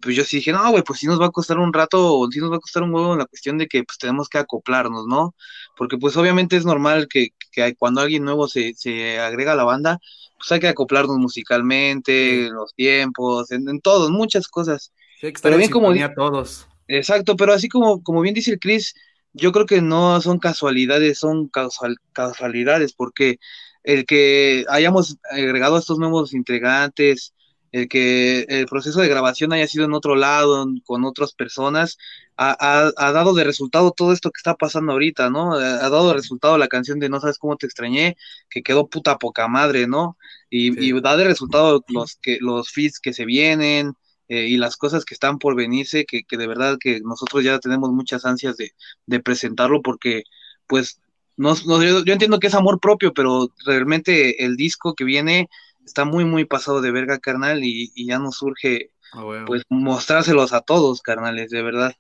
Pues 0.01 0.17
yo 0.17 0.25
sí 0.25 0.37
dije, 0.37 0.53
no, 0.53 0.71
güey, 0.71 0.83
pues 0.83 1.01
sí 1.01 1.07
nos 1.07 1.21
va 1.21 1.27
a 1.27 1.31
costar 1.31 1.59
un 1.59 1.73
rato, 1.73 2.19
o 2.19 2.31
sí 2.31 2.39
nos 2.39 2.53
va 2.53 2.57
a 2.57 2.61
costar 2.61 2.83
un 2.83 2.93
huevo 2.93 3.13
en 3.13 3.21
la 3.21 3.27
cuestión 3.27 3.57
de 3.57 3.69
que 3.69 3.85
pues 3.85 3.97
tenemos 3.97 4.29
que 4.29 4.39
acoplarnos, 4.39 5.07
¿no? 5.07 5.35
Porque 5.77 5.97
pues 5.97 6.17
obviamente 6.17 6.57
es 6.57 6.67
normal 6.67 7.09
que, 7.09 7.29
que 7.53 7.75
cuando 7.77 8.03
alguien 8.03 8.25
nuevo 8.25 8.49
se, 8.49 8.75
se 8.75 9.19
agrega 9.19 9.53
a 9.53 9.57
la 9.57 9.65
banda, 9.65 9.99
pues 10.37 10.53
hay 10.53 10.61
que 10.61 10.69
acoplarnos 10.69 11.17
musicalmente, 11.17 12.47
en 12.47 12.55
los 12.55 12.75
tiempos, 12.75 13.51
en, 13.51 13.69
en 13.69 13.81
todo, 13.81 14.11
muchas 14.11 14.49
cosas. 14.49 14.93
Sí, 15.21 15.33
Pero 15.41 15.55
en 15.55 15.61
bien 15.61 15.71
como 15.71 15.95
todos. 16.15 16.67
Exacto, 16.87 17.35
pero 17.37 17.55
así 17.55 17.69
como, 17.69 18.03
como 18.03 18.21
bien 18.21 18.35
dice 18.35 18.53
el 18.53 18.59
Chris, 18.59 18.95
yo 19.35 19.53
creo 19.53 19.67
que 19.67 19.83
no 19.83 20.21
son 20.21 20.39
casualidades, 20.39 21.19
son 21.19 21.49
causal- 21.49 21.99
casualidades, 22.13 22.93
porque 22.95 23.39
el 23.83 24.07
que 24.07 24.65
hayamos 24.69 25.19
agregado 25.31 25.77
a 25.77 25.81
estos 25.81 25.99
nuevos 25.99 26.33
integrantes, 26.35 27.35
el 27.73 27.89
que 27.89 28.47
el 28.49 28.67
proceso 28.67 29.01
de 29.01 29.09
grabación 29.09 29.53
haya 29.53 29.67
sido 29.67 29.85
en 29.85 29.95
otro 29.95 30.15
lado, 30.17 30.67
con 30.85 31.05
otras 31.05 31.35
personas, 31.35 31.99
ha, 32.37 32.57
ha- 32.61 32.93
ha 32.97 33.13
dado 33.13 33.35
de 33.35 33.45
resultado 33.45 33.91
todo 33.93 34.13
esto 34.13 34.31
que 34.31 34.39
está 34.39 34.55
pasando 34.55 34.93
ahorita, 34.93 35.31
¿no? 35.31 35.55
Ha, 35.55 35.59
dado 35.91 36.09
de 36.09 36.15
resultado 36.15 36.57
la 36.59 36.69
canción 36.69 37.01
de 37.01 37.09
No 37.09 37.21
sabes 37.21 37.39
cómo 37.39 37.57
te 37.57 37.67
extrañé, 37.67 38.17
que 38.49 38.63
quedó 38.63 38.89
puta 38.89 39.19
poca 39.19 39.49
madre, 39.49 39.87
¿no? 39.89 40.17
Y, 40.51 40.73
Sí. 40.73 40.79
y 40.97 41.01
da 41.01 41.17
de 41.17 41.25
resultado 41.25 41.85
los 41.89 42.17
que 42.23 42.39
los 42.41 42.71
feats 42.71 43.01
que 43.01 43.13
se 43.13 43.25
vienen, 43.25 43.95
eh, 44.35 44.47
y 44.49 44.57
las 44.57 44.77
cosas 44.77 45.05
que 45.05 45.15
están 45.15 45.39
por 45.39 45.57
venirse, 45.57 46.05
que, 46.07 46.25
que 46.25 46.37
de 46.37 46.47
verdad 46.47 46.79
que 46.81 47.01
nosotros 47.01 47.45
ya 47.45 47.59
tenemos 47.61 47.91
muchas 47.93 48.25
ansias 48.27 48.57
de, 48.57 48.73
de 49.07 49.21
presentarlo 49.21 49.83
porque 49.83 50.25
pues 50.67 51.01
no, 51.37 51.55
no- 51.67 51.83
yo, 51.83 52.05
yo 52.05 52.13
entiendo 52.13 52.39
que 52.41 52.47
es 52.49 52.55
amor 52.55 52.81
propio, 52.81 53.13
pero 53.15 53.49
realmente 53.67 54.45
el 54.45 54.57
disco 54.57 54.95
que 54.95 55.05
viene 55.05 55.49
está 55.85 56.05
muy 56.05 56.25
muy 56.25 56.45
pasado 56.47 56.81
de 56.81 56.91
verga, 56.93 57.19
carnal, 57.19 57.65
y, 57.65 57.93
y 57.95 58.07
ya 58.07 58.19
nos 58.19 58.37
surge 58.37 58.91
Ah, 59.13 59.23
pues 59.47 59.63
mostrárselos 59.69 60.53
a 60.53 60.61
todos, 60.63 61.03
carnales, 61.03 61.51
de 61.51 61.63
verdad. 61.63 61.93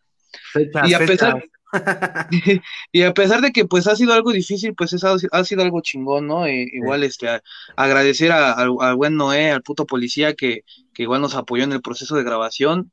Y 0.82 0.94
a 0.94 0.98
pesar-. 1.00 1.34
y 2.92 3.02
a 3.02 3.14
pesar 3.14 3.40
de 3.40 3.52
que 3.52 3.64
pues 3.64 3.86
ha 3.86 3.96
sido 3.96 4.12
algo 4.12 4.32
difícil, 4.32 4.74
pues 4.74 4.92
es, 4.92 5.04
ha, 5.04 5.44
sido 5.44 5.62
algo 5.62 5.80
chingón, 5.80 6.26
¿no? 6.26 6.46
Eh, 6.46 6.68
igual 6.72 7.02
este 7.04 7.28
a- 7.28 7.42
agradecer 7.76 8.32
al, 8.32 8.70
buen 8.96 9.16
Noé, 9.16 9.50
al 9.50 9.62
puto 9.62 9.86
policía 9.86 10.34
que, 10.34 10.64
que 10.92 11.02
igual 11.04 11.20
nos 11.20 11.34
apoyó 11.34 11.64
en 11.64 11.72
el 11.72 11.82
proceso 11.82 12.16
de 12.16 12.24
grabación, 12.24 12.92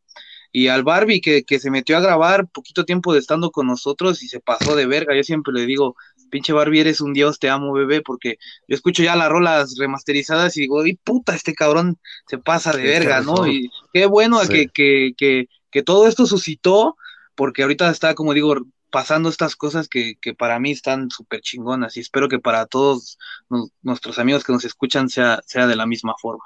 y 0.51 0.67
al 0.67 0.83
Barbie 0.83 1.21
que, 1.21 1.43
que 1.43 1.59
se 1.59 1.71
metió 1.71 1.95
a 1.97 2.01
grabar 2.01 2.47
poquito 2.49 2.83
tiempo 2.83 3.13
de 3.13 3.19
estando 3.19 3.51
con 3.51 3.67
nosotros 3.67 4.21
y 4.21 4.27
se 4.27 4.41
pasó 4.41 4.75
de 4.75 4.85
verga. 4.85 5.15
Yo 5.15 5.23
siempre 5.23 5.53
le 5.53 5.65
digo, 5.65 5.95
pinche 6.29 6.51
Barbie, 6.51 6.81
eres 6.81 6.99
un 6.99 7.13
dios, 7.13 7.39
te 7.39 7.49
amo, 7.49 7.71
bebé, 7.71 8.01
porque 8.01 8.37
yo 8.67 8.75
escucho 8.75 9.01
ya 9.01 9.15
las 9.15 9.29
rolas 9.29 9.75
remasterizadas 9.77 10.57
y 10.57 10.61
digo, 10.61 10.85
y 10.85 10.95
puta, 10.95 11.35
este 11.35 11.53
cabrón 11.53 11.97
se 12.27 12.37
pasa 12.37 12.73
de 12.73 12.81
Sí, 12.81 12.87
verga, 12.87 13.21
¿no? 13.21 13.47
Y 13.47 13.69
qué 13.93 14.05
bueno 14.07 14.41
Sí. 14.41 14.67
que, 14.73 15.13
que, 15.15 15.47
que 15.71 15.83
todo 15.83 16.07
esto 16.07 16.25
suscitó, 16.25 16.97
porque 17.41 17.63
ahorita 17.63 17.89
está, 17.91 18.15
como 18.15 18.33
digo, 18.33 18.55
pasando 18.91 19.29
estas 19.29 19.55
cosas 19.55 19.87
que, 19.89 20.15
que 20.21 20.33
para 20.35 20.59
mí 20.59 20.71
están 20.71 21.09
súper 21.11 21.41
chingonas 21.41 21.97
y 21.97 22.01
espero 22.01 22.29
que 22.29 22.39
para 22.39 22.65
todos 22.67 23.17
nos- 23.49 23.71
nuestros 23.81 24.19
amigos 24.19 24.43
que 24.43 24.53
nos 24.53 24.65
escuchan 24.65 25.09
sea, 25.09 25.41
sea 25.45 25.67
de 25.67 25.75
la 25.75 25.85
misma 25.87 26.15
forma. 26.21 26.43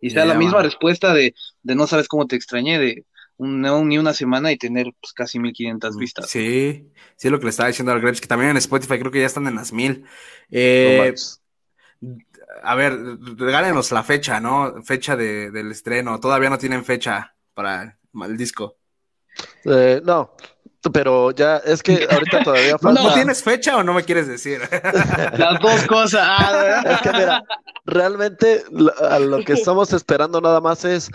Y 0.00 0.10
sea 0.10 0.26
la 0.26 0.34
misma 0.34 0.62
respuesta 0.62 1.14
de, 1.14 1.34
de 1.62 1.74
no 1.76 1.86
sabes 1.86 2.08
cómo 2.08 2.26
te 2.26 2.36
extrañé, 2.36 2.78
de 2.78 3.06
un, 3.38 3.60
no, 3.62 3.84
ni 3.84 3.98
una 3.98 4.14
semana 4.14 4.52
y 4.52 4.58
tener 4.58 4.88
pues, 5.00 5.12
casi 5.14 5.38
1500 5.40 5.96
vistas. 5.96 6.30
Sí, 6.32 6.92
sí, 7.16 7.30
lo 7.30 7.38
que 7.38 7.44
le 7.44 7.50
estaba 7.50 7.68
diciendo 7.68 7.92
al 7.92 8.00
Grebs, 8.00 8.20
que 8.20 8.26
también 8.28 8.50
en 8.50 8.56
Spotify 8.58 8.98
creo 8.98 9.10
que 9.10 9.20
ya 9.20 9.26
están 9.26 9.46
en 9.46 9.54
las 9.56 9.72
mil. 9.72 10.04
no 10.80 10.92
Eh, 10.92 10.92
manches. 10.92 11.40
a 12.62 12.74
ver, 12.74 12.92
regálenos 13.36 13.92
la 13.92 14.02
fecha, 14.04 14.40
¿no? 14.40 14.82
Fecha 14.82 15.16
de, 15.16 15.50
del 15.50 15.70
estreno. 15.72 16.20
Todavía 16.20 16.50
no 16.50 16.58
tienen 16.58 16.84
fecha 16.84 17.36
para 17.54 17.98
el 18.24 18.36
disco. 18.36 18.79
Eh, 19.64 20.00
no, 20.04 20.34
pero 20.92 21.30
ya 21.32 21.58
es 21.58 21.82
que 21.82 22.06
ahorita 22.10 22.42
todavía 22.42 22.72
¿No, 22.72 22.78
falta. 22.78 23.02
¿no 23.02 23.12
tienes 23.14 23.42
fecha 23.42 23.76
o 23.76 23.82
no 23.82 23.92
me 23.92 24.04
quieres 24.04 24.26
decir? 24.26 24.60
Las 25.36 25.60
dos 25.60 25.86
cosas. 25.86 26.22
ah. 26.24 26.82
Es 26.86 27.00
que 27.02 27.12
mira, 27.12 27.42
realmente 27.84 28.64
lo- 28.70 28.92
a 28.98 29.18
lo 29.18 29.44
que 29.44 29.52
estamos 29.52 29.92
esperando 29.92 30.40
nada 30.40 30.60
más 30.60 30.84
es 30.84 31.10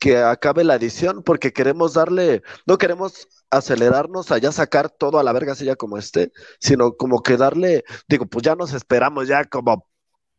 que 0.00 0.18
acabe 0.18 0.64
la 0.64 0.74
edición 0.74 1.22
porque 1.22 1.52
queremos 1.52 1.94
darle, 1.94 2.42
no 2.66 2.76
queremos 2.78 3.28
acelerarnos 3.50 4.30
a 4.32 4.38
ya 4.38 4.52
sacar 4.52 4.90
todo 4.90 5.18
a 5.18 5.22
la 5.22 5.32
verga 5.32 5.52
así 5.52 5.64
ya 5.64 5.76
como 5.76 5.96
esté, 5.98 6.32
sino 6.58 6.92
como 6.96 7.22
que 7.22 7.36
darle, 7.36 7.84
digo, 8.08 8.26
pues 8.26 8.42
ya 8.44 8.54
nos 8.56 8.72
esperamos 8.74 9.28
ya 9.28 9.44
como 9.44 9.86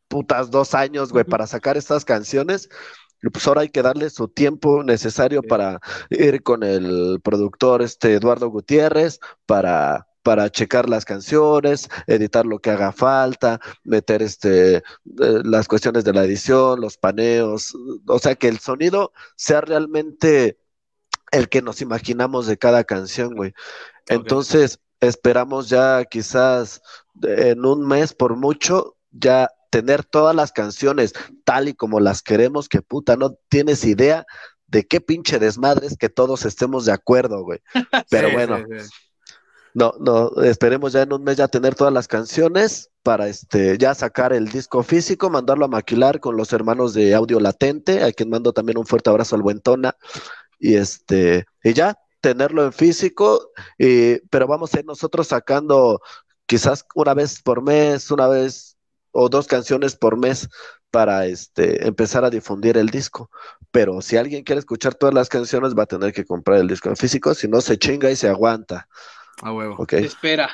putas 0.07 0.51
dos 0.51 0.73
años, 0.73 1.11
güey, 1.11 1.25
para 1.25 1.47
sacar 1.47 1.77
estas 1.77 2.05
canciones. 2.05 2.69
Pues 3.21 3.47
ahora 3.47 3.61
hay 3.61 3.69
que 3.69 3.81
darle 3.81 4.09
su 4.09 4.27
tiempo 4.27 4.83
necesario 4.83 5.41
para 5.41 5.79
ir 6.09 6.43
con 6.43 6.63
el 6.63 7.19
productor 7.23 7.81
este 7.81 8.13
Eduardo 8.13 8.49
Gutiérrez, 8.49 9.19
para 9.45 10.07
para 10.27 10.49
checar 10.49 10.89
las 10.89 11.05
canciones, 11.05 11.87
editar 12.05 12.45
lo 12.45 12.59
que 12.59 12.69
haga 12.69 12.91
falta, 12.91 13.61
meter 13.85 14.21
este, 14.21 14.75
eh, 14.75 14.83
las 15.15 15.69
cuestiones 15.69 16.03
de 16.03 16.11
la 16.11 16.25
edición, 16.25 16.81
los 16.81 16.97
paneos, 16.97 17.73
o 18.05 18.19
sea, 18.19 18.35
que 18.35 18.49
el 18.49 18.59
sonido 18.59 19.13
sea 19.37 19.61
realmente 19.61 20.59
el 21.31 21.47
que 21.47 21.61
nos 21.61 21.81
imaginamos 21.81 22.45
de 22.45 22.57
cada 22.57 22.83
canción, 22.83 23.35
güey. 23.35 23.53
Entonces, 24.07 24.81
esperamos 24.99 25.69
ya 25.69 26.03
quizás 26.03 26.81
en 27.23 27.63
un 27.63 27.87
mes 27.87 28.13
por 28.13 28.35
mucho, 28.35 28.96
ya 29.11 29.49
tener 29.69 30.03
todas 30.05 30.35
las 30.35 30.51
canciones 30.51 31.13
tal 31.43 31.69
y 31.69 31.73
como 31.75 31.99
las 31.99 32.21
queremos, 32.21 32.69
que 32.69 32.81
puta, 32.81 33.15
no 33.17 33.35
tienes 33.49 33.83
idea 33.85 34.25
de 34.67 34.87
qué 34.87 35.01
pinche 35.01 35.39
desmadres 35.39 35.97
que 35.97 36.09
todos 36.09 36.45
estemos 36.45 36.85
de 36.85 36.93
acuerdo, 36.93 37.43
güey. 37.43 37.59
Pero 38.09 38.29
Sí, 38.29 38.33
bueno, 38.33 38.63
sí, 38.69 38.79
sí. 38.79 38.89
no, 39.73 39.93
no, 39.99 40.31
esperemos 40.43 40.93
ya 40.93 41.03
en 41.03 41.13
un 41.13 41.23
mes 41.23 41.37
ya 41.37 41.47
tener 41.47 41.75
todas 41.75 41.93
las 41.93 42.07
canciones 42.07 42.89
para 43.03 43.27
este 43.27 43.77
ya 43.77 43.93
sacar 43.93 44.33
el 44.33 44.47
disco 44.49 44.81
físico, 44.83 45.29
mandarlo 45.29 45.65
a 45.65 45.67
maquilar 45.69 46.19
con 46.19 46.35
los 46.37 46.51
hermanos 46.53 46.93
de 46.93 47.13
Audio 47.13 47.39
Latente, 47.39 48.03
a 48.03 48.11
quien 48.11 48.29
mando 48.29 48.53
también 48.53 48.77
un 48.77 48.85
fuerte 48.87 49.09
abrazo 49.09 49.35
al 49.35 49.43
buen 49.43 49.61
Tona, 49.61 49.95
y 50.59 50.75
este, 50.75 51.45
y 51.63 51.73
ya 51.73 51.97
tenerlo 52.21 52.65
en 52.65 52.73
físico, 52.73 53.51
y, 53.79 54.19
pero 54.29 54.47
vamos 54.47 54.73
a 54.75 54.79
ir 54.79 54.85
nosotros 54.85 55.27
sacando 55.27 56.01
quizás 56.47 56.85
una 56.95 57.13
vez 57.15 57.41
por 57.43 57.61
mes, 57.63 58.11
una 58.11 58.27
vez 58.27 58.76
o 59.19 59.29
dos 59.29 59.47
canciones 59.47 59.95
por 59.95 60.15
mes 60.17 60.47
para 60.91 61.25
este 61.25 61.87
empezar 61.87 62.23
a 62.23 62.29
difundir 62.29 62.77
el 62.77 62.89
disco. 62.89 63.29
Pero 63.71 64.01
si 64.01 64.15
alguien 64.17 64.43
quiere 64.43 64.59
escuchar 64.59 64.93
todas 64.95 65.13
las 65.13 65.27
canciones, 65.29 65.73
va 65.75 65.83
a 65.83 65.87
tener 65.87 66.13
que 66.13 66.23
comprar 66.25 66.59
el 66.59 66.67
disco 66.67 66.89
en 66.89 66.95
físico, 66.95 67.33
si 67.33 67.47
no 67.47 67.61
se 67.61 67.77
chinga 67.77 68.09
y 68.11 68.15
se 68.15 68.29
aguanta. 68.29 68.87
A 69.41 69.51
huevo. 69.51 69.75
¿Ok? 69.79 69.93
Espera. 69.93 70.49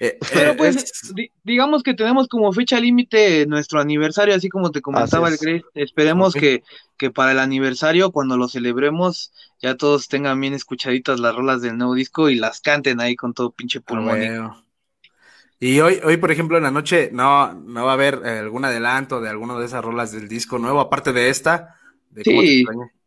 Eh, 0.00 0.18
Pero 0.32 0.50
eh, 0.50 0.54
pues, 0.56 0.76
es- 0.76 1.14
di- 1.14 1.30
digamos 1.44 1.82
que 1.82 1.94
tenemos 1.94 2.26
como 2.28 2.52
fecha 2.52 2.78
límite 2.80 3.46
nuestro 3.46 3.80
aniversario, 3.80 4.34
así 4.34 4.48
como 4.48 4.70
te 4.70 4.80
comentaba 4.82 5.28
el. 5.28 5.36
Grace. 5.38 5.64
Esperemos 5.74 6.34
que, 6.34 6.62
que 6.98 7.10
para 7.10 7.32
el 7.32 7.38
aniversario, 7.38 8.10
cuando 8.10 8.36
lo 8.36 8.48
celebremos, 8.48 9.32
ya 9.60 9.76
todos 9.76 10.08
tengan 10.08 10.40
bien 10.40 10.54
escuchaditas 10.54 11.20
las 11.20 11.34
rolas 11.34 11.62
del 11.62 11.78
nuevo 11.78 11.94
disco 11.94 12.28
y 12.28 12.34
las 12.36 12.60
canten 12.60 13.00
ahí 13.00 13.16
con 13.16 13.32
todo 13.32 13.50
pinche 13.52 13.78
a 13.78 13.82
pulmón. 13.82 14.20
Y- 15.66 15.80
hoy, 15.80 16.00
hoy, 16.04 16.16
por 16.16 16.30
ejemplo, 16.30 16.56
en 16.56 16.64
la 16.64 16.70
noche 16.70 17.10
no, 17.12 17.52
no 17.54 17.84
va 17.84 17.92
a 17.92 17.94
haber 17.94 18.20
eh, 18.24 18.38
algún 18.40 18.64
adelanto 18.64 19.20
de 19.20 19.28
alguna 19.28 19.58
de 19.58 19.66
esas 19.66 19.84
rolas 19.84 20.12
del 20.12 20.28
disco 20.28 20.58
nuevo, 20.58 20.80
aparte 20.80 21.12
de 21.12 21.28
esta. 21.30 21.76
De 22.10 22.24
Sí. 22.24 22.64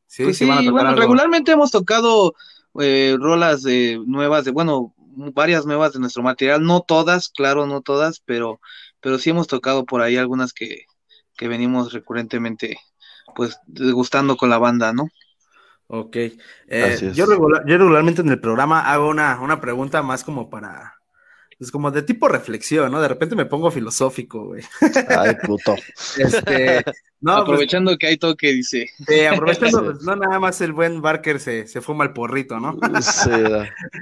Sí, 0.08 0.24
Pues 0.24 0.38
sí 0.38 0.46
sí, 0.46 0.50
van 0.50 0.60
a 0.60 0.62
tocar 0.62 0.74
bueno, 0.74 0.90
algo. 0.90 1.02
regularmente 1.02 1.52
hemos 1.52 1.72
tocado 1.72 2.36
eh, 2.80 3.18
rolas 3.20 3.64
de 3.64 4.00
nuevas, 4.06 4.46
de 4.46 4.52
bueno, 4.52 4.94
varias 4.98 5.66
nuevas 5.66 5.94
de 5.94 6.00
nuestro 6.00 6.24
material, 6.24 6.64
no 6.64 6.82
todas, 6.82 7.30
claro, 7.30 7.66
no 7.68 7.82
todas, 7.82 8.22
pero, 8.22 8.60
pero 9.02 9.18
sí 9.20 9.32
hemos 9.32 9.48
tocado 9.48 9.86
por 9.86 10.02
ahí 10.02 10.16
algunas 10.18 10.54
que, 10.54 10.86
que 11.38 11.48
venimos 11.48 11.92
recurrentemente, 11.94 12.78
pues, 13.36 13.60
degustando 13.68 14.38
con 14.38 14.50
la 14.50 14.58
banda, 14.60 14.94
¿no? 14.94 15.10
Ok. 15.88 16.16
Eh, 16.68 16.98
yo, 17.14 17.26
regular- 17.26 17.64
yo 17.68 17.78
regularmente 17.78 18.22
en 18.22 18.30
el 18.30 18.40
programa 18.42 18.82
hago 18.92 19.08
una, 19.10 19.40
una 19.42 19.62
pregunta 19.62 20.02
más 20.02 20.24
como 20.24 20.50
para. 20.50 20.95
Pues 21.58 21.72
como 21.72 21.90
de 21.90 22.02
tipo 22.02 22.28
reflexión, 22.28 22.92
¿no? 22.92 23.00
De 23.02 23.08
repente 23.08 23.36
me 23.36 23.46
pongo 23.46 23.72
filosófico, 23.72 24.46
güey. 24.48 24.64
Ay, 25.08 25.36
puto. 25.46 25.76
Este, 26.18 26.84
no, 27.22 27.34
pues, 27.34 27.42
Aprovechando 27.44 27.98
que 27.98 28.08
hay 28.08 28.18
toque, 28.18 28.52
dice. 28.52 28.90
eh, 29.08 29.28
aprovechando, 29.28 29.84
pues, 29.86 30.02
no 30.04 30.16
nada 30.18 30.40
más 30.40 30.60
el 30.62 30.74
buen 30.74 31.02
Barker 31.02 31.40
se, 31.40 31.68
se 31.68 31.82
fuma 31.82 32.04
el 32.04 32.14
porrito, 32.14 32.60
¿no? 32.60 32.78
Sí. 33.02 33.30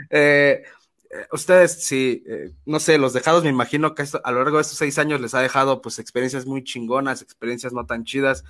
Eh, 0.10 0.64
eh, 1.12 1.28
ustedes, 1.32 1.84
sí, 1.84 2.24
eh, 2.28 2.52
no 2.66 2.80
sé, 2.80 2.98
los 2.98 3.14
dejados, 3.14 3.44
me 3.44 3.50
imagino 3.50 3.94
que 3.94 4.02
esto- 4.02 4.22
a 4.24 4.32
lo 4.32 4.40
largo 4.40 4.58
de 4.58 4.64
estos 4.64 4.78
seis 4.80 4.98
años 4.98 5.22
les 5.22 5.34
ha 5.36 5.40
dejado 5.42 5.82
pues 5.82 6.00
experiencias 6.00 6.46
muy 6.48 6.64
chingonas, 6.64 7.22
experiencias 7.22 7.72
no 7.74 7.86
tan 7.86 8.04
chidas, 8.04 8.44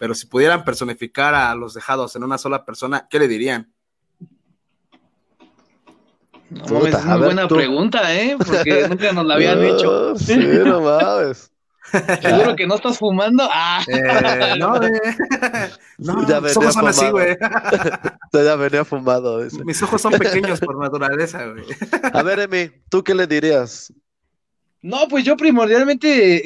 pero 0.00 0.14
si 0.14 0.26
pudieran 0.26 0.64
personificar 0.64 1.34
a 1.34 1.54
los 1.54 1.74
dejados 1.74 2.16
en 2.16 2.24
una 2.24 2.38
sola 2.38 2.64
persona, 2.64 3.06
¿qué 3.08 3.18
le 3.20 3.28
dirían? 3.28 3.72
No, 6.50 6.64
Puta, 6.64 6.74
mames, 6.74 6.94
es 6.98 7.04
a 7.04 7.08
muy 7.08 7.18
ver, 7.20 7.24
buena 7.26 7.48
tú. 7.48 7.54
pregunta, 7.56 8.14
¿eh? 8.14 8.36
Porque 8.38 8.86
nunca 8.88 9.12
nos 9.12 9.26
la 9.26 9.34
habían 9.34 9.62
hecho. 9.64 10.16
Sí, 10.16 10.36
no 10.36 10.80
mames. 10.82 11.50
¿Seguro 12.20 12.54
que 12.54 12.66
no 12.66 12.74
estás 12.74 12.98
fumando? 12.98 13.48
Ah, 13.50 13.82
Eh, 13.88 14.56
no, 14.58 14.76
eh, 14.82 14.90
no, 15.98 16.26
Ya 16.28 16.40
mis 16.40 16.54
venía 16.54 16.70
ojos 16.70 16.74
son 16.74 16.86
así, 16.88 16.98
fumado. 17.06 17.12
güey. 17.12 17.36
Ya 18.32 18.56
venía 18.56 18.84
fumado. 18.84 19.42
dice. 19.44 19.64
Mis 19.64 19.82
ojos 19.82 20.00
son 20.02 20.12
pequeños 20.12 20.60
por 20.60 20.78
naturaleza, 20.78 21.46
güey. 21.46 21.64
A 22.12 22.22
ver, 22.22 22.40
Emi, 22.40 22.70
¿tú 22.90 23.02
qué 23.02 23.14
le 23.14 23.26
dirías? 23.26 23.92
No, 24.82 25.08
pues 25.08 25.24
yo 25.24 25.36
primordialmente 25.36 26.42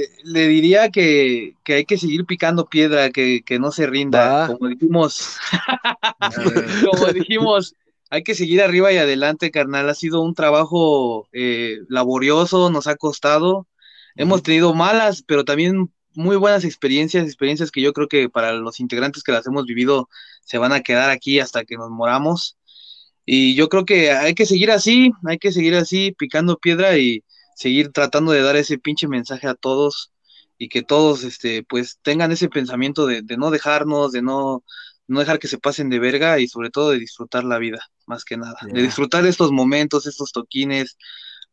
eh, 0.00 0.08
le 0.24 0.48
diría 0.48 0.88
que, 0.88 1.54
que 1.62 1.74
hay 1.74 1.84
que 1.84 1.96
seguir 1.98 2.24
picando 2.24 2.66
piedra, 2.66 3.10
que, 3.10 3.42
que 3.44 3.58
no 3.58 3.70
se 3.70 3.86
rinda. 3.86 4.46
Como 4.48 4.68
dijimos, 4.68 5.36
como 6.90 7.06
dijimos, 7.12 7.74
hay 8.10 8.22
que 8.22 8.34
seguir 8.34 8.62
arriba 8.62 8.92
y 8.92 8.98
adelante, 8.98 9.50
carnal. 9.50 9.88
Ha 9.88 9.94
sido 9.94 10.22
un 10.22 10.34
trabajo 10.34 11.28
eh, 11.32 11.78
laborioso, 11.88 12.70
nos 12.70 12.86
ha 12.86 12.96
costado. 12.96 13.66
Hemos 14.16 14.42
tenido 14.42 14.74
malas, 14.74 15.22
pero 15.22 15.44
también 15.44 15.92
muy 16.14 16.36
buenas 16.36 16.64
experiencias, 16.64 17.24
experiencias 17.24 17.70
que 17.70 17.82
yo 17.82 17.92
creo 17.92 18.08
que 18.08 18.28
para 18.28 18.52
los 18.52 18.80
integrantes 18.80 19.22
que 19.22 19.32
las 19.32 19.46
hemos 19.46 19.66
vivido 19.66 20.08
se 20.44 20.58
van 20.58 20.72
a 20.72 20.80
quedar 20.82 21.10
aquí 21.10 21.40
hasta 21.40 21.64
que 21.64 21.76
nos 21.76 21.90
moramos. 21.90 22.56
Y 23.26 23.54
yo 23.54 23.68
creo 23.68 23.84
que 23.84 24.12
hay 24.12 24.34
que 24.34 24.46
seguir 24.46 24.70
así, 24.70 25.12
hay 25.26 25.38
que 25.38 25.52
seguir 25.52 25.74
así, 25.76 26.12
picando 26.12 26.58
piedra 26.58 26.96
y 26.98 27.24
seguir 27.56 27.92
tratando 27.92 28.32
de 28.32 28.42
dar 28.42 28.56
ese 28.56 28.78
pinche 28.78 29.08
mensaje 29.08 29.46
a 29.48 29.54
todos 29.54 30.12
y 30.58 30.68
que 30.68 30.82
todos, 30.82 31.24
este, 31.24 31.62
pues 31.64 31.98
tengan 32.02 32.32
ese 32.32 32.48
pensamiento 32.48 33.06
de, 33.06 33.22
de 33.22 33.36
no 33.36 33.50
dejarnos, 33.50 34.12
de 34.12 34.22
no, 34.22 34.64
no 35.08 35.20
dejar 35.20 35.38
que 35.38 35.48
se 35.48 35.58
pasen 35.58 35.90
de 35.90 35.98
verga 35.98 36.38
y 36.38 36.48
sobre 36.48 36.70
todo 36.70 36.90
de 36.90 36.98
disfrutar 36.98 37.44
la 37.44 37.58
vida, 37.58 37.80
más 38.08 38.24
que 38.24 38.36
nada, 38.36 38.56
de 38.62 38.82
disfrutar 38.82 39.24
estos 39.26 39.52
momentos, 39.52 40.06
estos 40.06 40.32
toquines, 40.32 40.96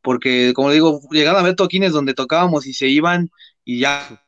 porque 0.02 0.54
como 0.56 0.72
digo, 0.72 1.02
llegaron 1.12 1.40
a 1.42 1.44
ver 1.44 1.56
toquines 1.56 1.92
donde 1.92 2.14
tocábamos 2.16 2.66
y 2.66 2.74
se 2.74 2.88
iban 2.88 3.30
y 3.64 3.80
ya 3.82 4.22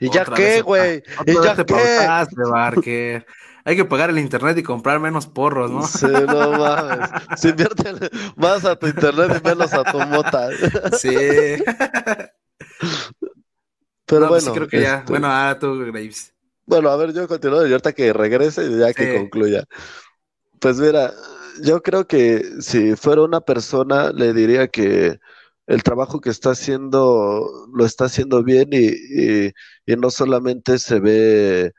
¿Y 0.00 0.10
ya 0.10 0.22
Otra 0.22 0.34
qué, 0.36 0.42
vez- 0.42 0.62
güey? 0.64 1.02
¿Y 1.26 1.34
ya 1.34 1.54
te 1.54 1.64
qué? 1.64 1.72
pautaste, 1.74 2.34
Barker. 2.50 3.26
Hay 3.64 3.76
que 3.76 3.84
pagar 3.84 4.10
el 4.10 4.18
internet 4.18 4.58
y 4.58 4.62
comprar 4.62 5.00
menos 5.00 5.26
porros, 5.26 5.70
¿no? 5.70 5.86
Sí, 5.86 6.06
no 6.06 6.50
mames. 6.58 7.08
Si 7.38 7.48
invierten 7.48 7.96
más 8.36 8.64
a 8.64 8.76
tu 8.76 8.86
internet 8.88 9.40
y 9.42 9.48
menos 9.48 9.72
a 9.72 9.84
tu 9.84 9.98
mota. 10.00 10.50
Sí. 10.98 11.14
Pero 14.06 14.20
No, 14.20 14.28
pues 14.28 14.28
bueno, 14.28 14.40
sí 14.40 14.50
creo 14.52 14.68
que 14.68 14.80
ya. 14.82 14.98
este, 14.98 15.12
Bueno, 15.12 15.28
ahora 15.28 15.58
tú, 15.58 15.78
Graves. 15.78 16.33
Bueno, 16.66 16.88
a 16.90 16.96
ver, 16.96 17.12
yo 17.12 17.28
continúo 17.28 17.66
y 17.66 17.70
ahorita 17.72 17.92
que 17.92 18.12
regrese 18.12 18.64
y 18.66 18.78
ya 18.78 18.94
que 18.94 19.08
concluya. 19.08 19.64
Pues 20.60 20.78
mira, 20.78 21.12
yo 21.62 21.82
creo 21.82 22.06
que 22.06 22.44
si 22.60 22.96
fuera 22.96 23.22
una 23.22 23.40
persona, 23.42 24.12
le 24.12 24.32
diría 24.34 24.68
que 24.68 25.18
el 25.66 25.82
trabajo 25.82 26.20
que 26.20 26.30
está 26.30 26.50
haciendo 26.52 27.48
lo 27.74 27.84
está 27.86 28.06
haciendo 28.06 28.42
bien 28.44 28.68
y, 28.72 28.88
y- 29.48 29.52
y 29.86 29.96
no 29.96 30.10
solamente 30.10 30.78
se 30.78 31.00
ve 31.00 31.66
eh, 31.66 31.72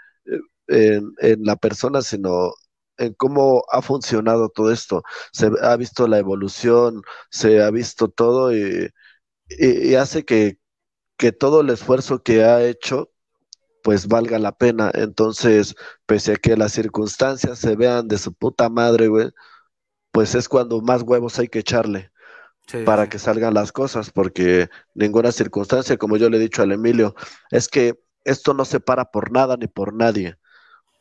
en, 0.67 1.13
en 1.19 1.43
la 1.45 1.55
persona, 1.57 2.01
sino 2.01 2.53
en 2.97 3.13
cómo 3.15 3.63
ha 3.71 3.81
funcionado 3.81 4.49
todo 4.49 4.71
esto. 4.71 5.03
Se 5.33 5.51
ha 5.61 5.75
visto 5.77 6.07
la 6.07 6.19
evolución, 6.19 7.01
se 7.31 7.61
ha 7.63 7.71
visto 7.71 8.09
todo 8.09 8.53
y, 8.55 8.89
y- 9.49 9.89
y 9.91 9.95
hace 9.95 10.25
que, 10.25 10.59
que 11.17 11.31
todo 11.33 11.61
el 11.61 11.69
esfuerzo 11.71 12.23
que 12.23 12.43
ha 12.45 12.63
hecho 12.65 13.11
pues 13.85 14.09
valga 14.09 14.39
la 14.39 14.53
pena. 14.57 14.91
Entonces, 14.95 15.75
pese 16.07 16.33
a 16.33 16.37
que 16.37 16.57
las 16.57 16.73
circunstancias 16.73 17.59
se 17.59 17.77
vean 17.77 18.09
de 18.09 18.19
su 18.19 18.33
puta 18.35 18.69
madre, 18.69 19.09
güey, 19.09 19.31
pues 20.11 20.35
es 20.35 20.49
cuando 20.49 20.81
más 20.81 21.01
huevos 21.03 21.39
hay 21.39 21.47
que 21.49 21.59
echarle 21.59 22.11
Sí, 22.67 22.77
para 22.83 23.07
sí. 23.07 23.09
que 23.09 23.19
salgan 23.19 23.53
las 23.55 23.71
cosas, 23.73 24.11
porque 24.11 24.69
ninguna 24.95 25.31
circunstancia, 25.33 25.97
como 25.97 26.17
yo 26.17 26.29
le 26.29 26.37
he 26.37 26.39
dicho 26.41 26.63
al 26.63 26.71
Emilio, 26.73 27.15
es 27.51 27.67
que 27.69 27.99
esto 28.25 28.53
no 28.55 28.65
se 28.65 28.79
para 28.81 29.05
por 29.11 29.31
nada 29.31 29.57
ni 29.57 29.67
por 29.67 29.93
nadie, 29.95 30.37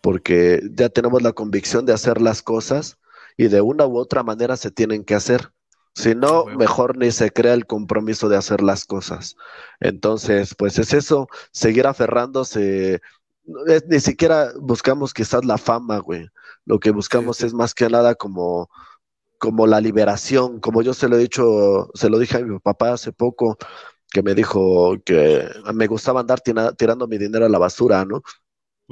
porque 0.02 0.62
ya 0.74 0.90
tenemos 0.90 1.22
la 1.22 1.34
convicción 1.34 1.86
de 1.86 1.94
hacer 1.94 2.22
las 2.22 2.42
cosas 2.42 2.98
y 3.38 3.48
de 3.48 3.62
una 3.62 3.86
u 3.86 3.98
otra 3.98 4.24
manera 4.24 4.58
se 4.58 4.72
tienen 4.72 5.04
que 5.04 5.16
hacer. 5.16 5.53
Si 5.94 6.14
no, 6.14 6.44
huevo. 6.44 6.58
mejor 6.58 6.96
ni 6.98 7.10
se 7.12 7.32
crea 7.32 7.54
el 7.54 7.66
compromiso 7.66 8.28
de 8.28 8.36
hacer 8.36 8.62
las 8.62 8.84
cosas. 8.84 9.36
Entonces, 9.80 10.54
pues 10.56 10.78
es 10.78 10.92
eso, 10.92 11.28
seguir 11.52 11.86
aferrándose. 11.86 13.00
Es- 13.68 13.84
ni 13.88 14.00
siquiera 14.00 14.52
buscamos 14.60 15.14
quizás 15.14 15.44
la 15.44 15.58
fama, 15.58 15.98
güey. 15.98 16.26
Lo 16.64 16.80
que 16.80 16.90
buscamos 16.90 17.38
sí. 17.38 17.46
es 17.46 17.54
más 17.54 17.74
que 17.74 17.88
nada 17.88 18.14
como, 18.16 18.68
como 19.38 19.66
la 19.66 19.80
liberación, 19.80 20.60
como 20.60 20.82
yo 20.82 20.94
se 20.94 21.08
lo 21.08 21.16
he 21.16 21.20
dicho, 21.20 21.90
se 21.94 22.10
lo 22.10 22.18
dije 22.18 22.38
a 22.38 22.40
mi 22.40 22.58
papá 22.60 22.92
hace 22.94 23.12
poco, 23.12 23.58
que 24.12 24.22
me 24.22 24.34
dijo 24.34 24.96
que 25.04 25.48
me 25.74 25.86
gustaba 25.88 26.20
andar 26.20 26.40
tirando 26.76 27.06
mi 27.08 27.18
dinero 27.18 27.46
a 27.46 27.48
la 27.48 27.58
basura, 27.58 28.04
¿no? 28.04 28.22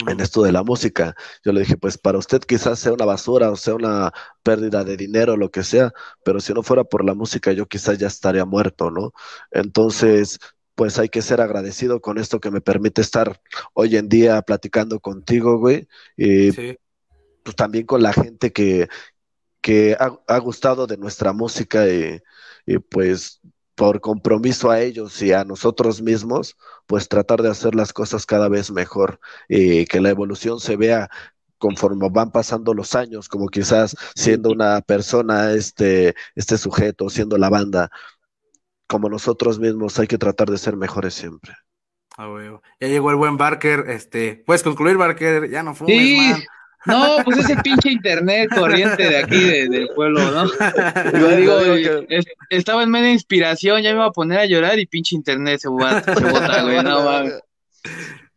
En 0.07 0.21
esto 0.21 0.43
de 0.43 0.53
la 0.53 0.63
música. 0.63 1.15
Yo 1.45 1.53
le 1.53 1.61
dije, 1.61 1.77
pues 1.77 1.99
para 1.99 2.19
usted 2.19 2.41
quizás 2.41 2.79
sea 2.79 2.93
una 2.93 3.05
basura 3.05 3.51
o 3.51 3.57
sea 3.57 3.75
una 3.75 4.13
pérdida 4.43 4.85
de 4.85 4.97
dinero, 4.97 5.37
lo 5.37 5.51
que 5.51 5.63
sea, 5.65 5.93
pero 6.25 6.41
si 6.41 6.53
no 6.55 6.63
fuera 6.63 6.85
por 6.85 7.05
la 7.05 7.15
música, 7.15 7.53
yo 7.53 7.67
quizás 7.67 7.99
ya 7.99 8.07
estaría 8.09 8.45
muerto, 8.45 8.91
¿no? 8.91 9.13
Entonces, 9.51 10.39
pues 10.75 10.99
hay 10.99 11.09
que 11.11 11.23
ser 11.23 11.41
agradecido 11.41 12.01
con 12.01 12.19
esto 12.19 12.41
que 12.41 12.51
me 12.51 12.61
permite 12.63 13.03
estar 13.03 13.41
hoy 13.75 13.97
en 13.97 14.09
día 14.09 14.41
platicando 14.43 15.01
contigo, 15.01 15.59
güey, 15.59 15.87
y 16.17 16.53
Sí. 16.53 16.79
pues 17.45 17.57
también 17.57 17.87
con 17.87 18.03
la 18.03 18.13
gente 18.13 18.53
que, 18.53 18.89
que 19.61 19.97
ha, 19.99 20.19
ha 20.29 20.39
gustado 20.39 20.87
de 20.87 20.97
nuestra 20.97 21.33
música 21.33 21.89
y, 21.89 22.21
y, 22.67 22.79
pues 22.79 23.41
por 23.83 24.01
compromiso 24.01 24.71
a 24.71 24.81
ellos 24.81 25.21
y 25.23 25.33
a 25.33 25.43
nosotros 25.43 26.01
mismos, 26.03 26.57
pues 26.87 27.09
tratar 27.09 27.43
de 27.43 27.51
hacer 27.51 27.75
las 27.75 27.93
cosas 27.93 28.27
cada 28.27 28.49
vez 28.49 28.71
mejor 28.71 29.19
y 29.49 29.87
que 29.87 30.01
la 30.01 30.11
evolución 30.11 30.61
se 30.61 30.77
vea 30.77 31.11
conforme 31.59 32.09
van 32.09 32.31
pasando 32.31 32.75
los 32.75 32.95
años, 32.95 33.29
como 33.29 33.49
quizás 33.49 33.97
siendo 34.15 34.51
una 34.51 34.83
persona, 34.83 35.51
este, 35.51 36.15
este 36.37 36.59
sujeto, 36.59 37.11
siendo 37.11 37.37
la 37.39 37.51
banda, 37.51 37.91
como 38.87 39.09
nosotros 39.09 39.59
mismos 39.59 39.99
hay 39.99 40.07
que 40.07 40.17
tratar 40.17 40.49
de 40.49 40.59
ser 40.59 40.77
mejores 40.77 41.15
siempre. 41.15 41.53
Ah. 42.17 42.29
Ya 42.79 42.87
llegó 42.87 43.11
el 43.11 43.17
buen 43.17 43.37
Barker, 43.37 43.87
este, 43.89 44.45
puedes 44.47 44.63
concluir, 44.63 44.97
Barker, 44.97 45.51
ya 45.51 45.65
no 45.65 45.75
fumes, 45.75 45.97
Sí, 45.97 46.31
man. 46.31 46.43
No, 46.87 47.17
pues 47.25 47.39
ese 47.39 47.57
pinche 47.57 47.91
internet 47.91 48.49
corriente 48.55 49.03
de 49.09 49.17
aquí 49.19 49.39
de- 49.39 49.69
del 49.69 49.89
pueblo, 49.95 50.21
¿no? 50.31 50.47
Yo 51.19 51.37
digo, 51.37 51.59
digo 51.63 51.77
eh, 51.77 52.07
es- 52.09 52.25
estaba 52.51 52.83
en 52.83 52.91
media 52.91 53.13
inspiración, 53.13 53.83
ya 53.83 53.91
me 53.91 53.97
iba 53.97 54.07
a 54.07 54.11
poner 54.13 54.39
a 54.41 54.47
llorar 54.47 54.79
y 54.79 54.87
pinche 54.87 55.15
internet 55.15 55.61
se 55.61 55.69
bota, 55.69 56.03
se 56.15 56.25
bota, 56.25 56.63
güey, 56.63 56.83
no 56.83 57.05
mames. 57.05 57.35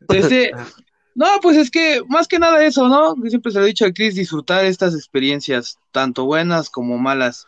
Este, 0.09 0.51
no, 1.15 1.27
pues 1.41 1.57
es 1.57 1.71
que 1.71 2.01
más 2.07 2.27
que 2.27 2.39
nada 2.39 2.63
eso, 2.65 2.87
¿no? 2.87 3.15
Yo 3.23 3.29
siempre 3.29 3.51
se 3.51 3.59
lo 3.59 3.65
he 3.65 3.69
dicho 3.69 3.85
a 3.85 3.91
Chris, 3.93 4.15
disfrutar 4.15 4.65
estas 4.65 4.93
experiencias, 4.95 5.77
tanto 5.91 6.25
buenas 6.25 6.69
como 6.69 6.97
malas. 6.97 7.47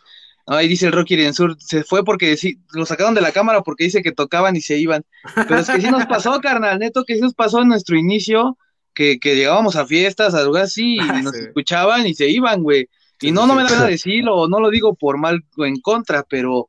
Ahí 0.50 0.66
dice 0.66 0.86
el 0.86 0.92
Rocky 0.92 1.30
Sur, 1.34 1.56
se 1.60 1.84
fue 1.84 2.04
porque 2.04 2.34
sí, 2.38 2.58
lo 2.72 2.86
sacaron 2.86 3.14
de 3.14 3.20
la 3.20 3.32
cámara 3.32 3.60
porque 3.60 3.84
dice 3.84 4.00
que 4.02 4.12
tocaban 4.12 4.56
y 4.56 4.62
se 4.62 4.78
iban. 4.78 5.04
Pero 5.34 5.58
es 5.60 5.68
que 5.68 5.78
sí 5.80 5.90
nos 5.90 6.06
pasó, 6.06 6.40
carnal, 6.40 6.78
neto, 6.78 7.04
que 7.04 7.16
sí 7.16 7.20
nos 7.20 7.34
pasó 7.34 7.60
en 7.60 7.68
nuestro 7.68 7.98
inicio, 7.98 8.56
que, 8.98 9.20
que 9.20 9.36
llegábamos 9.36 9.76
a 9.76 9.86
fiestas, 9.86 10.34
a 10.34 10.42
lugares 10.42 10.70
así, 10.70 10.96
y 10.96 10.98
nos 11.22 11.34
Sí. 11.36 11.42
escuchaban 11.46 12.04
y 12.04 12.14
se 12.14 12.28
iban, 12.28 12.64
güey. 12.64 12.88
Y 13.20 13.30
no, 13.30 13.46
no 13.46 13.54
me 13.54 13.62
da 13.62 13.68
pena 13.68 13.84
decirlo, 13.86 14.48
no 14.48 14.58
lo 14.58 14.70
digo 14.70 14.94
por 14.96 15.18
mal 15.18 15.44
o 15.56 15.64
en 15.64 15.80
contra, 15.80 16.24
pero 16.24 16.68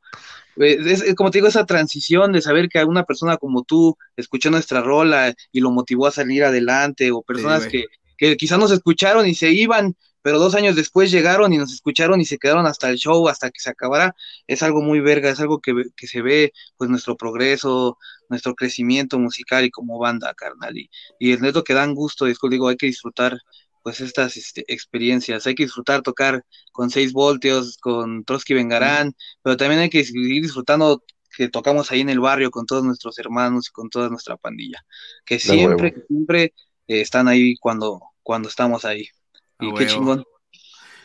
eh, 0.57 0.77
es, 0.85 1.01
es 1.01 1.15
como 1.15 1.31
te 1.31 1.39
digo, 1.39 1.47
esa 1.47 1.65
transición 1.65 2.31
de 2.31 2.41
saber 2.41 2.69
que 2.69 2.83
una 2.83 3.03
persona 3.03 3.37
como 3.37 3.63
tú 3.63 3.97
escuchó 4.15 4.51
nuestra 4.51 4.81
rola 4.81 5.33
y 5.51 5.59
lo 5.59 5.71
motivó 5.71 6.05
a 6.05 6.11
salir 6.11 6.43
adelante, 6.43 7.11
o 7.11 7.23
personas 7.23 7.65
que, 7.67 7.85
que 8.17 8.37
quizás 8.37 8.59
nos 8.59 8.71
escucharon 8.71 9.27
y 9.27 9.33
se 9.33 9.51
iban, 9.51 9.95
pero 10.21 10.39
dos 10.39 10.55
años 10.55 10.75
después 10.75 11.11
llegaron 11.11 11.53
y 11.53 11.57
nos 11.57 11.73
escucharon 11.73 12.19
y 12.21 12.25
se 12.25 12.37
quedaron 12.37 12.65
hasta 12.65 12.89
el 12.89 12.97
show, 12.97 13.27
hasta 13.29 13.51
que 13.51 13.59
se 13.59 13.69
acabara, 13.69 14.15
es 14.47 14.63
algo 14.63 14.81
muy 14.81 14.99
verga, 14.99 15.29
es 15.29 15.39
algo 15.39 15.59
que, 15.59 15.73
que 15.95 16.07
se 16.07 16.21
ve, 16.21 16.53
pues 16.77 16.89
nuestro 16.89 17.15
progreso, 17.17 17.97
nuestro 18.29 18.55
crecimiento 18.55 19.19
musical 19.19 19.65
y 19.65 19.71
como 19.71 19.99
banda, 19.99 20.33
carnal, 20.33 20.77
y, 20.77 20.89
y 21.19 21.31
es 21.31 21.41
neto 21.41 21.63
que 21.63 21.73
dan 21.73 21.93
gusto, 21.95 22.27
es 22.27 22.37
como 22.39 22.51
digo, 22.51 22.67
hay 22.67 22.77
que 22.77 22.87
disfrutar 22.87 23.39
pues 23.83 24.01
estas 24.01 24.37
este, 24.37 24.65
experiencias, 24.71 25.47
hay 25.47 25.55
que 25.55 25.63
disfrutar 25.63 26.01
tocar 26.01 26.45
con 26.71 26.89
seis 26.89 27.13
voltios, 27.13 27.77
con 27.77 28.23
Trotsky 28.25 28.53
Vengarán, 28.53 29.15
pero 29.41 29.57
también 29.57 29.81
hay 29.81 29.89
que 29.89 30.03
seguir 30.03 30.41
disfrutando 30.41 31.03
que 31.35 31.47
tocamos 31.49 31.91
ahí 31.91 32.01
en 32.01 32.09
el 32.09 32.19
barrio 32.19 32.51
con 32.51 32.65
todos 32.65 32.83
nuestros 32.83 33.17
hermanos 33.19 33.69
y 33.69 33.71
con 33.71 33.89
toda 33.89 34.09
nuestra 34.09 34.37
pandilla, 34.37 34.85
que 35.25 35.39
siempre, 35.39 35.93
que 35.93 36.01
siempre 36.07 36.43
eh, 36.87 37.01
están 37.01 37.27
ahí 37.27 37.55
cuando, 37.55 38.01
cuando 38.23 38.49
estamos 38.49 38.85
ahí. 38.85 39.07
A 39.59 39.65
Y 39.65 39.73
qué 39.73 39.85
huevo. 39.85 39.85
chingón. 39.85 40.25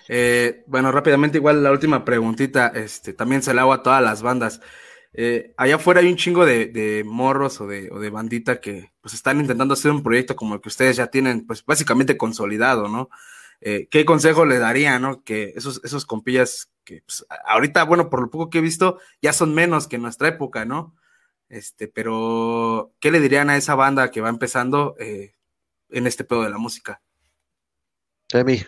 Eh, 0.08 0.64
bueno, 0.66 0.92
rápidamente, 0.92 1.38
igual 1.38 1.62
la 1.62 1.72
última 1.72 2.04
preguntita, 2.04 2.68
este, 2.68 3.12
también 3.14 3.42
se 3.42 3.54
la 3.54 3.62
hago 3.62 3.72
a 3.72 3.82
todas 3.82 4.02
las 4.02 4.22
bandas. 4.22 4.60
Eh, 5.12 5.54
allá 5.56 5.76
afuera 5.76 6.00
hay 6.00 6.08
un 6.08 6.16
chingo 6.16 6.44
de, 6.44 6.66
de 6.66 7.04
morros 7.04 7.60
o 7.60 7.66
de, 7.66 7.88
o 7.92 8.00
de 8.00 8.10
bandita 8.10 8.60
que 8.60 8.92
pues 9.00 9.14
están 9.14 9.40
intentando 9.40 9.74
hacer 9.74 9.92
un 9.92 10.02
proyecto 10.02 10.34
como 10.34 10.56
el 10.56 10.60
que 10.60 10.68
ustedes 10.68 10.96
ya 10.96 11.06
tienen, 11.06 11.46
pues 11.46 11.64
básicamente 11.64 12.16
consolidado, 12.16 12.88
¿no? 12.88 13.10
Eh, 13.60 13.88
¿qué 13.90 14.04
consejo 14.04 14.44
le 14.44 14.58
daría, 14.58 14.98
no? 14.98 15.22
Que 15.22 15.52
esos, 15.56 15.80
esos 15.84 16.04
compillas 16.04 16.70
que 16.84 17.02
pues, 17.06 17.24
ahorita, 17.46 17.84
bueno, 17.84 18.10
por 18.10 18.20
lo 18.22 18.30
poco 18.30 18.50
que 18.50 18.58
he 18.58 18.60
visto, 18.60 18.98
ya 19.22 19.32
son 19.32 19.54
menos 19.54 19.86
que 19.88 19.96
en 19.96 20.02
nuestra 20.02 20.28
época, 20.28 20.64
¿no? 20.64 20.96
Este, 21.48 21.88
pero, 21.88 22.92
¿qué 23.00 23.10
le 23.10 23.20
dirían 23.20 23.50
a 23.50 23.56
esa 23.56 23.74
banda 23.74 24.10
que 24.10 24.20
va 24.20 24.28
empezando 24.28 24.96
en 24.98 26.06
este 26.06 26.24
pedo 26.24 26.42
de 26.42 26.50
la 26.50 26.58
música? 26.58 27.00
Emi, 28.34 28.58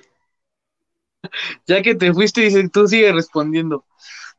Ya 1.67 1.83
que 1.83 1.95
te 1.95 2.13
fuiste, 2.13 2.43
dice, 2.43 2.69
tú 2.69 2.87
sigue 2.87 3.13
respondiendo. 3.13 3.85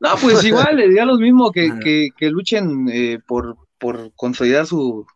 No, 0.00 0.16
pues 0.20 0.44
igual, 0.44 0.76
le 0.76 0.88
diría 0.88 1.04
lo 1.04 1.16
mismo, 1.16 1.50
que, 1.52 1.70
que, 1.84 2.08
que 2.16 2.30
luchen 2.30 2.88
eh, 2.90 3.18
por, 3.26 3.56
por 3.78 4.12
consolidar 4.14 4.66
su, 4.66 5.06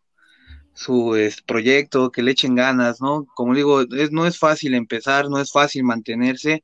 su 0.75 1.17
es, 1.17 1.43
proyecto, 1.43 2.11
que 2.11 2.23
le 2.23 2.33
echen 2.33 2.55
ganas, 2.55 3.01
¿no? 3.01 3.27
Como 3.35 3.55
digo, 3.55 3.83
es, 3.83 4.13
no 4.13 4.27
es 4.27 4.39
fácil 4.39 4.75
empezar, 4.75 5.29
no 5.31 5.41
es 5.41 5.53
fácil 5.53 5.85
mantenerse, 5.85 6.63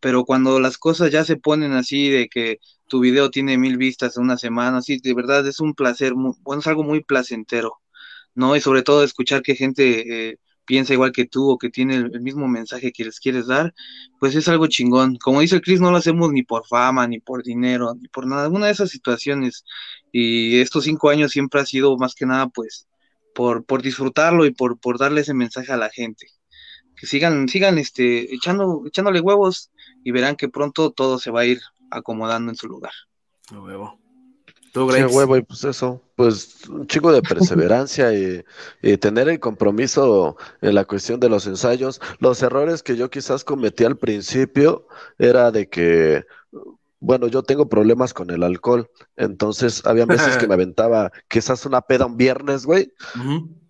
pero 0.00 0.24
cuando 0.24 0.60
las 0.60 0.78
cosas 0.78 1.10
ya 1.10 1.24
se 1.24 1.36
ponen 1.36 1.72
así 1.72 2.08
de 2.10 2.28
que 2.28 2.58
tu 2.86 3.00
video 3.00 3.30
tiene 3.30 3.58
mil 3.58 3.76
vistas 3.78 4.16
en 4.16 4.24
una 4.24 4.38
semana, 4.38 4.82
sí, 4.82 4.98
de 5.02 5.14
verdad 5.14 5.46
es 5.46 5.60
un 5.60 5.74
placer, 5.74 6.14
muy, 6.14 6.34
bueno, 6.42 6.60
es 6.60 6.66
algo 6.66 6.84
muy 6.84 7.02
placentero, 7.02 7.78
¿no? 8.34 8.56
Y 8.56 8.60
sobre 8.60 8.82
todo 8.82 9.02
escuchar 9.04 9.42
que 9.42 9.56
gente 9.56 10.30
eh, 10.30 10.38
piensa 10.66 10.92
igual 10.92 11.12
que 11.12 11.26
tú 11.26 11.50
o 11.50 11.58
que 11.58 11.70
tiene 11.70 11.96
el, 11.96 12.20
mismo 12.20 12.48
mensaje 12.48 12.92
que 12.92 13.04
les 13.04 13.20
quieres 13.20 13.46
dar, 13.46 13.74
pues 14.20 14.34
es 14.34 14.48
algo 14.48 14.66
chingón. 14.66 15.16
Como 15.16 15.40
dice 15.40 15.56
el 15.56 15.62
Chris, 15.62 15.80
no 15.80 15.90
lo 15.90 15.96
hacemos 15.96 16.32
ni 16.32 16.42
por 16.42 16.66
fama, 16.66 17.06
ni 17.06 17.20
por 17.20 17.42
dinero, 17.42 17.94
ni 17.94 18.08
por 18.08 18.26
nada, 18.26 18.44
alguna 18.44 18.66
de 18.66 18.72
esas 18.72 18.90
situaciones. 18.90 19.64
Y 20.12 20.60
estos 20.60 20.84
cinco 20.84 21.08
años 21.10 21.32
siempre 21.32 21.60
ha 21.60 21.66
sido 21.66 21.96
más 21.96 22.14
que 22.14 22.26
nada, 22.26 22.48
pues, 22.48 22.88
por, 23.34 23.64
por 23.64 23.82
disfrutarlo 23.82 24.46
y 24.46 24.52
por, 24.52 24.78
por 24.78 24.98
darle 24.98 25.22
ese 25.22 25.34
mensaje 25.34 25.72
a 25.72 25.76
la 25.76 25.90
gente. 25.90 26.26
Que 26.96 27.06
sigan, 27.06 27.48
sigan 27.48 27.78
este, 27.78 28.34
echando, 28.34 28.82
echándole 28.86 29.20
huevos 29.20 29.70
y 30.04 30.10
verán 30.12 30.36
que 30.36 30.48
pronto 30.48 30.90
todo 30.90 31.18
se 31.18 31.30
va 31.30 31.40
a 31.40 31.46
ir 31.46 31.60
acomodando 31.90 32.50
en 32.50 32.56
su 32.56 32.66
lugar. 32.66 32.92
Tú, 34.76 34.90
Sí, 34.90 35.02
huevo, 35.04 35.38
y 35.38 35.42
pues 35.42 35.64
eso, 35.64 36.02
pues 36.16 36.68
un 36.68 36.86
chico 36.86 37.10
de 37.10 37.22
perseverancia 37.22 38.12
y, 38.12 38.44
y 38.82 38.98
tener 38.98 39.26
el 39.30 39.40
compromiso 39.40 40.36
en 40.60 40.74
la 40.74 40.84
cuestión 40.84 41.18
de 41.18 41.30
los 41.30 41.46
ensayos. 41.46 41.98
Los 42.18 42.42
errores 42.42 42.82
que 42.82 42.94
yo 42.94 43.08
quizás 43.08 43.42
cometí 43.42 43.84
al 43.84 43.96
principio 43.96 44.86
era 45.16 45.50
de 45.50 45.70
que, 45.70 46.26
bueno, 47.00 47.26
yo 47.26 47.42
tengo 47.42 47.70
problemas 47.70 48.12
con 48.12 48.28
el 48.28 48.42
alcohol, 48.42 48.90
entonces 49.16 49.80
había 49.86 50.04
veces 50.04 50.36
que 50.36 50.46
me 50.46 50.52
aventaba 50.60 51.10
quizás 51.26 51.64
una 51.64 51.80
peda 51.80 52.04
un 52.04 52.18
viernes, 52.18 52.66
güey, 52.66 52.92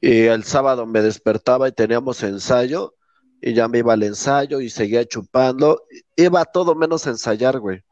y 0.00 0.22
el 0.22 0.42
sábado 0.42 0.86
me 0.86 1.02
despertaba 1.02 1.68
y 1.68 1.72
teníamos 1.72 2.20
ensayo 2.24 2.96
y 3.40 3.54
ya 3.54 3.68
me 3.68 3.78
iba 3.78 3.92
al 3.92 4.02
ensayo 4.02 4.60
y 4.60 4.70
seguía 4.70 5.04
chupando, 5.04 5.84
iba 6.16 6.44
todo 6.46 6.74
menos 6.74 7.06
a 7.06 7.10
ensayar, 7.10 7.60
güey. 7.60 7.84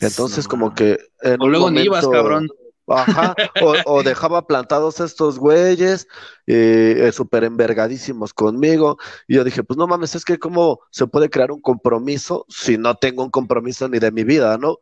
Entonces 0.00 0.46
No 0.46 0.50
como 0.50 0.74
que 0.74 0.98
en 1.22 1.40
O 1.40 1.48
luego 1.48 1.70
ni 1.70 1.82
ibas, 1.82 2.06
cabrón. 2.06 2.48
Ajá, 2.88 3.34
o, 3.62 3.74
o 3.86 4.02
dejaba 4.02 4.46
plantados 4.46 5.00
estos 5.00 5.38
güeyes, 5.38 6.08
eh, 6.46 6.96
eh, 6.98 7.12
súper 7.12 7.44
envergadísimos 7.44 8.34
conmigo, 8.34 8.98
y 9.28 9.36
yo 9.36 9.44
dije, 9.44 9.62
pues 9.62 9.76
no 9.76 9.86
mames, 9.86 10.14
es 10.14 10.24
que 10.24 10.38
cómo 10.38 10.80
se 10.90 11.06
puede 11.06 11.30
crear 11.30 11.52
un 11.52 11.60
compromiso 11.60 12.44
si 12.48 12.78
no 12.78 12.96
tengo 12.96 13.22
un 13.22 13.30
compromiso 13.30 13.88
ni 13.88 13.98
de 13.98 14.10
mi 14.10 14.24
vida, 14.24 14.58
¿no? 14.58 14.78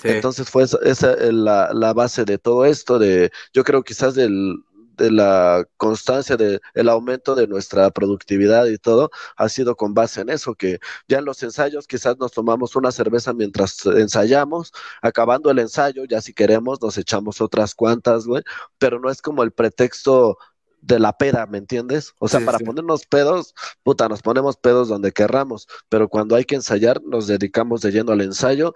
Sí. 0.00 0.08
Entonces 0.08 0.48
fue 0.48 0.62
esa, 0.62 0.78
esa, 0.82 1.12
eh, 1.12 1.32
la, 1.32 1.70
la 1.74 1.92
base 1.92 2.24
de 2.24 2.38
todo 2.38 2.64
esto, 2.64 2.98
de, 2.98 3.30
yo 3.52 3.64
creo 3.64 3.82
quizás 3.82 4.14
del, 4.14 4.54
de 5.00 5.10
la 5.10 5.64
constancia, 5.76 6.36
de 6.36 6.60
el 6.74 6.88
aumento 6.88 7.34
de 7.34 7.46
nuestra 7.48 7.90
productividad 7.90 8.66
y 8.66 8.78
todo, 8.78 9.10
ha 9.36 9.48
sido 9.48 9.76
con 9.76 9.94
base 9.94 10.20
en 10.20 10.28
eso, 10.30 10.54
que 10.54 10.78
ya 11.08 11.18
en 11.18 11.24
los 11.24 11.42
ensayos 11.42 11.86
quizás 11.86 12.18
nos 12.18 12.32
tomamos 12.32 12.76
una 12.76 12.92
cerveza 12.92 13.32
mientras 13.32 13.84
ensayamos, 13.86 14.72
acabando 15.02 15.50
el 15.50 15.58
ensayo, 15.58 16.04
ya 16.04 16.20
si 16.20 16.32
queremos, 16.34 16.80
nos 16.82 16.98
echamos 16.98 17.40
otras 17.40 17.74
cuantas, 17.74 18.26
güey, 18.26 18.42
pero 18.78 19.00
no 19.00 19.10
es 19.10 19.22
como 19.22 19.42
el 19.42 19.52
pretexto 19.52 20.38
de 20.82 20.98
la 20.98 21.12
peda, 21.16 21.46
¿me 21.46 21.58
entiendes? 21.58 22.14
O 22.18 22.28
sea, 22.28 22.40
Sí, 22.40 22.46
para 22.46 22.58
sí. 22.58 22.64
ponernos 22.64 23.04
pedos, 23.06 23.54
puta, 23.82 24.08
nos 24.08 24.22
ponemos 24.22 24.56
pedos 24.56 24.88
donde 24.88 25.12
querramos, 25.12 25.68
pero 25.88 26.08
cuando 26.08 26.36
hay 26.36 26.44
que 26.44 26.54
ensayar, 26.54 27.02
nos 27.04 27.26
dedicamos 27.26 27.82
de 27.82 27.92
lleno 27.92 28.12
al 28.12 28.22
ensayo, 28.22 28.74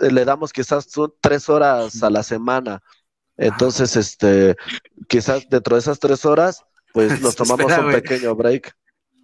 le 0.00 0.24
damos 0.24 0.52
quizás 0.52 0.88
tres 1.20 1.48
horas 1.48 2.02
a 2.02 2.10
la 2.10 2.22
semana. 2.22 2.82
Entonces, 3.36 3.96
este, 3.96 4.56
quizás 5.08 5.48
dentro 5.48 5.76
de 5.76 5.80
esas 5.80 5.98
tres 5.98 6.24
horas, 6.24 6.62
pues 6.92 7.20
nos 7.20 7.34
tomamos 7.36 7.60
Espera, 7.70 7.86
un 7.86 7.92
pequeño 7.92 8.34
break. 8.34 8.74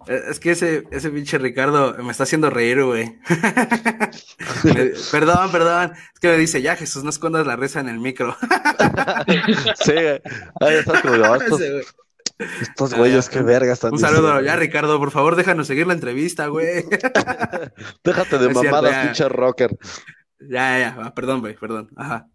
Eh, 0.07 0.21
Es 0.29 0.39
que 0.39 0.51
ese, 0.51 0.83
ese 0.91 1.09
pinche 1.11 1.37
Ricardo 1.37 1.95
me 2.03 2.11
está 2.11 2.23
haciendo 2.23 2.49
reír, 2.49 2.83
güey. 2.83 3.17
Perdón, 5.11 5.51
perdón. 5.51 5.93
Es 6.13 6.19
que 6.19 6.27
me 6.29 6.37
dice, 6.37 6.61
ya, 6.61 6.75
Jesús, 6.75 7.03
no 7.03 7.09
escondas 7.09 7.45
la 7.47 7.55
reza 7.55 7.79
en 7.79 7.89
el 7.89 7.99
micro. 7.99 8.35
Sí, 9.83 9.93
ahí 9.93 10.75
estás 10.75 11.01
como 11.01 11.23
"Ah, 11.23 11.37
estos. 11.39 11.61
Estos 12.61 12.93
güeyes, 12.95 13.29
qué 13.29 13.41
verga 13.43 13.73
están 13.73 13.93
Un 13.93 13.99
saludo 13.99 14.27
diciendo. 14.29 14.41
ya, 14.45 14.55
Ricardo. 14.55 14.97
Por 14.99 15.11
favor, 15.11 15.35
déjanos 15.35 15.67
seguir 15.67 15.85
la 15.87 15.93
entrevista, 15.93 16.47
güey. 16.47 16.83
Déjate 18.03 18.37
de 18.39 18.49
mamadas, 18.49 19.05
pinche 19.05 19.29
rocker. 19.29 19.77
ya, 20.39 20.77
ya, 20.77 20.79
ya. 20.79 20.97
Ah, 21.03 21.13
Perdón, 21.13 21.41
güey, 21.41 21.55
perdón. 21.55 21.89
Ajá. 21.95 22.27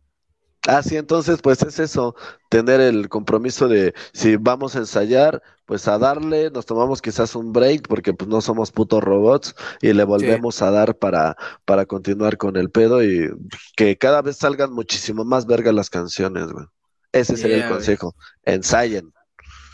Ah, 0.66 0.82
sí, 0.82 0.96
entonces, 0.96 1.40
pues 1.40 1.62
es 1.62 1.78
eso, 1.78 2.16
tener 2.48 2.80
el 2.80 3.08
compromiso 3.08 3.68
de 3.68 3.94
si 4.12 4.34
vamos 4.36 4.74
a 4.74 4.80
ensayar, 4.80 5.40
pues 5.64 5.86
a 5.86 5.96
darle, 5.96 6.50
nos 6.50 6.66
tomamos 6.66 7.00
quizás 7.00 7.36
un 7.36 7.52
break, 7.52 7.86
porque 7.86 8.12
pues 8.12 8.28
no 8.28 8.40
somos 8.40 8.72
putos 8.72 9.02
robots, 9.02 9.54
y 9.80 9.92
le 9.92 10.02
volvemos 10.02 10.62
a 10.62 10.72
dar 10.72 10.96
para, 10.96 11.36
para 11.64 11.86
continuar 11.86 12.36
con 12.36 12.56
el 12.56 12.70
pedo 12.70 13.04
y 13.04 13.30
que 13.76 13.96
cada 13.96 14.22
vez 14.22 14.38
salgan 14.38 14.72
muchísimo 14.72 15.24
más 15.24 15.46
vergas 15.46 15.74
las 15.74 15.88
canciones, 15.88 16.50
güey. 16.50 16.66
Ese 17.12 17.36
sería 17.36 17.58
Yeah, 17.58 17.66
el 17.66 17.72
consejo. 17.72 18.14
Ensayen. 18.44 19.12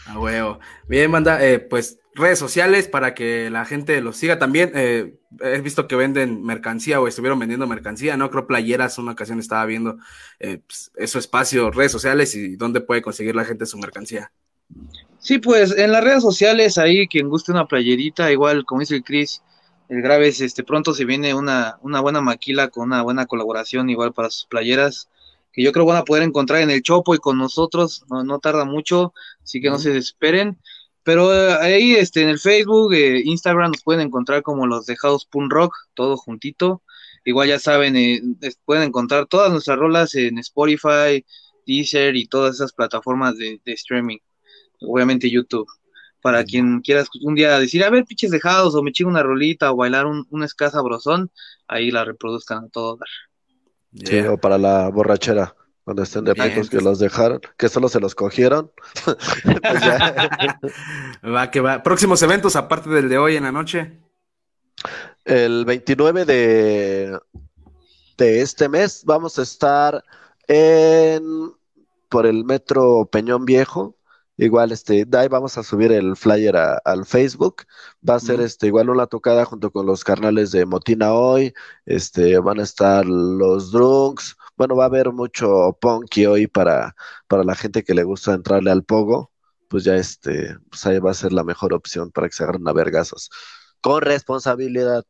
A 0.06 0.18
huevo. 0.18 0.60
Bien, 0.88 1.10
manda, 1.10 1.42
eh, 1.44 1.58
pues 1.58 1.98
redes 2.14 2.38
sociales 2.38 2.88
para 2.88 3.14
que 3.14 3.50
la 3.50 3.64
gente 3.64 4.00
los 4.00 4.16
siga 4.16 4.38
también. 4.38 4.72
eh, 4.74 5.18
he 5.40 5.60
visto 5.60 5.88
que 5.88 5.96
venden 5.96 6.42
mercancía 6.42 7.00
o 7.00 7.08
estuvieron 7.08 7.38
vendiendo 7.38 7.66
mercancía, 7.66 8.16
¿no? 8.16 8.30
Creo 8.30 8.46
playeras, 8.46 8.98
una 8.98 9.12
ocasión 9.12 9.38
estaba 9.38 9.64
viendo 9.66 9.98
eh, 10.40 10.60
pues, 10.66 10.92
eso 10.96 11.18
espacio, 11.18 11.70
redes 11.70 11.92
sociales 11.92 12.34
y 12.34 12.56
dónde 12.56 12.80
puede 12.80 13.02
conseguir 13.02 13.34
la 13.34 13.44
gente 13.44 13.66
su 13.66 13.78
mercancía. 13.78 14.30
Sí, 15.18 15.38
pues 15.38 15.76
en 15.76 15.92
las 15.92 16.02
redes 16.02 16.22
sociales, 16.22 16.78
ahí 16.78 17.06
quien 17.06 17.28
guste 17.28 17.52
una 17.52 17.66
playerita, 17.66 18.32
igual 18.32 18.64
como 18.64 18.80
dice 18.80 18.96
el 18.96 19.04
Chris, 19.04 19.42
el 19.88 20.02
Graves, 20.02 20.40
este, 20.40 20.64
pronto 20.64 20.94
se 20.94 21.04
viene 21.04 21.34
una, 21.34 21.76
una 21.82 22.00
buena 22.00 22.20
maquila 22.20 22.68
con 22.68 22.84
una 22.84 23.02
buena 23.02 23.26
colaboración 23.26 23.90
igual 23.90 24.12
para 24.12 24.30
sus 24.30 24.46
playeras, 24.46 25.08
que 25.52 25.62
yo 25.62 25.70
creo 25.72 25.84
van 25.84 25.98
a 25.98 26.04
poder 26.04 26.22
encontrar 26.22 26.62
en 26.62 26.70
el 26.70 26.82
Chopo 26.82 27.14
y 27.14 27.18
con 27.18 27.38
nosotros, 27.38 28.04
no, 28.10 28.24
no 28.24 28.38
tarda 28.38 28.64
mucho, 28.64 29.12
así 29.42 29.60
que 29.60 29.70
no 29.70 29.78
se 29.78 29.90
desesperen. 29.90 30.58
Pero 31.04 31.34
eh, 31.34 31.54
ahí 31.60 31.94
este, 31.94 32.22
en 32.22 32.28
el 32.28 32.38
Facebook, 32.38 32.92
eh, 32.94 33.22
Instagram 33.24 33.72
nos 33.72 33.82
pueden 33.82 34.06
encontrar 34.06 34.42
como 34.42 34.66
los 34.66 34.86
dejados 34.86 35.26
Punk 35.26 35.52
Rock, 35.52 35.74
todo 35.94 36.16
juntito. 36.16 36.82
Igual 37.24 37.48
ya 37.48 37.58
saben, 37.58 37.96
eh, 37.96 38.20
pueden 38.64 38.84
encontrar 38.84 39.26
todas 39.26 39.50
nuestras 39.50 39.78
rolas 39.78 40.14
en 40.14 40.38
Spotify, 40.38 41.24
Deezer 41.66 42.16
y 42.16 42.26
todas 42.26 42.56
esas 42.56 42.72
plataformas 42.72 43.36
de, 43.36 43.60
de 43.64 43.72
streaming 43.72 44.18
obviamente 44.86 45.30
YouTube. 45.30 45.68
Para 46.20 46.44
quien 46.44 46.80
quiera 46.80 47.04
un 47.22 47.34
día 47.34 47.58
decir, 47.58 47.82
a 47.82 47.90
ver, 47.90 48.04
pinches 48.04 48.30
dejados, 48.30 48.74
o 48.76 48.82
me 48.82 48.92
chingo 48.92 49.10
una 49.10 49.24
rolita, 49.24 49.72
o 49.72 49.76
bailar 49.76 50.06
un, 50.06 50.24
un 50.30 50.48
ska 50.48 50.70
sabrosón, 50.70 51.30
ahí 51.66 51.90
la 51.90 52.04
reproduzcan 52.04 52.64
a 52.64 52.68
todo 52.68 52.96
dar. 52.96 53.08
Sí, 54.04 54.20
o 54.20 54.38
para 54.38 54.56
la 54.56 54.88
borrachera, 54.88 55.54
cuando 55.84 56.02
estén 56.02 56.24
de 56.24 56.34
Bien. 56.34 56.50
putos 56.50 56.70
que 56.70 56.80
los 56.80 56.98
dejaron, 56.98 57.40
que 57.56 57.68
solo 57.68 57.88
se 57.88 58.00
los 58.00 58.14
cogieron. 58.14 58.70
Pues. 59.04 59.16
Va 61.24 61.50
que 61.50 61.60
va. 61.60 61.82
Próximos 61.82 62.22
eventos, 62.22 62.56
aparte 62.56 62.90
del 62.90 63.08
de 63.08 63.18
hoy 63.18 63.36
en 63.36 63.44
la 63.44 63.52
noche. 63.52 63.98
El 65.24 65.64
29 65.64 66.24
de, 66.24 67.18
de 68.16 68.40
este 68.40 68.68
mes 68.68 69.02
vamos 69.04 69.38
a 69.38 69.42
estar 69.42 70.02
en 70.48 71.52
por 72.08 72.26
el 72.26 72.44
metro 72.44 73.08
Peñón 73.10 73.44
Viejo. 73.44 73.96
Igual, 74.42 74.72
este, 74.72 75.04
de 75.04 75.18
ahí 75.18 75.28
vamos 75.28 75.56
a 75.56 75.62
subir 75.62 75.92
el 75.92 76.16
flyer 76.16 76.56
a- 76.56 76.80
al 76.84 77.06
Facebook. 77.06 77.62
Va 78.08 78.16
a 78.16 78.20
ser 78.20 78.40
este, 78.40 78.66
igual 78.66 78.90
una 78.90 79.06
tocada 79.06 79.44
junto 79.44 79.70
con 79.70 79.86
los 79.86 80.02
carnales 80.02 80.50
de 80.50 80.66
Motina 80.66 81.12
hoy. 81.12 81.54
Este, 81.86 82.36
van 82.40 82.58
a 82.58 82.64
estar 82.64 83.06
los 83.06 83.70
Drunks. 83.70 84.36
Bueno, 84.56 84.74
va 84.74 84.82
a 84.82 84.86
haber 84.88 85.12
mucho 85.12 85.78
punky 85.80 86.26
hoy 86.26 86.48
para, 86.48 86.96
para 87.28 87.44
la 87.44 87.54
gente 87.54 87.84
que 87.84 87.94
le 87.94 88.02
gusta 88.02 88.34
entrarle 88.34 88.72
al 88.72 88.82
pogo. 88.82 89.30
Pues 89.68 89.84
ya 89.84 89.94
este, 89.94 90.56
pues 90.68 90.84
ahí 90.86 90.98
va 90.98 91.12
a 91.12 91.14
ser 91.14 91.32
la 91.32 91.44
mejor 91.44 91.72
opción 91.72 92.10
para 92.10 92.28
que 92.28 92.34
se 92.34 92.42
agarren 92.42 92.66
a 92.66 92.72
vergazos. 92.72 93.30
Con 93.80 94.02
responsabilidad. 94.02 95.04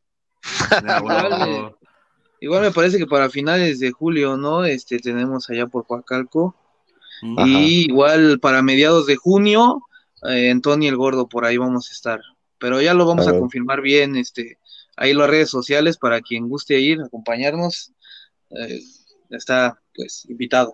Igual, 2.39 2.61
me 2.61 2.71
parece 2.71 2.99
que 2.99 3.07
para 3.07 3.31
finales 3.31 3.79
de 3.79 3.91
julio, 3.91 4.37
¿no? 4.37 4.63
Este, 4.63 4.99
tenemos 4.99 5.49
allá 5.49 5.65
por 5.65 5.87
Coacalco. 5.87 6.55
Ajá. 7.37 7.47
Y 7.47 7.85
igual 7.85 8.39
para 8.39 8.61
mediados 8.61 9.05
de 9.05 9.15
junio, 9.15 9.81
eh, 10.27 10.49
en 10.49 10.61
Tony 10.61 10.87
el 10.87 10.97
Gordo, 10.97 11.27
por 11.27 11.45
ahí 11.45 11.57
vamos 11.57 11.89
a 11.89 11.93
estar. 11.93 12.21
Pero 12.59 12.81
ya 12.81 12.93
lo 12.93 13.05
vamos 13.05 13.27
A 13.27 13.37
confirmar 13.37 13.81
bien, 13.81 14.15
este, 14.15 14.57
ahí 14.95 15.13
las 15.13 15.29
redes 15.29 15.49
sociales 15.49 15.97
para 15.97 16.21
quien 16.21 16.47
guste 16.47 16.79
ir, 16.79 17.01
acompañarnos, 17.01 17.91
eh, 18.51 18.79
está 19.29 19.79
pues 19.95 20.25
invitado. 20.29 20.73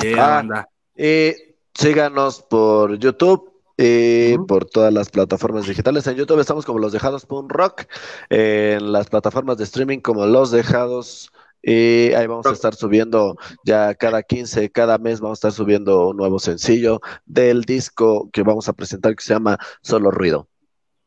Yeah, 0.00 0.38
Ah. 0.38 0.68
Y 0.96 1.32
síganos 1.74 2.42
por 2.42 2.98
YouTube 2.98 3.50
y 3.78 4.34
Ujú. 4.34 4.46
por 4.46 4.64
todas 4.66 4.92
las 4.92 5.08
plataformas 5.10 5.66
digitales. 5.66 6.06
En 6.06 6.16
YouTube 6.16 6.40
estamos 6.40 6.64
como 6.66 6.78
Los 6.78 6.92
Dejados 6.92 7.24
Punk 7.26 7.50
Rock, 7.50 7.84
en 8.28 8.92
las 8.92 9.08
plataformas 9.08 9.56
de 9.56 9.64
streaming 9.64 9.98
como 10.00 10.26
Los 10.26 10.50
Dejados. 10.50 11.32
Y 11.62 12.12
ahí 12.12 12.26
vamos 12.26 12.46
a 12.46 12.52
estar 12.52 12.74
subiendo 12.74 13.36
ya 13.64 13.94
cada 13.94 14.22
15, 14.22 14.70
cada 14.70 14.98
mes 14.98 15.20
vamos 15.20 15.36
a 15.36 15.40
estar 15.48 15.52
subiendo 15.52 16.08
un 16.08 16.16
nuevo 16.16 16.38
sencillo 16.40 17.00
del 17.24 17.62
disco 17.62 18.28
que 18.32 18.42
vamos 18.42 18.68
a 18.68 18.72
presentar 18.72 19.14
que 19.14 19.22
se 19.22 19.34
llama 19.34 19.58
Solo 19.80 20.10
Ruido. 20.10 20.48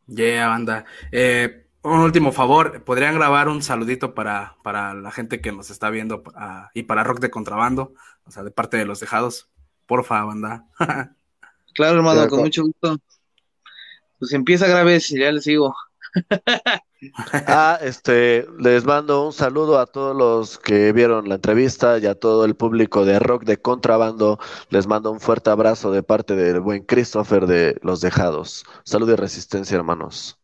Yeah, 0.07 0.47
banda. 0.47 0.85
Eh, 1.11 1.67
un 1.81 1.99
último 1.99 2.31
favor, 2.31 2.83
¿podrían 2.83 3.15
grabar 3.15 3.47
un 3.47 3.61
saludito 3.61 4.13
para, 4.15 4.55
para 4.63 4.93
la 4.93 5.11
gente 5.11 5.41
que 5.41 5.51
nos 5.51 5.69
está 5.69 5.89
viendo 5.89 6.23
ah, 6.35 6.69
y 6.73 6.83
para 6.83 7.03
Rock 7.03 7.19
de 7.19 7.29
Contrabando? 7.29 7.93
O 8.25 8.31
sea, 8.31 8.43
de 8.43 8.51
parte 8.51 8.77
de 8.77 8.85
los 8.85 8.99
dejados. 8.99 9.49
Porfa, 9.85 10.23
banda. 10.23 10.65
Claro, 11.75 11.97
hermano, 11.97 12.21
con 12.29 12.37
co- 12.39 12.43
mucho 12.45 12.63
gusto. 12.63 12.97
Pues 14.17 14.31
empieza 14.31 14.65
Graves 14.65 15.11
y 15.11 15.19
ya 15.19 15.29
les 15.33 15.43
sigo. 15.43 15.75
Ah, 17.47 17.77
este, 17.81 18.47
les 18.57 18.85
mando 18.85 19.25
un 19.27 19.33
saludo 19.33 19.79
a 19.79 19.85
todos 19.85 20.15
los 20.15 20.57
que 20.57 20.91
vieron 20.93 21.27
la 21.29 21.35
entrevista 21.35 21.97
y 21.99 22.05
a 22.07 22.15
todo 22.15 22.45
el 22.45 22.55
público 22.55 23.05
de 23.05 23.19
Rock 23.19 23.43
de 23.43 23.57
Contrabando. 23.61 24.39
Les 24.69 24.87
mando 24.87 25.11
un 25.11 25.19
fuerte 25.19 25.49
abrazo 25.49 25.91
de 25.91 26.03
parte 26.03 26.35
del 26.35 26.61
buen 26.61 26.83
Christopher 26.83 27.47
de 27.47 27.77
Los 27.83 28.01
Dejados. 28.01 28.63
Salud 28.83 29.09
y 29.11 29.15
resistencia, 29.15 29.75
hermanos. 29.75 30.39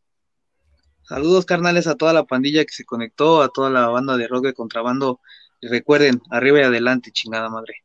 Saludos, 1.04 1.46
carnales, 1.46 1.88
a 1.88 1.96
toda 1.96 2.14
la 2.14 2.24
pandilla 2.26 2.64
que 2.66 2.74
se 2.74 2.86
conectó, 2.86 3.42
a 3.42 3.50
toda 3.50 3.70
la 3.70 3.88
banda 3.88 4.18
de 4.18 4.28
rock 4.28 4.46
de 4.46 4.54
contrabando. 4.54 5.20
Y 5.60 5.68
recuerden, 5.68 6.22
arriba 6.30 6.60
y 6.60 6.64
adelante, 6.64 7.12
chingada 7.12 7.50
madre. 7.50 7.76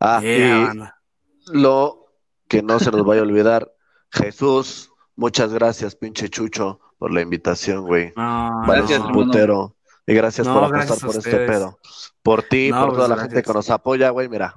Ah, 0.00 0.20
Yeah, 0.20 0.58
y 0.58 0.64
banda. 0.64 0.96
lo 1.52 2.06
que 2.48 2.62
no 2.62 2.78
se 2.80 2.90
nos 2.90 3.04
vaya 3.04 3.20
a 3.20 3.24
olvidar, 3.24 3.72
Jesús, 4.10 4.90
muchas 5.16 5.52
gracias, 5.52 5.96
pinche 5.96 6.28
Chucho, 6.28 6.80
por 7.02 7.12
la 7.12 7.20
invitación, 7.20 7.84
güey. 7.84 8.12
No, 8.14 8.62
Gracias, 8.64 9.00
un 9.00 9.10
putero. 9.10 9.74
Y 10.06 10.14
gracias 10.14 10.46
No, 10.46 10.54
por 10.54 10.64
apostar 10.66 10.86
gracias 10.86 11.00
por 11.00 11.16
este 11.16 11.46
pedo. 11.48 11.78
Por 12.22 12.44
ti, 12.44 12.70
No, 12.70 12.78
por 12.78 12.88
pues, 12.90 12.96
toda 12.98 13.08
la 13.16 13.22
gente 13.22 13.42
que 13.42 13.52
nos 13.52 13.70
apoya, 13.70 14.10
güey, 14.10 14.28
mira, 14.28 14.54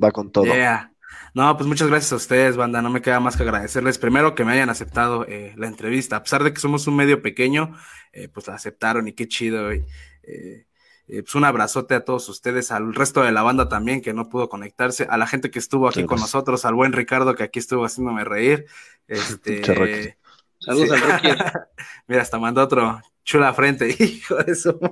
va 0.00 0.12
con 0.12 0.30
todo. 0.30 0.44
Yeah. 0.44 0.92
No, 1.34 1.56
pues 1.56 1.66
muchas 1.66 1.88
gracias 1.88 2.12
a 2.12 2.16
ustedes, 2.16 2.56
banda. 2.56 2.82
No 2.82 2.90
me 2.90 3.02
queda 3.02 3.18
más 3.18 3.36
que 3.36 3.42
agradecerles. 3.42 3.98
Primero 3.98 4.36
que 4.36 4.44
me 4.44 4.52
hayan 4.52 4.70
aceptado 4.70 5.26
eh, 5.26 5.54
la 5.56 5.66
entrevista. 5.66 6.14
A 6.14 6.22
pesar 6.22 6.44
de 6.44 6.52
que 6.54 6.60
somos 6.60 6.86
un 6.86 6.94
medio 6.94 7.20
pequeño, 7.20 7.76
eh, 8.12 8.28
pues 8.28 8.46
la 8.46 8.54
aceptaron 8.54 9.08
y 9.08 9.12
qué 9.12 9.26
chido. 9.26 9.64
güey. 9.64 9.84
Eh, 10.22 10.66
pues 11.08 11.34
un 11.34 11.44
abrazote 11.44 11.96
a 11.96 12.04
todos 12.04 12.28
ustedes, 12.28 12.70
al 12.70 12.94
resto 12.94 13.22
de 13.22 13.32
la 13.32 13.42
banda 13.42 13.68
también 13.68 14.02
que 14.02 14.14
no 14.14 14.28
pudo 14.28 14.48
conectarse, 14.48 15.08
a 15.10 15.16
la 15.16 15.26
gente 15.26 15.50
que 15.50 15.58
estuvo 15.58 15.88
aquí 15.88 16.02
Sí, 16.02 16.06
con 16.06 16.10
pues. 16.18 16.20
nosotros, 16.22 16.64
al 16.64 16.74
buen 16.74 16.92
Ricardo 16.92 17.34
que 17.34 17.42
aquí 17.42 17.58
estuvo 17.58 17.84
haciéndome 17.84 18.22
reír. 18.22 18.66
Este. 19.08 20.16
Saludos 20.64 20.98
Sí. 20.98 21.04
al 21.04 21.10
Rocky. 21.12 21.42
Mira, 22.08 22.22
hasta 22.22 22.38
mandó 22.38 22.62
otro 22.62 23.00
chula 23.24 23.52
frente, 23.54 23.88
hijo 23.98 24.36
de 24.36 24.54
su. 24.54 24.78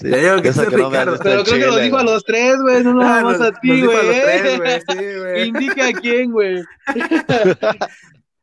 Sí, 0.00 0.10
Ya 0.10 0.16
digo 0.16 0.42
que 0.42 0.50
no 0.76 0.90
me 0.90 0.98
Ricardo. 0.98 1.12
han 1.12 1.18
Pero 1.22 1.44
creo 1.44 1.58
que 1.58 1.66
lo 1.66 1.76
dijo 1.78 1.96
a 1.98 2.02
los 2.02 2.24
tres, 2.24 2.56
güey, 2.60 2.82
no 2.82 2.94
nada 2.94 3.18
Ah, 3.18 3.22
nos- 3.22 3.40
a 3.40 3.52
ti, 3.52 3.80
güey. 3.80 5.48
Indica 5.48 5.86
a 5.88 5.92
quién, 5.92 6.32
güey. 6.32 6.62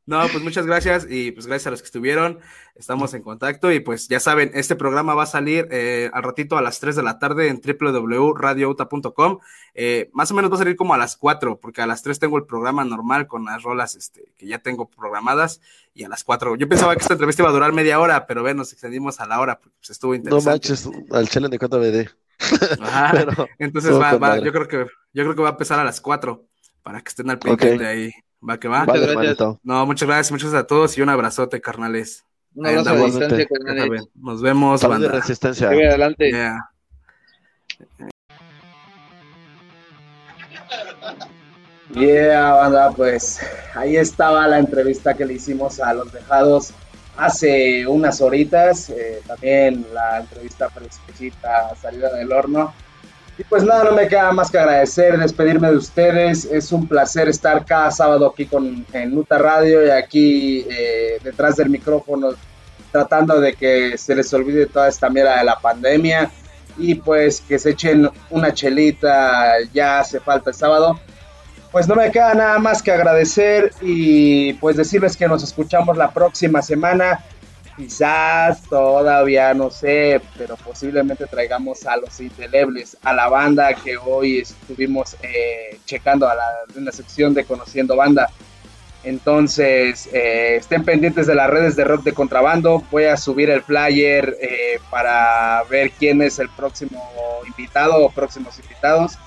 No, 0.05 0.21
pues 0.27 0.43
muchas 0.43 0.65
gracias 0.65 1.07
y 1.09 1.31
pues 1.31 1.47
gracias 1.47 1.67
a 1.67 1.71
los 1.71 1.81
que 1.81 1.85
estuvieron. 1.85 2.39
Estamos 2.75 3.13
en 3.13 3.21
contacto 3.21 3.71
y 3.71 3.80
pues 3.80 4.09
ya 4.09 4.19
saben, 4.19 4.51
este 4.53 4.75
programa 4.75 5.13
va 5.13 5.23
a 5.23 5.27
salir 5.27 5.67
eh, 5.71 6.09
al 6.11 6.23
ratito 6.23 6.57
a 6.57 6.61
las 6.61 6.80
3 6.81 6.95
de 6.97 7.03
la 7.03 7.19
tarde 7.19 7.47
en 7.47 7.61
www.radiouta.com. 7.61 9.39
Eh, 9.75 10.09
más 10.11 10.30
o 10.31 10.34
menos 10.34 10.51
va 10.51 10.55
a 10.55 10.59
salir 10.59 10.75
como 10.75 10.93
a 10.93 10.97
las 10.97 11.15
4, 11.15 11.59
porque 11.61 11.81
a 11.81 11.88
las 11.88 12.03
3 12.03 12.19
tengo 12.19 12.38
el 12.38 12.45
programa 12.45 12.84
normal 12.84 13.27
con 13.27 13.45
las 13.45 13.63
rolas 13.63 13.95
este, 13.95 14.34
que 14.38 14.45
ya 14.47 14.59
tengo 14.59 14.89
programadas 14.89 15.61
y 15.93 16.03
a 16.03 16.09
las 16.09 16.23
4. 16.25 16.57
Yo 16.57 16.67
pensaba 16.67 16.95
que 16.95 17.01
esta 17.01 17.13
entrevista 17.13 17.43
iba 17.43 17.49
a 17.49 17.53
durar 17.53 17.71
media 17.71 17.99
hora, 17.99 18.27
pero 18.27 18.43
ven, 18.43 18.57
nos 18.57 18.73
extendimos 18.73 19.21
a 19.21 19.25
la 19.25 19.39
hora 19.39 19.59
porque 19.59 19.77
pues, 19.80 19.91
estuvo 19.91 20.11
No 20.11 20.17
interesante. 20.17 20.49
manches, 20.49 20.89
al 21.11 21.49
ni 21.49 21.57
cuenta 21.57 21.77
me 21.77 21.91
dé. 21.91 22.09
Ajá. 22.81 23.11
Pero, 23.13 23.47
Entonces 23.57 23.93
va, 23.93 24.17
va, 24.17 24.39
yo 24.39 24.51
creo 24.51 24.67
que 24.67 24.85
yo 25.13 25.23
creo 25.23 25.35
que 25.35 25.41
va 25.41 25.49
a 25.49 25.51
empezar 25.51 25.80
a 25.80 25.84
las 25.84 26.01
4 26.01 26.45
para 26.81 27.01
que 27.01 27.09
estén 27.09 27.30
al 27.30 27.39
pendiente 27.39 27.85
ahí. 27.85 28.13
Va 28.47 28.59
que 28.59 28.67
va. 28.67 28.79
vale, 28.85 28.99
gracias. 28.99 29.09
hermanito. 29.09 29.59
No, 29.63 29.85
muchas 29.85 30.07
gracias, 30.07 30.31
muchas 30.31 30.49
gracias 30.51 30.63
a 30.63 30.67
todos 30.67 30.97
y 30.97 31.01
un 31.01 31.09
abrazote, 31.09 31.61
carnales. 31.61 32.25
Un 32.55 32.67
abrazo 32.67 32.89
a 32.91 32.95
distancia, 33.05 33.47
carnales. 33.47 34.07
Nos 34.15 34.41
vemos, 34.41 34.81
Salud 34.81 34.93
banda. 34.95 35.09
resistencia. 35.09 35.67
Arriba 35.69 35.83
y 35.83 35.87
adelante. 35.87 36.31
Yeah. 36.31 36.69
Yeah, 41.93 42.53
banda, 42.53 42.91
pues 42.91 43.39
ahí 43.75 43.97
estaba 43.97 44.47
la 44.47 44.57
entrevista 44.57 45.13
que 45.13 45.25
le 45.25 45.33
hicimos 45.33 45.79
a 45.79 45.93
los 45.93 46.11
dejados 46.11 46.73
hace 47.17 47.85
unas 47.85 48.19
horitas. 48.21 48.89
eh, 48.89 49.21
también 49.27 49.85
la 49.93 50.19
entrevista 50.21 50.69
fresquecita 50.69 51.75
salida 51.75 52.11
del 52.15 52.31
horno. 52.31 52.73
Y 53.38 53.43
pues 53.43 53.64
nada, 53.64 53.85
no 53.85 53.93
me 53.93 54.07
queda 54.07 54.31
más 54.31 54.51
que 54.51 54.60
agradecer, 54.60 55.18
despedirme 55.18 55.69
de 55.69 55.77
ustedes. 55.77 56.45
Es 56.45 56.72
un 56.72 56.88
placer 56.88 57.27
estar 57.27 57.65
cada 57.65 57.89
sábado 57.89 58.27
aquí 58.27 58.45
con, 58.45 58.85
en 58.93 59.15
Nuta 59.15 59.38
Radio 59.39 59.85
y 59.85 59.89
aquí 59.89 60.65
eh, 60.69 61.19
detrás 61.23 61.55
del 61.55 61.69
micrófono 61.69 62.30
tratando 62.91 63.41
de 63.41 63.53
que 63.55 63.97
se 63.97 64.14
les 64.14 64.31
olvide 64.35 64.68
toda 64.68 64.88
esta 64.88 65.10
mierda 65.10 65.39
de 65.39 65.43
la 65.45 65.60
pandemia 65.60 66.30
y 66.77 66.95
pues 66.95 67.41
que 67.41 67.57
se 67.57 67.72
echen 67.72 68.10
una 68.30 68.53
chelita, 68.53 69.53
ya 69.73 69.99
hace 69.99 70.19
falta 70.19 70.51
el 70.51 70.55
sábado. 70.55 70.99
Pues 71.72 71.88
no 71.88 71.95
me 71.95 72.11
queda 72.11 72.35
nada 72.35 72.60
más 72.60 72.84
que 72.84 72.91
agradecer 72.91 73.72
y 73.81 74.53
pues 74.53 74.77
decirles 74.77 75.18
que 75.18 75.27
nos 75.27 75.43
escuchamos 75.43 75.97
la 75.97 76.11
próxima 76.11 76.61
semana. 76.61 77.26
Quizás 77.75 78.61
todavía 78.69 79.53
no 79.53 79.71
sé, 79.71 80.21
pero 80.37 80.55
posiblemente 80.57 81.25
traigamos 81.25 81.85
a 81.87 81.97
los 81.97 82.19
indelebles, 82.19 82.97
a 83.03 83.13
la 83.13 83.27
banda 83.29 83.73
que 83.73 83.97
hoy 83.97 84.39
estuvimos 84.39 85.15
eh, 85.23 85.79
checando 85.85 86.29
a 86.29 86.35
la, 86.35 86.45
en 86.75 86.85
la 86.85 86.91
sección 86.91 87.33
de 87.33 87.45
Conociendo 87.45 87.95
Banda. 87.95 88.29
Entonces, 89.03 90.07
eh, 90.13 90.55
estén 90.57 90.85
pendientes 90.85 91.27
de 91.27 91.35
las 91.35 91.49
redes 91.49 91.75
de 91.75 91.83
Rock 91.83 92.03
de 92.03 92.13
Contrabando. 92.13 92.83
Voy 92.89 93.05
a 93.05 93.17
subir 93.17 93.49
el 93.49 93.61
flyer 93.61 94.37
eh, 94.39 94.79
para 94.89 95.63
ver 95.69 95.91
quién 95.91 96.21
es 96.21 96.39
el 96.39 96.49
próximo 96.49 97.01
invitado 97.45 98.05
o 98.05 98.09
próximos 98.09 98.57
invitados. 98.59 99.17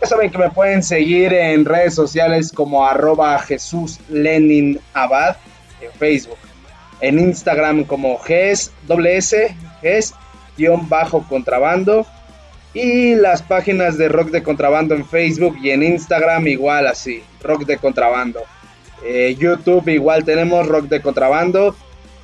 Ya 0.00 0.06
saben 0.06 0.30
que 0.30 0.38
me 0.38 0.50
pueden 0.50 0.82
seguir 0.82 1.32
en 1.32 1.64
redes 1.64 1.94
sociales 1.94 2.52
como 2.52 2.86
arroba 2.86 3.38
Jesús 3.40 3.98
Lenin 4.08 4.78
Abad 4.92 5.36
en 5.80 5.90
Facebook. 5.92 6.38
En 7.00 7.18
Instagram 7.18 7.84
como 7.84 8.18
GES, 8.18 8.72
S, 8.88 9.56
GES, 9.82 10.14
guion 10.56 10.88
bajo 10.88 11.26
contrabando. 11.28 12.06
Y 12.74 13.14
las 13.14 13.40
páginas 13.42 13.96
de 13.96 14.08
Rock 14.08 14.30
de 14.30 14.42
Contrabando 14.42 14.94
en 14.94 15.06
Facebook 15.06 15.56
y 15.62 15.70
en 15.70 15.82
Instagram 15.82 16.46
igual 16.46 16.86
así, 16.86 17.22
Rock 17.42 17.64
de 17.64 17.78
Contrabando. 17.78 18.40
Eh, 19.04 19.34
YouTube 19.38 19.88
igual 19.88 20.24
tenemos 20.24 20.66
Rock 20.66 20.86
de 20.86 21.00
Contrabando. 21.00 21.74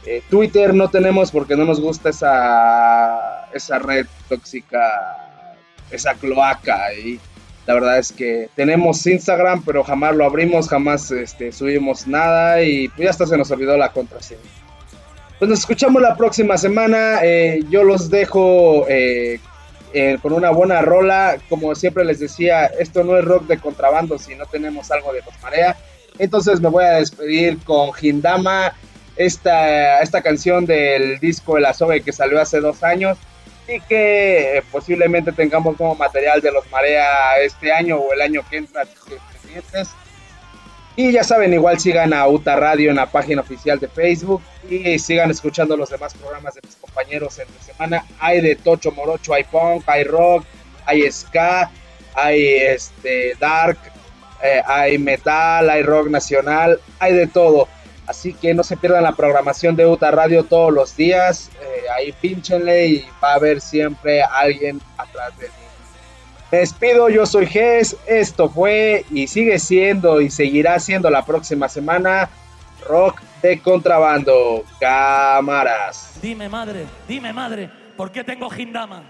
Eh, 0.05 0.23
Twitter 0.29 0.75
no 0.75 0.91
tenemos 0.91 1.31
porque 1.31 1.57
no 1.57 1.65
nos 1.65 1.81
gusta 1.81 2.11
esa, 2.11 3.47
esa 3.55 3.79
red 3.79 4.07
tóxica, 4.29 5.57
esa 5.91 6.15
cloaca. 6.15 6.93
Y 6.95 7.19
la 7.67 7.75
verdad 7.75 7.99
es 7.99 8.13
que 8.13 8.49
tenemos 8.55 9.07
Instagram, 9.07 9.63
pero 9.65 9.85
jamás 9.85 10.15
lo 10.17 10.25
abrimos, 10.25 10.69
jamás 10.69 11.11
este, 11.13 11.53
subimos 11.53 12.07
nada 12.07 12.63
y 12.63 12.89
pues 12.89 13.05
ya 13.05 13.11
hasta 13.11 13.27
se 13.27 13.39
nos 13.39 13.51
olvidó 13.51 13.77
la 13.77 13.93
contraseña. 13.93 14.41
Pues 15.43 15.51
nos 15.51 15.59
escuchamos 15.59 16.01
la 16.01 16.17
próxima 16.17 16.57
semana. 16.57 17.19
eh, 17.25 17.65
yo 17.69 17.83
los 17.83 18.11
dejo 18.11 18.87
eh, 18.89 19.41
eh, 19.93 20.17
con 20.23 20.35
una 20.35 20.51
buena 20.51 20.83
rola. 20.83 21.37
Como 21.49 21.75
siempre 21.75 22.05
les 22.05 22.21
decía, 22.21 22.67
esto 22.67 23.03
no 23.03 23.19
es 23.19 23.25
rock 23.25 23.49
de 23.49 23.59
contrabando 23.59 24.21
si 24.21 24.37
no 24.37 24.47
tenemos 24.47 24.93
algo 24.93 25.13
de 25.13 25.21
los 25.23 25.43
marea. 25.43 25.77
Entonces 26.21 26.61
me 26.61 26.69
voy 26.69 26.85
a 26.85 26.93
despedir 26.93 27.59
con 27.65 27.91
Hindama, 28.01 28.73
esta, 29.17 29.99
esta 29.99 30.23
canción 30.23 30.65
del 30.65 31.19
disco 31.19 31.59
El 31.59 31.65
Azogue 31.65 32.03
que 32.03 32.13
salió 32.13 32.41
hace 32.41 32.61
dos 32.61 32.85
años 32.85 33.19
y 33.67 33.81
que 33.81 34.59
eh, 34.59 34.63
posiblemente 34.71 35.33
tengamos 35.33 35.77
como 35.77 35.97
material 35.97 36.41
de 36.41 36.53
los 36.53 36.71
Marea 36.71 37.41
este 37.45 37.73
año 37.73 37.97
o 37.97 38.13
el 38.13 38.21
año 38.21 38.43
que 38.49 38.59
entra. 38.59 38.85
Y 40.95 41.11
ya 41.11 41.25
saben, 41.25 41.55
igual 41.55 41.81
sigan 41.81 42.13
a 42.13 42.29
UTA 42.29 42.57
Radio 42.57 42.91
en 42.91 42.97
la 42.97 43.07
página 43.07 43.41
oficial 43.41 43.79
de 43.79 43.89
Facebook 43.89 44.43
y 44.69 44.99
sigan 44.99 45.31
escuchando 45.31 45.77
los 45.77 45.89
demás 45.89 46.13
programas 46.13 46.55
de 46.55 46.61
mis 46.65 46.77
compañeros 46.77 47.39
en 47.39 47.49
la 47.57 47.65
semana. 47.65 48.07
Hay 48.21 48.43
de 48.43 48.57
Tocho 48.57 48.93
Morocho, 48.93 49.33
hay 49.33 49.45
punk, 49.45 49.85
hay 49.87 50.05
rock, 50.05 50.45
hay 50.85 51.11
ska, 51.11 51.71
hay 52.15 52.45
este 52.57 53.35
dark, 53.41 53.79
eh, 54.43 54.61
hay 54.67 54.99
metal, 54.99 55.71
hay 55.71 55.83
rock 55.83 56.09
nacional, 56.09 56.79
hay 56.99 57.15
de 57.15 57.27
todo. 57.27 57.69
Así 58.07 58.35
que 58.35 58.53
no 58.53 58.63
se 58.63 58.77
pierdan 58.77 59.05
la 59.05 59.13
programación 59.13 59.77
de 59.77 59.87
UTA 59.87 60.11
Radio 60.11 60.45
todos 60.45 60.73
los 60.73 60.95
días. 60.95 61.51
eh, 61.63 61.85
ahí 61.97 62.13
pinchenle 62.13 62.87
y 62.87 63.07
va 63.23 63.33
a 63.33 63.35
haber 63.37 63.61
siempre 63.61 64.23
alguien 64.23 64.81
atrás 64.99 65.39
de 65.39 65.47
mí. 65.47 65.62
Me 66.53 66.59
despido, 66.59 67.09
yo 67.09 67.25
soy 67.25 67.47
Ges, 67.47 67.97
esto 68.07 68.51
fue 68.51 69.07
y 69.11 69.27
sigue 69.27 69.59
siendo 69.59 70.21
y 70.21 70.29
seguirá 70.29 70.79
siendo 70.81 71.09
la 71.09 71.25
próxima 71.25 71.67
semana 71.67 72.29
Rock 72.87 73.23
de 73.41 73.59
Contrabando. 73.59 74.63
Cámaras. 74.79 76.19
Dime, 76.21 76.51
madre, 76.51 76.85
dime, 77.09 77.33
madre, 77.33 77.71
¿por 77.97 78.13
qué 78.13 78.23
tengo 78.23 78.51
Gindama? 78.51 79.03